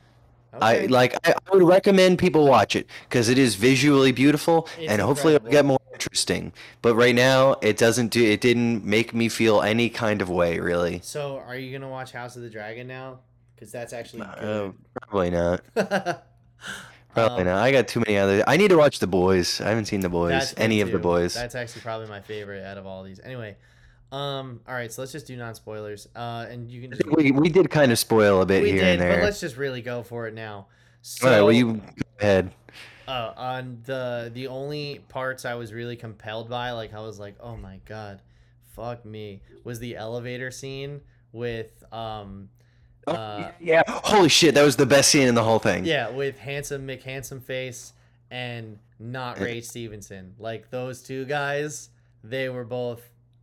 I 0.62 0.86
like. 0.86 1.14
I, 1.28 1.34
I 1.34 1.54
would 1.54 1.64
recommend 1.64 2.20
people 2.20 2.48
watch 2.48 2.78
it 2.78 2.88
because 3.10 3.28
it 3.28 3.38
is 3.38 3.56
visually 3.56 4.14
beautiful 4.14 4.70
It's 4.80 4.90
and 4.90 5.02
hopefully 5.02 5.36
it'll 5.36 5.50
get 5.50 5.66
more 5.66 5.82
interesting. 5.92 6.54
But 6.82 6.96
right 6.96 7.16
now, 7.16 7.58
it 7.62 7.76
doesn't 7.76 8.12
do. 8.12 8.24
It 8.24 8.40
didn't 8.40 8.86
make 8.86 9.14
me 9.14 9.28
feel 9.28 9.62
any 9.62 9.90
kind 9.90 10.22
of 10.22 10.30
way 10.30 10.60
really. 10.60 11.02
So, 11.04 11.44
are 11.46 11.58
you 11.58 11.78
gonna 11.78 11.92
watch 11.92 12.14
House 12.14 12.38
of 12.38 12.44
the 12.44 12.50
Dragon 12.50 12.88
now? 12.88 13.20
Because 13.56 13.74
that's 13.74 13.92
actually 13.92 14.22
Uh, 14.22 14.72
probably 15.02 15.32
not. 15.32 15.62
Probably 17.14 17.42
Um, 17.42 17.46
not. 17.48 17.62
I 17.64 17.72
got 17.72 17.88
too 17.88 18.00
many 18.00 18.18
other. 18.18 18.44
I 18.48 18.58
need 18.58 18.70
to 18.70 18.78
watch 18.78 19.00
The 19.00 19.08
Boys. 19.08 19.62
I 19.62 19.70
haven't 19.70 19.86
seen 19.86 20.00
The 20.02 20.10
Boys. 20.10 20.54
Any 20.58 20.82
of 20.82 20.92
the 20.92 21.00
boys. 21.00 21.34
That's 21.34 21.56
actually 21.56 21.82
probably 21.82 22.08
my 22.08 22.22
favorite 22.22 22.64
out 22.64 22.78
of 22.78 22.86
all 22.88 23.04
these. 23.04 23.20
Anyway, 23.24 23.56
um, 24.12 24.62
all 24.68 24.74
right, 24.74 24.92
so 24.92 25.02
let's 25.02 25.12
just 25.12 25.28
do 25.28 25.36
non 25.36 25.56
spoilers. 25.56 26.08
Uh, 26.16 26.46
and 26.50 26.70
you 26.72 26.82
can 26.82 26.92
just 26.92 27.06
we 27.16 27.32
we 27.32 27.50
did 27.50 27.70
kind 27.70 27.92
of 27.92 28.00
spoil 28.00 28.42
a 28.42 28.46
bit 28.46 28.64
we 28.64 28.72
here 28.72 28.82
did, 28.82 29.02
and 29.02 29.10
but 29.10 29.24
let's 29.24 29.40
just 29.40 29.58
really 29.58 29.82
go 29.82 30.02
for 30.04 30.28
it 30.28 30.34
now. 30.34 30.68
So, 31.02 31.28
All 31.28 31.34
right. 31.34 31.42
Well, 31.42 31.52
you 31.52 31.74
go 31.76 31.82
ahead. 32.20 32.52
uh, 33.08 33.34
on 33.36 33.82
the 33.86 34.32
the 34.34 34.48
only 34.48 35.04
parts 35.10 35.46
I 35.46 35.56
was 35.56 35.74
really 35.74 35.96
compelled 35.96 36.50
by, 36.50 36.72
like 36.72 36.94
I 36.94 37.00
was 37.02 37.20
like, 37.20 37.36
oh 37.40 37.56
my 37.58 37.80
god, 37.86 38.22
fuck 38.76 39.06
me, 39.06 39.42
was 39.64 39.80
the 39.80 39.96
elevator 39.98 40.50
scene 40.52 41.02
with 41.32 41.84
um. 41.92 42.50
Uh, 43.08 43.52
yeah. 43.60 43.84
Holy 43.88 44.30
shit! 44.30 44.56
That 44.56 44.64
was 44.64 44.76
the 44.76 44.86
best 44.86 45.10
scene 45.10 45.28
in 45.28 45.36
the 45.36 45.44
whole 45.44 45.60
thing. 45.60 45.86
Yeah, 45.86 46.10
with 46.10 46.40
handsome 46.40 46.88
McHandsome 46.88 47.42
face 47.44 47.94
and 48.32 48.80
not 49.00 49.40
Ray 49.40 49.62
Stevenson. 49.62 50.36
Like 50.40 50.70
those 50.70 51.02
two 51.02 51.26
guys, 51.26 51.90
they 52.24 52.50
were 52.50 52.64
both 52.64 53.02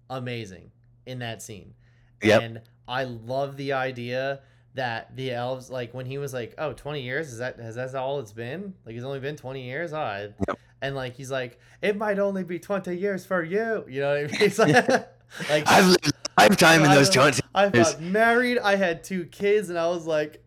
amazing 0.08 0.70
in 1.06 1.18
that 1.20 1.42
scene. 1.42 1.74
Yep. 2.22 2.42
And 2.42 2.60
I 2.88 3.04
love 3.04 3.56
the 3.56 3.72
idea 3.74 4.40
that 4.74 5.14
the 5.16 5.32
elves 5.32 5.68
like 5.70 5.92
when 5.94 6.06
he 6.06 6.18
was 6.18 6.32
like, 6.32 6.54
"Oh, 6.58 6.72
20 6.72 7.02
years 7.02 7.32
is 7.32 7.38
that 7.38 7.58
has 7.58 7.74
that 7.76 7.94
all 7.94 8.20
it's 8.20 8.32
been? 8.32 8.74
Like 8.86 8.94
it's 8.94 9.04
only 9.04 9.20
been 9.20 9.36
20 9.36 9.62
years?" 9.62 9.92
Oh, 9.92 9.98
I- 9.98 10.28
Yep. 10.48 10.58
and 10.82 10.94
like 10.96 11.14
he's 11.14 11.30
like, 11.30 11.58
"It 11.82 11.96
might 11.96 12.18
only 12.18 12.44
be 12.44 12.58
20 12.58 12.94
years 12.96 13.26
for 13.26 13.42
you." 13.42 13.84
You 13.88 14.00
know 14.00 14.08
what 14.10 14.18
I 14.18 14.22
mean? 14.26 14.36
It's 14.40 14.58
like, 14.58 14.88
like 15.50 15.64
I've 15.68 15.86
lived 15.86 16.09
a 16.46 16.48
lifetime 16.48 16.82
in 16.82 16.90
I 16.90 16.94
those 16.94 17.10
twenty. 17.10 17.42
I 17.54 17.68
got 17.68 18.00
married. 18.00 18.58
I 18.58 18.76
had 18.76 19.04
two 19.04 19.24
kids, 19.26 19.68
and 19.68 19.78
I 19.78 19.88
was 19.88 20.06
like, 20.06 20.44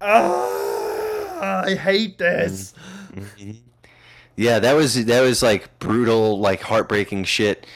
ah, 0.00 1.62
I 1.64 1.74
hate 1.74 2.18
this. 2.18 2.74
Mhm. 3.14 3.58
Yeah, 4.36 4.58
that 4.58 4.74
was 4.74 5.06
that 5.06 5.20
was 5.22 5.42
like 5.42 5.78
brutal, 5.78 6.38
like 6.38 6.60
heartbreaking 6.60 7.24
shit. 7.24 7.66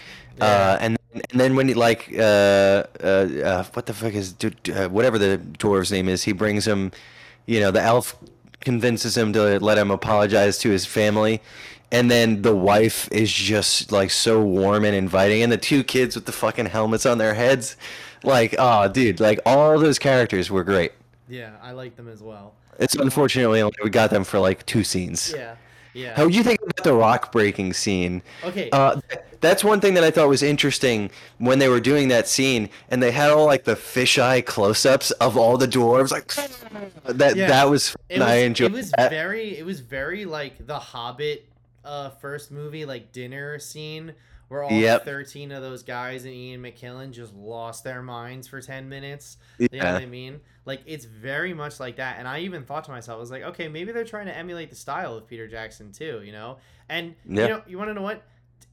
Uh, 0.40 0.76
and 0.80 0.98
and 1.12 1.40
then 1.40 1.56
when 1.56 1.68
he 1.68 1.74
like 1.74 2.10
uh, 2.16 2.84
uh, 3.02 3.06
uh 3.44 3.64
what 3.72 3.86
the 3.86 3.94
fuck 3.94 4.14
is 4.14 4.34
uh, 4.44 4.88
whatever 4.88 5.18
the 5.18 5.38
dwarf's 5.38 5.90
name 5.90 6.08
is, 6.08 6.22
he 6.22 6.32
brings 6.32 6.66
him, 6.66 6.92
you 7.46 7.60
know, 7.60 7.70
the 7.70 7.82
elf 7.82 8.16
convinces 8.60 9.16
him 9.16 9.32
to 9.32 9.58
let 9.58 9.78
him 9.78 9.90
apologize 9.90 10.58
to 10.58 10.70
his 10.70 10.84
family. 10.86 11.40
And 11.92 12.10
then 12.10 12.42
the 12.42 12.54
wife 12.54 13.08
is 13.10 13.32
just 13.32 13.90
like 13.90 14.10
so 14.10 14.42
warm 14.42 14.84
and 14.84 14.94
inviting, 14.94 15.42
and 15.42 15.50
the 15.50 15.58
two 15.58 15.82
kids 15.82 16.14
with 16.14 16.26
the 16.26 16.32
fucking 16.32 16.66
helmets 16.66 17.04
on 17.04 17.18
their 17.18 17.34
heads, 17.34 17.76
like, 18.22 18.54
oh, 18.58 18.88
dude, 18.88 19.18
like 19.18 19.40
all 19.44 19.78
those 19.78 19.98
characters 19.98 20.50
were 20.50 20.62
great. 20.62 20.92
Yeah, 21.28 21.52
I 21.62 21.72
like 21.72 21.96
them 21.96 22.08
as 22.08 22.22
well. 22.22 22.54
It's 22.78 22.94
unfortunately 22.94 23.60
only 23.60 23.76
we 23.82 23.90
got 23.90 24.10
them 24.10 24.24
for 24.24 24.38
like 24.38 24.64
two 24.66 24.84
scenes. 24.84 25.34
Yeah, 25.36 25.56
yeah. 25.94 26.14
How 26.16 26.24
would 26.24 26.34
you 26.34 26.42
think 26.42 26.60
about 26.62 26.84
the 26.84 26.94
rock 26.94 27.32
breaking 27.32 27.72
scene? 27.72 28.22
okay. 28.44 28.70
Uh, 28.70 29.00
that's 29.40 29.64
one 29.64 29.80
thing 29.80 29.94
that 29.94 30.04
I 30.04 30.10
thought 30.10 30.28
was 30.28 30.42
interesting 30.42 31.10
when 31.38 31.58
they 31.58 31.68
were 31.68 31.80
doing 31.80 32.08
that 32.08 32.28
scene, 32.28 32.68
and 32.90 33.02
they 33.02 33.10
had 33.10 33.30
all 33.30 33.46
like 33.46 33.64
the 33.64 33.74
fisheye 33.74 34.44
close-ups 34.44 35.10
of 35.12 35.36
all 35.36 35.56
the 35.56 35.66
dwarves, 35.66 36.10
like 36.10 36.26
that. 37.04 37.36
Yeah. 37.36 37.48
That 37.48 37.70
was, 37.70 37.96
was, 38.10 38.20
I 38.20 38.36
enjoyed 38.36 38.72
it 38.72 38.74
was 38.74 38.90
that. 38.92 39.10
very 39.10 39.56
it 39.56 39.64
was 39.64 39.80
very 39.80 40.24
like 40.24 40.66
the 40.66 40.78
Hobbit 40.78 41.49
uh 41.84 42.10
first 42.10 42.50
movie 42.50 42.84
like 42.84 43.12
dinner 43.12 43.58
scene 43.58 44.14
where 44.48 44.62
all 44.64 44.70
Yep. 44.80 45.04
13 45.04 45.52
of 45.52 45.62
those 45.62 45.82
guys 45.82 46.24
and 46.24 46.34
Ian 46.34 46.62
McKellen 46.62 47.12
just 47.12 47.32
lost 47.34 47.84
their 47.84 48.02
minds 48.02 48.48
for 48.48 48.60
10 48.60 48.88
minutes. 48.88 49.36
You 49.72 49.78
know 49.78 49.84
yeah. 49.84 49.92
what 49.92 50.02
I 50.02 50.06
mean? 50.06 50.40
Like 50.64 50.82
it's 50.86 51.04
very 51.04 51.54
much 51.54 51.78
like 51.78 51.96
that. 51.96 52.18
And 52.18 52.26
I 52.26 52.40
even 52.40 52.64
thought 52.64 52.84
to 52.84 52.90
myself, 52.90 53.16
I 53.16 53.20
was 53.20 53.30
like, 53.30 53.42
okay, 53.44 53.68
maybe 53.68 53.92
they're 53.92 54.04
trying 54.04 54.26
to 54.26 54.36
emulate 54.36 54.70
the 54.70 54.76
style 54.76 55.16
of 55.16 55.26
Peter 55.28 55.46
Jackson 55.46 55.92
too, 55.92 56.22
you 56.24 56.32
know? 56.32 56.58
And 56.88 57.14
Yeah. 57.24 57.42
you 57.44 57.48
know, 57.48 57.62
you 57.66 57.78
want 57.78 57.90
to 57.90 57.94
know 57.94 58.02
what? 58.02 58.24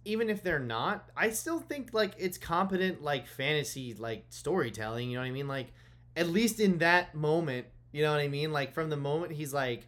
Even 0.06 0.30
if 0.30 0.42
they're 0.42 0.60
not, 0.60 1.10
I 1.16 1.30
still 1.32 1.60
think 1.60 1.94
like 1.94 2.14
it's 2.18 2.38
competent 2.38 3.04
like 3.04 3.28
fantasy 3.28 3.94
like 3.94 4.26
storytelling, 4.30 5.10
you 5.10 5.18
know 5.18 5.22
what 5.22 5.28
I 5.28 5.32
mean? 5.32 5.48
Like 5.48 5.68
at 6.16 6.28
least 6.30 6.60
in 6.60 6.80
that 6.80 7.14
moment, 7.16 7.68
You 7.92 8.04
know 8.04 8.12
what 8.12 8.20
I 8.20 8.28
mean? 8.28 8.52
Like 8.52 8.74
from 8.74 8.90
the 8.90 8.98
moment 8.98 9.32
he's 9.34 9.54
like, 9.54 9.88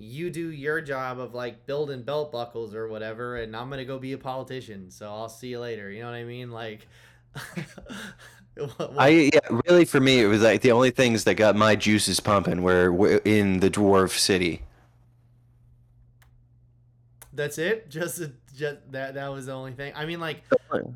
you 0.00 0.30
do 0.30 0.50
your 0.50 0.80
job 0.80 1.20
of 1.20 1.34
like 1.34 1.66
building 1.66 2.02
belt 2.02 2.32
buckles 2.32 2.74
or 2.74 2.88
whatever, 2.88 3.36
and 3.36 3.54
I'm 3.56 3.70
gonna 3.70 3.84
go 3.84 3.98
be 3.98 4.12
a 4.12 4.18
politician. 4.18 4.90
So 4.90 5.06
I'll 5.08 5.28
see 5.28 5.48
you 5.48 5.60
later. 5.60 5.90
You 5.90 6.00
know 6.00 6.06
what 6.10 6.16
I 6.16 6.24
mean? 6.24 6.50
Like, 6.50 6.88
what- 8.56 8.92
I 8.96 9.30
yeah, 9.32 9.40
really 9.66 9.84
for 9.84 10.00
me 10.00 10.20
it 10.20 10.26
was 10.26 10.42
like 10.42 10.60
the 10.62 10.72
only 10.72 10.90
things 10.90 11.24
that 11.24 11.34
got 11.34 11.56
my 11.56 11.74
juices 11.76 12.20
pumping 12.20 12.62
were, 12.62 12.92
were 12.92 13.16
in 13.24 13.60
the 13.60 13.70
dwarf 13.70 14.10
city. 14.18 14.62
that's 17.32 17.58
it. 17.58 17.88
Just, 17.90 18.22
just 18.56 18.78
that. 18.92 19.14
That 19.14 19.28
was 19.28 19.46
the 19.46 19.52
only 19.52 19.72
thing. 19.72 19.92
I 19.96 20.06
mean, 20.06 20.20
like, 20.20 20.42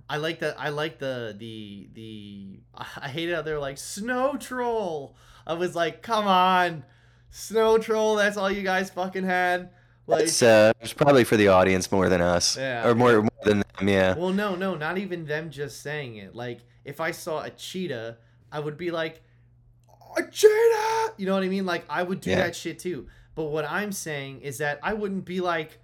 I 0.08 0.16
like 0.18 0.40
the 0.40 0.58
I 0.58 0.70
like 0.70 0.98
the 0.98 1.34
the 1.38 1.88
the 1.94 2.60
I 3.00 3.08
hate 3.08 3.32
how 3.32 3.42
they're 3.42 3.60
like 3.60 3.78
snow 3.78 4.36
troll. 4.36 5.16
I 5.46 5.54
was 5.54 5.74
like, 5.74 6.02
come 6.02 6.26
on, 6.26 6.84
snow 7.34 7.78
troll. 7.78 8.14
That's 8.16 8.36
all 8.36 8.50
you 8.50 8.62
guys 8.62 8.90
fucking 8.90 9.24
had. 9.24 9.70
Like, 10.06 10.24
It's 10.24 10.42
uh, 10.42 10.72
it's 10.80 10.92
probably 10.92 11.24
for 11.24 11.36
the 11.36 11.48
audience 11.48 11.90
more 11.90 12.08
than 12.08 12.20
us, 12.20 12.56
Yeah. 12.56 12.86
or 12.86 12.94
more, 12.94 13.22
more 13.22 13.30
than 13.44 13.64
them. 13.78 13.88
Yeah, 13.88 14.14
well, 14.14 14.32
no, 14.32 14.54
no, 14.54 14.74
not 14.76 14.98
even 14.98 15.24
them 15.26 15.50
just 15.50 15.82
saying 15.82 16.16
it. 16.16 16.34
Like, 16.34 16.60
if 16.84 17.00
I 17.00 17.10
saw 17.10 17.42
a 17.42 17.50
cheetah, 17.50 18.18
I 18.52 18.60
would 18.60 18.76
be 18.76 18.90
like, 18.90 19.22
a 20.16 20.22
cheetah. 20.30 21.14
You 21.16 21.26
know 21.26 21.34
what 21.34 21.42
I 21.42 21.48
mean? 21.48 21.64
Like, 21.66 21.84
I 21.88 22.02
would 22.02 22.20
do 22.20 22.30
Yeah. 22.30 22.36
that 22.36 22.54
shit 22.54 22.78
too. 22.78 23.08
But 23.34 23.44
what 23.44 23.64
I'm 23.68 23.90
saying 23.92 24.42
is 24.42 24.58
that 24.58 24.78
I 24.82 24.92
wouldn't 24.92 25.24
be 25.24 25.40
like, 25.40 25.78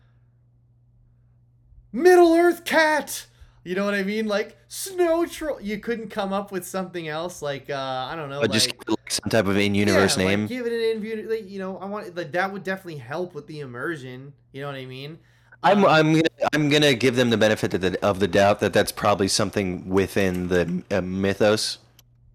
Middle 1.93 2.35
Earth 2.35 2.65
cat. 2.65 3.27
You 3.63 3.75
know 3.75 3.85
what 3.85 3.95
I 3.95 4.03
mean? 4.03 4.27
Like 4.27 4.57
snow 4.69 5.27
troll. 5.27 5.61
You 5.61 5.79
couldn't 5.79 6.09
come 6.09 6.33
up 6.33 6.51
with 6.51 6.67
something 6.67 7.09
else 7.09 7.43
like 7.43 7.69
uh 7.69 8.09
I 8.11 8.17
don't 8.17 8.31
know, 8.31 8.41
but 8.41 8.51
like 8.51 8.53
just 8.53 8.69
give 8.69 8.81
it, 8.81 8.91
like, 8.91 9.11
some 9.11 9.31
type 9.31 9.47
of 9.47 9.57
in-universe 9.57 10.17
yeah, 10.17 10.25
name. 10.25 10.41
Like, 10.43 10.49
give 10.49 10.67
it 10.67 10.73
an 10.73 11.05
in 11.05 11.29
like, 11.29 11.49
you 11.49 11.59
know, 11.59 11.77
I 11.79 11.85
want 11.85 12.17
like 12.17 12.33
that 12.33 12.53
would 12.53 12.65
definitely 12.65 12.97
help 12.97 13.35
with 13.35 13.47
the 13.47 13.61
immersion. 13.61 14.33
You 14.53 14.63
know 14.63 14.69
what 14.69 14.77
I 14.77 14.87
mean? 14.87 15.19
I'm 15.63 15.85
Um, 15.85 15.87
I'm 15.87 16.13
gonna 16.15 16.49
I'm 16.55 16.69
gonna 16.71 16.95
give 16.95 17.17
them 17.17 17.29
the 17.29 17.37
benefit 17.37 17.75
of 17.75 17.83
the, 17.83 18.03
of 18.03 18.19
the 18.19 18.29
doubt 18.29 18.61
that 18.61 18.73
that's 18.73 18.93
probably 18.93 19.29
something 19.29 19.89
within 19.89 20.49
the 20.49 20.83
uh, 20.91 21.03
mythos. 21.03 21.79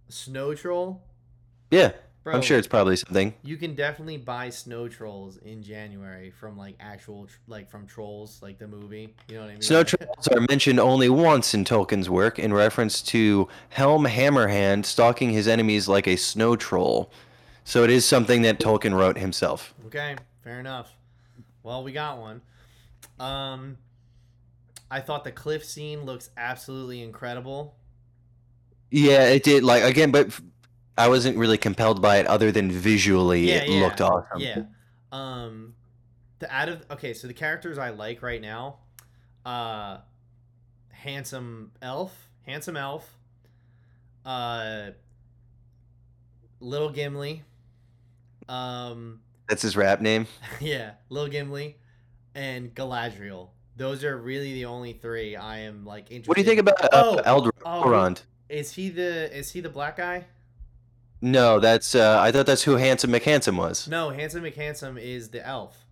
snow 0.09 0.53
troll. 0.53 1.01
Yeah, 1.71 1.93
Bro, 2.25 2.33
I'm 2.33 2.41
sure 2.41 2.57
it's 2.57 2.67
probably 2.67 2.95
something. 2.95 3.35
you 3.43 3.55
can 3.55 3.75
definitely 3.75 4.17
buy 4.17 4.49
snow 4.49 4.87
trolls 4.87 5.37
in 5.37 5.61
January 5.61 6.31
from 6.31 6.57
like 6.57 6.75
actual 6.79 7.27
like 7.47 7.69
from 7.69 7.85
Trolls, 7.85 8.41
like 8.41 8.57
the 8.57 8.67
movie. 8.67 9.13
You 9.27 9.35
know 9.35 9.41
what 9.41 9.49
I 9.49 9.53
mean? 9.53 9.61
Snow 9.61 9.83
trolls 9.83 10.27
are 10.29 10.41
mentioned 10.49 10.79
only 10.79 11.07
once 11.07 11.53
in 11.53 11.63
Tolkien's 11.63 12.09
work 12.09 12.39
in 12.39 12.51
reference 12.51 13.03
to 13.03 13.47
Helm 13.69 14.05
Hammerhand 14.07 14.85
stalking 14.85 15.29
his 15.29 15.47
enemies 15.47 15.87
like 15.87 16.07
a 16.07 16.15
snow 16.15 16.55
troll. 16.55 17.11
So 17.63 17.83
it 17.83 17.91
is 17.91 18.07
something 18.07 18.41
that 18.41 18.59
Tolkien 18.59 18.97
wrote 18.97 19.19
himself. 19.19 19.75
Okay, 19.85 20.15
fair 20.43 20.59
enough. 20.59 20.91
Well, 21.61 21.83
we 21.83 21.91
got 21.91 22.17
one. 22.17 22.41
Um, 23.19 23.77
I 24.89 24.99
thought 24.99 25.23
the 25.25 25.31
cliff 25.31 25.63
scene 25.63 26.05
looks 26.05 26.31
absolutely 26.37 27.03
incredible. 27.03 27.75
Yeah, 28.89 29.27
it 29.27 29.43
did. 29.43 29.63
Like 29.63 29.83
again, 29.83 30.09
but 30.09 30.39
I 30.97 31.09
wasn't 31.09 31.37
really 31.37 31.57
compelled 31.57 32.01
by 32.01 32.17
it, 32.17 32.27
other 32.27 32.51
than 32.51 32.71
visually 32.71 33.49
Yeah, 33.49 33.55
it 33.63 33.69
yeah, 33.69 33.81
looked 33.81 34.01
awesome. 34.01 34.39
Yeah. 34.39 34.63
Um, 35.11 35.75
the 36.39 36.53
out 36.53 36.69
of 36.69 36.85
okay, 36.91 37.13
so 37.13 37.27
the 37.27 37.33
characters 37.33 37.77
I 37.77 37.89
like 37.89 38.21
right 38.21 38.41
now, 38.41 38.77
uh, 39.45 39.97
handsome 40.89 41.71
elf, 41.81 42.29
handsome 42.43 42.77
elf, 42.77 43.17
uh, 44.25 44.91
little 46.59 46.89
Gimli, 46.89 47.43
um, 48.47 49.21
That's 49.47 49.61
his 49.61 49.75
rap 49.75 50.01
name. 50.01 50.27
yeah, 50.59 50.91
little 51.09 51.29
Gimli, 51.29 51.77
and 52.33 52.73
Galadriel. 52.73 53.49
Those 53.77 54.03
are 54.05 54.17
really 54.17 54.53
the 54.53 54.65
only 54.65 54.93
three 54.93 55.35
I 55.35 55.59
am 55.59 55.85
like 55.85 56.05
interested. 56.11 56.29
What 56.29 56.35
do 56.35 56.41
you 56.41 56.47
think 56.47 56.59
about 56.59 56.75
Oh, 56.93 57.17
uh, 57.17 57.21
Eld- 57.25 57.51
oh, 57.65 57.83
Elrond? 57.83 58.21
Is 58.47 58.71
he 58.71 58.89
the 58.89 59.35
is 59.37 59.51
he 59.51 59.59
the 59.61 59.69
black 59.69 59.97
guy? 59.97 60.25
No, 61.21 61.59
that's 61.59 61.95
uh, 61.95 62.19
I 62.21 62.31
thought 62.31 62.45
that's 62.45 62.63
who 62.63 62.75
Handsome 62.75 63.11
McHandsome 63.11 63.57
was. 63.57 63.87
No, 63.87 64.09
handsome 64.09 64.43
McHandsome 64.43 64.99
is 65.01 65.29
the 65.29 65.45
elf. 65.45 65.85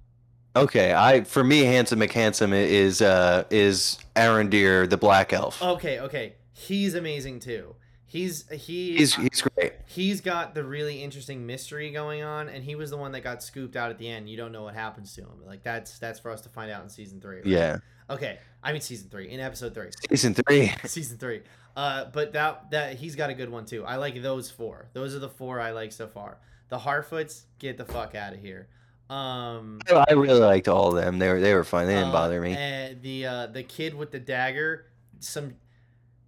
Okay, 0.56 0.94
I 0.94 1.24
for 1.24 1.44
me 1.44 1.62
Handsome 1.62 2.00
McHandsome 2.00 2.54
is 2.54 3.02
uh 3.02 3.44
is 3.50 3.98
Arondir 4.16 4.88
the 4.90 4.98
Black 4.98 5.34
Elf. 5.34 5.62
Okay, 5.62 6.00
okay. 6.00 6.36
He's 6.52 6.94
amazing 6.94 7.40
too. 7.40 7.76
He's 8.06 8.48
he 8.52 8.95
He's 8.95 9.16
he's 9.16 9.41
great. 9.41 9.74
he's 9.88 10.22
got 10.22 10.54
the 10.54 10.64
really 10.64 11.02
interesting 11.02 11.48
mystery 11.48 11.90
going 11.90 12.22
on, 12.22 12.48
and 12.50 12.64
he 12.64 12.76
was 12.76 12.91
the 12.91 12.98
one 12.98 13.12
that 13.14 13.22
got 13.22 13.41
scooped 13.41 13.76
out 13.76 13.90
at 13.90 13.98
the 13.98 14.08
end. 14.08 14.30
You 14.30 14.38
don't 14.38 14.52
know 14.52 14.62
what 14.62 14.76
happens 14.76 15.16
to 15.16 15.22
him. 15.22 15.41
Like 15.44 15.64
that's 15.64 15.98
that's 15.98 16.20
for 16.20 16.30
us 16.30 16.41
to 16.41 16.50
find 16.50 16.70
out 16.70 16.84
in 16.84 16.90
season 16.90 17.20
three. 17.20 17.38
right? 17.38 17.45
Yeah, 17.48 17.78
Okay. 18.12 18.38
I 18.62 18.72
mean 18.74 18.82
season 18.82 19.10
three 19.10 19.30
in 19.32 19.40
episode 19.40 19.74
three. 19.74 19.90
season 20.08 20.36
three. 20.36 20.72
season 20.86 21.18
three. 21.18 21.41
Uh, 21.76 22.06
but 22.06 22.34
that 22.34 22.70
that 22.72 22.95
he's 22.98 23.16
got 23.16 23.30
a 23.30 23.34
good 23.34 23.50
one 23.50 23.66
too. 23.66 23.84
I 23.86 23.95
like 23.95 24.22
those 24.22 24.52
four. 24.52 24.90
Those 24.94 25.16
are 25.16 25.20
the 25.20 25.30
four 25.30 25.60
I 25.60 25.72
like 25.72 25.91
so 25.91 26.08
far. 26.08 26.38
The 26.70 26.78
Harfoots, 26.78 27.44
get 27.60 27.78
the 27.78 27.86
fuck 27.86 28.16
out 28.16 28.34
of 28.34 28.40
here. 28.40 28.68
Um, 29.10 29.80
I 29.90 30.14
really 30.14 30.40
liked 30.40 30.68
all 30.68 30.90
of 30.90 31.04
them. 31.04 31.20
They 31.20 31.30
were 31.30 31.40
they 31.40 31.54
were 31.54 31.64
fun. 31.64 31.88
They 31.88 31.94
didn't 31.94 32.10
uh, 32.10 32.14
bother 32.14 32.41
me. 32.41 32.56
And 32.56 33.02
the 33.02 33.26
uh, 33.26 33.48
the 33.48 33.64
kid 33.64 33.94
with 33.94 34.12
the 34.12 34.20
dagger, 34.20 34.86
some 35.20 35.56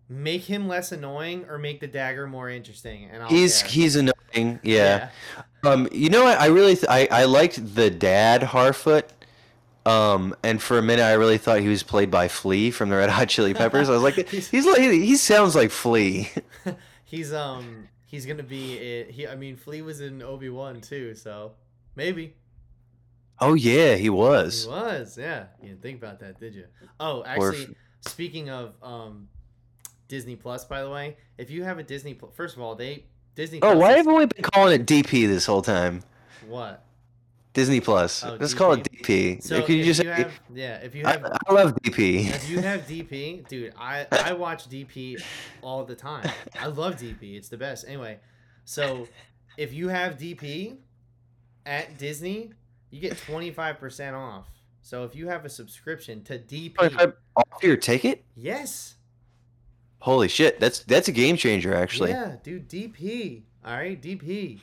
make 0.09 0.43
him 0.43 0.67
less 0.67 0.91
annoying 0.91 1.45
or 1.49 1.57
make 1.57 1.79
the 1.79 1.87
dagger 1.87 2.27
more 2.27 2.49
interesting. 2.49 3.09
And 3.11 3.23
I'll 3.23 3.29
He's 3.29 3.61
care. 3.61 3.71
he's 3.71 3.95
annoying. 3.95 4.59
Yeah. 4.63 5.09
Um, 5.63 5.87
you 5.91 6.09
know 6.09 6.23
what? 6.23 6.39
I 6.39 6.47
really 6.47 6.75
th- 6.75 6.87
I 6.89 7.07
I 7.09 7.23
liked 7.25 7.75
the 7.75 7.89
dad 7.89 8.41
Harfoot. 8.41 9.05
Um, 9.85 10.35
and 10.43 10.61
for 10.61 10.77
a 10.79 10.81
minute 10.81 11.03
I 11.03 11.13
really 11.13 11.37
thought 11.37 11.59
he 11.59 11.67
was 11.67 11.83
played 11.83 12.09
by 12.09 12.27
Flea 12.27 12.71
from 12.71 12.89
the 12.89 12.95
Red 12.95 13.09
Hot 13.09 13.29
Chili 13.29 13.53
Peppers. 13.53 13.87
I 13.89 13.91
was 13.93 14.01
like, 14.01 14.15
He's- 14.29 14.51
like 14.65 14.81
he 14.81 15.15
sounds 15.15 15.55
like 15.55 15.69
Flea. 15.71 16.29
he's 17.05 17.31
um 17.33 17.87
he's 18.07 18.25
gonna 18.25 18.41
be 18.43 18.73
it. 18.77 19.11
He 19.11 19.27
I 19.27 19.35
mean 19.35 19.55
Flea 19.57 19.81
was 19.83 20.01
in 20.01 20.21
Obi 20.23 20.49
Wan 20.49 20.81
too, 20.81 21.13
so 21.15 21.51
maybe 21.95 22.33
Oh 23.39 23.53
yeah, 23.53 23.95
he 23.95 24.09
was. 24.09 24.63
he 24.63 24.69
was. 24.69 25.17
Yeah, 25.17 25.45
you 25.61 25.69
didn't 25.69 25.81
think 25.81 25.97
about 26.01 26.19
that, 26.21 26.39
did 26.39 26.55
you? 26.55 26.65
Oh, 26.99 27.23
actually, 27.25 27.75
speaking 28.01 28.49
of 28.49 28.73
um 28.81 29.27
Disney 30.07 30.35
Plus, 30.35 30.63
by 30.65 30.81
the 30.83 30.89
way, 30.89 31.17
if 31.37 31.49
you 31.51 31.63
have 31.63 31.77
a 31.77 31.83
Disney, 31.83 32.17
first 32.33 32.55
of 32.55 32.61
all, 32.61 32.75
they 32.75 33.05
Disney. 33.35 33.59
Oh, 33.61 33.71
Plus 33.73 33.77
why 33.81 33.89
is- 33.91 33.97
haven't 33.97 34.15
we 34.15 34.25
been 34.25 34.43
calling 34.43 34.79
it 34.79 34.87
DP 34.87 35.27
this 35.27 35.45
whole 35.45 35.61
time? 35.61 36.01
what? 36.47 36.83
Disney 37.55 37.79
Plus. 37.79 38.23
Oh, 38.23 38.37
Let's 38.37 38.53
call 38.53 38.73
it 38.73 38.83
DP. 38.83 39.41
So 39.41 39.65
you 39.65 39.85
just 39.85 40.03
you 40.03 40.09
have, 40.09 40.31
yeah, 40.53 40.75
if 40.75 40.93
you 40.93 41.05
I, 41.05 41.11
have 41.13 41.37
I 41.47 41.53
love 41.53 41.73
DP. 41.77 42.29
If 42.29 42.49
you 42.49 42.59
have 42.59 42.81
DP, 42.81 43.47
dude, 43.47 43.73
I 43.79 44.05
I 44.11 44.33
watch 44.33 44.69
DP 44.69 45.23
all 45.61 45.85
the 45.85 45.95
time. 45.95 46.29
I 46.59 46.67
love 46.67 46.97
DP. 46.97 47.37
It's 47.37 47.47
the 47.47 47.57
best. 47.57 47.85
Anyway, 47.87 48.19
so 48.65 49.07
if 49.57 49.73
you 49.73 49.87
have 49.87 50.17
DP 50.17 50.77
at 51.65 51.97
Disney, 51.97 52.51
you 52.91 52.99
get 52.99 53.13
25% 53.13 54.13
off. 54.13 54.47
So 54.81 55.05
if 55.05 55.15
you 55.15 55.29
have 55.29 55.45
a 55.45 55.49
subscription 55.49 56.23
to 56.25 56.37
DP, 56.37 57.13
off 57.35 57.63
your 57.63 57.77
ticket? 57.77 58.25
yes. 58.35 58.95
Holy 59.99 60.27
shit, 60.27 60.59
that's 60.59 60.79
that's 60.79 61.07
a 61.07 61.11
game 61.11 61.35
changer 61.37 61.73
actually. 61.73 62.11
Yeah, 62.11 62.35
dude, 62.43 62.69
DP. 62.69 63.43
All 63.65 63.73
right, 63.73 63.99
DP. 63.99 64.59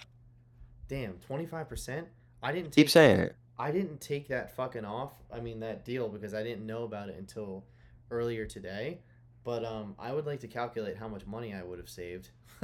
Damn, 0.88 1.14
25%? 1.28 2.04
I 2.42 2.52
didn't 2.52 2.70
take 2.72 2.84
Keep 2.86 2.90
saying 2.90 3.20
it. 3.20 3.36
I 3.58 3.70
didn't 3.70 4.00
take 4.00 4.28
that 4.28 4.56
fucking 4.56 4.84
off. 4.84 5.12
I 5.32 5.40
mean 5.40 5.60
that 5.60 5.84
deal 5.84 6.08
because 6.08 6.34
I 6.34 6.42
didn't 6.42 6.66
know 6.66 6.82
about 6.84 7.08
it 7.08 7.16
until 7.18 7.64
earlier 8.10 8.46
today. 8.46 8.98
But 9.44 9.64
um, 9.64 9.94
I 9.98 10.12
would 10.12 10.26
like 10.26 10.40
to 10.40 10.48
calculate 10.48 10.96
how 10.96 11.08
much 11.08 11.26
money 11.26 11.52
I 11.54 11.62
would 11.62 11.78
have 11.78 11.88
saved. 11.88 12.30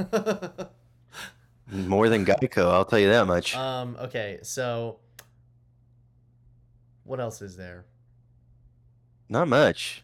More 1.70 2.08
than 2.08 2.24
Geico, 2.24 2.70
I'll 2.70 2.84
tell 2.84 2.98
you 2.98 3.08
that 3.10 3.26
much. 3.26 3.54
um, 3.56 3.96
okay, 4.00 4.38
so 4.42 4.98
what 7.04 7.20
else 7.20 7.42
is 7.42 7.56
there? 7.56 7.84
not 9.30 9.46
much. 9.48 10.02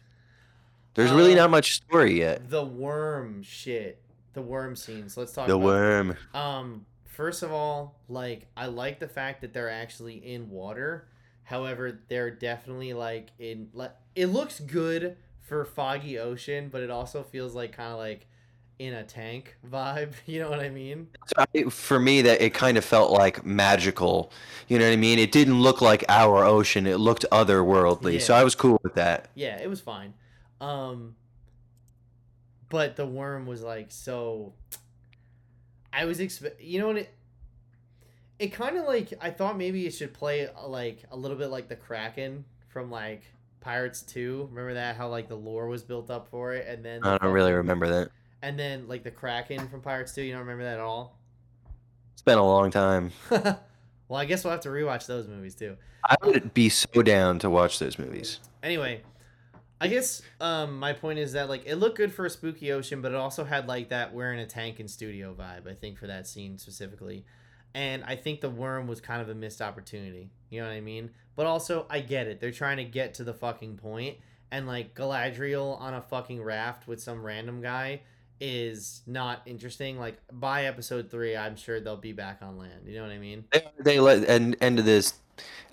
There's 0.93 1.11
really 1.11 1.33
Uh, 1.33 1.37
not 1.43 1.49
much 1.49 1.73
story 1.73 2.19
yet. 2.19 2.47
The 2.49 2.63
worm 2.63 3.41
shit. 3.41 3.99
The 4.33 4.41
worm 4.41 4.75
scenes. 4.75 5.17
Let's 5.17 5.31
talk 5.33 5.47
The 5.47 5.57
worm. 5.57 6.15
Um, 6.33 6.85
first 7.15 7.43
of 7.43 7.51
all, 7.51 7.95
like 8.07 8.47
I 8.55 8.67
like 8.67 8.99
the 8.99 9.07
fact 9.07 9.41
that 9.41 9.53
they're 9.53 9.69
actually 9.69 10.15
in 10.15 10.49
water. 10.49 11.07
However, 11.43 11.99
they're 12.09 12.31
definitely 12.31 12.93
like 12.93 13.29
in 13.39 13.69
like 13.73 13.95
it 14.15 14.27
looks 14.27 14.59
good 14.59 15.17
for 15.41 15.63
foggy 15.63 16.17
ocean, 16.19 16.69
but 16.71 16.81
it 16.81 16.89
also 16.89 17.23
feels 17.23 17.55
like 17.55 17.71
kind 17.71 17.91
of 17.91 17.97
like 17.99 18.27
in 18.77 18.93
a 18.93 19.03
tank 19.03 19.55
vibe. 19.69 20.13
You 20.25 20.41
know 20.41 20.49
what 20.49 20.59
I 20.59 20.69
mean? 20.69 21.07
For 21.69 21.99
me, 21.99 22.21
that 22.23 22.41
it 22.41 22.53
kind 22.53 22.77
of 22.77 22.83
felt 22.83 23.11
like 23.11 23.45
magical. 23.45 24.31
You 24.67 24.79
know 24.79 24.85
what 24.85 24.93
I 24.93 24.97
mean? 24.97 25.19
It 25.19 25.31
didn't 25.31 25.61
look 25.61 25.81
like 25.81 26.03
our 26.09 26.43
ocean. 26.43 26.85
It 26.85 26.97
looked 26.97 27.25
otherworldly. 27.31 28.21
So 28.21 28.33
I 28.33 28.43
was 28.43 28.55
cool 28.55 28.79
with 28.83 28.95
that. 28.95 29.29
Yeah, 29.35 29.57
it 29.57 29.69
was 29.69 29.79
fine. 29.79 30.13
Um, 30.59 31.15
but 32.69 32.95
the 32.95 33.05
worm 33.05 33.45
was 33.45 33.61
like 33.61 33.91
so. 33.91 34.53
I 35.95 36.05
was 36.05 36.19
expect. 36.19 36.61
You 36.61 36.79
know 36.79 36.87
what 36.87 36.97
it. 36.97 37.13
it 38.37 38.47
kind 38.49 38.77
of 38.77 38.85
like 38.85 39.13
I 39.21 39.29
thought 39.29 39.57
maybe 39.57 39.87
it 39.87 39.91
should 39.91 40.13
play 40.13 40.47
uh, 40.47 40.67
like 40.67 41.03
a 41.11 41.15
little 41.15 41.37
bit 41.37 41.47
like 41.47 41.69
the 41.69 41.75
Kraken 41.75 42.43
from 42.67 42.91
like 42.91 43.23
Pirates 43.61 44.01
2. 44.01 44.49
Remember 44.51 44.73
that 44.73 44.97
how 44.97 45.07
like 45.07 45.29
the 45.29 45.35
lore 45.35 45.67
was 45.67 45.83
built 45.83 46.11
up 46.11 46.27
for 46.27 46.53
it 46.53 46.67
and 46.67 46.83
then 46.83 47.03
I 47.03 47.17
don't 47.17 47.31
really 47.31 47.53
remember 47.53 47.87
that. 47.87 48.09
and 48.41 48.59
then 48.59 48.87
like 48.87 49.03
the 49.03 49.11
Kraken 49.11 49.69
from 49.69 49.81
Pirates 49.81 50.13
2, 50.13 50.21
you 50.21 50.33
don't 50.33 50.41
remember 50.41 50.65
that 50.65 50.75
at 50.75 50.79
all? 50.81 51.17
It's 52.13 52.21
been 52.21 52.37
a 52.37 52.45
long 52.45 52.71
time. 52.71 53.11
well, 53.29 53.57
I 54.11 54.25
guess 54.25 54.43
we'll 54.43 54.51
have 54.51 54.61
to 54.61 54.69
rewatch 54.69 55.07
those 55.07 55.27
movies 55.27 55.55
too. 55.55 55.77
I 56.07 56.15
would 56.23 56.53
be 56.53 56.69
so 56.69 57.01
down 57.01 57.39
to 57.39 57.49
watch 57.49 57.79
those 57.79 57.97
movies. 57.97 58.39
Anyway, 58.61 59.01
I 59.81 59.87
guess 59.87 60.21
um 60.39 60.79
my 60.79 60.93
point 60.93 61.19
is 61.19 61.33
that 61.33 61.49
like 61.49 61.63
it 61.65 61.75
looked 61.75 61.97
good 61.97 62.13
for 62.13 62.25
a 62.25 62.29
spooky 62.29 62.71
ocean, 62.71 63.01
but 63.01 63.11
it 63.11 63.17
also 63.17 63.43
had 63.43 63.67
like 63.67 63.89
that 63.89 64.13
we're 64.13 64.33
in 64.33 64.39
a 64.39 64.45
tank 64.45 64.79
and 64.79 64.89
studio 64.89 65.35
vibe, 65.37 65.69
I 65.69 65.73
think, 65.73 65.97
for 65.97 66.07
that 66.07 66.27
scene 66.27 66.57
specifically. 66.57 67.25
And 67.73 68.03
I 68.05 68.15
think 68.15 68.39
the 68.39 68.49
worm 68.49 68.87
was 68.87 69.01
kind 69.01 69.21
of 69.21 69.27
a 69.27 69.35
missed 69.35 69.61
opportunity. 69.61 70.31
You 70.49 70.61
know 70.61 70.67
what 70.67 70.73
I 70.73 70.81
mean? 70.81 71.11
But 71.35 71.45
also 71.45 71.85
I 71.89 71.99
get 71.99 72.27
it. 72.27 72.39
They're 72.39 72.51
trying 72.51 72.77
to 72.77 72.85
get 72.85 73.15
to 73.15 73.23
the 73.23 73.33
fucking 73.33 73.77
point 73.77 74.17
and 74.51 74.67
like 74.67 74.95
Galadriel 74.95 75.79
on 75.79 75.93
a 75.93 76.01
fucking 76.01 76.41
raft 76.41 76.87
with 76.87 77.01
some 77.01 77.25
random 77.25 77.61
guy 77.61 78.01
is 78.39 79.01
not 79.07 79.41
interesting. 79.45 79.99
Like 79.99 80.17
by 80.31 80.65
episode 80.65 81.09
three, 81.09 81.35
I'm 81.35 81.55
sure 81.55 81.79
they'll 81.79 81.97
be 81.97 82.13
back 82.13 82.39
on 82.41 82.57
land. 82.57 82.87
You 82.87 82.95
know 82.95 83.03
what 83.03 83.11
I 83.11 83.17
mean? 83.17 83.45
They, 83.51 83.63
they 83.79 83.99
let 83.99 84.23
and 84.29 84.55
end 84.61 84.79
of 84.79 84.85
this 84.85 85.15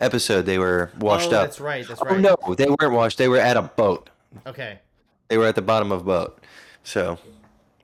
episode 0.00 0.42
they 0.46 0.58
were 0.58 0.90
washed 0.98 1.32
oh, 1.32 1.36
up. 1.36 1.42
That's 1.46 1.60
right. 1.60 1.86
That's 1.86 2.00
Oh 2.02 2.06
right. 2.06 2.20
no, 2.20 2.36
they 2.54 2.66
weren't 2.66 2.92
washed. 2.94 3.18
They 3.18 3.28
were 3.28 3.38
at 3.38 3.56
a 3.56 3.62
boat. 3.62 4.10
Okay. 4.46 4.78
They 5.28 5.38
were 5.38 5.46
at 5.46 5.54
the 5.54 5.62
bottom 5.62 5.92
of 5.92 6.02
a 6.02 6.04
boat. 6.04 6.40
So 6.84 7.18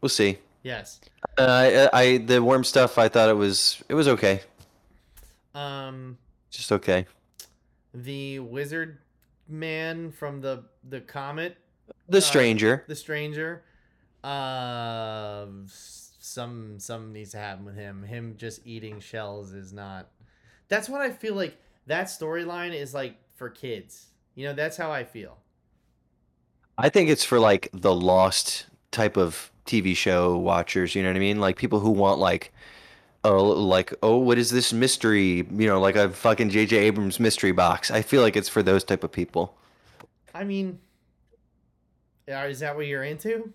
we'll 0.01 0.09
see. 0.09 0.39
Yes. 0.63 1.01
Uh, 1.39 1.89
I, 1.93 2.01
I 2.03 2.19
the 2.19 2.43
worm 2.43 2.65
stuff. 2.65 2.99
I 2.99 3.09
thought 3.09 3.29
it 3.29 3.35
was 3.37 3.83
it 3.89 3.95
was 3.95 4.09
okay, 4.09 4.41
Um. 5.55 6.19
just 6.51 6.73
okay. 6.73 7.07
the 7.95 8.39
wizard 8.41 8.99
man 9.49 10.11
from 10.13 10.41
the 10.41 10.65
the 10.89 11.01
comet 11.01 11.57
The 12.09 12.19
Uh, 12.19 12.21
stranger. 12.21 12.85
the 12.87 12.95
stranger 12.97 13.63
uh 14.25 15.47
some 16.21 16.79
some 16.79 17.13
needs 17.13 17.31
to 17.31 17.39
happen 17.39 17.65
with 17.65 17.77
him 17.77 18.03
him 18.03 18.35
just 18.37 18.61
eating 18.67 19.01
shells 19.01 19.53
is 19.55 19.73
not 19.73 20.09
that's 20.69 20.89
what 20.89 21.01
i 21.01 21.11
feel 21.11 21.35
like 21.35 21.57
that 21.89 22.07
storyline 22.07 22.73
is 22.75 22.95
like 22.95 23.17
for 23.35 23.51
kids 23.51 24.07
you 24.35 24.47
know 24.47 24.55
that's 24.55 24.77
how 24.77 24.93
i 24.93 25.03
feel 25.03 25.37
I 26.79 26.89
think 26.89 27.11
it's 27.11 27.25
for 27.25 27.41
like 27.41 27.69
the 27.73 27.93
lost 27.93 28.67
type 28.93 29.17
of 29.17 29.51
TV 29.67 29.97
show 29.97 30.37
watchers. 30.39 30.95
You 30.95 31.03
know 31.03 31.09
what 31.09 31.17
I 31.17 31.21
mean? 31.21 31.41
Like 31.41 31.57
people 31.57 31.81
who 31.81 31.91
want 31.91 32.21
like. 32.21 32.53
Oh, 33.25 33.43
like 33.47 33.93
oh, 34.01 34.17
what 34.17 34.39
is 34.39 34.51
this 34.51 34.73
mystery? 34.73 35.45
You 35.51 35.67
know, 35.67 35.81
like 35.81 35.97
a 35.97 36.09
fucking 36.09 36.51
J.J. 36.51 36.77
Abrams 36.77 37.19
mystery 37.19 37.51
box. 37.51 37.91
I 37.91 38.01
feel 38.01 38.23
like 38.23 38.37
it's 38.37 38.49
for 38.49 38.63
those 38.63 38.85
type 38.85 39.03
of 39.03 39.11
people. 39.11 39.59
i 40.33 40.45
mean 40.45 40.79
is 42.29 42.61
that 42.61 42.77
what 42.77 42.87
you're 42.87 43.03
into 43.03 43.53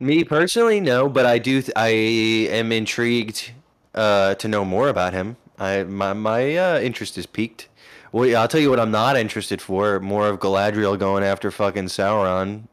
Me 0.00 0.22
personally, 0.22 0.80
no, 0.80 1.08
but 1.08 1.24
I 1.24 1.38
do. 1.38 1.62
Th- 1.62 1.72
I 1.76 1.88
am 1.88 2.72
intrigued 2.72 3.52
uh, 3.94 4.34
to 4.34 4.48
know 4.48 4.66
more 4.66 4.88
about 4.90 5.14
him. 5.14 5.38
I 5.58 5.84
my 5.84 6.12
my 6.12 6.56
uh, 6.56 6.80
interest 6.80 7.16
is 7.18 7.26
peaked. 7.26 7.68
Well, 8.12 8.26
yeah, 8.26 8.40
I'll 8.40 8.48
tell 8.48 8.60
you 8.60 8.70
what 8.70 8.78
I'm 8.78 8.92
not 8.92 9.16
interested 9.16 9.60
for. 9.60 9.98
More 10.00 10.28
of 10.28 10.38
Galadriel 10.38 10.98
going 10.98 11.24
after 11.24 11.50
fucking 11.50 11.86
Sauron. 11.86 12.68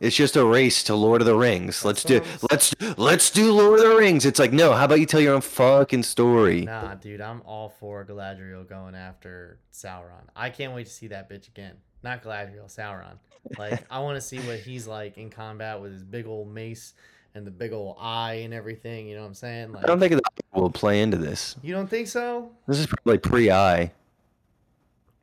It's 0.00 0.16
just 0.16 0.34
a 0.34 0.44
race 0.46 0.82
to 0.84 0.94
Lord 0.94 1.20
of 1.20 1.26
the 1.26 1.34
Rings. 1.34 1.84
Let's 1.84 2.02
do 2.02 2.22
let's 2.50 2.74
let's 2.96 3.30
do 3.30 3.52
Lord 3.52 3.80
of 3.80 3.88
the 3.88 3.96
Rings. 3.96 4.24
It's 4.24 4.38
like 4.38 4.52
no. 4.52 4.72
How 4.72 4.86
about 4.86 4.98
you 5.00 5.04
tell 5.06 5.20
your 5.20 5.34
own 5.34 5.42
fucking 5.42 6.02
story? 6.04 6.62
nah 6.62 6.94
dude 6.94 7.20
i'm 7.20 7.42
all 7.44 7.68
for 7.68 8.04
galadriel 8.04 8.66
going 8.68 8.94
after 8.94 9.58
sauron 9.72 10.24
i 10.34 10.48
can't 10.50 10.74
wait 10.74 10.86
to 10.86 10.92
see 10.92 11.08
that 11.08 11.28
bitch 11.30 11.48
again 11.48 11.74
not 12.02 12.22
galadriel 12.22 12.66
sauron 12.66 13.18
like 13.58 13.84
i 13.90 13.98
want 13.98 14.16
to 14.16 14.20
see 14.20 14.38
what 14.40 14.58
he's 14.58 14.86
like 14.86 15.18
in 15.18 15.30
combat 15.30 15.80
with 15.80 15.92
his 15.92 16.02
big 16.02 16.26
old 16.26 16.48
mace 16.48 16.94
and 17.34 17.46
the 17.46 17.50
big 17.50 17.72
old 17.72 17.96
eye 18.00 18.34
and 18.44 18.52
everything 18.52 19.06
you 19.08 19.14
know 19.14 19.22
what 19.22 19.28
i'm 19.28 19.34
saying 19.34 19.72
like 19.72 19.84
I 19.84 19.86
don't 19.86 20.00
think 20.00 20.12
that 20.12 20.22
will 20.52 20.70
play 20.70 21.00
into 21.00 21.16
this. 21.16 21.56
you 21.62 21.72
don't 21.72 21.88
think 21.88 22.08
so 22.08 22.50
This 22.66 22.78
is 22.78 22.86
probably 22.86 23.18
pre-I. 23.18 23.92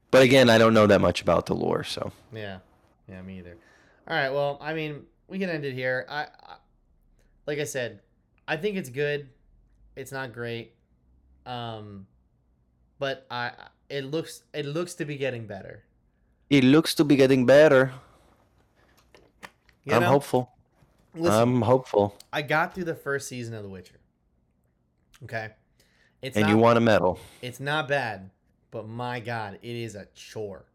But 0.10 0.22
again, 0.24 0.50
I 0.50 0.58
don't 0.58 0.74
know 0.74 0.88
that 0.88 1.02
much 1.02 1.22
about 1.22 1.48
the 1.48 1.54
lore, 1.54 1.84
so 1.84 2.14
Yeah, 2.32 2.60
yeah, 3.10 3.22
me 3.22 3.40
either. 3.40 3.58
All 4.08 4.16
right, 4.16 4.30
well, 4.30 4.58
I 4.62 4.74
mean, 4.74 5.04
we 5.28 5.38
can 5.38 5.50
end 5.50 5.66
it 5.66 5.74
here. 5.74 6.06
I, 6.10 6.22
I 6.24 6.56
like 7.46 7.60
I 7.60 7.66
said, 7.66 8.00
I 8.48 8.56
think 8.56 8.78
it's 8.78 8.90
good. 8.90 9.28
It's 9.98 10.14
not 10.14 10.32
great, 10.32 10.72
um, 11.46 12.08
but 13.00 13.26
I 13.30 13.52
it 13.90 14.06
looks 14.06 14.44
it 14.54 14.66
looks 14.66 14.94
to 14.96 15.06
be 15.06 15.18
getting 15.18 15.46
better. 15.46 15.84
it 16.50 16.64
looks 16.64 16.96
to 16.96 17.04
be 17.04 17.18
getting 17.18 17.46
better. 17.46 17.92
You 19.84 19.94
I'm 19.94 20.02
know? 20.04 20.08
hopeful. 20.10 20.52
Listen, 21.20 21.42
I'm 21.42 21.62
hopeful. 21.62 22.16
I 22.32 22.42
got 22.42 22.74
through 22.76 22.86
the 22.86 22.96
first 22.96 23.28
season 23.28 23.54
of 23.54 23.64
The 23.64 23.70
Witcher. 23.70 24.00
Okay, 25.24 25.50
it's 26.22 26.36
and 26.38 26.44
not, 26.44 26.52
you 26.52 26.58
want 26.58 26.78
a 26.78 26.82
medal. 26.82 27.20
it's 27.42 27.60
not 27.60 27.88
bad, 27.88 28.30
but 28.72 28.88
my 28.88 29.20
God, 29.20 29.60
it 29.62 29.76
is 29.76 29.96
a 29.96 30.08
chore. 30.14 30.66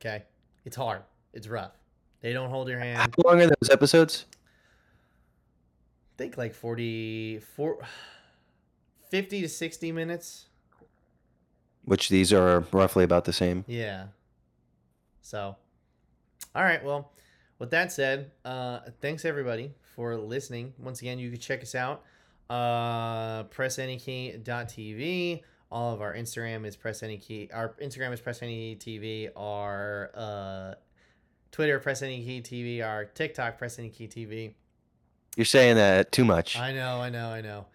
Okay, 0.00 0.22
it's 0.64 0.76
hard. 0.76 1.02
It's 1.32 1.48
rough. 1.48 1.72
They 2.20 2.32
don't 2.32 2.50
hold 2.50 2.68
your 2.68 2.78
hand. 2.78 2.98
How 2.98 3.30
long 3.30 3.40
are 3.42 3.46
those 3.46 3.70
episodes? 3.70 4.26
think 6.18 6.36
like 6.36 6.52
40 6.52 7.38
four, 7.38 7.78
50 9.10 9.42
to 9.42 9.48
60 9.48 9.92
minutes 9.92 10.46
Which 11.84 12.08
these 12.08 12.32
are 12.32 12.64
roughly 12.72 13.04
about 13.04 13.24
the 13.24 13.32
same. 13.32 13.64
yeah 13.68 14.06
so 15.22 15.54
all 16.54 16.62
right 16.64 16.84
well 16.84 17.12
with 17.58 17.70
that 17.70 17.92
said 17.92 18.30
uh 18.44 18.80
thanks 19.00 19.24
everybody 19.24 19.72
for 19.94 20.16
listening 20.16 20.72
once 20.78 21.00
again 21.00 21.18
you 21.18 21.30
can 21.30 21.38
check 21.38 21.62
us 21.62 21.74
out 21.74 22.02
uh 22.50 23.44
pressanykey.tv 23.44 25.42
all 25.70 25.92
of 25.92 26.00
our 26.00 26.14
instagram 26.14 26.64
is 26.66 26.76
press 26.76 27.02
any 27.02 27.18
key 27.18 27.48
our 27.52 27.74
instagram 27.82 28.12
is 28.12 28.20
press 28.20 28.42
any 28.42 28.76
tv 28.76 29.28
our 29.36 30.10
uh 30.14 30.74
twitter 31.52 31.78
press 31.78 32.02
any 32.02 32.24
key 32.24 32.40
tv 32.40 32.84
our 32.86 33.04
tiktok 33.04 33.58
press 33.58 33.78
any 33.78 33.88
key 33.90 34.06
tv 34.08 34.54
You're 35.36 35.44
saying 35.44 35.76
that 35.76 36.10
too 36.10 36.24
much. 36.24 36.58
I 36.58 36.72
know, 36.72 37.00
I 37.00 37.10
know, 37.10 37.28
I 37.28 37.40
know. 37.42 37.66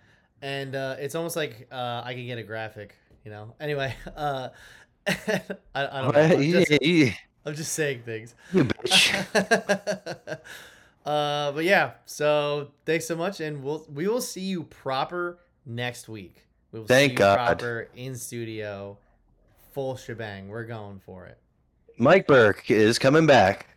And 0.41 0.75
uh, 0.75 0.97
it's 0.99 1.15
almost 1.15 1.37
like 1.37 1.67
uh, 1.71 2.01
I 2.03 2.13
could 2.13 2.25
get 2.25 2.37
a 2.37 2.43
graphic, 2.43 2.95
you 3.23 3.31
know. 3.31 3.53
Anyway, 3.61 3.95
uh, 4.17 4.49
I, 5.07 5.41
I 5.75 6.01
don't 6.01 6.13
know. 6.13 6.37
You, 6.39 6.65
just, 6.65 6.81
you, 6.83 7.11
I'm 7.45 7.55
just 7.55 7.73
saying 7.73 8.03
things. 8.05 8.35
you 8.53 8.63
bitch. 8.65 9.13
uh, 11.05 11.51
but 11.51 11.63
yeah, 11.63 11.91
so 12.05 12.71
thanks 12.85 13.05
so 13.05 13.15
much, 13.15 13.39
and 13.41 13.63
we'll 13.63 13.85
we 13.93 14.07
will 14.07 14.21
see 14.21 14.41
you 14.41 14.63
proper 14.63 15.39
next 15.65 16.07
week. 16.07 16.45
We 16.71 16.79
will 16.79 16.87
Thank 16.87 17.09
see 17.09 17.13
you 17.13 17.17
God. 17.17 17.35
proper 17.59 17.89
in 17.95 18.15
studio, 18.15 18.97
full 19.73 19.95
shebang. 19.97 20.47
We're 20.47 20.63
going 20.65 20.99
for 21.05 21.25
it. 21.25 21.37
Mike 21.97 22.25
Burke 22.27 22.71
is 22.71 22.97
coming 22.97 23.25
back. 23.27 23.67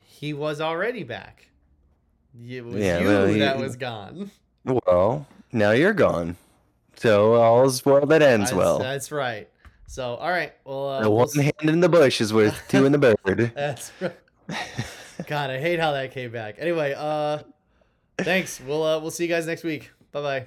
He 0.00 0.32
was 0.32 0.60
already 0.60 1.02
back. 1.02 1.48
It 2.48 2.64
was 2.64 2.76
Yeah, 2.76 3.00
you 3.00 3.06
well, 3.06 3.26
he- 3.26 3.38
that 3.40 3.58
was 3.58 3.76
gone. 3.76 4.30
Well, 4.64 5.26
now 5.52 5.72
you're 5.72 5.92
gone. 5.92 6.36
So 6.96 7.34
all's 7.34 7.84
well 7.84 8.06
that 8.06 8.22
ends 8.22 8.50
That's, 8.50 8.56
well. 8.56 8.78
that's 8.78 9.12
right. 9.12 9.48
So, 9.86 10.14
all 10.16 10.30
right. 10.30 10.52
Well, 10.64 10.88
uh, 10.88 11.02
the 11.02 11.10
we'll 11.10 11.26
one 11.26 11.38
hand 11.38 11.70
in 11.70 11.80
the 11.80 11.88
bush 11.88 12.20
is 12.20 12.32
worth 12.32 12.60
two 12.68 12.84
in 12.86 12.92
the 12.92 12.98
bird. 13.24 13.52
That's 13.54 13.92
right. 14.00 14.16
God, 15.26 15.50
I 15.50 15.58
hate 15.60 15.78
how 15.78 15.92
that 15.92 16.12
came 16.12 16.30
back. 16.30 16.56
Anyway, 16.58 16.94
uh 16.96 17.38
thanks. 18.18 18.60
We'll 18.60 18.82
uh 18.82 18.98
we'll 19.00 19.10
see 19.10 19.24
you 19.24 19.28
guys 19.30 19.46
next 19.46 19.64
week. 19.64 19.90
Bye 20.12 20.22
bye. 20.22 20.46